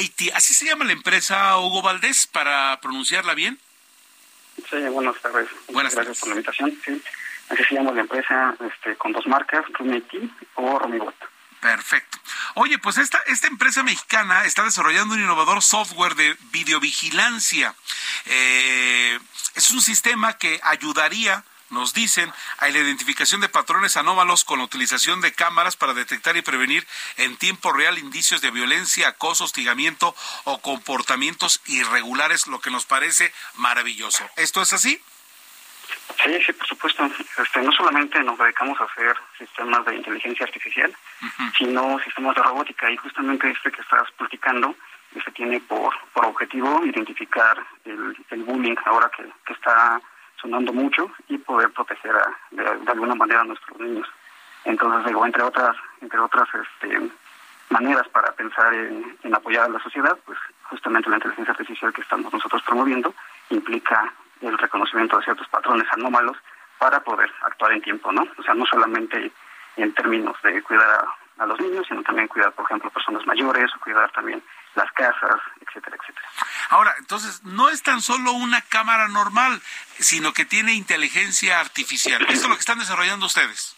IT. 0.00 0.32
¿Así 0.34 0.54
se 0.54 0.66
llama 0.66 0.84
la 0.84 0.92
empresa 0.92 1.58
Hugo 1.58 1.82
Valdés 1.82 2.26
para 2.26 2.78
pronunciarla 2.80 3.34
bien? 3.34 3.58
Sí, 4.70 4.76
buenas 4.90 5.20
tardes. 5.20 5.48
Buenas 5.68 5.94
Gracias 5.94 6.20
por 6.20 6.28
la 6.28 6.34
invitación. 6.36 6.78
Sí. 6.84 7.02
Así 7.48 7.64
se 7.64 7.74
llama 7.74 7.92
la 7.92 8.02
empresa 8.02 8.54
este, 8.60 8.96
con 8.96 9.12
dos 9.12 9.26
marcas, 9.26 9.64
Rumi 9.74 9.98
IT 9.98 10.30
o 10.54 10.78
Rumibot. 10.78 11.14
Perfecto. 11.62 12.18
Oye, 12.54 12.76
pues 12.80 12.98
esta, 12.98 13.18
esta 13.28 13.46
empresa 13.46 13.84
mexicana 13.84 14.44
está 14.46 14.64
desarrollando 14.64 15.14
un 15.14 15.20
innovador 15.20 15.62
software 15.62 16.16
de 16.16 16.36
videovigilancia. 16.50 17.72
Eh, 18.26 19.16
es 19.54 19.70
un 19.70 19.80
sistema 19.80 20.36
que 20.38 20.58
ayudaría 20.64 21.44
nos 21.70 21.94
dicen, 21.94 22.30
a 22.58 22.68
la 22.68 22.78
identificación 22.78 23.40
de 23.40 23.48
patrones 23.48 23.96
anómalos 23.96 24.44
con 24.44 24.58
la 24.58 24.66
utilización 24.66 25.22
de 25.22 25.32
cámaras 25.32 25.74
para 25.74 25.94
detectar 25.94 26.36
y 26.36 26.42
prevenir 26.42 26.86
en 27.16 27.36
tiempo 27.38 27.72
real 27.72 27.96
indicios 27.96 28.42
de 28.42 28.50
violencia, 28.50 29.08
acoso, 29.08 29.44
hostigamiento 29.44 30.14
o 30.44 30.60
comportamientos 30.60 31.62
irregulares, 31.64 32.46
lo 32.46 32.60
que 32.60 32.70
nos 32.70 32.84
parece 32.84 33.32
maravilloso. 33.54 34.28
¿Esto 34.36 34.60
es 34.60 34.74
así? 34.74 35.00
Sí, 36.22 36.40
sí, 36.44 36.52
por 36.52 36.66
supuesto. 36.66 37.04
Este, 37.38 37.62
no 37.62 37.72
solamente 37.72 38.22
nos 38.22 38.38
dedicamos 38.38 38.80
a 38.80 38.84
hacer 38.84 39.16
sistemas 39.38 39.84
de 39.86 39.96
inteligencia 39.96 40.46
artificial, 40.46 40.92
sino 41.58 41.98
sistemas 42.00 42.36
de 42.36 42.42
robótica. 42.42 42.90
Y 42.90 42.96
justamente 42.96 43.50
este 43.50 43.72
que 43.72 43.80
estás 43.80 44.10
platicando, 44.12 44.74
este 45.14 45.30
tiene 45.32 45.60
por, 45.60 45.94
por 46.12 46.26
objetivo 46.26 46.84
identificar 46.84 47.58
el, 47.84 48.16
el 48.30 48.44
bullying 48.44 48.76
ahora 48.84 49.10
que, 49.16 49.24
que, 49.44 49.52
está 49.52 50.00
sonando 50.40 50.72
mucho 50.72 51.10
y 51.28 51.38
poder 51.38 51.70
proteger 51.70 52.14
de, 52.50 52.90
alguna 52.90 53.14
manera 53.14 53.40
a 53.40 53.44
nuestros 53.44 53.78
niños. 53.80 54.08
Entonces, 54.64 55.06
digo, 55.06 55.26
entre 55.26 55.42
otras, 55.42 55.76
entre 56.00 56.20
otras 56.20 56.48
este, 56.54 57.10
maneras 57.70 58.08
para 58.08 58.32
pensar 58.32 58.72
en, 58.74 59.18
en 59.22 59.34
apoyar 59.34 59.64
a 59.64 59.68
la 59.68 59.82
sociedad, 59.82 60.16
pues 60.24 60.38
justamente 60.64 61.10
la 61.10 61.16
inteligencia 61.16 61.52
artificial 61.52 61.92
que 61.92 62.02
estamos 62.02 62.32
nosotros 62.32 62.62
promoviendo 62.62 63.12
implica 63.50 64.12
el 64.48 64.58
reconocimiento 64.58 65.18
de 65.18 65.24
ciertos 65.24 65.48
patrones 65.48 65.86
anómalos 65.92 66.36
para 66.78 67.00
poder 67.00 67.30
actuar 67.42 67.72
en 67.72 67.82
tiempo, 67.82 68.10
¿no? 68.12 68.26
O 68.36 68.42
sea, 68.42 68.54
no 68.54 68.66
solamente 68.66 69.32
en 69.76 69.94
términos 69.94 70.36
de 70.42 70.62
cuidar 70.62 71.06
a, 71.38 71.46
los 71.46 71.58
niños, 71.60 71.84
sino 71.88 72.02
también 72.02 72.28
cuidar, 72.28 72.52
por 72.52 72.64
ejemplo, 72.66 72.88
personas 72.90 73.26
mayores 73.26 73.68
o 73.74 73.80
cuidar 73.80 74.10
también 74.12 74.40
las 74.76 74.90
casas, 74.92 75.40
etcétera, 75.60 75.96
etcétera. 76.00 76.28
Ahora, 76.70 76.94
entonces, 77.00 77.42
no 77.42 77.68
es 77.68 77.82
tan 77.82 78.00
solo 78.00 78.32
una 78.32 78.60
cámara 78.60 79.08
normal, 79.08 79.60
sino 79.98 80.32
que 80.32 80.44
tiene 80.44 80.74
inteligencia 80.74 81.58
artificial. 81.58 82.22
¿Esto 82.22 82.32
es 82.32 82.48
lo 82.48 82.54
que 82.54 82.60
están 82.60 82.78
desarrollando 82.78 83.26
ustedes? 83.26 83.76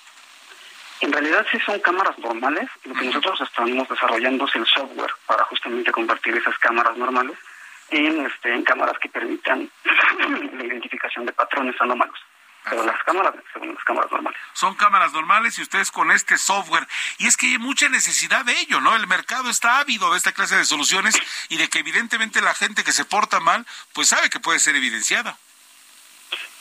En 1.00 1.12
realidad 1.12 1.46
sí 1.50 1.58
son 1.60 1.80
cámaras 1.80 2.18
normales. 2.18 2.68
Lo 2.84 2.94
que 2.94 3.06
nosotros 3.06 3.40
estamos 3.40 3.88
desarrollando 3.88 4.46
es 4.46 4.56
el 4.56 4.66
software 4.66 5.12
para 5.26 5.44
justamente 5.44 5.90
convertir 5.90 6.36
esas 6.36 6.58
cámaras 6.58 6.96
normales 6.96 7.38
en, 7.90 8.26
este, 8.26 8.52
en 8.52 8.64
cámaras 8.64 8.98
que 8.98 9.08
permitan 9.08 9.70
la 10.58 10.64
identificación 10.64 11.26
de 11.26 11.32
patrones 11.32 11.80
anómalos. 11.80 12.18
Pero 12.68 12.82
las 12.82 13.02
cámaras 13.02 13.34
son 13.52 13.74
las 13.74 13.84
cámaras 13.84 14.10
normales. 14.10 14.40
Son 14.54 14.74
cámaras 14.74 15.12
normales 15.12 15.58
y 15.58 15.62
ustedes 15.62 15.90
con 15.90 16.10
este 16.10 16.38
software. 16.38 16.86
Y 17.18 17.26
es 17.26 17.36
que 17.36 17.46
hay 17.46 17.58
mucha 17.58 17.90
necesidad 17.90 18.42
de 18.44 18.58
ello, 18.58 18.80
¿no? 18.80 18.96
El 18.96 19.06
mercado 19.06 19.50
está 19.50 19.80
ávido 19.80 20.10
de 20.10 20.16
esta 20.16 20.32
clase 20.32 20.56
de 20.56 20.64
soluciones 20.64 21.14
y 21.50 21.58
de 21.58 21.68
que 21.68 21.80
evidentemente 21.80 22.40
la 22.40 22.54
gente 22.54 22.82
que 22.82 22.92
se 22.92 23.04
porta 23.04 23.38
mal, 23.38 23.66
pues 23.92 24.08
sabe 24.08 24.30
que 24.30 24.40
puede 24.40 24.60
ser 24.60 24.76
evidenciada. 24.76 25.36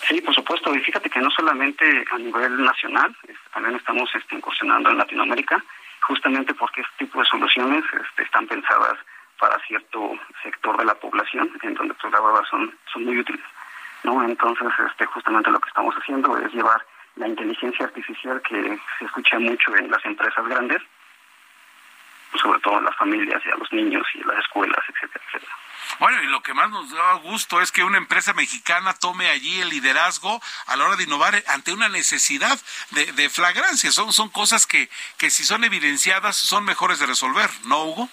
Sí, 0.07 0.19
por 0.19 0.35
supuesto. 0.35 0.75
Y 0.75 0.79
fíjate 0.81 1.09
que 1.09 1.21
no 1.21 1.31
solamente 1.31 2.05
a 2.11 2.17
nivel 2.17 2.61
nacional, 2.61 3.15
también 3.53 3.75
estamos 3.75 4.09
este, 4.13 4.35
incursionando 4.35 4.89
en 4.89 4.97
Latinoamérica, 4.97 5.63
justamente 6.01 6.53
porque 6.53 6.81
este 6.81 7.05
tipo 7.05 7.19
de 7.19 7.25
soluciones 7.25 7.85
este, 7.85 8.23
están 8.23 8.45
pensadas 8.47 8.97
para 9.44 9.60
cierto 9.68 10.14
sector 10.41 10.78
de 10.78 10.86
la 10.86 10.95
población, 10.95 11.52
en 11.64 11.74
donde 11.74 11.94
pues, 11.95 12.14
la 12.14 12.22
verdad 12.22 12.44
son, 12.49 12.74
son 12.94 13.03
muy 13.03 13.20
útiles. 13.20 13.44
¿no? 14.03 14.24
Entonces, 14.24 14.70
este, 14.88 15.06
justamente 15.06 15.52
lo 15.52 15.60
que 15.60 15.68
estamos 15.68 15.94
haciendo 15.95 16.38
es 16.38 16.53
llevar 16.53 16.82
la 17.18 17.28
inteligencia 17.28 17.84
artificial 17.84 18.41
que 18.41 18.80
se 18.98 19.06
escucha 19.06 19.38
mucho 19.40 19.76
en 19.76 19.91
las 19.91 20.03
empresas 20.06 20.48
grandes, 20.48 20.82
sobre 22.41 22.61
todo 22.61 22.78
en 22.78 22.86
las 22.86 22.95
familias 22.95 23.41
y 23.45 23.49
a 23.49 23.56
los 23.57 23.70
niños 23.74 24.07
y 24.14 24.22
en 24.22 24.28
las 24.28 24.40
escuelas, 24.40 24.80
etcétera, 24.88 25.26
etcétera. 25.28 25.52
Bueno, 25.99 26.24
y 26.24 26.28
lo 26.28 26.41
que 26.41 26.53
más 26.53 26.70
nos 26.70 26.90
da 26.90 27.14
gusto 27.15 27.60
es 27.60 27.74
que 27.74 27.84
una 27.84 27.98
empresa 27.98 28.34
mexicana 28.34 28.94
tome 28.94 29.30
allí 29.30 29.60
el 29.60 29.68
liderazgo 29.68 30.41
a 30.68 30.78
la 30.78 30.86
hora 30.86 30.95
de 30.95 31.03
innovar 31.03 31.44
ante 31.48 31.74
una 31.74 31.90
necesidad 31.90 32.57
de, 32.91 33.11
de 33.11 33.30
flagrancia. 33.30 33.91
Son, 33.91 34.14
son 34.14 34.30
cosas 34.30 34.65
que, 34.65 34.90
que 35.18 35.30
si 35.30 35.44
son 35.44 35.65
evidenciadas 35.65 36.38
son 36.38 36.64
mejores 36.64 36.99
de 36.99 37.07
resolver, 37.07 37.49
¿no, 37.65 37.84
Hugo? 37.84 38.10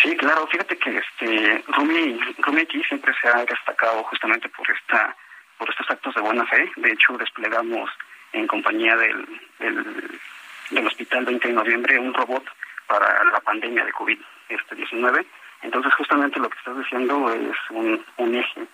Sí, 0.00 0.16
claro. 0.16 0.46
Fíjate 0.46 0.76
que 0.78 0.98
este 0.98 1.64
Rumi, 1.68 2.18
Rumi 2.38 2.62
aquí 2.62 2.82
siempre 2.84 3.12
se 3.20 3.28
ha 3.28 3.44
destacado 3.44 4.02
justamente 4.04 4.48
por 4.48 4.68
esta 4.70 5.16
por 5.58 5.70
estos 5.70 5.90
actos 5.90 6.14
de 6.14 6.20
buena 6.20 6.46
fe. 6.46 6.70
De 6.76 6.92
hecho, 6.92 7.16
desplegamos 7.18 7.90
en 8.32 8.46
compañía 8.46 8.96
del, 8.96 9.26
del, 9.60 10.86
Hospital 10.86 11.24
20 11.24 11.48
de 11.48 11.54
Noviembre 11.54 11.98
un 11.98 12.14
robot 12.14 12.44
para 12.86 13.24
la 13.24 13.40
pandemia 13.40 13.84
de 13.84 13.92
COVID-19. 13.92 15.24
Entonces, 15.62 15.94
justamente 15.94 16.40
lo 16.40 16.50
que 16.50 16.58
estás 16.58 16.76
diciendo 16.78 17.32
es 17.32 17.56
un, 17.70 18.04
un 18.16 18.34
eje 18.34 18.66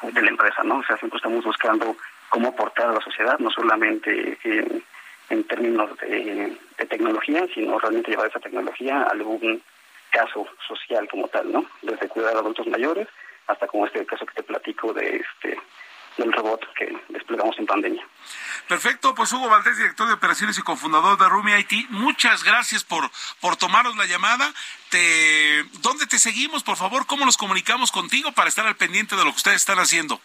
de 0.00 0.22
la 0.22 0.30
empresa, 0.30 0.62
¿no? 0.62 0.78
O 0.78 0.84
sea, 0.84 0.96
siempre 0.96 1.18
estamos 1.18 1.44
buscando 1.44 1.96
cómo 2.28 2.48
aportar 2.48 2.88
a 2.88 2.92
la 2.92 3.00
sociedad, 3.00 3.38
no 3.38 3.50
solamente 3.50 4.38
en, 5.28 5.44
términos 5.44 5.98
de, 5.98 6.56
tecnología, 6.88 7.46
sino 7.54 7.78
realmente 7.78 8.10
llevar 8.10 8.28
esa 8.28 8.40
tecnología 8.40 9.02
a 9.02 9.10
algún 9.10 9.62
caso 10.12 10.46
social 10.68 11.08
como 11.08 11.26
tal, 11.28 11.50
¿no? 11.50 11.66
Desde 11.82 12.08
cuidar 12.08 12.36
a 12.36 12.38
adultos 12.38 12.66
mayores 12.68 13.08
hasta 13.48 13.66
como 13.66 13.86
este 13.86 14.06
caso 14.06 14.24
que 14.26 14.34
te 14.34 14.42
platico 14.42 14.92
de 14.92 15.16
este 15.16 15.58
del 16.18 16.30
robot 16.30 16.60
que 16.74 16.94
desplegamos 17.08 17.58
en 17.58 17.66
pandemia. 17.66 18.06
Perfecto, 18.68 19.14
pues 19.14 19.32
Hugo 19.32 19.48
Valdés, 19.48 19.78
director 19.78 20.06
de 20.06 20.12
operaciones 20.12 20.58
y 20.58 20.62
cofundador 20.62 21.18
de 21.18 21.28
Rumi 21.28 21.52
IT, 21.54 21.88
muchas 21.88 22.44
gracias 22.44 22.84
por, 22.84 23.10
por 23.40 23.56
tomaros 23.56 23.96
la 23.96 24.04
llamada. 24.04 24.52
Te, 24.90 25.64
¿Dónde 25.80 26.06
te 26.06 26.18
seguimos, 26.18 26.62
por 26.62 26.76
favor? 26.76 27.06
¿Cómo 27.06 27.24
nos 27.24 27.38
comunicamos 27.38 27.90
contigo 27.90 28.32
para 28.32 28.48
estar 28.48 28.66
al 28.66 28.76
pendiente 28.76 29.16
de 29.16 29.24
lo 29.24 29.30
que 29.30 29.36
ustedes 29.36 29.56
están 29.56 29.78
haciendo? 29.78 30.20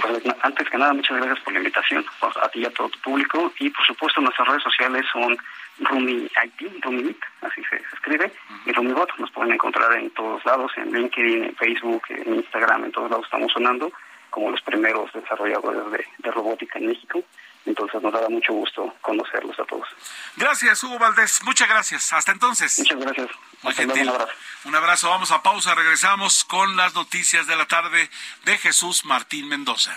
Pues 0.00 0.22
antes 0.42 0.68
que 0.68 0.76
nada, 0.76 0.92
muchas 0.92 1.16
gracias 1.16 1.40
por 1.40 1.54
la 1.54 1.60
invitación, 1.60 2.04
a 2.42 2.48
ti 2.50 2.60
y 2.60 2.66
a 2.66 2.70
todo 2.70 2.90
tu 2.90 3.00
público. 3.00 3.52
Y 3.58 3.70
por 3.70 3.86
supuesto, 3.86 4.20
nuestras 4.20 4.46
redes 4.46 4.62
sociales 4.62 5.06
son 5.10 5.38
Rumi 5.80 6.28
IT, 6.44 6.82
Rumi 6.82 7.14
así 7.42 7.62
se, 7.64 7.78
se 7.78 7.94
escribe, 7.94 8.26
uh 8.26 8.52
-huh. 8.52 8.60
y 8.66 8.72
RumiBot. 8.72 9.18
Nos 9.18 9.30
pueden 9.30 9.52
encontrar 9.52 9.92
en 9.94 10.10
todos 10.10 10.44
lados, 10.44 10.72
en 10.76 10.92
LinkedIn, 10.92 11.44
en 11.44 11.56
Facebook, 11.56 12.02
en 12.08 12.34
Instagram, 12.36 12.84
en 12.84 12.92
todos 12.92 13.10
lados 13.10 13.26
estamos 13.26 13.52
sonando 13.52 13.92
como 14.30 14.50
los 14.50 14.60
primeros 14.62 15.10
desarrolladores 15.12 15.90
de, 15.92 16.06
de, 16.18 16.30
robótica 16.30 16.78
en 16.78 16.88
México. 16.88 17.22
Entonces 17.64 18.00
nos 18.02 18.12
dará 18.12 18.28
mucho 18.28 18.52
gusto 18.52 18.94
conocerlos 19.00 19.58
a 19.58 19.64
todos. 19.64 19.88
Gracias, 20.36 20.82
Hugo 20.84 20.98
Valdés. 20.98 21.42
Muchas 21.44 21.68
gracias. 21.68 22.12
Hasta 22.12 22.32
entonces. 22.32 22.78
Muchas 22.78 23.00
gracias. 23.00 23.28
Muy 23.62 23.74
gentil. 23.74 24.02
Un 24.02 24.08
abrazo. 24.10 24.32
un 24.64 24.74
abrazo. 24.76 25.10
Vamos 25.10 25.32
a 25.32 25.42
pausa. 25.42 25.74
Regresamos 25.74 26.44
con 26.44 26.76
las 26.76 26.94
noticias 26.94 27.46
de 27.46 27.56
la 27.56 27.66
tarde 27.66 28.08
de 28.44 28.58
Jesús 28.58 29.04
Martín 29.04 29.48
Mendoza. 29.48 29.96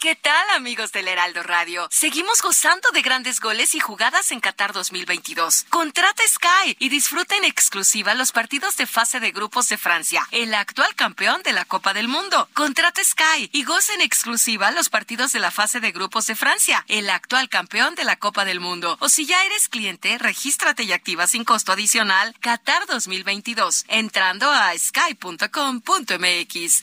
¿Qué 0.00 0.14
tal 0.14 0.50
amigos 0.54 0.92
del 0.92 1.08
Heraldo 1.08 1.42
Radio? 1.42 1.88
Seguimos 1.90 2.40
gozando 2.40 2.88
de 2.92 3.02
grandes 3.02 3.40
goles 3.40 3.74
y 3.74 3.80
jugadas 3.80 4.30
en 4.30 4.38
Qatar 4.38 4.72
2022. 4.72 5.64
Contrata 5.70 6.22
Sky 6.24 6.76
y 6.78 6.88
disfruta 6.88 7.34
en 7.36 7.42
exclusiva 7.42 8.14
los 8.14 8.30
partidos 8.30 8.76
de 8.76 8.86
fase 8.86 9.18
de 9.18 9.32
grupos 9.32 9.68
de 9.68 9.76
Francia, 9.76 10.24
el 10.30 10.54
actual 10.54 10.94
campeón 10.94 11.42
de 11.42 11.52
la 11.52 11.64
Copa 11.64 11.94
del 11.94 12.06
Mundo. 12.06 12.48
Contrata 12.54 13.02
Sky 13.02 13.50
y 13.52 13.64
goza 13.64 13.92
en 13.94 14.02
exclusiva 14.02 14.70
los 14.70 14.88
partidos 14.88 15.32
de 15.32 15.40
la 15.40 15.50
fase 15.50 15.80
de 15.80 15.90
grupos 15.90 16.28
de 16.28 16.36
Francia, 16.36 16.84
el 16.86 17.10
actual 17.10 17.48
campeón 17.48 17.96
de 17.96 18.04
la 18.04 18.14
Copa 18.14 18.44
del 18.44 18.60
Mundo. 18.60 18.98
O 19.00 19.08
si 19.08 19.26
ya 19.26 19.44
eres 19.46 19.68
cliente, 19.68 20.16
regístrate 20.18 20.84
y 20.84 20.92
activa 20.92 21.26
sin 21.26 21.42
costo 21.42 21.72
adicional 21.72 22.36
Qatar 22.38 22.86
2022 22.86 23.84
entrando 23.88 24.48
a 24.48 24.78
sky.com.mx. 24.78 25.24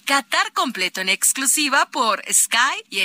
Qatar 0.04 0.52
completo 0.52 1.00
en 1.00 1.08
exclusiva 1.08 1.86
por 1.86 2.22
Sky 2.30 2.84
y 2.90 3.05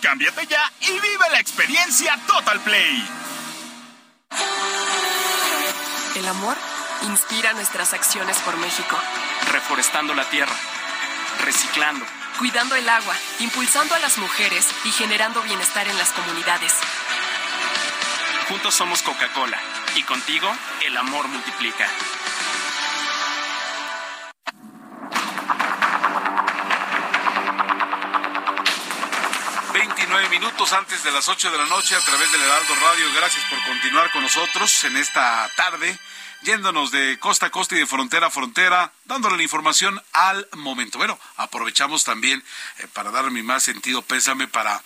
Cámbiate 0.00 0.46
ya 0.46 0.72
y 0.80 0.92
vive 0.92 1.28
la 1.32 1.40
experiencia 1.40 2.16
Total 2.26 2.60
Play. 2.60 3.04
El 6.14 6.28
amor 6.28 6.56
inspira 7.02 7.52
nuestras 7.52 7.92
acciones 7.94 8.38
por 8.38 8.56
México. 8.58 8.96
Reforestando 9.52 10.14
la 10.14 10.24
tierra, 10.30 10.54
reciclando, 11.44 12.04
cuidando 12.38 12.76
el 12.76 12.88
agua, 12.88 13.14
impulsando 13.40 13.94
a 13.94 13.98
las 13.98 14.18
mujeres 14.18 14.66
y 14.84 14.92
generando 14.92 15.42
bienestar 15.42 15.88
en 15.88 15.98
las 15.98 16.10
comunidades. 16.10 16.74
Juntos 18.48 18.74
somos 18.74 19.02
Coca-Cola 19.02 19.58
y 19.96 20.02
contigo 20.04 20.50
el 20.84 20.96
amor 20.96 21.26
multiplica. 21.28 21.88
29 30.08 30.38
minutos 30.40 30.72
antes 30.72 31.04
de 31.04 31.10
las 31.10 31.28
8 31.28 31.50
de 31.50 31.58
la 31.58 31.66
noche 31.66 31.94
a 31.94 32.00
través 32.00 32.32
del 32.32 32.40
Heraldo 32.40 32.74
Radio. 32.76 33.12
Gracias 33.14 33.44
por 33.50 33.62
continuar 33.64 34.10
con 34.10 34.22
nosotros 34.22 34.84
en 34.84 34.96
esta 34.96 35.46
tarde, 35.54 35.98
yéndonos 36.44 36.90
de 36.90 37.18
costa 37.18 37.46
a 37.46 37.50
costa 37.50 37.74
y 37.74 37.80
de 37.80 37.86
frontera 37.86 38.28
a 38.28 38.30
frontera, 38.30 38.90
dándole 39.04 39.36
la 39.36 39.42
información 39.42 40.02
al 40.12 40.48
momento. 40.56 40.96
Bueno, 40.96 41.18
aprovechamos 41.36 42.04
también 42.04 42.42
eh, 42.78 42.86
para 42.94 43.10
dar 43.10 43.30
mi 43.30 43.42
más 43.42 43.64
sentido 43.64 44.00
pésame 44.00 44.48
para 44.48 44.82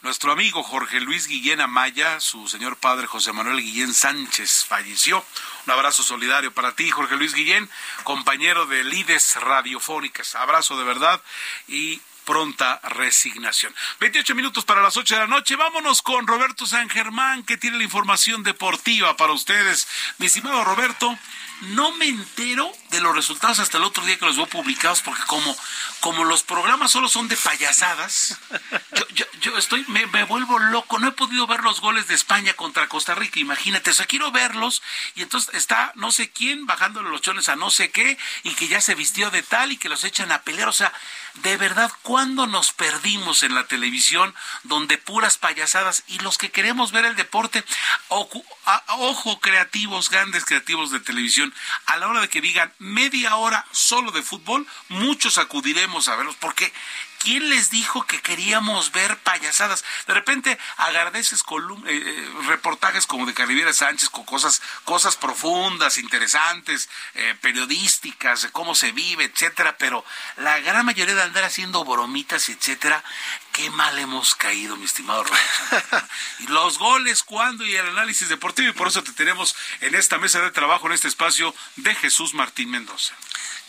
nuestro 0.00 0.32
amigo 0.32 0.62
Jorge 0.62 1.00
Luis 1.00 1.28
Guillén 1.28 1.60
Amaya, 1.60 2.18
su 2.20 2.48
señor 2.48 2.78
padre 2.78 3.06
José 3.06 3.34
Manuel 3.34 3.60
Guillén 3.60 3.92
Sánchez 3.92 4.64
falleció. 4.66 5.22
Un 5.66 5.72
abrazo 5.72 6.02
solidario 6.02 6.50
para 6.54 6.74
ti, 6.74 6.90
Jorge 6.90 7.16
Luis 7.16 7.34
Guillén, 7.34 7.68
compañero 8.04 8.64
de 8.64 8.84
Lides 8.84 9.36
Radiofónicas. 9.36 10.34
Abrazo 10.34 10.78
de 10.78 10.84
verdad 10.84 11.20
y 11.68 12.00
pronta 12.24 12.80
resignación. 12.82 13.74
28 14.00 14.34
minutos 14.34 14.64
para 14.64 14.82
las 14.82 14.96
8 14.96 15.14
de 15.14 15.20
la 15.20 15.26
noche. 15.26 15.56
Vámonos 15.56 16.02
con 16.02 16.26
Roberto 16.26 16.66
San 16.66 16.88
Germán, 16.88 17.42
que 17.42 17.56
tiene 17.56 17.78
la 17.78 17.84
información 17.84 18.42
deportiva 18.42 19.16
para 19.16 19.32
ustedes. 19.32 19.88
Mi 20.18 20.26
estimado 20.26 20.64
Roberto, 20.64 21.18
no 21.62 21.92
me 21.92 22.08
entero 22.08 22.70
de 22.90 23.00
los 23.00 23.14
resultados 23.14 23.58
hasta 23.58 23.78
el 23.78 23.84
otro 23.84 24.04
día 24.04 24.18
que 24.18 24.26
los 24.26 24.36
veo 24.36 24.46
publicados, 24.46 25.00
porque 25.02 25.22
como, 25.26 25.56
como 26.00 26.24
los 26.24 26.42
programas 26.42 26.90
solo 26.90 27.08
son 27.08 27.28
de 27.28 27.36
payasadas, 27.36 28.38
yo, 28.94 29.06
yo, 29.14 29.24
yo 29.40 29.56
estoy, 29.56 29.84
me, 29.88 30.06
me, 30.06 30.24
vuelvo 30.24 30.58
loco. 30.58 30.98
No 30.98 31.08
he 31.08 31.12
podido 31.12 31.46
ver 31.46 31.62
los 31.62 31.80
goles 31.80 32.08
de 32.08 32.14
España 32.14 32.54
contra 32.54 32.88
Costa 32.88 33.14
Rica. 33.14 33.38
Imagínate, 33.40 33.90
o 33.90 33.94
sea, 33.94 34.06
quiero 34.06 34.32
verlos. 34.32 34.82
Y 35.14 35.22
entonces 35.22 35.54
está 35.54 35.92
no 35.94 36.10
sé 36.10 36.30
quién 36.30 36.66
bajándole 36.66 37.10
los 37.10 37.22
chones 37.22 37.48
a 37.48 37.56
no 37.56 37.70
sé 37.70 37.90
qué 37.90 38.18
y 38.42 38.54
que 38.54 38.68
ya 38.68 38.80
se 38.80 38.94
vistió 38.94 39.30
de 39.30 39.42
tal 39.42 39.72
y 39.72 39.76
que 39.76 39.88
los 39.88 40.04
echan 40.04 40.32
a 40.32 40.42
pelear. 40.42 40.68
O 40.68 40.72
sea, 40.72 40.92
de 41.34 41.56
verdad, 41.56 41.90
¿cuándo 42.02 42.46
nos 42.46 42.72
perdimos 42.72 43.42
en 43.42 43.54
la 43.54 43.66
televisión 43.66 44.34
donde 44.64 44.98
puras 44.98 45.38
payasadas 45.38 46.04
y 46.06 46.18
los 46.18 46.38
que 46.38 46.50
queremos 46.50 46.92
ver 46.92 47.06
el 47.06 47.16
deporte, 47.16 47.64
ojo, 48.08 48.44
ojo 48.88 49.40
creativos, 49.40 50.10
grandes 50.10 50.44
creativos 50.44 50.90
de 50.90 51.00
televisión, 51.00 51.51
a 51.86 51.96
la 51.96 52.08
hora 52.08 52.20
de 52.20 52.28
que 52.28 52.40
digan 52.40 52.72
media 52.78 53.36
hora 53.36 53.64
solo 53.72 54.10
de 54.10 54.22
fútbol, 54.22 54.66
muchos 54.88 55.38
acudiremos 55.38 56.08
a 56.08 56.16
verlos 56.16 56.36
porque 56.36 56.72
¿Quién 57.22 57.50
les 57.50 57.70
dijo 57.70 58.04
que 58.04 58.20
queríamos 58.20 58.90
ver 58.90 59.16
payasadas? 59.18 59.84
De 60.08 60.14
repente 60.14 60.58
agradeces 60.76 61.42
eh, 61.42 61.44
eh, 61.86 62.30
reportajes 62.48 63.06
como 63.06 63.26
de 63.26 63.34
Caribiera 63.34 63.72
Sánchez 63.72 64.10
con 64.10 64.24
cosas, 64.24 64.60
cosas 64.84 65.14
profundas, 65.14 65.98
interesantes, 65.98 66.88
eh, 67.14 67.36
periodísticas, 67.40 68.42
de 68.42 68.50
cómo 68.50 68.74
se 68.74 68.90
vive, 68.90 69.22
etcétera, 69.22 69.76
pero 69.78 70.04
la 70.36 70.58
gran 70.60 70.84
mayoría 70.84 71.14
de 71.14 71.22
andar 71.22 71.44
haciendo 71.44 71.84
bromitas, 71.84 72.48
etcétera, 72.48 73.04
qué 73.52 73.70
mal 73.70 73.96
hemos 74.00 74.34
caído, 74.34 74.76
mi 74.76 74.86
estimado 74.86 75.22
Roberto. 75.22 76.08
y 76.40 76.48
los 76.48 76.78
goles, 76.78 77.22
cuándo 77.22 77.64
y 77.64 77.76
el 77.76 77.86
análisis 77.86 78.30
deportivo, 78.30 78.70
y 78.70 78.72
por 78.72 78.88
eso 78.88 79.04
te 79.04 79.12
tenemos 79.12 79.54
en 79.80 79.94
esta 79.94 80.18
mesa 80.18 80.40
de 80.40 80.50
trabajo, 80.50 80.88
en 80.88 80.94
este 80.94 81.06
espacio 81.06 81.54
de 81.76 81.94
Jesús 81.94 82.34
Martín 82.34 82.70
Mendoza. 82.70 83.14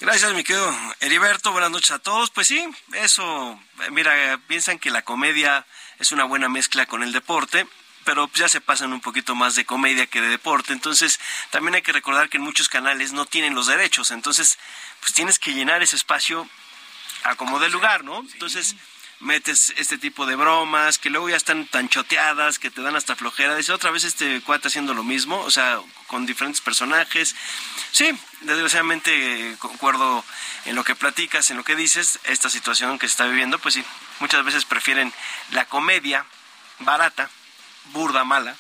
Gracias, 0.04 0.34
mi 0.34 0.44
querido 0.44 0.70
Heriberto. 1.00 1.54
Buenas 1.54 1.72
noches 1.72 1.92
a 1.92 1.98
todos. 1.98 2.30
Pues 2.30 2.48
sí, 2.48 2.62
eso, 2.92 3.58
mira, 3.92 4.38
piensan 4.50 4.78
que 4.78 4.92
la 4.92 5.02
comedia 5.02 5.66
es 5.98 6.12
una 6.12 6.26
buena 6.26 6.50
mezcla 6.50 6.86
con 6.86 7.04
el 7.04 7.14
deporte, 7.14 7.66
pero 8.04 8.30
ya 8.34 8.50
se 8.50 8.60
pasan 8.60 8.92
un 8.92 9.00
poquito 9.00 9.34
más 9.34 9.56
de 9.56 9.64
comedia 9.64 10.06
que 10.08 10.20
de 10.20 10.28
deporte. 10.28 10.74
Entonces, 10.74 11.22
también 11.52 11.76
hay 11.76 11.84
que 11.84 11.94
recordar 11.94 12.28
que 12.28 12.36
en 12.36 12.44
muchos 12.44 12.68
canales 12.68 13.14
no 13.14 13.26
tienen 13.26 13.56
los 13.56 13.68
derechos. 13.68 14.12
Entonces, 14.12 14.60
pues 15.00 15.14
tienes 15.14 15.40
que 15.40 15.54
llenar 15.54 15.82
ese 15.82 15.96
espacio 15.96 16.50
a 17.24 17.36
como 17.36 17.62
de 17.62 17.70
lugar, 17.70 18.04
¿no? 18.04 18.26
Entonces, 18.34 18.76
metes 19.24 19.74
este 19.78 19.98
tipo 19.98 20.26
de 20.26 20.36
bromas 20.36 20.98
que 20.98 21.10
luego 21.10 21.30
ya 21.30 21.38
están 21.38 21.66
tan 21.66 21.90
choteadas 21.90 22.60
que 22.60 22.70
te 22.70 22.82
dan 22.82 22.96
hasta 22.96 23.16
flojera. 23.16 23.56
Dice 23.56 23.72
otra 23.72 23.90
vez 23.90 24.04
este 24.04 24.42
cuate 24.42 24.68
haciendo 24.68 24.94
lo 24.94 25.04
mismo, 25.04 25.40
o 25.40 25.50
sea, 25.50 25.80
con 26.08 26.26
diferentes 26.26 26.62
personajes. 26.62 27.36
Sí, 27.92 28.12
desgraciadamente 28.42 29.56
concuerdo 29.60 30.24
en 30.66 30.76
lo 30.76 30.84
que 30.84 30.96
platicas, 30.96 31.50
en 31.50 31.58
lo 31.58 31.64
que 31.64 31.76
dices, 31.76 32.20
esta 32.26 32.50
situación 32.50 33.00
que 33.00 33.08
se 33.08 33.12
está 33.12 33.26
viviendo, 33.26 33.60
pues 33.60 33.76
sí, 33.76 33.84
muchas 34.20 34.44
veces 34.44 34.66
prefieren 34.66 35.14
la 35.52 35.66
comedia 35.66 36.26
barata, 36.80 37.30
burda, 37.94 38.24
mala, 38.26 38.56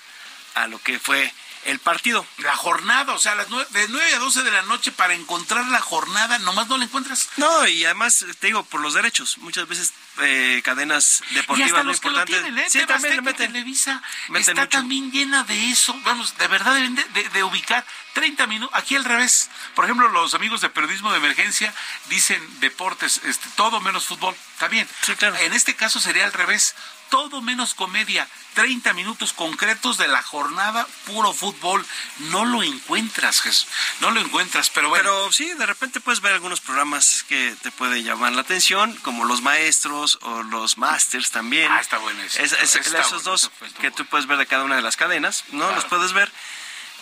a 0.55 0.67
lo 0.67 0.79
que 0.79 0.97
fue 0.99 1.33
el 1.65 1.79
partido. 1.79 2.25
La 2.37 2.55
jornada, 2.55 3.13
o 3.13 3.19
sea, 3.19 3.35
las 3.35 3.49
de 3.49 3.87
9 3.89 4.15
a 4.15 4.19
12 4.19 4.43
de 4.43 4.51
la 4.51 4.61
noche 4.63 4.91
para 4.91 5.13
encontrar 5.13 5.65
la 5.67 5.81
jornada, 5.81 6.39
nomás 6.39 6.67
no 6.67 6.77
la 6.77 6.85
encuentras. 6.85 7.29
No, 7.37 7.67
y 7.67 7.85
además, 7.85 8.25
te 8.39 8.47
digo, 8.47 8.63
por 8.63 8.81
los 8.81 8.93
derechos. 8.93 9.37
Muchas 9.39 9.67
veces 9.67 9.93
eh, 10.21 10.61
cadenas 10.63 11.23
deportivas 11.31 11.71
y 11.71 11.73
hasta 11.73 11.83
los 11.83 11.99
Que 11.99 12.09
lo 12.09 12.25
tienen, 12.25 12.57
¿eh? 12.59 12.65
Sí, 12.69 12.85
también 12.85 13.23
meten. 13.23 13.51
Televisa 13.51 14.01
está 14.35 14.67
también 14.67 15.11
llena 15.11 15.43
de 15.43 15.71
eso. 15.71 15.95
Vamos, 16.03 16.37
de 16.37 16.47
verdad 16.47 16.73
deben 16.75 16.95
de, 16.95 17.43
ubicar 17.43 17.85
30 18.13 18.47
minutos. 18.47 18.75
Aquí 18.77 18.95
al 18.95 19.05
revés. 19.05 19.49
Por 19.75 19.85
ejemplo, 19.85 20.09
los 20.09 20.33
amigos 20.33 20.61
de 20.61 20.69
periodismo 20.69 21.11
de 21.11 21.17
emergencia 21.17 21.73
dicen 22.09 22.41
deportes, 22.59 23.21
este, 23.25 23.47
todo 23.55 23.79
menos 23.81 24.05
fútbol. 24.05 24.35
Está 24.53 24.67
bien. 24.67 24.87
Sí, 25.01 25.15
claro. 25.15 25.35
En 25.37 25.53
este 25.53 25.75
caso 25.75 25.99
sería 25.99 26.25
al 26.25 26.33
revés 26.33 26.75
todo 27.13 27.43
menos 27.43 27.75
comedia, 27.75 28.27
30 28.55 28.91
minutos 28.93 29.33
concretos 29.33 29.99
de 29.99 30.07
la 30.07 30.23
jornada, 30.23 30.87
puro 31.05 31.31
fútbol. 31.31 31.85
No 32.31 32.43
lo 32.43 32.63
encuentras, 32.63 33.39
Jesús. 33.39 33.67
No 33.99 34.09
lo 34.09 34.19
encuentras, 34.19 34.71
pero 34.71 34.89
bueno. 34.89 35.03
Pero 35.03 35.31
sí, 35.31 35.53
de 35.53 35.67
repente 35.67 35.99
puedes 35.99 36.21
ver 36.21 36.33
algunos 36.33 36.59
programas 36.59 37.23
que 37.29 37.55
te 37.61 37.69
puede 37.69 38.01
llamar 38.01 38.31
la 38.31 38.41
atención, 38.41 38.95
como 39.03 39.25
Los 39.25 39.43
Maestros 39.43 40.17
o 40.23 40.41
Los 40.41 40.79
Masters 40.79 41.29
también. 41.29 41.71
Ah, 41.71 41.81
está 41.81 41.99
bueno 41.99 42.19
eso. 42.23 42.41
esos 42.41 43.23
dos 43.23 43.51
que 43.79 43.91
tú 43.91 44.07
puedes 44.07 44.25
ver 44.25 44.39
de 44.39 44.47
cada 44.47 44.63
una 44.63 44.75
de 44.75 44.81
las 44.81 44.97
cadenas, 44.97 45.43
¿no? 45.51 45.71
Los 45.71 45.85
puedes 45.85 46.13
ver. 46.13 46.31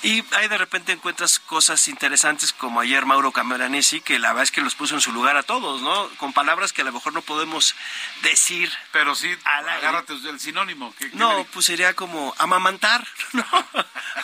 Y 0.03 0.23
ahí 0.31 0.47
de 0.47 0.57
repente 0.57 0.91
encuentras 0.91 1.37
cosas 1.37 1.87
interesantes 1.87 2.53
como 2.53 2.79
ayer 2.79 3.05
Mauro 3.05 3.31
Cameranesi, 3.31 4.01
que 4.01 4.17
la 4.17 4.29
verdad 4.29 4.43
es 4.43 4.51
que 4.51 4.61
los 4.61 4.73
puso 4.73 4.95
en 4.95 5.01
su 5.01 5.11
lugar 5.11 5.37
a 5.37 5.43
todos, 5.43 5.81
¿no? 5.81 6.09
Con 6.17 6.33
palabras 6.33 6.73
que 6.73 6.81
a 6.81 6.85
lo 6.85 6.91
mejor 6.91 7.13
no 7.13 7.21
podemos 7.21 7.75
decir. 8.23 8.71
Pero 8.91 9.13
sí, 9.13 9.29
agárrate 9.43 10.13
el 10.13 10.39
sinónimo. 10.39 10.93
no, 11.13 11.45
pues 11.53 11.67
sería 11.67 11.93
como 11.93 12.33
amamantar, 12.39 13.07
¿no? 13.33 13.45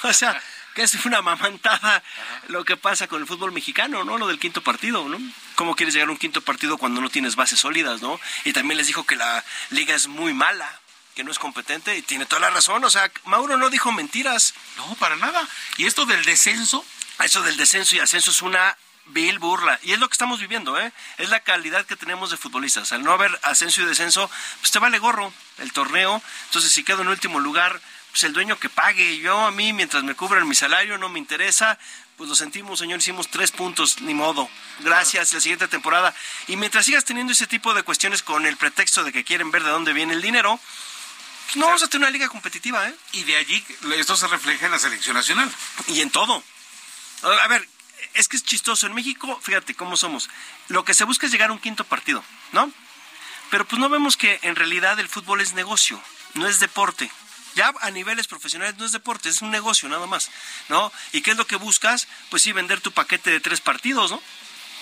o 0.03 0.13
sea, 0.13 0.41
que 0.73 0.81
es 0.83 1.05
una 1.05 1.19
amamantada 1.19 2.03
lo 2.47 2.65
que 2.65 2.75
pasa 2.75 3.07
con 3.07 3.21
el 3.21 3.27
fútbol 3.27 3.51
mexicano, 3.51 4.03
¿no? 4.03 4.17
Lo 4.17 4.27
del 4.27 4.39
quinto 4.39 4.61
partido, 4.63 5.07
¿no? 5.07 5.19
¿Cómo 5.55 5.75
quieres 5.75 5.93
llegar 5.93 6.09
a 6.09 6.11
un 6.11 6.17
quinto 6.17 6.41
partido 6.41 6.77
cuando 6.77 7.01
no 7.01 7.09
tienes 7.09 7.35
bases 7.35 7.59
sólidas, 7.59 8.01
¿no? 8.01 8.19
Y 8.45 8.53
también 8.53 8.77
les 8.77 8.87
dijo 8.87 9.05
que 9.05 9.15
la 9.15 9.43
liga 9.69 9.93
es 9.93 10.07
muy 10.07 10.33
mala 10.33 10.79
que 11.17 11.23
no 11.23 11.31
es 11.31 11.39
competente 11.39 11.97
y 11.97 12.03
tiene 12.03 12.27
toda 12.27 12.41
la 12.41 12.51
razón. 12.51 12.83
O 12.83 12.91
sea, 12.91 13.11
Mauro 13.25 13.57
no 13.57 13.71
dijo 13.71 13.91
mentiras. 13.91 14.53
No, 14.77 14.93
para 14.99 15.15
nada. 15.15 15.41
¿Y 15.77 15.87
esto 15.87 16.05
del 16.05 16.23
descenso? 16.23 16.85
Eso 17.23 17.41
del 17.41 17.57
descenso 17.57 17.95
y 17.95 17.99
ascenso 17.99 18.29
es 18.29 18.43
una 18.43 18.77
vil 19.07 19.39
burla. 19.39 19.79
Y 19.81 19.93
es 19.93 19.99
lo 19.99 20.07
que 20.07 20.13
estamos 20.13 20.39
viviendo, 20.39 20.79
¿eh? 20.79 20.93
Es 21.17 21.29
la 21.29 21.39
calidad 21.39 21.87
que 21.87 21.95
tenemos 21.95 22.29
de 22.29 22.37
futbolistas. 22.37 22.91
Al 22.91 23.03
no 23.03 23.13
haber 23.13 23.31
ascenso 23.41 23.81
y 23.81 23.85
descenso, 23.85 24.29
pues 24.59 24.69
te 24.69 24.77
vale 24.77 24.99
gorro 24.99 25.33
el 25.57 25.73
torneo. 25.73 26.21
Entonces, 26.45 26.71
si 26.71 26.83
quedo 26.83 27.01
en 27.01 27.07
último 27.07 27.39
lugar, 27.39 27.81
pues 28.11 28.23
el 28.23 28.33
dueño 28.33 28.59
que 28.59 28.69
pague. 28.69 29.17
Yo 29.17 29.39
a 29.39 29.49
mí, 29.49 29.73
mientras 29.73 30.03
me 30.03 30.13
cubran 30.13 30.47
mi 30.47 30.53
salario, 30.53 30.99
no 30.99 31.09
me 31.09 31.17
interesa. 31.17 31.79
Pues 32.17 32.29
lo 32.29 32.35
sentimos, 32.35 32.77
señor, 32.77 32.99
hicimos 32.99 33.27
tres 33.27 33.51
puntos, 33.51 34.01
ni 34.01 34.13
modo. 34.13 34.47
Gracias, 34.81 35.33
la 35.33 35.41
siguiente 35.41 35.67
temporada. 35.67 36.13
Y 36.47 36.57
mientras 36.57 36.85
sigas 36.85 37.05
teniendo 37.05 37.33
ese 37.33 37.47
tipo 37.47 37.73
de 37.73 37.81
cuestiones 37.81 38.21
con 38.21 38.45
el 38.45 38.55
pretexto 38.55 39.03
de 39.03 39.11
que 39.11 39.23
quieren 39.23 39.49
ver 39.49 39.63
de 39.63 39.71
dónde 39.71 39.93
viene 39.93 40.13
el 40.13 40.21
dinero, 40.21 40.59
no 41.55 41.65
vamos 41.65 41.83
a 41.83 41.87
tener 41.87 42.07
una 42.07 42.11
liga 42.11 42.29
competitiva, 42.29 42.87
¿eh? 42.87 42.95
Y 43.13 43.23
de 43.23 43.37
allí 43.37 43.63
esto 43.95 44.15
se 44.15 44.27
refleja 44.27 44.65
en 44.65 44.71
la 44.71 44.79
selección 44.79 45.15
nacional. 45.15 45.51
Y 45.87 46.01
en 46.01 46.09
todo. 46.09 46.43
A 47.23 47.47
ver, 47.47 47.67
es 48.13 48.27
que 48.27 48.37
es 48.37 48.43
chistoso. 48.43 48.87
En 48.87 48.93
México, 48.93 49.39
fíjate 49.41 49.73
cómo 49.73 49.97
somos. 49.97 50.29
Lo 50.67 50.83
que 50.83 50.93
se 50.93 51.03
busca 51.03 51.25
es 51.25 51.31
llegar 51.31 51.49
a 51.49 51.53
un 51.53 51.59
quinto 51.59 51.83
partido, 51.83 52.23
¿no? 52.51 52.71
Pero 53.49 53.65
pues 53.65 53.79
no 53.79 53.89
vemos 53.89 54.17
que 54.17 54.39
en 54.41 54.55
realidad 54.55 54.99
el 54.99 55.07
fútbol 55.07 55.41
es 55.41 55.53
negocio, 55.53 56.01
no 56.33 56.47
es 56.47 56.59
deporte. 56.59 57.09
Ya 57.55 57.73
a 57.81 57.89
niveles 57.91 58.27
profesionales 58.27 58.77
no 58.77 58.85
es 58.85 58.91
deporte, 58.91 59.29
es 59.29 59.41
un 59.41 59.49
negocio 59.49 59.89
nada 59.89 60.05
más, 60.05 60.29
¿no? 60.69 60.91
¿Y 61.11 61.21
qué 61.21 61.31
es 61.31 61.37
lo 61.37 61.47
que 61.47 61.55
buscas? 61.55 62.07
Pues 62.29 62.43
sí, 62.43 62.51
vender 62.51 62.81
tu 62.81 62.91
paquete 62.91 63.31
de 63.31 63.39
tres 63.39 63.61
partidos, 63.61 64.11
¿no? 64.11 64.21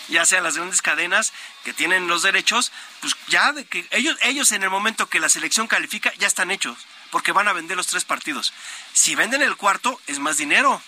Ya 0.07 0.26
sea 0.26 0.41
las 0.41 0.56
grandes 0.56 0.82
cadenas 0.82 1.34
que 1.64 1.73
tienen 1.73 2.07
los 2.07 2.23
derechos, 2.23 2.72
pues 3.02 3.15
ya 3.27 3.52
de 3.53 3.65
que 3.65 3.88
ellos, 3.91 4.18
ellos 4.22 4.52
en 4.52 4.64
el 4.64 4.69
momento 4.69 5.10
que 5.10 5.19
la 5.19 5.30
selección 5.30 5.68
califica 5.68 6.14
ya 6.18 6.27
están 6.27 6.52
hechos, 6.52 6.77
porque 7.11 7.32
van 7.32 7.48
a 7.48 7.53
vender 7.53 7.77
los 7.77 7.88
tres 7.88 8.06
partidos. 8.06 8.53
Si 8.94 9.15
venden 9.15 9.41
el 9.41 9.56
cuarto, 9.56 9.99
es 10.07 10.19
más 10.19 10.38
dinero. 10.38 10.82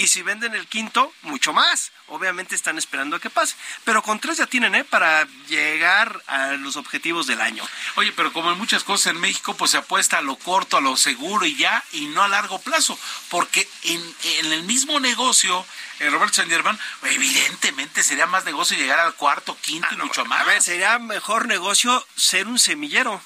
Y 0.00 0.06
si 0.06 0.22
venden 0.22 0.54
el 0.54 0.66
quinto, 0.66 1.12
mucho 1.20 1.52
más. 1.52 1.92
Obviamente 2.06 2.54
están 2.54 2.78
esperando 2.78 3.16
a 3.16 3.20
que 3.20 3.28
pase. 3.28 3.54
Pero 3.84 4.02
con 4.02 4.18
tres 4.18 4.38
ya 4.38 4.46
tienen, 4.46 4.74
¿eh? 4.74 4.82
Para 4.82 5.28
llegar 5.46 6.22
a 6.26 6.52
los 6.52 6.76
objetivos 6.76 7.26
del 7.26 7.42
año. 7.42 7.62
Oye, 7.96 8.10
pero 8.12 8.32
como 8.32 8.50
en 8.50 8.56
muchas 8.56 8.82
cosas 8.82 9.08
en 9.12 9.20
México, 9.20 9.52
pues 9.52 9.72
se 9.72 9.76
apuesta 9.76 10.16
a 10.16 10.22
lo 10.22 10.36
corto, 10.36 10.78
a 10.78 10.80
lo 10.80 10.96
seguro 10.96 11.44
y 11.44 11.54
ya, 11.54 11.84
y 11.92 12.06
no 12.06 12.22
a 12.22 12.28
largo 12.28 12.58
plazo. 12.60 12.98
Porque 13.28 13.68
en, 13.82 14.16
en 14.38 14.52
el 14.52 14.62
mismo 14.62 15.00
negocio, 15.00 15.66
eh, 15.98 16.08
Robert 16.08 16.32
San 16.32 16.48
Germán, 16.48 16.78
evidentemente 17.02 18.02
sería 18.02 18.26
más 18.26 18.46
negocio 18.46 18.78
llegar 18.78 19.00
al 19.00 19.14
cuarto, 19.16 19.54
quinto 19.60 19.88
y 19.90 20.00
ah, 20.00 20.04
mucho 20.04 20.24
más. 20.24 20.40
A 20.40 20.44
ver, 20.44 20.62
sería 20.62 20.98
mejor 20.98 21.46
negocio 21.46 22.06
ser 22.16 22.48
un 22.48 22.58
semillero. 22.58 23.20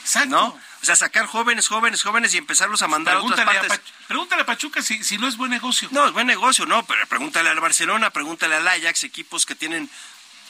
Exacto. 0.00 0.30
¿No? 0.30 0.67
O 0.80 0.84
sea, 0.84 0.96
sacar 0.96 1.26
jóvenes, 1.26 1.68
jóvenes, 1.68 2.02
jóvenes 2.02 2.34
y 2.34 2.38
empezarlos 2.38 2.82
a 2.82 2.88
mandar 2.88 3.16
a 3.16 3.22
otras 3.22 3.44
partes. 3.44 3.80
pregúntale 4.06 4.42
a 4.42 4.46
Pachuca 4.46 4.80
si, 4.80 5.02
si 5.02 5.18
no 5.18 5.26
es 5.26 5.36
buen 5.36 5.50
negocio. 5.50 5.88
No, 5.90 6.06
es 6.06 6.12
buen 6.12 6.26
negocio, 6.26 6.66
no, 6.66 6.84
pero 6.86 7.06
pregúntale 7.06 7.50
al 7.50 7.60
Barcelona, 7.60 8.10
pregúntale 8.10 8.54
al 8.54 8.68
Ajax, 8.68 9.04
equipos 9.04 9.44
que 9.44 9.54
tienen 9.54 9.90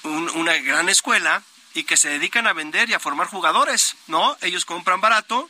una 0.02 0.56
gran 0.58 0.88
escuela 0.88 1.42
y 1.74 1.84
que 1.84 1.96
se 1.96 2.08
dedican 2.08 2.46
a 2.46 2.52
vender 2.52 2.90
y 2.90 2.94
a 2.94 3.00
formar 3.00 3.26
jugadores, 3.26 3.96
¿no? 4.06 4.36
Ellos 4.40 4.64
compran 4.64 5.00
barato, 5.00 5.48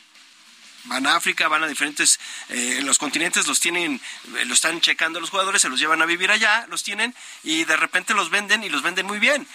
van 0.85 1.07
a 1.07 1.17
África, 1.17 1.49
van 1.49 1.65
a 1.65 1.69
diferentes, 1.69 2.19
eh, 2.49 2.81
los 2.83 2.99
continentes 2.99 3.47
los 3.47 3.61
tienen, 3.61 4.01
eh, 4.37 4.45
lo 4.45 4.55
están 4.55 4.81
checando 4.81 5.21
los 5.21 5.31
jugadores, 5.31 5.63
se 5.63 5.69
los 5.69 5.79
llevan 5.79 6.03
a 6.03 6.07
vivir 6.07 6.31
allá, 6.31 6.67
los 6.69 6.83
tienen 6.83 7.15
y 7.43 7.65
de 7.65 7.77
repente 7.77 8.15
los 8.15 8.31
venden 8.31 8.65
y 8.65 8.69
los 8.69 8.83
venden 8.83 9.07
muy 9.07 9.19
bien. 9.19 9.47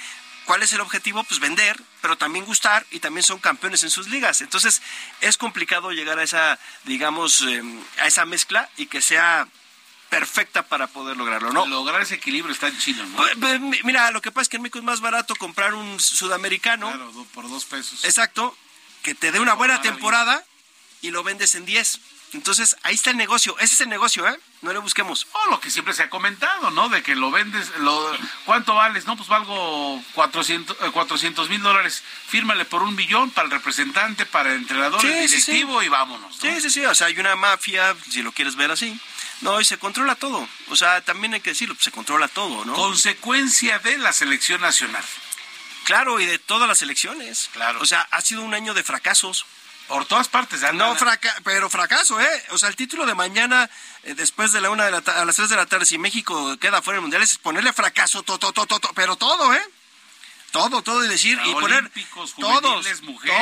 ¿Cuál 0.45 0.63
es 0.63 0.73
el 0.73 0.81
objetivo? 0.81 1.23
Pues 1.23 1.39
vender, 1.39 1.79
pero 2.01 2.17
también 2.17 2.45
gustar 2.45 2.85
y 2.91 2.99
también 2.99 3.23
son 3.23 3.39
campeones 3.39 3.83
en 3.83 3.89
sus 3.89 4.07
ligas. 4.09 4.41
Entonces 4.41 4.81
es 5.21 5.37
complicado 5.37 5.91
llegar 5.91 6.19
a 6.19 6.23
esa, 6.23 6.59
digamos, 6.83 7.41
em, 7.41 7.81
a 7.99 8.07
esa 8.07 8.25
mezcla 8.25 8.69
y 8.77 8.87
que 8.87 9.01
sea 9.01 9.47
perfecta 10.09 10.61
para 10.63 10.87
poder 10.87 11.17
lograrlo, 11.17 11.51
¿no? 11.51 11.65
Lograr 11.65 12.01
ese 12.01 12.15
equilibrio 12.15 12.53
está 12.53 12.67
en 12.67 12.77
chino, 12.77 13.03
¿no? 13.05 13.17
Pues, 13.17 13.35
pues, 13.39 13.59
mira, 13.83 14.11
lo 14.11 14.21
que 14.21 14.31
pasa 14.31 14.43
es 14.43 14.49
que 14.49 14.57
en 14.57 14.63
México 14.63 14.77
es 14.77 14.85
más 14.85 15.01
barato 15.01 15.35
comprar 15.35 15.73
un 15.73 15.99
sudamericano. 15.99 16.87
Claro, 16.91 17.27
por 17.33 17.49
dos 17.49 17.65
pesos. 17.65 18.03
Exacto. 18.05 18.55
que 19.01 19.15
te 19.15 19.33
dé 19.33 19.41
una 19.41 19.53
buena 19.53 19.81
temporada 19.81 20.45
y 21.01 21.11
lo 21.11 21.23
vendes 21.23 21.55
en 21.55 21.65
10. 21.65 21.99
Entonces, 22.33 22.75
ahí 22.83 22.95
está 22.95 23.11
el 23.11 23.17
negocio. 23.17 23.55
Ese 23.59 23.75
es 23.75 23.81
el 23.81 23.89
negocio, 23.89 24.27
¿eh? 24.27 24.39
No 24.61 24.73
le 24.73 24.79
busquemos. 24.79 25.27
O 25.33 25.51
lo 25.51 25.59
que 25.59 25.69
siempre 25.69 25.93
se 25.93 26.03
ha 26.03 26.09
comentado, 26.09 26.71
¿no? 26.71 26.89
De 26.89 27.03
que 27.03 27.15
lo 27.15 27.31
vendes, 27.31 27.69
lo, 27.79 28.17
¿cuánto 28.45 28.75
vales? 28.75 29.05
No, 29.05 29.15
pues 29.15 29.29
valgo 29.29 30.03
400 30.13 31.49
mil 31.49 31.61
dólares. 31.61 32.01
Fírmale 32.27 32.65
por 32.65 32.81
un 32.81 32.95
billón 32.95 33.29
para 33.31 33.45
el 33.45 33.51
representante, 33.51 34.25
para 34.25 34.51
el 34.51 34.59
entrenador, 34.59 35.05
el 35.05 35.27
directivo 35.27 35.83
y 35.83 35.89
vámonos. 35.89 36.37
Sí, 36.39 36.61
sí, 36.61 36.69
sí. 36.69 36.85
O 36.85 36.95
sea, 36.95 37.07
hay 37.07 37.19
una 37.19 37.35
mafia, 37.35 37.95
si 38.09 38.21
lo 38.21 38.31
quieres 38.31 38.55
ver 38.55 38.71
así. 38.71 38.99
No, 39.41 39.59
y 39.59 39.65
se 39.65 39.77
controla 39.77 40.15
todo. 40.15 40.47
O 40.69 40.75
sea, 40.75 41.01
también 41.01 41.33
hay 41.33 41.41
que 41.41 41.49
decirlo, 41.49 41.75
se 41.79 41.91
controla 41.91 42.27
todo, 42.29 42.63
¿no? 42.65 42.73
Consecuencia 42.73 43.79
de 43.79 43.97
la 43.97 44.13
selección 44.13 44.61
nacional. 44.61 45.03
Claro, 45.83 46.19
y 46.19 46.25
de 46.25 46.39
todas 46.39 46.67
las 46.67 46.81
elecciones. 46.81 47.49
Claro. 47.51 47.79
O 47.81 47.85
sea, 47.85 48.07
ha 48.11 48.21
sido 48.21 48.41
un 48.41 48.53
año 48.53 48.73
de 48.73 48.83
fracasos. 48.83 49.45
Por 49.87 50.05
todas 50.05 50.27
partes. 50.29 50.61
No, 50.73 50.95
pero 51.43 51.69
fracaso, 51.69 52.19
¿eh? 52.19 52.43
O 52.51 52.57
sea, 52.57 52.69
el 52.69 52.75
título 52.75 53.05
de 53.05 53.13
mañana, 53.15 53.69
eh, 54.03 54.13
después 54.15 54.51
de 54.51 54.61
la 54.61 54.69
una 54.69 54.85
de 54.85 54.91
la 54.91 54.97
a 54.99 55.25
las 55.25 55.35
tres 55.35 55.49
de 55.49 55.55
la 55.55 55.65
tarde, 55.65 55.85
si 55.85 55.97
México 55.97 56.57
queda 56.57 56.81
fuera 56.81 56.95
del 56.95 57.01
Mundial, 57.01 57.21
es 57.21 57.37
ponerle 57.37 57.73
fracaso, 57.73 58.23
to, 58.23 58.39
to, 58.39 58.53
to, 58.53 58.79
pero 58.95 59.15
todo, 59.17 59.53
¿eh? 59.53 59.61
Todo, 60.51 60.83
todo, 60.83 61.03
y 61.03 61.09
decir, 61.09 61.39
y 61.45 61.53
poner 61.53 61.91
todos, 62.39 63.01
mujeres, 63.01 63.37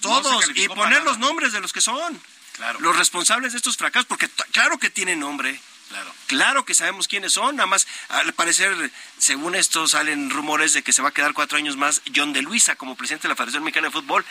todos, 0.00 0.50
y 0.54 0.68
poner 0.68 1.02
los 1.02 1.18
nombres 1.18 1.52
de 1.52 1.60
los 1.60 1.72
que 1.72 1.80
son. 1.80 2.20
Claro. 2.52 2.78
Los 2.80 2.96
responsables 2.96 3.52
de 3.52 3.58
estos 3.58 3.76
fracasos, 3.76 4.06
porque 4.06 4.28
claro 4.52 4.78
que 4.78 4.88
tienen 4.88 5.18
nombre. 5.18 5.60
Claro. 5.88 6.14
Claro 6.28 6.64
que 6.64 6.74
sabemos 6.74 7.08
quiénes 7.08 7.32
son, 7.32 7.56
nada 7.56 7.66
más 7.66 7.86
al 8.08 8.32
parecer, 8.32 8.90
según 9.18 9.54
esto, 9.54 9.86
salen 9.88 10.30
rumores 10.30 10.72
de 10.72 10.82
que 10.82 10.92
se 10.92 11.02
va 11.02 11.08
a 11.08 11.12
quedar 11.12 11.34
cuatro 11.34 11.58
años 11.58 11.76
más 11.76 12.02
John 12.14 12.32
de 12.32 12.42
Luisa 12.42 12.76
como 12.76 12.96
presidente 12.96 13.24
de 13.24 13.30
la 13.30 13.36
Federación 13.36 13.64
Mexicana 13.64 13.88
de 13.88 13.92
Fútbol 13.92 14.24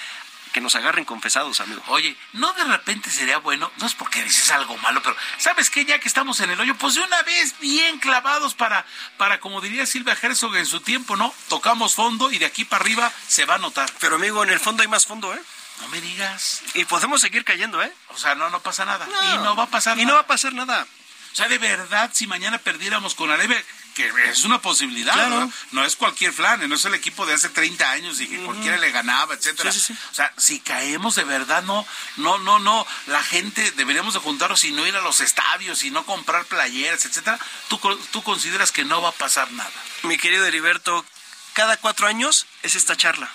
que 0.53 0.61
nos 0.61 0.75
agarren 0.75 1.03
confesados, 1.03 1.59
amigo. 1.59 1.84
Oye, 1.88 2.15
no 2.31 2.53
de 2.53 2.63
repente 2.63 3.09
sería 3.09 3.39
bueno, 3.39 3.69
no 3.77 3.88
es 3.88 3.95
porque 3.95 4.23
dices 4.23 4.51
algo 4.51 4.77
malo, 4.77 5.01
pero 5.03 5.17
¿sabes 5.38 5.69
qué? 5.69 5.84
Ya 5.84 5.99
que 5.99 6.07
estamos 6.07 6.39
en 6.39 6.51
el 6.51 6.59
hoyo, 6.59 6.75
pues 6.75 6.95
de 6.95 7.01
una 7.01 7.21
vez 7.23 7.59
bien 7.59 7.99
clavados 7.99 8.53
para, 8.53 8.85
para 9.17 9.39
como 9.39 9.59
diría 9.59 9.85
Silvia 9.85 10.17
Herzog 10.21 10.55
en 10.55 10.65
su 10.65 10.80
tiempo, 10.80 11.17
¿no? 11.17 11.34
Tocamos 11.49 11.95
fondo 11.95 12.31
y 12.31 12.38
de 12.38 12.45
aquí 12.45 12.63
para 12.63 12.84
arriba 12.84 13.11
se 13.27 13.45
va 13.45 13.55
a 13.55 13.57
notar. 13.57 13.91
Pero 13.99 14.15
amigo, 14.15 14.43
en 14.43 14.51
el 14.51 14.59
fondo 14.59 14.84
hay 14.84 14.88
más 14.88 15.05
fondo, 15.05 15.34
¿eh? 15.34 15.41
No 15.81 15.88
me 15.89 15.99
digas. 15.99 16.61
Y 16.75 16.85
podemos 16.85 17.19
seguir 17.19 17.43
cayendo, 17.43 17.81
¿eh? 17.81 17.91
O 18.09 18.17
sea, 18.17 18.35
no, 18.35 18.49
no 18.51 18.61
pasa 18.61 18.85
nada. 18.85 19.07
y 19.34 19.38
no 19.39 19.55
va 19.55 19.63
a 19.63 19.69
pasar 19.69 19.97
nada. 19.97 20.03
Y 20.03 20.05
no 20.05 20.13
va 20.13 20.21
a 20.21 20.27
pasar 20.27 20.53
nada. 20.53 20.88
O 21.34 21.35
sea, 21.35 21.47
de 21.47 21.57
verdad, 21.57 22.11
si 22.13 22.27
mañana 22.27 22.59
perdiéramos 22.59 23.15
con 23.15 23.31
Arebe, 23.31 23.65
que 23.94 24.11
es 24.30 24.44
una 24.44 24.61
posibilidad, 24.61 25.30
¿no? 25.30 25.52
¿no? 25.72 25.86
es 25.86 25.95
cualquier 25.95 26.34
flan, 26.34 26.68
no 26.68 26.76
es 26.76 26.86
el 26.86 26.94
equipo 26.94 27.26
de 27.26 27.34
hace 27.34 27.49
30 27.49 27.91
años 27.91 28.20
y 28.20 28.28
que 28.28 28.44
cualquiera 28.44 28.78
le 28.78 28.91
ganaba, 28.91 29.36
etcétera. 29.36 29.70
O 29.70 30.14
sea, 30.14 30.34
si 30.38 30.60
caemos 30.60 31.15
de 31.15 31.24
verdad, 31.24 31.64
no, 31.64 31.86
no, 32.18 32.40
no, 32.40 32.60
no, 32.60 32.86
la 33.07 33.24
gente 33.24 33.72
deberíamos 33.72 34.14
de 34.14 34.20
juntarnos 34.20 34.64
y 34.64 34.72
no 34.72 34.88
ir 34.88 34.95
a 34.95 35.02
los 35.02 35.20
estadios 35.20 35.84
y 35.84 35.91
no 35.91 36.06
comprar 36.06 36.45
playeras, 36.45 37.06
etcétera. 37.06 37.40
¿Tú, 37.68 37.80
tú 38.11 38.24
consideras 38.24 38.72
que 38.72 38.86
no 38.86 39.02
va 39.02 39.10
a 39.10 39.14
pasar 39.14 39.52
nada? 39.52 39.72
Mi 40.03 40.18
querido 40.18 40.45
Heriberto, 40.45 41.06
cada 41.53 41.78
cuatro 41.78 42.07
años 42.07 42.48
es 42.64 42.76
esta 42.76 42.98
charla 42.98 43.30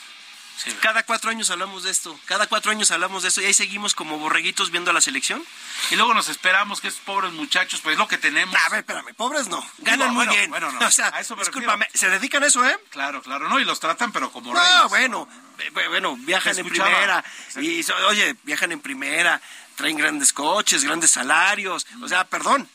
cada 0.81 1.03
cuatro 1.05 1.31
años 1.31 1.51
hablamos 1.51 1.85
de 1.85 1.91
esto, 1.91 2.19
cada 2.27 2.47
cuatro 2.47 2.71
años 2.71 2.91
hablamos 2.91 3.23
de 3.23 3.29
esto 3.29 3.41
y 3.41 3.47
ahí 3.47 3.55
seguimos 3.55 3.95
como 3.95 4.19
borreguitos 4.19 4.71
viendo 4.71 4.91
a 4.91 4.95
la 4.95 5.01
selección. 5.01 5.45
Y 5.91 5.97
luego 5.97 6.15
nos 6.15 6.29
esperamos 6.29 6.81
que 6.81 6.89
esos 6.89 7.01
pobres 7.01 7.33
muchachos, 7.33 7.81
pues 7.81 7.95
es 7.95 7.99
lo 7.99 8.09
que 8.09 8.19
tenemos. 8.19 8.55
A 8.67 8.69
ver, 8.71 8.81
espérame, 8.81 9.15
pobres 9.15 9.49
no, 9.49 9.65
ganan 9.79 10.13
muy 10.15 10.27
bien. 10.27 10.51
Bueno, 10.51 10.73
no, 10.73 10.79
o 10.87 10.91
sea, 10.91 11.11
a 11.15 11.21
eso 11.21 11.37
discúlpame, 11.37 11.87
se 11.95 12.09
dedican 12.09 12.43
a 12.43 12.47
eso, 12.47 12.65
¿eh? 12.65 12.79
Claro, 12.91 13.23
claro, 13.23 13.49
no, 13.49 13.59
y 13.59 13.65
los 13.65 13.81
tratan 13.81 14.13
pero 14.13 14.31
como 14.31 14.53
no, 14.53 14.61
reyes. 14.61 14.89
bueno, 14.89 15.29
bueno, 15.73 16.17
viajan 16.17 16.59
en 16.59 16.69
primera, 16.69 17.25
y 17.57 17.85
oye, 18.07 18.37
viajan 18.43 18.73
en 18.73 18.81
primera, 18.81 19.41
traen 19.77 19.97
grandes 19.97 20.33
coches, 20.33 20.85
grandes 20.85 21.11
salarios, 21.11 21.87
o 22.03 22.09
sea, 22.09 22.25
perdón, 22.25 22.69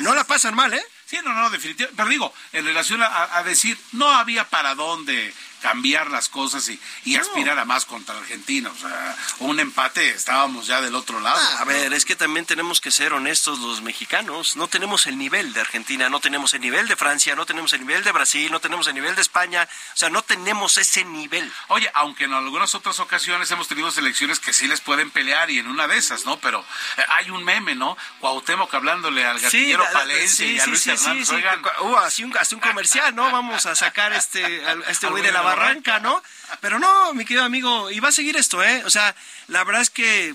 no 0.00 0.14
la 0.14 0.24
pasan 0.24 0.54
mal, 0.54 0.72
¿eh? 0.72 0.84
Sí, 1.06 1.18
no, 1.24 1.32
no, 1.32 1.50
definitivamente. 1.50 1.96
Pero 1.96 2.08
digo, 2.08 2.34
en 2.52 2.64
relación 2.64 3.02
a, 3.02 3.36
a, 3.36 3.42
decir, 3.42 3.78
no 3.92 4.10
había 4.10 4.48
para 4.48 4.74
dónde 4.74 5.34
cambiar 5.64 6.10
las 6.10 6.28
cosas 6.28 6.68
y, 6.68 7.16
aspirar 7.16 7.58
a 7.58 7.64
más 7.64 7.86
contra 7.86 8.18
Argentina. 8.18 8.70
O 8.70 8.78
sea, 8.78 9.16
un 9.38 9.58
empate 9.60 10.10
estábamos 10.10 10.66
ya 10.66 10.82
del 10.82 10.94
otro 10.94 11.20
lado. 11.20 11.40
Ah, 11.40 11.60
a 11.60 11.64
ver, 11.64 11.94
es 11.94 12.04
que 12.04 12.16
también 12.16 12.44
tenemos 12.44 12.82
que 12.82 12.90
ser 12.90 13.14
honestos 13.14 13.60
los 13.60 13.80
mexicanos. 13.80 14.56
No 14.56 14.68
tenemos 14.68 15.06
el 15.06 15.16
nivel 15.16 15.54
de 15.54 15.62
Argentina, 15.62 16.10
no 16.10 16.20
tenemos 16.20 16.52
el 16.52 16.60
nivel 16.60 16.86
de 16.86 16.96
Francia, 16.96 17.34
no 17.34 17.46
tenemos 17.46 17.72
el 17.72 17.80
nivel 17.80 18.04
de 18.04 18.12
Brasil, 18.12 18.52
no 18.52 18.60
tenemos 18.60 18.88
el 18.88 18.94
nivel 18.94 19.14
de 19.14 19.22
España. 19.22 19.66
O 19.94 19.96
sea, 19.96 20.10
no 20.10 20.20
tenemos 20.20 20.76
ese 20.76 21.02
nivel. 21.06 21.50
Oye, 21.68 21.90
aunque 21.94 22.24
en 22.24 22.34
algunas 22.34 22.74
otras 22.74 23.00
ocasiones 23.00 23.50
hemos 23.50 23.66
tenido 23.66 23.90
selecciones 23.90 24.40
que 24.40 24.52
sí 24.52 24.68
les 24.68 24.82
pueden 24.82 25.10
pelear 25.10 25.50
y 25.50 25.60
en 25.60 25.68
una 25.68 25.88
de 25.88 25.96
esas, 25.96 26.26
¿no? 26.26 26.38
Pero 26.40 26.60
eh, 26.98 27.02
hay 27.08 27.30
un 27.30 27.42
meme, 27.42 27.74
¿no? 27.74 27.96
Cuauhtémoc 28.20 28.74
hablándole 28.74 29.24
al 29.24 29.40
gatillero 29.40 29.82
Palencia 29.90 30.46
y 30.46 30.60
a 30.60 30.66
Luis 30.66 30.86
Hernández. 30.86 31.30
Oigan, 31.30 31.62
uh, 31.80 31.96
así 31.96 32.22
un, 32.22 32.34
un 32.52 32.60
comercial, 32.60 33.14
¿no? 33.14 33.30
Vamos 33.32 33.64
a 33.64 33.74
sacar 33.74 34.12
este, 34.12 34.44
a 34.66 34.76
este 34.88 35.06
güey 35.06 35.22
de 35.22 35.32
la 35.32 35.53
arranca, 35.54 35.98
¿no? 36.00 36.22
Pero 36.60 36.78
no, 36.78 37.14
mi 37.14 37.24
querido 37.24 37.44
amigo, 37.44 37.90
y 37.90 38.00
va 38.00 38.10
a 38.10 38.12
seguir 38.12 38.36
esto, 38.36 38.62
¿eh? 38.62 38.82
O 38.84 38.90
sea, 38.90 39.14
la 39.48 39.64
verdad 39.64 39.82
es 39.82 39.90
que 39.90 40.34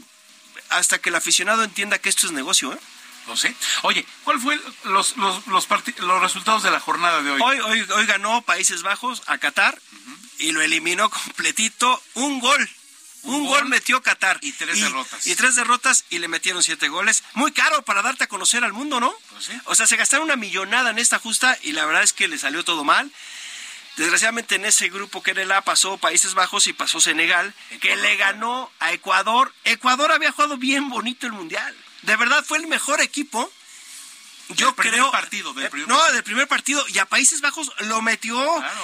hasta 0.69 0.99
que 0.99 1.09
el 1.09 1.15
aficionado 1.15 1.63
entienda 1.63 1.99
que 1.99 2.09
esto 2.09 2.27
es 2.27 2.33
negocio, 2.33 2.73
¿eh? 2.73 2.79
No 3.27 3.37
sé. 3.37 3.55
Oye, 3.83 4.05
¿cuál 4.23 4.39
fue 4.39 4.59
los, 4.85 5.15
los, 5.17 5.45
los, 5.47 6.21
resultados 6.21 6.63
de 6.63 6.71
la 6.71 6.79
jornada 6.79 7.21
de 7.21 7.29
hoy? 7.29 7.41
Hoy, 7.43 7.59
hoy, 7.59 7.87
hoy 7.91 8.05
ganó 8.07 8.41
Países 8.41 8.81
Bajos 8.81 9.21
a 9.27 9.37
Qatar 9.37 9.79
y 10.39 10.51
lo 10.51 10.61
eliminó 10.61 11.09
completito. 11.09 12.01
Un 12.15 12.39
gol. 12.39 12.69
Un, 13.23 13.45
gol, 13.45 13.65
metió 13.65 14.01
Qatar. 14.01 14.39
Y 14.41 14.51
tres 14.53 14.79
derrotas. 14.79 15.27
Y 15.27 15.35
tres 15.35 15.55
derrotas 15.55 16.05
y 16.09 16.19
le 16.19 16.27
metieron 16.27 16.63
siete 16.63 16.87
goles. 16.87 17.23
Muy 17.33 17.51
caro 17.51 17.83
para 17.83 18.01
darte 18.01 18.23
a 18.23 18.27
conocer 18.27 18.63
al 18.63 18.73
mundo, 18.73 18.99
¿no? 18.99 19.13
Pues 19.29 19.49
o 19.65 19.75
sea, 19.75 19.87
se 19.87 19.97
gastaron 19.97 20.25
una 20.25 20.35
millonada 20.35 20.89
en 20.89 20.99
esta 20.99 21.19
justa 21.19 21.57
y 21.61 21.73
la 21.73 21.85
verdad 21.85 22.03
es 22.03 22.13
que 22.13 22.27
le 22.27 22.37
salió 22.37 22.63
todo 22.63 22.83
mal. 22.83 23.11
Desgraciadamente 23.99 24.55
en 24.55 24.63
ese 24.63 24.87
grupo 24.87 25.21
que 25.21 25.31
era 25.31 25.41
el 25.41 25.51
A 25.51 25.59
pasó 25.59 25.97
Países 25.97 26.33
Bajos 26.33 26.67
y 26.67 26.73
pasó 26.73 27.01
Senegal, 27.01 27.53
que 27.81 27.97
le 27.97 28.15
ganó 28.15 28.71
a 28.79 28.93
Ecuador. 28.93 29.53
Ecuador 29.65 30.13
había 30.13 30.31
jugado 30.31 30.55
bien 30.55 30.87
bonito 30.87 31.27
el 31.27 31.33
Mundial. 31.33 31.75
De 32.03 32.15
verdad 32.15 32.45
fue 32.45 32.59
el 32.59 32.67
mejor 32.67 33.01
equipo. 33.01 33.51
Yo 34.55 34.73
creo. 34.73 35.11
Partido, 35.11 35.53
del 35.53 35.65
eh, 35.65 35.69
no, 35.85 36.01
del 36.13 36.23
primer 36.23 36.47
partido. 36.47 36.81
Y 36.87 36.97
a 36.99 37.07
Países 37.07 37.41
Bajos 37.41 37.73
lo 37.79 38.01
metió. 38.01 38.41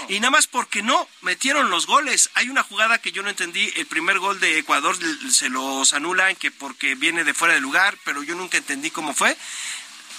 Y 0.09 0.19
nada 0.19 0.31
más 0.31 0.47
porque 0.47 0.83
no 0.83 1.07
metieron 1.21 1.69
los 1.69 1.87
goles. 1.87 2.29
Hay 2.33 2.49
una 2.49 2.63
jugada 2.63 2.97
que 2.97 3.13
yo 3.13 3.23
no 3.23 3.29
entendí. 3.29 3.71
El 3.77 3.85
primer 3.85 4.19
gol 4.19 4.41
de 4.41 4.59
Ecuador 4.59 4.97
se 5.31 5.47
los 5.47 5.93
anulan 5.93 6.35
que 6.35 6.51
porque 6.51 6.95
viene 6.95 7.23
de 7.23 7.33
fuera 7.33 7.53
de 7.53 7.61
lugar, 7.61 7.97
pero 8.03 8.21
yo 8.21 8.35
nunca 8.35 8.57
entendí 8.57 8.91
cómo 8.91 9.13
fue. 9.13 9.37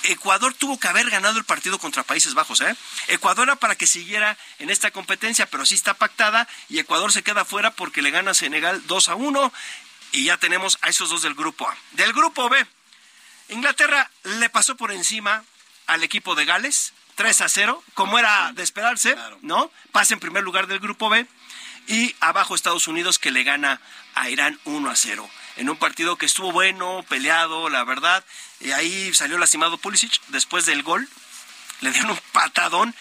Ecuador 0.04 0.54
tuvo 0.54 0.78
que 0.78 0.88
haber 0.88 1.10
ganado 1.10 1.38
el 1.38 1.44
partido 1.44 1.78
contra 1.78 2.02
Países 2.02 2.34
Bajos. 2.34 2.60
¿eh? 2.60 2.76
Ecuador 3.08 3.48
era 3.48 3.56
para 3.56 3.74
que 3.74 3.86
siguiera 3.86 4.36
en 4.58 4.70
esta 4.70 4.90
competencia, 4.90 5.46
pero 5.46 5.66
sí 5.66 5.74
está 5.74 5.94
pactada 5.94 6.48
y 6.68 6.78
Ecuador 6.78 7.12
se 7.12 7.22
queda 7.22 7.44
fuera 7.44 7.70
porque 7.72 8.02
le 8.02 8.10
gana 8.10 8.32
a 8.32 8.34
Senegal 8.34 8.82
2 8.86 9.08
a 9.08 9.14
1 9.14 9.52
y 10.12 10.24
ya 10.24 10.36
tenemos 10.36 10.78
a 10.82 10.88
esos 10.88 11.10
dos 11.10 11.22
del 11.22 11.34
grupo 11.34 11.68
A. 11.68 11.76
Del 11.92 12.12
grupo 12.12 12.48
B, 12.48 12.64
Inglaterra 13.48 14.10
le 14.24 14.48
pasó 14.50 14.76
por 14.76 14.92
encima 14.92 15.44
al 15.86 16.02
equipo 16.02 16.34
de 16.34 16.44
Gales 16.44 16.92
3 17.16 17.40
a 17.40 17.48
0, 17.48 17.82
como 17.94 18.18
era 18.18 18.52
de 18.52 18.62
esperarse, 18.62 19.16
¿no? 19.40 19.70
Pasa 19.92 20.14
en 20.14 20.20
primer 20.20 20.42
lugar 20.42 20.66
del 20.66 20.80
grupo 20.80 21.08
B 21.08 21.26
y 21.88 22.14
abajo 22.20 22.54
Estados 22.54 22.88
Unidos 22.88 23.18
que 23.18 23.30
le 23.30 23.42
gana 23.42 23.80
a 24.14 24.28
Irán 24.28 24.58
1 24.64 24.90
a 24.90 24.96
0 24.96 25.28
en 25.56 25.68
un 25.68 25.76
partido 25.76 26.16
que 26.16 26.26
estuvo 26.26 26.52
bueno, 26.52 27.04
peleado, 27.08 27.68
la 27.68 27.84
verdad. 27.84 28.24
Y 28.60 28.72
ahí 28.72 29.12
salió 29.14 29.38
lastimado 29.38 29.78
Pulisic 29.78 30.20
después 30.28 30.66
del 30.66 30.82
gol. 30.82 31.08
Le 31.80 31.90
dieron 31.90 32.10
un 32.10 32.20
patadón. 32.32 32.94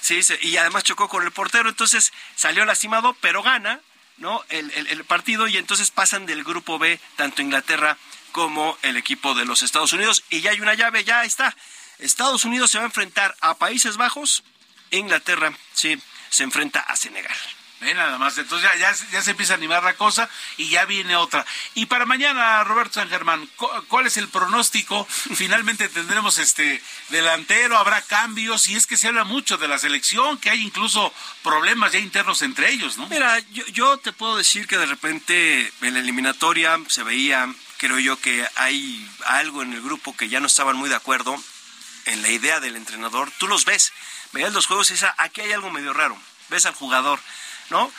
Sí, 0.00 0.20
y 0.42 0.56
además 0.56 0.84
chocó 0.84 1.08
con 1.08 1.24
el 1.24 1.32
portero. 1.32 1.68
Entonces 1.68 2.12
salió 2.34 2.64
lastimado, 2.64 3.16
pero 3.20 3.42
gana 3.42 3.80
¿no? 4.18 4.44
El, 4.50 4.70
el, 4.70 5.04
partido 5.04 5.48
y 5.48 5.56
entonces 5.56 5.90
pasan 5.90 6.26
del 6.26 6.44
grupo 6.44 6.78
B 6.78 7.00
tanto 7.16 7.40
Inglaterra 7.40 7.96
como 8.32 8.76
el 8.82 8.98
equipo 8.98 9.34
de 9.34 9.46
los 9.46 9.62
Estados 9.62 9.92
Unidos. 9.92 10.24
Y 10.30 10.42
ya 10.42 10.50
hay 10.50 10.60
una 10.60 10.74
llave, 10.74 11.04
ya 11.04 11.24
está. 11.24 11.56
Estados 11.98 12.44
Unidos 12.44 12.70
se 12.70 12.78
va 12.78 12.84
a 12.84 12.86
enfrentar 12.86 13.34
a 13.40 13.54
Países 13.54 13.96
Bajos. 13.96 14.44
Inglaterra, 14.90 15.56
sí, 15.72 16.00
se 16.28 16.42
enfrenta 16.42 16.80
a 16.80 16.96
Senegal 16.96 17.36
nada 17.80 18.18
más. 18.18 18.36
Entonces 18.38 18.70
ya, 18.78 18.94
ya, 19.10 19.22
se 19.22 19.30
empieza 19.30 19.54
a 19.54 19.56
animar 19.56 19.82
la 19.82 19.94
cosa 19.94 20.28
y 20.56 20.68
ya 20.68 20.84
viene 20.84 21.16
otra. 21.16 21.44
Y 21.74 21.86
para 21.86 22.06
mañana, 22.06 22.62
Roberto 22.64 22.94
San 22.94 23.08
Germán, 23.08 23.48
¿cuál 23.88 24.06
es 24.06 24.16
el 24.16 24.28
pronóstico? 24.28 25.06
Finalmente 25.34 25.88
tendremos 25.88 26.38
este 26.38 26.82
delantero, 27.08 27.78
habrá 27.78 28.02
cambios 28.02 28.68
y 28.68 28.76
es 28.76 28.86
que 28.86 28.96
se 28.96 29.08
habla 29.08 29.24
mucho 29.24 29.56
de 29.56 29.68
la 29.68 29.78
selección, 29.78 30.38
que 30.38 30.50
hay 30.50 30.62
incluso 30.62 31.12
problemas 31.42 31.92
ya 31.92 31.98
internos 31.98 32.42
entre 32.42 32.70
ellos, 32.70 32.98
¿no? 32.98 33.06
Mira, 33.08 33.38
yo, 33.52 33.66
yo 33.68 33.96
te 33.98 34.12
puedo 34.12 34.36
decir 34.36 34.66
que 34.66 34.78
de 34.78 34.86
repente 34.86 35.72
en 35.80 35.94
la 35.94 36.00
eliminatoria 36.00 36.78
se 36.88 37.02
veía, 37.02 37.52
creo 37.78 37.98
yo, 37.98 38.20
que 38.20 38.46
hay 38.56 39.08
algo 39.26 39.62
en 39.62 39.72
el 39.72 39.82
grupo 39.82 40.16
que 40.16 40.28
ya 40.28 40.40
no 40.40 40.46
estaban 40.46 40.76
muy 40.76 40.88
de 40.88 40.96
acuerdo 40.96 41.42
en 42.06 42.22
la 42.22 42.30
idea 42.30 42.60
del 42.60 42.76
entrenador. 42.76 43.30
Tú 43.38 43.46
los 43.46 43.64
ves, 43.64 43.92
veías 44.32 44.52
los 44.52 44.66
juegos 44.66 44.90
y 44.90 44.94
dices, 44.94 45.10
aquí 45.18 45.40
hay 45.40 45.52
algo 45.52 45.70
medio 45.70 45.92
raro. 45.92 46.16
Ves 46.48 46.66
al 46.66 46.74
jugador 46.74 47.20
¿no? 47.70 47.90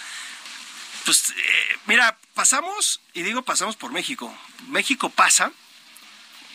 Pues 1.05 1.31
eh, 1.31 1.79
mira, 1.87 2.17
pasamos, 2.33 3.01
y 3.13 3.23
digo 3.23 3.41
pasamos 3.41 3.75
por 3.75 3.91
México. 3.91 4.35
México 4.67 5.09
pasa 5.09 5.51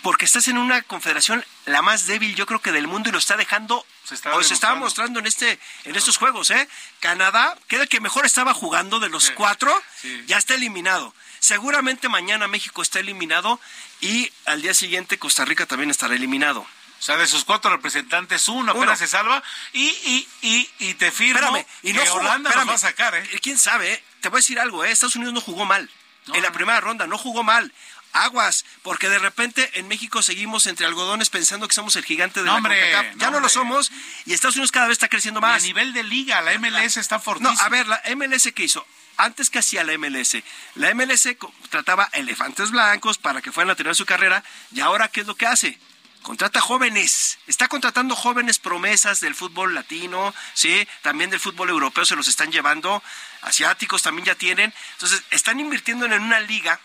porque 0.02 0.24
estás 0.24 0.46
en 0.46 0.56
una 0.56 0.82
confederación 0.82 1.44
la 1.64 1.82
más 1.82 2.06
débil, 2.06 2.36
yo 2.36 2.46
creo 2.46 2.60
que 2.60 2.70
del 2.70 2.86
mundo 2.86 3.08
y 3.08 3.12
lo 3.12 3.18
está 3.18 3.36
dejando 3.36 3.84
se 4.04 4.14
o 4.28 4.42
se 4.44 4.54
estaba 4.54 4.76
mostrando 4.76 5.18
en 5.18 5.26
este 5.26 5.58
en 5.82 5.96
estos 5.96 6.16
juegos, 6.16 6.50
¿eh? 6.50 6.68
Canadá, 7.00 7.58
que 7.66 7.74
era 7.74 7.82
el 7.82 7.88
que 7.88 8.00
mejor 8.00 8.24
estaba 8.24 8.54
jugando 8.54 9.00
de 9.00 9.08
los 9.08 9.32
cuatro, 9.32 9.82
ya 10.26 10.38
está 10.38 10.54
eliminado. 10.54 11.12
Seguramente 11.40 12.08
mañana 12.08 12.46
México 12.46 12.82
está 12.82 13.00
eliminado 13.00 13.58
y 14.00 14.30
al 14.44 14.62
día 14.62 14.74
siguiente 14.74 15.18
Costa 15.18 15.44
Rica 15.44 15.66
también 15.66 15.90
estará 15.90 16.14
eliminado. 16.14 16.64
O 16.98 17.02
sea, 17.02 17.16
de 17.16 17.26
sus 17.26 17.44
cuatro 17.44 17.70
representantes, 17.70 18.48
uno, 18.48 18.72
apenas 18.72 18.98
se 18.98 19.06
salva 19.06 19.42
y, 19.72 19.86
y, 19.86 20.28
y, 20.42 20.70
y 20.78 20.94
te 20.94 21.10
firmo 21.10 21.38
espérame, 21.38 21.66
y 21.82 21.92
no 21.92 22.02
que 22.02 22.10
Holanda 22.10 22.50
nos 22.54 22.68
va 22.68 22.74
a 22.74 22.78
sacar, 22.78 23.14
¿eh? 23.14 23.40
¿Quién 23.42 23.58
sabe? 23.58 23.92
Eh? 23.92 24.04
Te 24.20 24.28
voy 24.28 24.38
a 24.38 24.40
decir 24.40 24.58
algo, 24.58 24.84
¿eh? 24.84 24.90
Estados 24.90 25.16
Unidos 25.16 25.34
no 25.34 25.40
jugó 25.40 25.64
mal. 25.66 25.90
en 26.32 26.42
la 26.42 26.50
primera 26.52 26.80
ronda 26.80 27.06
no 27.06 27.18
jugó 27.18 27.42
mal 27.42 27.72
aguas, 28.16 28.64
porque 28.82 29.08
de 29.08 29.18
repente 29.18 29.70
en 29.74 29.88
México 29.88 30.22
seguimos 30.22 30.66
entre 30.66 30.86
algodones 30.86 31.30
pensando 31.30 31.68
que 31.68 31.74
somos 31.74 31.96
el 31.96 32.04
gigante 32.04 32.40
de 32.40 32.46
la 32.46 32.52
CONCACAF. 32.60 33.16
Ya 33.16 33.30
no, 33.30 33.40
lo 33.40 33.48
somos 33.48 33.92
y 34.24 34.32
Estados 34.32 34.56
Unidos 34.56 34.72
cada 34.72 34.88
vez 34.88 34.94
está 34.94 35.08
creciendo 35.08 35.40
más. 35.40 35.62
a 35.62 35.66
nivel 35.66 35.92
de 35.92 36.02
liga, 36.02 36.40
la 36.40 36.58
MLS 36.58 36.96
está 36.96 37.18
fortísima. 37.18 37.54
No, 37.54 37.60
a 37.60 37.68
ver, 37.68 37.86
la 37.86 38.02
MLS 38.16 38.50
qué 38.54 38.64
hizo? 38.64 38.86
Antes 39.18 39.48
que 39.48 39.58
hacía 39.58 39.82
la 39.82 39.96
MLS, 39.96 40.36
la 40.74 40.94
MLS 40.94 41.28
trataba 41.70 42.08
elefantes 42.12 42.70
blancos 42.70 43.16
para 43.18 43.40
que 43.40 43.52
fueran 43.52 43.70
a 43.70 43.74
tener 43.74 43.94
su 43.94 44.04
carrera 44.04 44.42
y 44.72 44.80
ahora 44.80 45.08
¿qué 45.08 45.22
es 45.22 45.26
lo 45.26 45.34
que 45.34 45.46
hace? 45.46 45.78
Contrata 46.26 46.60
jóvenes, 46.60 47.38
está 47.46 47.68
contratando 47.68 48.16
jóvenes 48.16 48.58
promesas 48.58 49.20
del 49.20 49.36
fútbol 49.36 49.76
latino, 49.76 50.34
sí, 50.54 50.84
también 51.00 51.30
del 51.30 51.38
fútbol 51.38 51.68
europeo 51.68 52.04
se 52.04 52.16
los 52.16 52.26
están 52.26 52.50
llevando, 52.50 53.00
asiáticos 53.42 54.02
también 54.02 54.26
ya 54.26 54.34
tienen, 54.34 54.74
entonces 54.94 55.22
están 55.30 55.60
invirtiendo 55.60 56.04
en 56.04 56.20
una 56.20 56.40
liga 56.40 56.80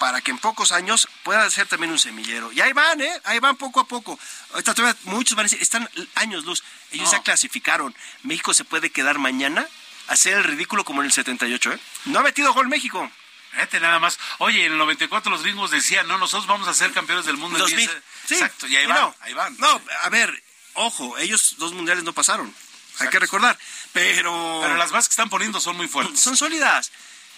para 0.00 0.20
que 0.20 0.32
en 0.32 0.38
pocos 0.38 0.72
años 0.72 1.06
pueda 1.22 1.48
ser 1.48 1.68
también 1.68 1.92
un 1.92 2.00
semillero. 2.00 2.50
Y 2.50 2.60
ahí 2.60 2.72
van, 2.72 3.00
¿eh? 3.00 3.20
Ahí 3.22 3.38
van 3.38 3.56
poco 3.56 3.78
a 3.78 3.86
poco. 3.86 4.18
Ahorita 4.50 4.74
todavía 4.74 4.98
muchos 5.04 5.36
van 5.36 5.44
a 5.44 5.48
decir, 5.48 5.62
están 5.62 5.88
años 6.16 6.44
luz. 6.44 6.64
Ellos 6.90 7.12
ya 7.12 7.22
clasificaron. 7.22 7.94
México 8.24 8.52
se 8.52 8.64
puede 8.64 8.90
quedar 8.90 9.18
mañana 9.18 9.64
a 10.08 10.12
hacer 10.14 10.38
el 10.38 10.42
ridículo 10.42 10.84
como 10.84 11.02
en 11.02 11.06
el 11.06 11.12
78, 11.12 11.74
¿eh? 11.74 11.80
No 12.06 12.18
ha 12.18 12.22
metido 12.24 12.52
gol 12.52 12.66
México. 12.66 13.12
Fíjate 13.52 13.80
nada 13.80 13.98
más. 13.98 14.18
Oye, 14.38 14.66
en 14.66 14.72
el 14.72 14.78
94 14.78 15.30
los 15.30 15.42
gringos 15.42 15.70
decían, 15.70 16.06
no, 16.06 16.18
nosotros 16.18 16.46
vamos 16.46 16.68
a 16.68 16.74
ser 16.74 16.92
campeones 16.92 17.26
del 17.26 17.36
mundo. 17.36 17.58
2000. 17.58 17.90
Sí. 18.26 18.34
Exacto, 18.34 18.66
y 18.66 18.76
ahí 18.76 18.86
van, 18.86 19.00
no, 19.00 19.14
ahí 19.20 19.34
van. 19.34 19.56
No, 19.58 19.80
a 20.02 20.08
ver, 20.08 20.42
ojo, 20.74 21.18
ellos 21.18 21.56
dos 21.58 21.72
mundiales 21.72 22.04
no 22.04 22.12
pasaron. 22.12 22.54
Hay 22.98 23.08
que 23.08 23.18
recordar. 23.18 23.58
Pero... 23.92 24.60
Pero 24.62 24.76
las 24.76 24.90
bases 24.90 25.08
que 25.08 25.12
están 25.12 25.30
poniendo 25.30 25.60
son 25.60 25.76
muy 25.76 25.88
fuertes. 25.88 26.20
Son 26.20 26.36
sólidas. 26.36 26.92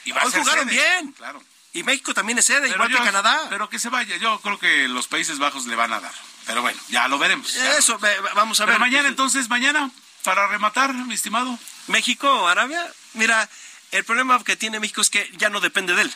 Y 0.05 0.12
Hoy 0.12 0.32
jugaron 0.32 0.66
bien. 0.66 1.12
Claro. 1.12 1.43
Y 1.72 1.84
México 1.84 2.12
también 2.12 2.39
es 2.39 2.44
sede, 2.44 2.68
igual 2.68 2.90
que 2.90 2.97
Canadá. 2.97 3.47
Pero 3.48 3.68
que 3.68 3.78
se 3.78 3.89
vaya, 3.89 4.16
yo 4.16 4.40
creo 4.40 4.59
que 4.59 4.89
los 4.89 5.09
Países 5.09 5.39
Bajos 5.39 5.66
le 5.66 5.76
van 5.76 5.93
a 5.93 6.01
dar. 6.01 6.12
Pero 6.47 6.60
bueno, 6.60 6.78
ya 6.89 7.09
lo 7.09 7.18
veremos. 7.18 7.55
Eso, 7.55 7.98
vamos 8.34 8.60
a 8.60 8.64
ver. 8.64 8.74
Pero 8.74 8.80
mañana 8.80 9.09
entonces, 9.09 9.48
mañana, 9.48 9.90
para 10.24 10.48
rematar, 10.48 10.93
mi 10.93 11.14
estimado. 11.14 11.59
México, 11.86 12.47
Arabia, 12.48 12.93
mira, 13.14 13.48
el 13.93 14.05
problema 14.05 14.43
que 14.43 14.56
tiene 14.56 14.81
México 14.81 15.01
es 15.01 15.10
que 15.10 15.31
ya 15.36 15.48
no 15.51 15.60
depende 15.60 15.94
de 15.94 16.02
él. 16.02 16.12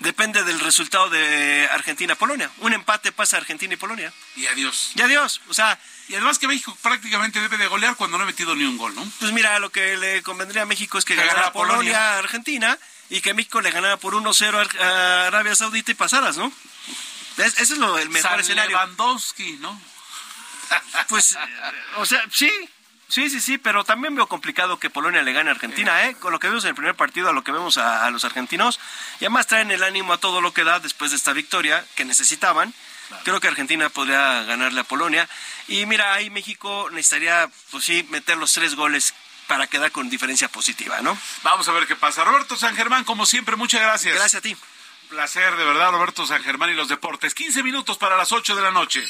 Depende 0.00 0.42
del 0.42 0.58
resultado 0.58 1.08
de 1.08 1.68
Argentina-Polonia. 1.70 2.50
Un 2.58 2.72
empate 2.72 3.12
pasa 3.12 3.36
a 3.36 3.40
Argentina 3.40 3.74
y 3.74 3.76
Polonia. 3.76 4.12
Y 4.36 4.46
adiós. 4.46 4.90
Y 4.96 5.02
adiós. 5.02 5.40
O 5.48 5.54
sea, 5.54 5.78
y 6.08 6.14
además 6.14 6.38
que 6.38 6.48
México 6.48 6.76
prácticamente 6.82 7.40
debe 7.40 7.56
de 7.56 7.68
golear 7.68 7.94
cuando 7.94 8.18
no 8.18 8.24
ha 8.24 8.26
metido 8.26 8.54
ni 8.56 8.64
un 8.64 8.76
gol, 8.76 8.94
¿no? 8.94 9.08
Pues 9.20 9.32
mira, 9.32 9.58
lo 9.60 9.70
que 9.70 9.96
le 9.96 10.22
convendría 10.22 10.62
a 10.62 10.66
México 10.66 10.98
es 10.98 11.04
que, 11.04 11.14
ganara 11.14 11.52
Polonia, 11.52 12.18
Argentina 12.18 12.76
y 13.08 13.20
que 13.20 13.34
México 13.34 13.60
le 13.60 13.70
ganara 13.70 13.96
por 13.98 14.14
1-0 14.14 14.80
a 14.80 15.26
Arabia 15.28 15.54
Saudita 15.54 15.92
y 15.92 15.94
pasaras, 15.94 16.36
¿no? 16.36 16.52
ese 17.36 17.62
es 17.62 17.70
lo, 17.78 17.98
el 17.98 18.10
mejor 18.10 18.40
escenario. 18.40 18.76
Lewandowski, 18.76 19.58
¿no? 19.60 19.80
pues, 21.08 21.32
eh, 21.32 21.38
o 21.96 22.06
sea, 22.06 22.24
sí, 22.30 22.50
sí, 23.14 23.30
sí, 23.30 23.40
sí, 23.40 23.58
pero 23.58 23.84
también 23.84 24.16
veo 24.16 24.26
complicado 24.26 24.80
que 24.80 24.90
Polonia 24.90 25.22
le 25.22 25.32
gane 25.32 25.48
a 25.48 25.52
Argentina, 25.52 26.08
¿eh? 26.08 26.16
Con 26.16 26.32
lo 26.32 26.40
que 26.40 26.48
vemos 26.48 26.64
en 26.64 26.70
el 26.70 26.74
primer 26.74 26.96
partido, 26.96 27.28
a 27.28 27.32
lo 27.32 27.44
que 27.44 27.52
vemos 27.52 27.78
a, 27.78 28.10
los 28.10 28.24
argentinos, 28.24 28.80
y 29.20 29.26
además 29.26 29.46
traen 29.46 29.70
el 29.70 29.84
ánimo 29.84 30.12
a 30.12 30.18
todo 30.18 30.40
lo 30.40 30.52
que 30.52 30.64
da 30.64 30.80
después 30.80 31.12
de 31.12 31.16
esta 31.16 31.32
victoria 31.32 31.86
que 31.94 32.04
necesitaban. 32.04 32.74
Creo 33.22 33.38
que 33.38 33.46
Argentina 33.46 33.88
podría 33.88 34.42
ganarle 34.42 34.80
a 34.80 34.84
Polonia. 34.84 35.28
Y 35.68 35.86
mira, 35.86 36.14
ahí 36.14 36.28
México 36.30 36.88
necesitaría, 36.90 37.48
pues 37.70 37.84
sí, 37.84 38.04
meter 38.10 38.36
los 38.36 38.52
tres 38.52 38.74
goles 38.74 39.14
para 39.46 39.68
quedar 39.68 39.92
con 39.92 40.10
diferencia 40.10 40.48
positiva, 40.48 41.00
¿no? 41.00 41.16
Vamos 41.44 41.68
a 41.68 41.72
ver 41.72 41.86
qué 41.86 41.94
pasa. 41.94 42.24
Roberto 42.24 42.56
San 42.56 42.74
Germán, 42.74 43.04
como 43.04 43.26
siempre, 43.26 43.54
muchas 43.54 43.82
gracias. 43.82 44.16
Gracias 44.16 44.40
a 44.40 44.42
ti. 44.42 44.56
Placer, 45.10 45.54
de 45.54 45.64
verdad, 45.64 45.92
Roberto 45.92 46.26
San 46.26 46.42
Germán 46.42 46.70
y 46.70 46.74
los 46.74 46.88
deportes. 46.88 47.34
15 47.34 47.62
minutos 47.62 47.96
para 47.96 48.16
las 48.16 48.32
8 48.32 48.56
de 48.56 48.62
la 48.62 48.72
noche. 48.72 49.06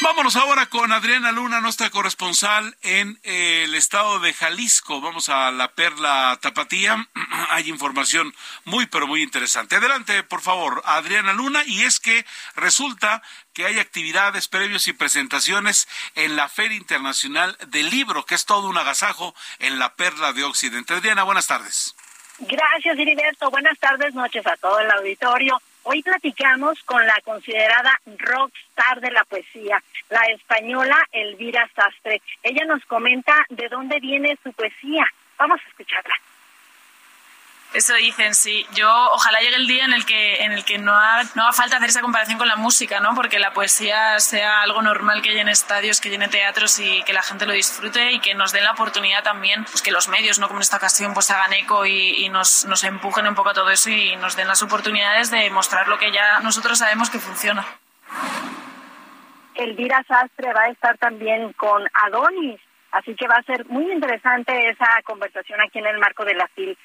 Vámonos 0.00 0.36
ahora 0.36 0.66
con 0.66 0.92
Adriana 0.92 1.32
Luna, 1.32 1.60
nuestra 1.60 1.88
corresponsal 1.88 2.76
en 2.82 3.18
eh, 3.22 3.62
el 3.64 3.74
estado 3.74 4.18
de 4.18 4.32
Jalisco. 4.32 5.00
Vamos 5.00 5.28
a 5.28 5.50
la 5.50 5.72
Perla 5.72 6.38
Tapatía. 6.42 7.08
Hay 7.50 7.68
información 7.68 8.34
muy, 8.64 8.86
pero 8.86 9.06
muy 9.06 9.22
interesante. 9.22 9.76
Adelante, 9.76 10.22
por 10.22 10.40
favor, 10.40 10.82
Adriana 10.84 11.32
Luna. 11.32 11.62
Y 11.66 11.82
es 11.82 12.00
que 12.00 12.26
resulta 12.56 13.22
que 13.52 13.66
hay 13.66 13.78
actividades, 13.78 14.48
previos 14.48 14.88
y 14.88 14.92
presentaciones 14.92 15.88
en 16.16 16.34
la 16.34 16.48
Feria 16.48 16.76
Internacional 16.76 17.56
del 17.68 17.88
Libro, 17.88 18.26
que 18.26 18.34
es 18.34 18.46
todo 18.46 18.68
un 18.68 18.76
agasajo 18.76 19.32
en 19.60 19.78
la 19.78 19.94
Perla 19.94 20.32
de 20.32 20.42
Occidente. 20.42 20.94
Adriana, 20.94 21.22
buenas 21.22 21.46
tardes. 21.46 21.94
Gracias, 22.40 22.98
Heriberto. 22.98 23.48
Buenas 23.50 23.78
tardes, 23.78 24.12
noches 24.14 24.44
a 24.46 24.56
todo 24.56 24.80
el 24.80 24.90
auditorio. 24.90 25.60
Hoy 25.86 26.02
platicamos 26.02 26.82
con 26.84 27.06
la 27.06 27.20
considerada 27.22 28.00
rockstar 28.18 29.02
de 29.02 29.10
la 29.10 29.22
poesía, 29.24 29.82
la 30.08 30.22
española 30.28 30.96
Elvira 31.12 31.70
Sastre. 31.76 32.22
Ella 32.42 32.64
nos 32.64 32.82
comenta 32.86 33.44
de 33.50 33.68
dónde 33.68 34.00
viene 34.00 34.38
su 34.42 34.50
poesía. 34.54 35.06
Vamos 35.36 35.60
a 35.62 35.68
escucharla. 35.68 36.14
Eso 37.74 37.92
dicen, 37.94 38.34
sí. 38.34 38.64
Yo 38.72 38.88
ojalá 39.10 39.40
llegue 39.40 39.56
el 39.56 39.66
día 39.66 39.84
en 39.84 39.92
el 39.92 40.06
que, 40.06 40.44
en 40.44 40.52
el 40.52 40.64
que 40.64 40.78
no, 40.78 40.94
haga, 40.94 41.24
no 41.34 41.42
haga 41.42 41.52
falta 41.52 41.76
hacer 41.76 41.88
esa 41.88 42.02
comparación 42.02 42.38
con 42.38 42.46
la 42.46 42.54
música, 42.54 43.00
¿no? 43.00 43.16
Porque 43.16 43.40
la 43.40 43.52
poesía 43.52 44.20
sea 44.20 44.62
algo 44.62 44.80
normal 44.80 45.22
que 45.22 45.34
llene 45.34 45.50
estadios, 45.50 46.00
que 46.00 46.08
llene 46.08 46.28
teatros 46.28 46.78
y 46.78 47.02
que 47.02 47.12
la 47.12 47.22
gente 47.22 47.46
lo 47.46 47.52
disfrute 47.52 48.12
y 48.12 48.20
que 48.20 48.36
nos 48.36 48.52
den 48.52 48.62
la 48.62 48.70
oportunidad 48.70 49.24
también, 49.24 49.64
pues 49.64 49.82
que 49.82 49.90
los 49.90 50.06
medios, 50.06 50.38
¿no? 50.38 50.46
Como 50.46 50.60
en 50.60 50.62
esta 50.62 50.76
ocasión, 50.76 51.14
pues 51.14 51.32
hagan 51.32 51.52
eco 51.52 51.84
y, 51.84 52.28
nos, 52.28 52.64
nos 52.66 52.84
empujen 52.84 53.26
un 53.26 53.34
poco 53.34 53.50
a 53.50 53.54
todo 53.54 53.68
eso 53.70 53.90
y 53.90 54.14
nos 54.16 54.36
den 54.36 54.46
las 54.46 54.62
oportunidades 54.62 55.32
de 55.32 55.50
mostrar 55.50 55.88
lo 55.88 55.98
que 55.98 56.12
ya 56.12 56.38
nosotros 56.40 56.78
sabemos 56.78 57.10
que 57.10 57.18
funciona. 57.18 57.66
Elvira 59.56 60.04
Sastre 60.06 60.52
va 60.52 60.62
a 60.62 60.68
estar 60.68 60.96
también 60.98 61.52
con 61.54 61.82
Adonis, 61.92 62.60
así 62.92 63.16
que 63.16 63.26
va 63.26 63.36
a 63.36 63.42
ser 63.42 63.66
muy 63.66 63.90
interesante 63.90 64.68
esa 64.68 65.02
conversación 65.02 65.60
aquí 65.60 65.80
en 65.80 65.86
el 65.86 65.98
marco 65.98 66.24
de 66.24 66.34
la 66.34 66.46
FIL 66.54 66.78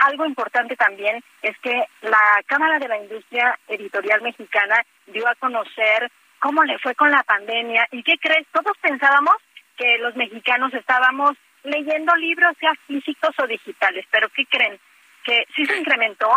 algo 0.00 0.26
importante 0.26 0.76
también 0.76 1.22
es 1.42 1.56
que 1.58 1.84
la 2.02 2.42
Cámara 2.46 2.78
de 2.78 2.88
la 2.88 2.98
Industria 2.98 3.58
Editorial 3.68 4.22
Mexicana 4.22 4.76
dio 5.06 5.28
a 5.28 5.34
conocer 5.36 6.10
cómo 6.38 6.62
le 6.64 6.78
fue 6.78 6.94
con 6.94 7.10
la 7.10 7.22
pandemia 7.22 7.86
y 7.90 8.02
qué 8.02 8.18
crees, 8.18 8.46
todos 8.52 8.76
pensábamos 8.80 9.34
que 9.76 9.98
los 9.98 10.16
mexicanos 10.16 10.72
estábamos 10.74 11.36
leyendo 11.62 12.14
libros 12.16 12.56
ya 12.60 12.72
físicos 12.86 13.34
o 13.38 13.46
digitales, 13.46 14.06
pero 14.10 14.28
¿qué 14.30 14.46
creen? 14.46 14.78
Que 15.24 15.44
sí 15.54 15.66
se 15.66 15.78
incrementó, 15.78 16.30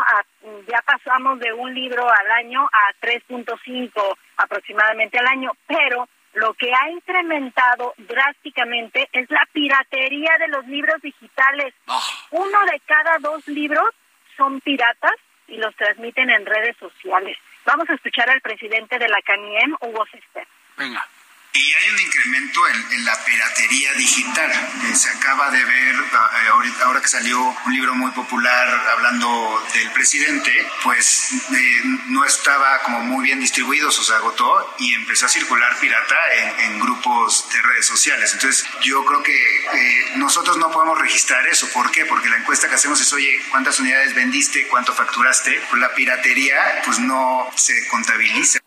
ya 0.68 0.82
pasamos 0.82 1.40
de 1.40 1.54
un 1.54 1.74
libro 1.74 2.10
al 2.10 2.32
año 2.32 2.66
a 2.66 3.06
3.5 3.06 4.18
aproximadamente 4.38 5.20
al 5.20 5.28
año, 5.28 5.52
pero 5.68 6.08
lo 6.40 6.54
que 6.54 6.74
ha 6.74 6.90
incrementado 6.90 7.94
drásticamente 7.98 9.10
es 9.12 9.30
la 9.30 9.46
piratería 9.52 10.32
de 10.40 10.48
los 10.48 10.66
libros 10.68 11.02
digitales. 11.02 11.74
Ah. 11.88 12.02
Uno 12.32 12.66
de 12.72 12.80
cada 12.86 13.18
dos 13.20 13.48
libros 13.48 13.90
son 14.38 14.62
piratas 14.62 15.14
y 15.48 15.58
los 15.58 15.76
transmiten 15.76 16.30
en 16.30 16.46
redes 16.46 16.78
sociales. 16.78 17.38
Vamos 17.66 17.90
a 17.90 17.94
escuchar 17.94 18.30
al 18.30 18.42
presidente 18.42 18.98
de 18.98 19.10
la 19.10 19.22
CANIEM, 19.22 19.76
Hugo 19.82 20.06
Cester. 20.12 20.48
Venga. 20.78 21.06
Y 21.52 21.74
hay 21.74 21.90
un 21.90 22.00
incremento 22.00 22.62
en, 22.68 23.06
la 23.06 23.26
piratería 23.26 23.94
digital. 23.94 24.52
se 24.94 25.10
acaba 25.10 25.50
de 25.50 25.64
ver, 25.64 25.96
eh, 25.96 26.74
ahora 26.84 27.02
que 27.02 27.08
salió 27.08 27.42
un 27.66 27.74
libro 27.74 27.96
muy 27.96 28.12
popular 28.12 28.68
hablando 28.92 29.66
del 29.74 29.90
presidente, 29.92 30.52
pues 30.84 31.32
eh, 31.52 31.82
no 32.08 32.24
estaba 32.24 32.80
como 32.84 33.02
muy 33.02 33.24
bien 33.24 33.40
distribuido, 33.40 33.90
o 33.90 33.92
se 33.92 34.14
agotó 34.14 34.76
y 34.78 34.94
empezó 34.94 35.26
a 35.26 35.30
circular 35.30 35.76
pirata 35.80 36.16
en, 36.60 36.80
grupos 36.80 37.50
de 37.52 37.62
redes 37.62 37.88
sociales. 37.88 38.32
Entonces 38.34 38.66
yo 38.82 39.04
creo 39.06 39.24
que 39.24 39.34
eh, 39.34 40.12
nosotros 40.18 40.58
no 40.58 40.70
podemos 40.70 41.00
registrar 41.00 41.48
eso. 41.48 41.68
¿Por 41.72 41.92
qué? 41.92 42.06
Porque 42.06 42.30
la 42.30 42.38
encuesta 42.38 42.70
que 42.70 42.76
hacemos 42.76 43.02
es, 43.02 43.12
oye, 43.12 43.42
¿cuántas 43.50 43.80
unidades 43.80 44.14
vendiste? 44.14 44.68
¿Cuánto 44.68 44.94
facturaste? 44.94 45.60
Pues 45.70 45.82
la 45.82 45.94
piratería 45.96 46.82
pues 46.86 47.00
no 47.00 47.50
se 47.56 47.88
contabiliza. 47.88 48.60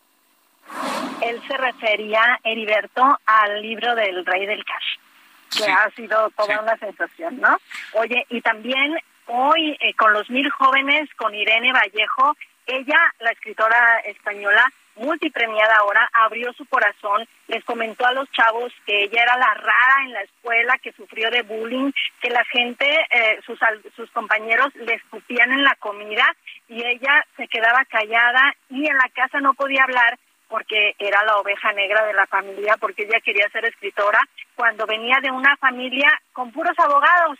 Él 1.23 1.41
se 1.47 1.57
refería, 1.57 2.41
Heriberto, 2.43 3.19
al 3.27 3.63
libro 3.63 3.95
del 3.95 4.25
Rey 4.27 4.47
del 4.47 4.65
Cash. 4.65 4.99
que 5.57 5.71
ha 5.71 5.91
sido 5.91 6.31
toda 6.31 6.61
una 6.61 6.77
sensación, 6.79 7.41
¿no? 7.41 7.59
Oye, 7.93 8.25
y 8.31 8.41
también 8.41 8.99
hoy 9.27 9.77
eh, 9.81 9.95
con 9.95 10.13
los 10.13 10.29
mil 10.31 10.49
jóvenes, 10.51 11.09
con 11.17 11.35
Irene 11.35 11.73
Vallejo, 11.73 12.37
ella, 12.67 12.99
la 13.21 13.31
escritora 13.31 13.99
española, 14.07 14.71
multipremiada 14.97 15.77
ahora, 15.77 16.09
abrió 16.13 16.53
su 16.53 16.67
corazón, 16.67 17.27
les 17.49 17.65
comentó 17.65 18.07
a 18.07 18.13
los 18.13 18.31
chavos 18.31 18.73
que 18.87 19.05
ella 19.05 19.23
era 19.23 19.37
la 19.37 19.55
rara 19.55 20.05
en 20.05 20.13
la 20.13 20.23
escuela, 20.23 20.79
que 20.79 20.93
sufrió 20.93 21.31
de 21.31 21.43
bullying, 21.43 21.93
que 22.21 22.31
la 22.31 22.45
gente, 22.45 22.87
eh, 23.11 23.41
sus, 23.45 23.59
sus 23.97 24.11
compañeros 24.11 24.75
le 24.75 24.95
escupían 24.95 25.53
en 25.53 25.65
la 25.65 25.75
comida 25.77 26.27
y 26.69 26.85
ella 26.85 27.25
se 27.37 27.49
quedaba 27.49 27.85
callada 27.87 28.55
y 28.71 28.87
en 28.87 28.97
la 28.97 29.09
casa 29.15 29.41
no 29.41 29.55
podía 29.55 29.85
hablar 29.85 30.19
porque 30.53 30.95
era 30.99 31.25
la 31.25 31.39
oveja 31.39 31.73
negra 31.73 32.05
de 32.05 32.13
la 32.13 32.27
familia, 32.27 32.77
porque 32.77 33.05
ella 33.05 33.21
quería 33.21 33.49
ser 33.49 33.65
escritora, 33.65 34.21
cuando 34.55 34.85
venía 34.87 35.19
de 35.23 35.31
una 35.31 35.57
familia 35.57 36.11
con 36.35 36.53
puros 36.53 36.79
abogados. 36.79 37.39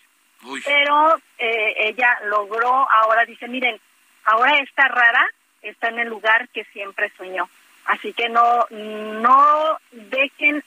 Pero 0.65 1.19
eh, 1.39 1.75
ella 1.89 2.19
logró, 2.25 2.89
ahora 2.91 3.27
dice, 3.27 3.49
miren, 3.49 3.79
ahora 4.25 4.57
esta 4.57 4.89
rara 4.89 5.27
está 5.61 5.89
en 5.89 5.99
el 5.99 6.09
lugar 6.09 6.49
que 6.49 6.65
siempre 6.73 7.13
soñó. 7.19 7.51
Así 7.85 8.15
que 8.15 8.31
no, 8.31 8.65
no 8.71 9.79
dejen 9.91 10.65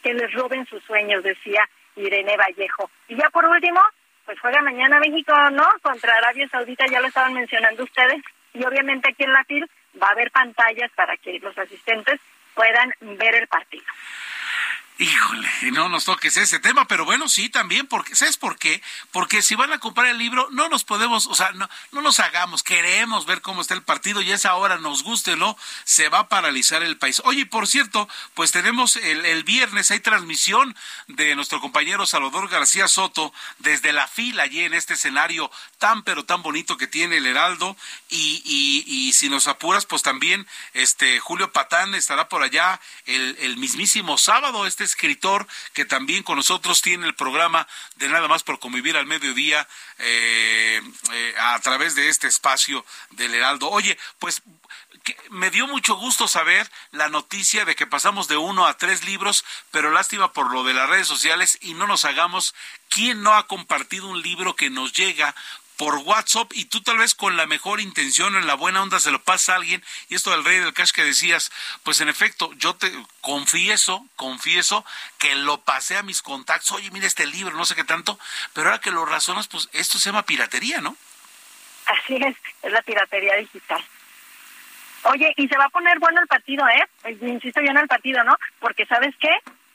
que 0.00 0.14
les 0.14 0.32
roben 0.34 0.66
sus 0.66 0.84
sueños, 0.84 1.24
decía 1.24 1.68
Irene 1.96 2.36
Vallejo. 2.36 2.88
Y 3.08 3.16
ya 3.16 3.28
por 3.30 3.44
último, 3.44 3.80
pues 4.24 4.38
juega 4.38 4.62
mañana 4.62 5.00
México, 5.00 5.34
¿no? 5.50 5.66
Contra 5.82 6.14
Arabia 6.14 6.48
Saudita, 6.48 6.86
ya 6.86 7.00
lo 7.00 7.08
estaban 7.08 7.34
mencionando 7.34 7.82
ustedes. 7.82 8.22
Y 8.54 8.64
obviamente 8.64 9.10
aquí 9.10 9.24
en 9.24 9.32
la 9.32 9.42
FIL 9.42 9.68
va 10.02 10.08
a 10.08 10.12
haber 10.12 10.30
pantallas 10.30 10.90
para 10.94 11.16
que 11.16 11.38
los 11.38 11.56
asistentes 11.58 12.20
puedan 12.54 12.92
ver 13.00 13.34
el 13.34 13.46
partido. 13.46 13.84
Híjole, 15.00 15.48
no 15.70 15.88
nos 15.88 16.06
toques 16.06 16.36
ese 16.36 16.58
tema, 16.58 16.88
pero 16.88 17.04
bueno, 17.04 17.28
sí, 17.28 17.48
también, 17.48 17.86
porque, 17.86 18.16
¿sabes 18.16 18.36
por 18.36 18.58
qué? 18.58 18.82
Porque 19.12 19.42
si 19.42 19.54
van 19.54 19.72
a 19.72 19.78
comprar 19.78 20.08
el 20.08 20.18
libro, 20.18 20.48
no 20.50 20.68
nos 20.68 20.82
podemos, 20.82 21.28
o 21.28 21.36
sea, 21.36 21.52
no, 21.52 21.70
no 21.92 22.02
nos 22.02 22.18
hagamos, 22.18 22.64
queremos 22.64 23.24
ver 23.24 23.40
cómo 23.40 23.60
está 23.60 23.74
el 23.74 23.84
partido 23.84 24.22
y 24.22 24.32
esa 24.32 24.56
hora 24.56 24.78
nos 24.78 25.04
guste 25.04 25.34
o 25.34 25.36
no, 25.36 25.56
se 25.84 26.08
va 26.08 26.18
a 26.18 26.28
paralizar 26.28 26.82
el 26.82 26.96
país. 26.96 27.22
Oye, 27.24 27.46
por 27.46 27.68
cierto, 27.68 28.08
pues 28.34 28.50
tenemos 28.50 28.96
el, 28.96 29.24
el 29.24 29.44
viernes, 29.44 29.92
hay 29.92 30.00
transmisión 30.00 30.74
de 31.06 31.36
nuestro 31.36 31.60
compañero 31.60 32.04
Salvador 32.04 32.48
García 32.48 32.88
Soto 32.88 33.32
desde 33.58 33.92
la 33.92 34.08
fila 34.08 34.42
allí 34.42 34.64
en 34.64 34.74
este 34.74 34.94
escenario 34.94 35.48
tan 35.78 36.02
pero 36.02 36.24
tan 36.24 36.42
bonito 36.42 36.76
que 36.76 36.88
tiene 36.88 37.18
el 37.18 37.26
Heraldo 37.26 37.76
y, 38.08 38.42
y, 38.44 38.84
y 38.92 39.12
si 39.12 39.28
nos 39.28 39.46
apuras, 39.46 39.86
pues 39.86 40.02
también 40.02 40.44
este 40.74 41.20
Julio 41.20 41.52
Patán 41.52 41.94
estará 41.94 42.28
por 42.28 42.42
allá 42.42 42.80
el, 43.06 43.36
el 43.38 43.58
mismísimo 43.58 44.18
sábado, 44.18 44.66
este 44.66 44.87
escritor 44.88 45.46
que 45.72 45.84
también 45.84 46.22
con 46.22 46.36
nosotros 46.36 46.82
tiene 46.82 47.06
el 47.06 47.14
programa 47.14 47.66
de 47.96 48.08
Nada 48.08 48.28
más 48.28 48.42
por 48.42 48.58
convivir 48.58 48.96
al 48.96 49.06
mediodía 49.06 49.68
eh, 49.98 50.80
eh, 51.12 51.34
a 51.38 51.58
través 51.60 51.94
de 51.94 52.08
este 52.08 52.26
espacio 52.26 52.84
del 53.10 53.34
Heraldo. 53.34 53.68
Oye, 53.68 53.98
pues 54.18 54.42
me 55.30 55.50
dio 55.50 55.66
mucho 55.66 55.96
gusto 55.96 56.28
saber 56.28 56.70
la 56.90 57.08
noticia 57.08 57.64
de 57.64 57.74
que 57.74 57.86
pasamos 57.86 58.28
de 58.28 58.36
uno 58.36 58.66
a 58.66 58.76
tres 58.76 59.04
libros, 59.04 59.44
pero 59.70 59.90
lástima 59.90 60.32
por 60.32 60.50
lo 60.52 60.64
de 60.64 60.74
las 60.74 60.88
redes 60.88 61.06
sociales 61.06 61.58
y 61.60 61.74
no 61.74 61.86
nos 61.86 62.04
hagamos 62.04 62.54
quién 62.88 63.22
no 63.22 63.34
ha 63.34 63.46
compartido 63.46 64.06
un 64.06 64.22
libro 64.22 64.56
que 64.56 64.70
nos 64.70 64.92
llega 64.92 65.34
por 65.78 65.94
WhatsApp 65.98 66.50
y 66.54 66.66
tú 66.66 66.82
tal 66.82 66.98
vez 66.98 67.14
con 67.14 67.36
la 67.36 67.46
mejor 67.46 67.80
intención 67.80 68.34
o 68.34 68.38
en 68.38 68.46
la 68.46 68.54
buena 68.54 68.82
onda 68.82 68.98
se 68.98 69.12
lo 69.12 69.22
pasa 69.22 69.52
a 69.52 69.56
alguien 69.56 69.82
y 70.08 70.16
esto 70.16 70.32
del 70.32 70.44
rey 70.44 70.58
del 70.58 70.74
cash 70.74 70.90
que 70.90 71.04
decías, 71.04 71.50
pues 71.84 72.00
en 72.00 72.08
efecto, 72.08 72.52
yo 72.54 72.74
te 72.74 72.92
confieso, 73.20 74.04
confieso 74.16 74.84
que 75.18 75.36
lo 75.36 75.60
pasé 75.60 75.96
a 75.96 76.02
mis 76.02 76.20
contactos, 76.20 76.72
oye, 76.72 76.90
mira 76.90 77.06
este 77.06 77.26
libro, 77.26 77.56
no 77.56 77.64
sé 77.64 77.76
qué 77.76 77.84
tanto, 77.84 78.18
pero 78.52 78.68
ahora 78.68 78.80
que 78.80 78.90
lo 78.90 79.06
razonas, 79.06 79.46
pues 79.46 79.70
esto 79.72 79.98
se 79.98 80.10
llama 80.10 80.26
piratería, 80.26 80.80
¿no? 80.80 80.96
Así 81.86 82.16
es, 82.16 82.36
es 82.62 82.72
la 82.72 82.82
piratería 82.82 83.36
digital. 83.36 83.82
Oye, 85.04 85.32
y 85.36 85.46
se 85.46 85.56
va 85.56 85.66
a 85.66 85.70
poner 85.70 86.00
bueno 86.00 86.20
el 86.20 86.26
partido, 86.26 86.66
¿eh? 86.68 87.14
Insisto 87.22 87.60
yo 87.60 87.70
en 87.70 87.78
el 87.78 87.86
partido, 87.86 88.24
¿no? 88.24 88.36
Porque 88.58 88.84
¿sabes 88.86 89.14
qué? 89.20 89.30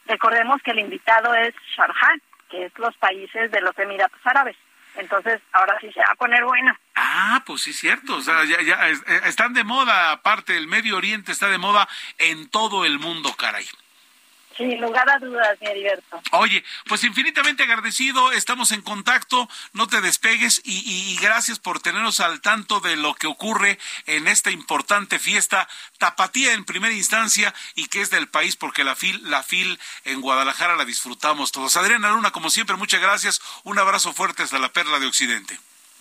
Recordemos 0.05 0.61
que 0.61 0.71
el 0.71 0.79
invitado 0.79 1.33
es 1.33 1.55
Sharjah, 1.77 2.17
que 2.49 2.65
es 2.65 2.77
los 2.77 2.95
países 2.97 3.49
de 3.51 3.61
los 3.61 3.77
Emiratos 3.79 4.19
Árabes. 4.25 4.57
Entonces, 4.95 5.41
ahora 5.51 5.77
sí 5.79 5.91
se 5.91 5.99
va 5.99 6.11
a 6.11 6.15
poner 6.15 6.43
bueno. 6.43 6.75
Ah, 6.95 7.43
pues 7.45 7.63
sí, 7.63 7.73
cierto. 7.73 8.15
O 8.17 8.21
sea, 8.21 8.45
ya, 8.45 8.61
ya 8.61 8.89
están 9.27 9.53
de 9.53 9.63
moda, 9.63 10.11
aparte, 10.11 10.55
el 10.57 10.67
Medio 10.67 10.97
Oriente 10.97 11.31
está 11.31 11.49
de 11.49 11.57
moda 11.57 11.87
en 12.17 12.49
todo 12.49 12.85
el 12.85 12.99
mundo, 12.99 13.33
caray. 13.35 13.65
Sin 14.57 14.79
lugar 14.79 15.09
a 15.09 15.19
dudas, 15.19 15.57
mi 15.61 15.67
Heriberto. 15.67 16.21
Oye, 16.31 16.63
pues 16.85 17.03
infinitamente 17.03 17.63
agradecido, 17.63 18.31
estamos 18.31 18.71
en 18.71 18.81
contacto, 18.81 19.49
no 19.73 19.87
te 19.87 20.01
despegues 20.01 20.61
y, 20.63 20.83
y, 20.85 21.15
gracias 21.17 21.59
por 21.59 21.79
tenernos 21.79 22.19
al 22.19 22.41
tanto 22.41 22.79
de 22.79 22.95
lo 22.95 23.15
que 23.15 23.27
ocurre 23.27 23.79
en 24.05 24.27
esta 24.27 24.51
importante 24.51 25.19
fiesta 25.19 25.67
tapatía 25.97 26.53
en 26.53 26.65
primera 26.65 26.93
instancia 26.93 27.53
y 27.75 27.87
que 27.87 28.01
es 28.01 28.09
del 28.09 28.27
país 28.27 28.55
porque 28.55 28.83
la 28.83 28.95
FIL, 28.95 29.29
la 29.29 29.43
FIL 29.43 29.79
en 30.05 30.21
Guadalajara 30.21 30.75
la 30.75 30.85
disfrutamos 30.85 31.51
todos. 31.51 31.77
Adriana 31.77 32.11
Luna, 32.11 32.31
como 32.31 32.49
siempre, 32.49 32.75
muchas 32.75 33.01
gracias, 33.01 33.41
un 33.63 33.79
abrazo 33.79 34.13
fuerte 34.13 34.43
hasta 34.43 34.59
la 34.59 34.71
Perla 34.71 34.99
de 34.99 35.07
Occidente. 35.07 35.57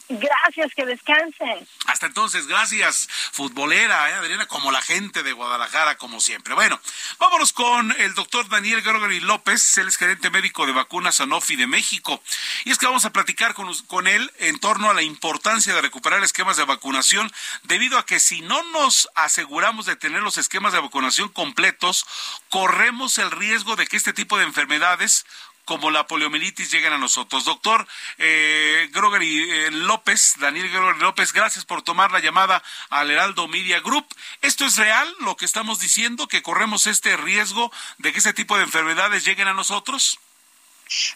Gracias, 0.09 0.73
que 0.74 0.85
descansen. 0.85 1.66
Hasta 1.87 2.07
entonces, 2.07 2.47
gracias, 2.47 3.09
futbolera, 3.33 4.11
¿eh, 4.11 4.15
Adriana, 4.15 4.47
como 4.47 4.70
la 4.70 4.83
gente 4.83 5.23
de 5.23 5.33
Guadalajara, 5.33 5.97
como 5.97 6.20
siempre. 6.20 6.55
Bueno, 6.55 6.81
vámonos 7.19 7.53
con 7.53 7.93
el 7.99 8.15
doctor 8.15 8.49
Daniel 8.49 8.83
Gregory 8.83 9.20
López, 9.20 9.79
él 9.79 9.89
es 9.89 9.97
gerente 9.97 10.31
médico 10.31 10.66
de 10.66 10.73
vacunas 10.73 11.16
Sanofi 11.16 11.57
de 11.57 11.66
México. 11.66 12.23
Y 12.65 12.70
es 12.70 12.79
que 12.79 12.87
vamos 12.87 13.05
a 13.05 13.12
platicar 13.12 13.55
con, 13.55 13.73
con 13.87 14.07
él 14.07 14.31
en 14.39 14.59
torno 14.59 14.91
a 14.91 14.95
la 14.95 15.03
importancia 15.03 15.74
de 15.74 15.81
recuperar 15.81 16.23
esquemas 16.23 16.57
de 16.57 16.65
vacunación, 16.65 17.33
debido 17.62 17.99
a 17.99 18.07
que 18.07 18.20
si 18.20 18.43
no 18.43 18.62
nos 18.70 19.09
aseguramos 19.15 19.87
de 19.87 19.97
tener 19.97 20.23
los 20.23 20.39
esquemas 20.39 20.73
de 20.73 20.81
vacunación 20.81 21.29
completos, 21.29 22.05
corremos 22.51 23.19
el 23.19 23.31
riesgo 23.31 23.77
de 23.77 23.87
que 23.87 23.97
este 23.97 24.12
tipo 24.12 24.37
de 24.37 24.45
enfermedades 24.45 25.24
como 25.64 25.90
la 25.90 26.06
poliomielitis 26.06 26.70
lleguen 26.70 26.93
a 26.93 26.98
nosotros. 26.98 27.44
Doctor 27.44 27.86
eh, 28.18 28.89
Gregory 28.93 29.51
eh, 29.51 29.70
López, 29.70 30.34
Daniel 30.39 30.68
Gregory 30.68 31.01
López, 31.01 31.32
gracias 31.32 31.64
por 31.64 31.82
tomar 31.82 32.10
la 32.12 32.20
llamada 32.20 32.62
al 32.90 33.10
Heraldo 33.10 33.48
Media 33.48 33.80
Group. 33.80 34.06
¿Esto 34.40 34.64
es 34.64 34.76
real 34.76 35.09
lo 35.20 35.36
que 35.36 35.44
estamos 35.44 35.78
diciendo, 35.78 36.28
que 36.28 36.43
corremos 36.43 36.86
este 36.86 37.16
riesgo 37.16 37.72
de 37.98 38.12
que 38.12 38.18
ese 38.18 38.32
tipo 38.32 38.56
de 38.56 38.64
enfermedades 38.64 39.24
lleguen 39.24 39.48
a 39.48 39.55
nosotros? 39.55 40.18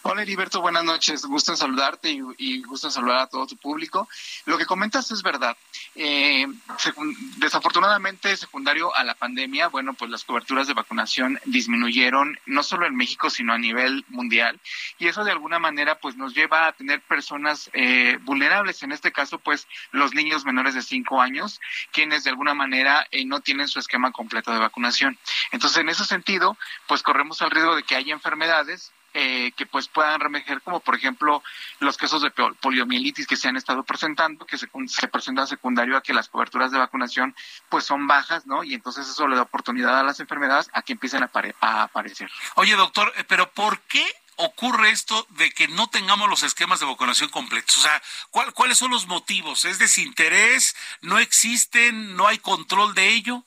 Hola 0.03 0.21
Heriberto, 0.21 0.61
buenas 0.61 0.83
noches. 0.83 1.25
Gusto 1.25 1.51
en 1.51 1.57
saludarte 1.57 2.09
y, 2.37 2.61
gusto 2.63 2.87
en 2.87 2.91
saludar 2.91 3.19
a 3.19 3.27
todo 3.27 3.45
tu 3.45 3.57
público. 3.57 4.07
Lo 4.45 4.57
que 4.57 4.65
comentas 4.65 5.11
es 5.11 5.21
verdad. 5.21 5.55
Eh, 5.95 6.47
desafortunadamente, 7.37 8.35
secundario 8.37 8.95
a 8.95 9.03
la 9.03 9.15
pandemia, 9.15 9.67
bueno, 9.67 9.93
pues 9.93 10.09
las 10.09 10.23
coberturas 10.23 10.67
de 10.67 10.73
vacunación 10.73 11.39
disminuyeron 11.45 12.39
no 12.45 12.63
solo 12.63 12.85
en 12.85 12.95
México, 12.95 13.29
sino 13.29 13.53
a 13.53 13.57
nivel 13.57 14.05
mundial. 14.09 14.59
Y 14.97 15.07
eso 15.07 15.23
de 15.23 15.31
alguna 15.31 15.59
manera, 15.59 15.99
pues 15.99 16.15
nos 16.15 16.33
lleva 16.33 16.67
a 16.67 16.71
tener 16.71 17.01
personas 17.01 17.69
eh, 17.73 18.17
vulnerables. 18.21 18.83
En 18.83 18.91
este 18.91 19.11
caso, 19.11 19.39
pues 19.39 19.67
los 19.91 20.13
niños 20.13 20.45
menores 20.45 20.73
de 20.73 20.81
5 20.81 21.21
años, 21.21 21.59
quienes 21.91 22.23
de 22.23 22.31
alguna 22.31 22.53
manera 22.53 23.07
eh, 23.11 23.25
no 23.25 23.41
tienen 23.41 23.67
su 23.67 23.79
esquema 23.79 24.11
completo 24.11 24.51
de 24.51 24.59
vacunación. 24.59 25.17
Entonces, 25.51 25.79
en 25.79 25.89
ese 25.89 26.05
sentido, 26.05 26.57
pues 26.87 27.03
corremos 27.03 27.41
el 27.41 27.51
riesgo 27.51 27.75
de 27.75 27.83
que 27.83 27.95
haya 27.95 28.13
enfermedades 28.13 28.91
eh, 29.13 29.51
que 29.57 29.65
pues 29.65 29.87
puedan 29.87 30.19
remejer, 30.19 30.61
como 30.61 30.79
por 30.79 30.95
ejemplo 30.95 31.43
los 31.79 31.97
casos 31.97 32.21
de 32.21 32.31
poliomielitis 32.31 33.27
que 33.27 33.35
se 33.35 33.47
han 33.47 33.57
estado 33.57 33.83
presentando, 33.83 34.45
que 34.45 34.57
se, 34.57 34.69
se 34.87 35.07
presentan 35.07 35.47
secundario 35.47 35.97
a 35.97 36.03
que 36.03 36.13
las 36.13 36.29
coberturas 36.29 36.71
de 36.71 36.77
vacunación 36.77 37.35
pues 37.69 37.83
son 37.83 38.07
bajas, 38.07 38.45
¿no? 38.45 38.63
Y 38.63 38.73
entonces 38.73 39.07
eso 39.07 39.27
le 39.27 39.35
da 39.35 39.43
oportunidad 39.43 39.99
a 39.99 40.03
las 40.03 40.19
enfermedades 40.19 40.69
a 40.73 40.81
que 40.81 40.93
empiecen 40.93 41.23
a, 41.23 41.27
apare 41.27 41.55
a 41.61 41.83
aparecer. 41.83 42.29
Oye, 42.55 42.75
doctor, 42.75 43.11
eh, 43.17 43.23
pero 43.23 43.49
¿por 43.51 43.79
qué 43.81 44.05
ocurre 44.37 44.91
esto 44.91 45.25
de 45.31 45.51
que 45.51 45.67
no 45.67 45.87
tengamos 45.87 46.29
los 46.29 46.43
esquemas 46.43 46.79
de 46.79 46.85
vacunación 46.85 47.29
completos? 47.29 47.77
O 47.77 47.81
sea, 47.81 48.01
¿cuál, 48.29 48.53
¿cuáles 48.53 48.77
son 48.77 48.91
los 48.91 49.07
motivos? 49.07 49.65
¿Es 49.65 49.79
desinterés? 49.79 50.75
¿No 51.01 51.19
existen? 51.19 52.15
¿No 52.15 52.27
hay 52.27 52.37
control 52.37 52.93
de 52.93 53.09
ello? 53.09 53.43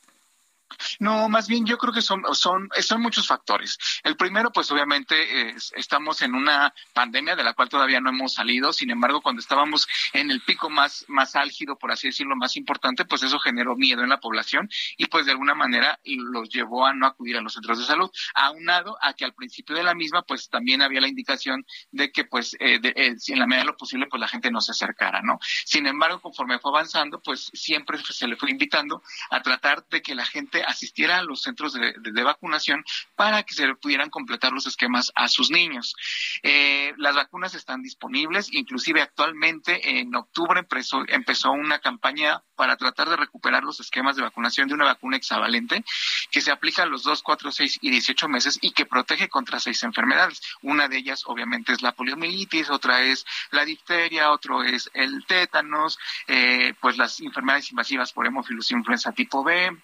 No, 0.98 1.28
más 1.28 1.48
bien 1.48 1.66
yo 1.66 1.78
creo 1.78 1.92
que 1.92 2.02
son, 2.02 2.22
son, 2.32 2.68
son 2.80 3.02
muchos 3.02 3.26
factores. 3.26 3.78
El 4.02 4.16
primero, 4.16 4.50
pues 4.50 4.70
obviamente 4.70 5.50
es, 5.50 5.72
estamos 5.76 6.22
en 6.22 6.34
una 6.34 6.72
pandemia 6.92 7.36
de 7.36 7.44
la 7.44 7.54
cual 7.54 7.68
todavía 7.68 8.00
no 8.00 8.10
hemos 8.10 8.34
salido. 8.34 8.72
Sin 8.72 8.90
embargo, 8.90 9.20
cuando 9.20 9.40
estábamos 9.40 9.88
en 10.12 10.30
el 10.30 10.40
pico 10.42 10.70
más, 10.70 11.04
más 11.08 11.36
álgido, 11.36 11.78
por 11.78 11.92
así 11.92 12.08
decirlo, 12.08 12.36
más 12.36 12.56
importante, 12.56 13.04
pues 13.04 13.22
eso 13.22 13.38
generó 13.38 13.76
miedo 13.76 14.02
en 14.02 14.08
la 14.08 14.20
población 14.20 14.68
y 14.96 15.06
pues 15.06 15.26
de 15.26 15.32
alguna 15.32 15.54
manera 15.54 15.98
los 16.04 16.48
llevó 16.48 16.86
a 16.86 16.94
no 16.94 17.06
acudir 17.06 17.36
a 17.36 17.40
los 17.40 17.54
centros 17.54 17.78
de 17.78 17.84
salud. 17.84 18.10
Aunado 18.34 18.96
a 19.02 19.14
que 19.14 19.24
al 19.24 19.34
principio 19.34 19.76
de 19.76 19.82
la 19.82 19.94
misma, 19.94 20.22
pues 20.22 20.48
también 20.48 20.82
había 20.82 21.00
la 21.00 21.08
indicación 21.08 21.64
de 21.90 22.12
que 22.12 22.24
pues 22.24 22.56
eh, 22.60 22.78
de, 22.80 22.92
eh, 22.96 23.16
en 23.28 23.38
la 23.38 23.46
medida 23.46 23.62
de 23.62 23.66
lo 23.66 23.76
posible, 23.76 24.06
pues 24.06 24.20
la 24.20 24.28
gente 24.28 24.50
no 24.50 24.60
se 24.60 24.72
acercara, 24.72 25.22
¿no? 25.22 25.38
Sin 25.64 25.86
embargo, 25.86 26.20
conforme 26.20 26.58
fue 26.58 26.70
avanzando, 26.70 27.20
pues 27.20 27.50
siempre 27.52 27.98
se 27.98 28.26
le 28.26 28.36
fue 28.36 28.50
invitando 28.50 29.02
a 29.30 29.42
tratar 29.42 29.86
de 29.88 30.02
que 30.02 30.14
la 30.14 30.24
gente 30.24 30.59
asistiera 30.62 31.18
a 31.18 31.22
los 31.22 31.42
centros 31.42 31.72
de, 31.72 32.22
vacunación 32.22 32.84
para 33.16 33.42
que 33.42 33.54
se 33.54 33.74
pudieran 33.76 34.10
completar 34.10 34.52
los 34.52 34.66
esquemas 34.66 35.10
a 35.14 35.28
sus 35.28 35.50
niños. 35.50 35.96
Eh, 36.42 36.92
las 36.98 37.14
vacunas 37.14 37.54
están 37.54 37.82
disponibles, 37.82 38.52
inclusive 38.52 39.00
actualmente 39.00 40.00
en 40.00 40.14
octubre 40.14 40.60
empezó, 40.60 41.02
empezó 41.08 41.52
una 41.52 41.78
campaña 41.78 42.42
para 42.56 42.76
tratar 42.76 43.08
de 43.08 43.16
recuperar 43.16 43.64
los 43.64 43.80
esquemas 43.80 44.16
de 44.16 44.22
vacunación 44.22 44.68
de 44.68 44.74
una 44.74 44.84
vacuna 44.84 45.16
hexavalente 45.16 45.82
que 46.30 46.42
se 46.42 46.50
aplica 46.50 46.82
a 46.82 46.86
los 46.86 47.02
2, 47.04 47.22
4, 47.22 47.52
6 47.52 47.78
y 47.80 47.90
18 47.90 48.28
meses 48.28 48.58
y 48.60 48.72
que 48.72 48.84
protege 48.84 49.28
contra 49.28 49.58
seis 49.58 49.82
enfermedades. 49.82 50.42
Una 50.62 50.88
de 50.88 50.98
ellas 50.98 51.24
obviamente 51.26 51.72
es 51.72 51.80
la 51.80 51.92
poliomielitis, 51.92 52.70
otra 52.70 53.02
es 53.02 53.24
la 53.50 53.64
difteria, 53.64 54.30
otro 54.30 54.62
es 54.62 54.90
el 54.94 55.24
tétanos, 55.26 55.98
eh, 56.26 56.74
pues 56.80 56.98
las 56.98 57.20
enfermedades 57.20 57.70
invasivas 57.70 58.12
por 58.12 58.26
hemofilus 58.26 58.70
influenza 58.72 59.12
tipo 59.12 59.42
B, 59.42 59.76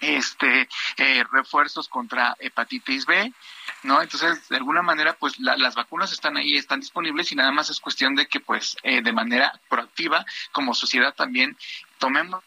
este 0.00 0.68
eh, 0.96 1.24
refuerzos 1.32 1.88
contra 1.88 2.36
hepatitis 2.38 3.06
B, 3.06 3.32
¿no? 3.82 4.02
Entonces, 4.02 4.48
de 4.48 4.56
alguna 4.56 4.82
manera, 4.82 5.14
pues 5.14 5.38
las 5.38 5.74
vacunas 5.74 6.12
están 6.12 6.36
ahí, 6.36 6.56
están 6.56 6.80
disponibles 6.80 7.32
y 7.32 7.36
nada 7.36 7.52
más 7.52 7.70
es 7.70 7.80
cuestión 7.80 8.14
de 8.14 8.26
que, 8.26 8.40
pues, 8.40 8.76
eh, 8.82 9.02
de 9.02 9.12
manera 9.12 9.60
proactiva, 9.68 10.24
como 10.52 10.74
sociedad 10.74 11.14
también 11.14 11.56
tomemos 11.98 12.42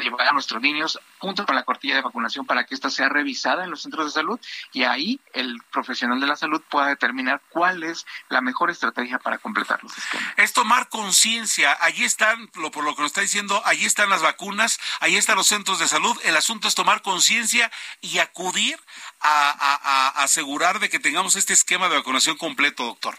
llevar 0.00 0.28
a 0.28 0.32
nuestros 0.32 0.62
niños 0.62 0.98
junto 1.18 1.46
con 1.46 1.54
la 1.54 1.64
cortilla 1.64 1.94
de 1.94 2.02
vacunación 2.02 2.46
para 2.46 2.64
que 2.64 2.74
ésta 2.74 2.90
sea 2.90 3.08
revisada 3.08 3.64
en 3.64 3.70
los 3.70 3.82
centros 3.82 4.06
de 4.06 4.12
salud 4.12 4.40
y 4.72 4.84
ahí 4.84 5.20
el 5.32 5.60
profesional 5.70 6.20
de 6.20 6.26
la 6.26 6.36
salud 6.36 6.62
pueda 6.70 6.88
determinar 6.88 7.40
cuál 7.50 7.82
es 7.82 8.06
la 8.28 8.40
mejor 8.40 8.70
estrategia 8.70 9.18
para 9.18 9.38
completar 9.38 9.82
los 9.82 9.96
esquemas. 9.96 10.34
Es 10.36 10.52
tomar 10.52 10.88
conciencia, 10.88 11.76
allí 11.80 12.04
están, 12.04 12.50
lo, 12.54 12.70
por 12.70 12.84
lo 12.84 12.94
que 12.94 13.02
nos 13.02 13.10
está 13.10 13.20
diciendo, 13.20 13.62
allí 13.64 13.84
están 13.84 14.10
las 14.10 14.22
vacunas, 14.22 14.78
allí 15.00 15.16
están 15.16 15.36
los 15.36 15.46
centros 15.46 15.78
de 15.78 15.88
salud, 15.88 16.16
el 16.24 16.36
asunto 16.36 16.68
es 16.68 16.74
tomar 16.74 17.02
conciencia 17.02 17.70
y 18.00 18.18
acudir 18.18 18.78
a 19.20 20.22
asegurar 20.22 20.80
de 20.80 20.88
que 20.88 20.98
tengamos 20.98 21.36
este 21.36 21.52
esquema 21.52 21.88
de 21.88 21.96
vacunación 21.96 22.36
completo, 22.36 22.84
doctor. 22.84 23.16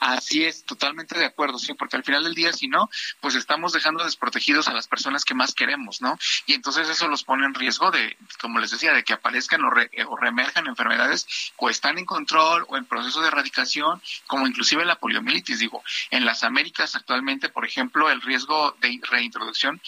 Así 0.00 0.44
es, 0.44 0.64
totalmente 0.64 1.18
de 1.18 1.24
acuerdo, 1.24 1.58
sí, 1.58 1.72
porque 1.74 1.96
al 1.96 2.04
final 2.04 2.24
del 2.24 2.34
día, 2.34 2.52
si 2.52 2.68
no, 2.68 2.90
pues 3.20 3.34
estamos 3.34 3.72
dejando 3.72 4.04
desprotegidos 4.04 4.68
a 4.68 4.74
las 4.74 4.86
personas 4.86 5.24
que 5.24 5.34
más 5.34 5.54
queremos, 5.54 6.02
¿no? 6.02 6.18
Y 6.46 6.54
entonces 6.54 6.88
eso 6.88 7.08
los 7.08 7.24
pone 7.24 7.46
en 7.46 7.54
riesgo 7.54 7.90
de, 7.90 8.16
como 8.40 8.58
les 8.58 8.70
decía, 8.70 8.92
de 8.92 9.04
que 9.04 9.12
aparezcan 9.12 9.64
o, 9.64 9.68
o 9.68 10.16
reemerjan 10.16 10.66
enfermedades 10.66 11.26
o 11.56 11.70
están 11.70 11.98
en 11.98 12.04
control 12.04 12.66
o 12.68 12.76
en 12.76 12.84
proceso 12.84 13.20
de 13.22 13.28
erradicación, 13.28 14.02
como 14.26 14.46
inclusive 14.46 14.84
la 14.84 14.96
poliomielitis. 14.96 15.58
Digo, 15.58 15.82
en 16.10 16.24
las 16.24 16.42
Américas 16.42 16.96
actualmente, 16.96 17.48
por 17.48 17.64
ejemplo, 17.64 18.10
el 18.10 18.20
riesgo 18.20 18.76
de 18.80 19.00
reintroducción 19.02 19.80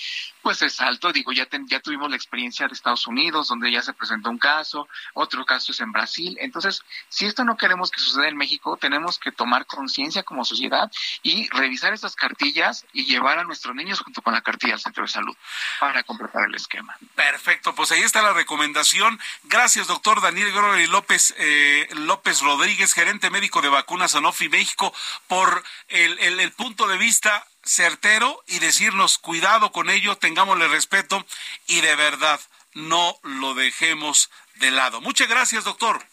pues 0.47 0.62
es 0.62 0.81
alto. 0.81 1.10
Digo, 1.10 1.32
ya, 1.32 1.48
ya 1.66 1.81
tuvimos 1.81 2.09
la 2.09 2.14
experiencia 2.14 2.68
de 2.68 2.74
Estados 2.74 3.09
Unidos, 3.09 3.48
donde 3.48 3.68
ya 3.73 3.82
se 3.82 3.93
presentó 3.93 4.31
un 4.31 4.39
caso, 4.39 4.89
otro 5.12 5.44
caso 5.44 5.73
es 5.73 5.81
en 5.81 5.90
Brasil. 5.90 6.36
Entonces, 6.40 6.85
si 7.09 7.27
esto 7.27 7.43
no 7.43 7.56
queremos 7.56 7.90
que 7.90 8.01
suceda 8.01 8.28
en 8.28 8.36
México, 8.36 8.77
tenemos 8.77 9.18
que 9.18 9.32
tomar 9.32 9.66
conciencia 9.66 10.23
como 10.23 10.44
sociedad 10.44 10.89
y 11.24 11.48
revisar 11.48 11.94
estas 11.94 12.14
cartillas 12.14 12.86
y 12.93 13.06
llevar 13.06 13.40
a 13.40 13.43
nuestros 13.43 13.74
niños 13.74 13.98
junto 13.98 14.23
con 14.23 14.35
la 14.35 14.40
cartilla 14.40 14.74
al 14.74 14.81
centro 14.81 15.02
de 15.02 15.09
salud 15.09 15.36
para 15.81 16.05
completar 16.05 16.44
el 16.44 16.55
esquema. 16.55 16.97
Perfecto, 17.16 17.74
pues 17.74 17.90
ahí 17.90 18.02
está 18.02 18.23
la 18.23 18.32
recomendación. 18.32 19.18
Gracias, 19.43 19.89
doctor 19.89 20.20
Daniel 20.20 20.52
Grory 20.52 20.86
López, 20.86 21.35
eh, 21.39 21.89
López 21.90 22.40
Rodríguez, 22.40 22.93
gerente 22.93 23.31
médico 23.31 23.62
de 23.62 23.68
vacunas 23.68 24.12
Sanofi 24.12 24.48
México, 24.48 24.94
por 25.27 25.64
el 25.89 26.52
punto 26.52 26.86
de 26.86 26.98
vista 26.98 27.44
certero 27.66 28.43
y 28.47 28.60
decirnos 28.60 29.18
cuidado 29.18 29.72
con 29.72 29.90
ello, 29.90 30.16
tengámosle 30.16 30.68
respeto 30.68 31.26
y 31.66 31.80
de 31.80 31.94
verdad 31.97 32.40
no 32.74 33.18
lo 33.22 33.55
dejemos 33.55 34.30
de 34.56 34.70
lado. 34.70 35.01
Muchas 35.01 35.28
gracias, 35.28 35.64
doctor. 35.64 36.05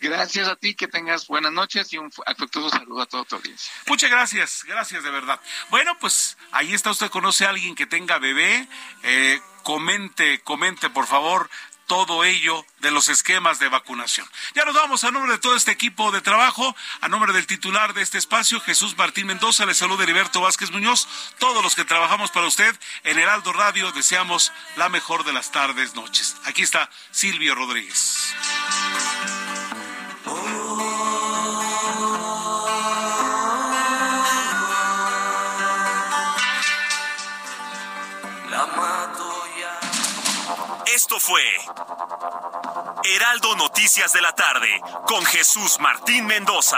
Gracias 0.00 0.48
a 0.48 0.56
ti, 0.56 0.74
que 0.74 0.88
tengas 0.88 1.26
buenas 1.26 1.52
noches 1.52 1.92
y 1.92 1.98
un 1.98 2.10
afectuoso 2.24 2.70
saludo 2.70 3.02
a 3.02 3.06
toda 3.06 3.24
tu 3.24 3.36
audiencia. 3.36 3.70
Muchas 3.86 4.10
gracias, 4.10 4.64
gracias 4.64 5.04
de 5.04 5.10
verdad. 5.10 5.38
Bueno, 5.68 5.96
pues 6.00 6.38
ahí 6.52 6.72
está, 6.72 6.90
usted 6.90 7.10
conoce 7.10 7.44
a 7.44 7.50
alguien 7.50 7.74
que 7.74 7.84
tenga 7.84 8.18
bebé, 8.18 8.66
eh, 9.02 9.40
comente, 9.62 10.40
comente 10.40 10.88
por 10.88 11.06
favor 11.06 11.50
todo 11.90 12.22
ello 12.22 12.64
de 12.78 12.92
los 12.92 13.08
esquemas 13.08 13.58
de 13.58 13.68
vacunación. 13.68 14.24
Ya 14.54 14.64
nos 14.64 14.76
vamos 14.76 15.02
a 15.02 15.10
nombre 15.10 15.32
de 15.32 15.38
todo 15.38 15.56
este 15.56 15.72
equipo 15.72 16.12
de 16.12 16.20
trabajo, 16.20 16.76
a 17.00 17.08
nombre 17.08 17.32
del 17.32 17.48
titular 17.48 17.94
de 17.94 18.02
este 18.02 18.16
espacio, 18.16 18.60
Jesús 18.60 18.96
Martín 18.96 19.26
Mendoza, 19.26 19.66
le 19.66 19.74
saluda 19.74 20.04
Heriberto 20.04 20.40
Vázquez 20.40 20.70
Muñoz, 20.70 21.08
todos 21.40 21.64
los 21.64 21.74
que 21.74 21.84
trabajamos 21.84 22.30
para 22.30 22.46
usted 22.46 22.78
en 23.02 23.18
Heraldo 23.18 23.52
Radio, 23.52 23.90
deseamos 23.90 24.52
la 24.76 24.88
mejor 24.88 25.24
de 25.24 25.32
las 25.32 25.50
tardes, 25.50 25.96
noches. 25.96 26.36
Aquí 26.44 26.62
está 26.62 26.88
Silvio 27.10 27.56
Rodríguez. 27.56 28.36
Esto 41.02 41.18
fue 41.18 41.40
Heraldo 43.04 43.56
Noticias 43.56 44.12
de 44.12 44.20
la 44.20 44.32
tarde 44.32 44.68
con 45.06 45.24
Jesús 45.24 45.78
Martín 45.80 46.26
Mendoza. 46.26 46.76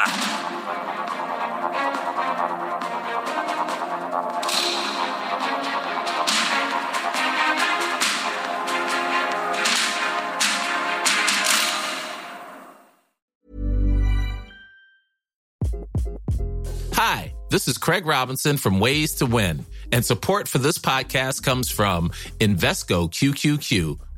Hi, 16.93 17.35
this 17.51 17.67
is 17.67 17.77
Craig 17.77 18.07
Robinson 18.07 18.57
from 18.57 18.79
Ways 18.79 19.17
to 19.17 19.27
Win, 19.27 19.67
and 19.91 20.07
support 20.07 20.47
for 20.47 20.59
this 20.59 20.79
podcast 20.79 21.43
comes 21.43 21.69
from 21.69 22.11
Invesco 22.39 23.11
QQQ 23.11 23.99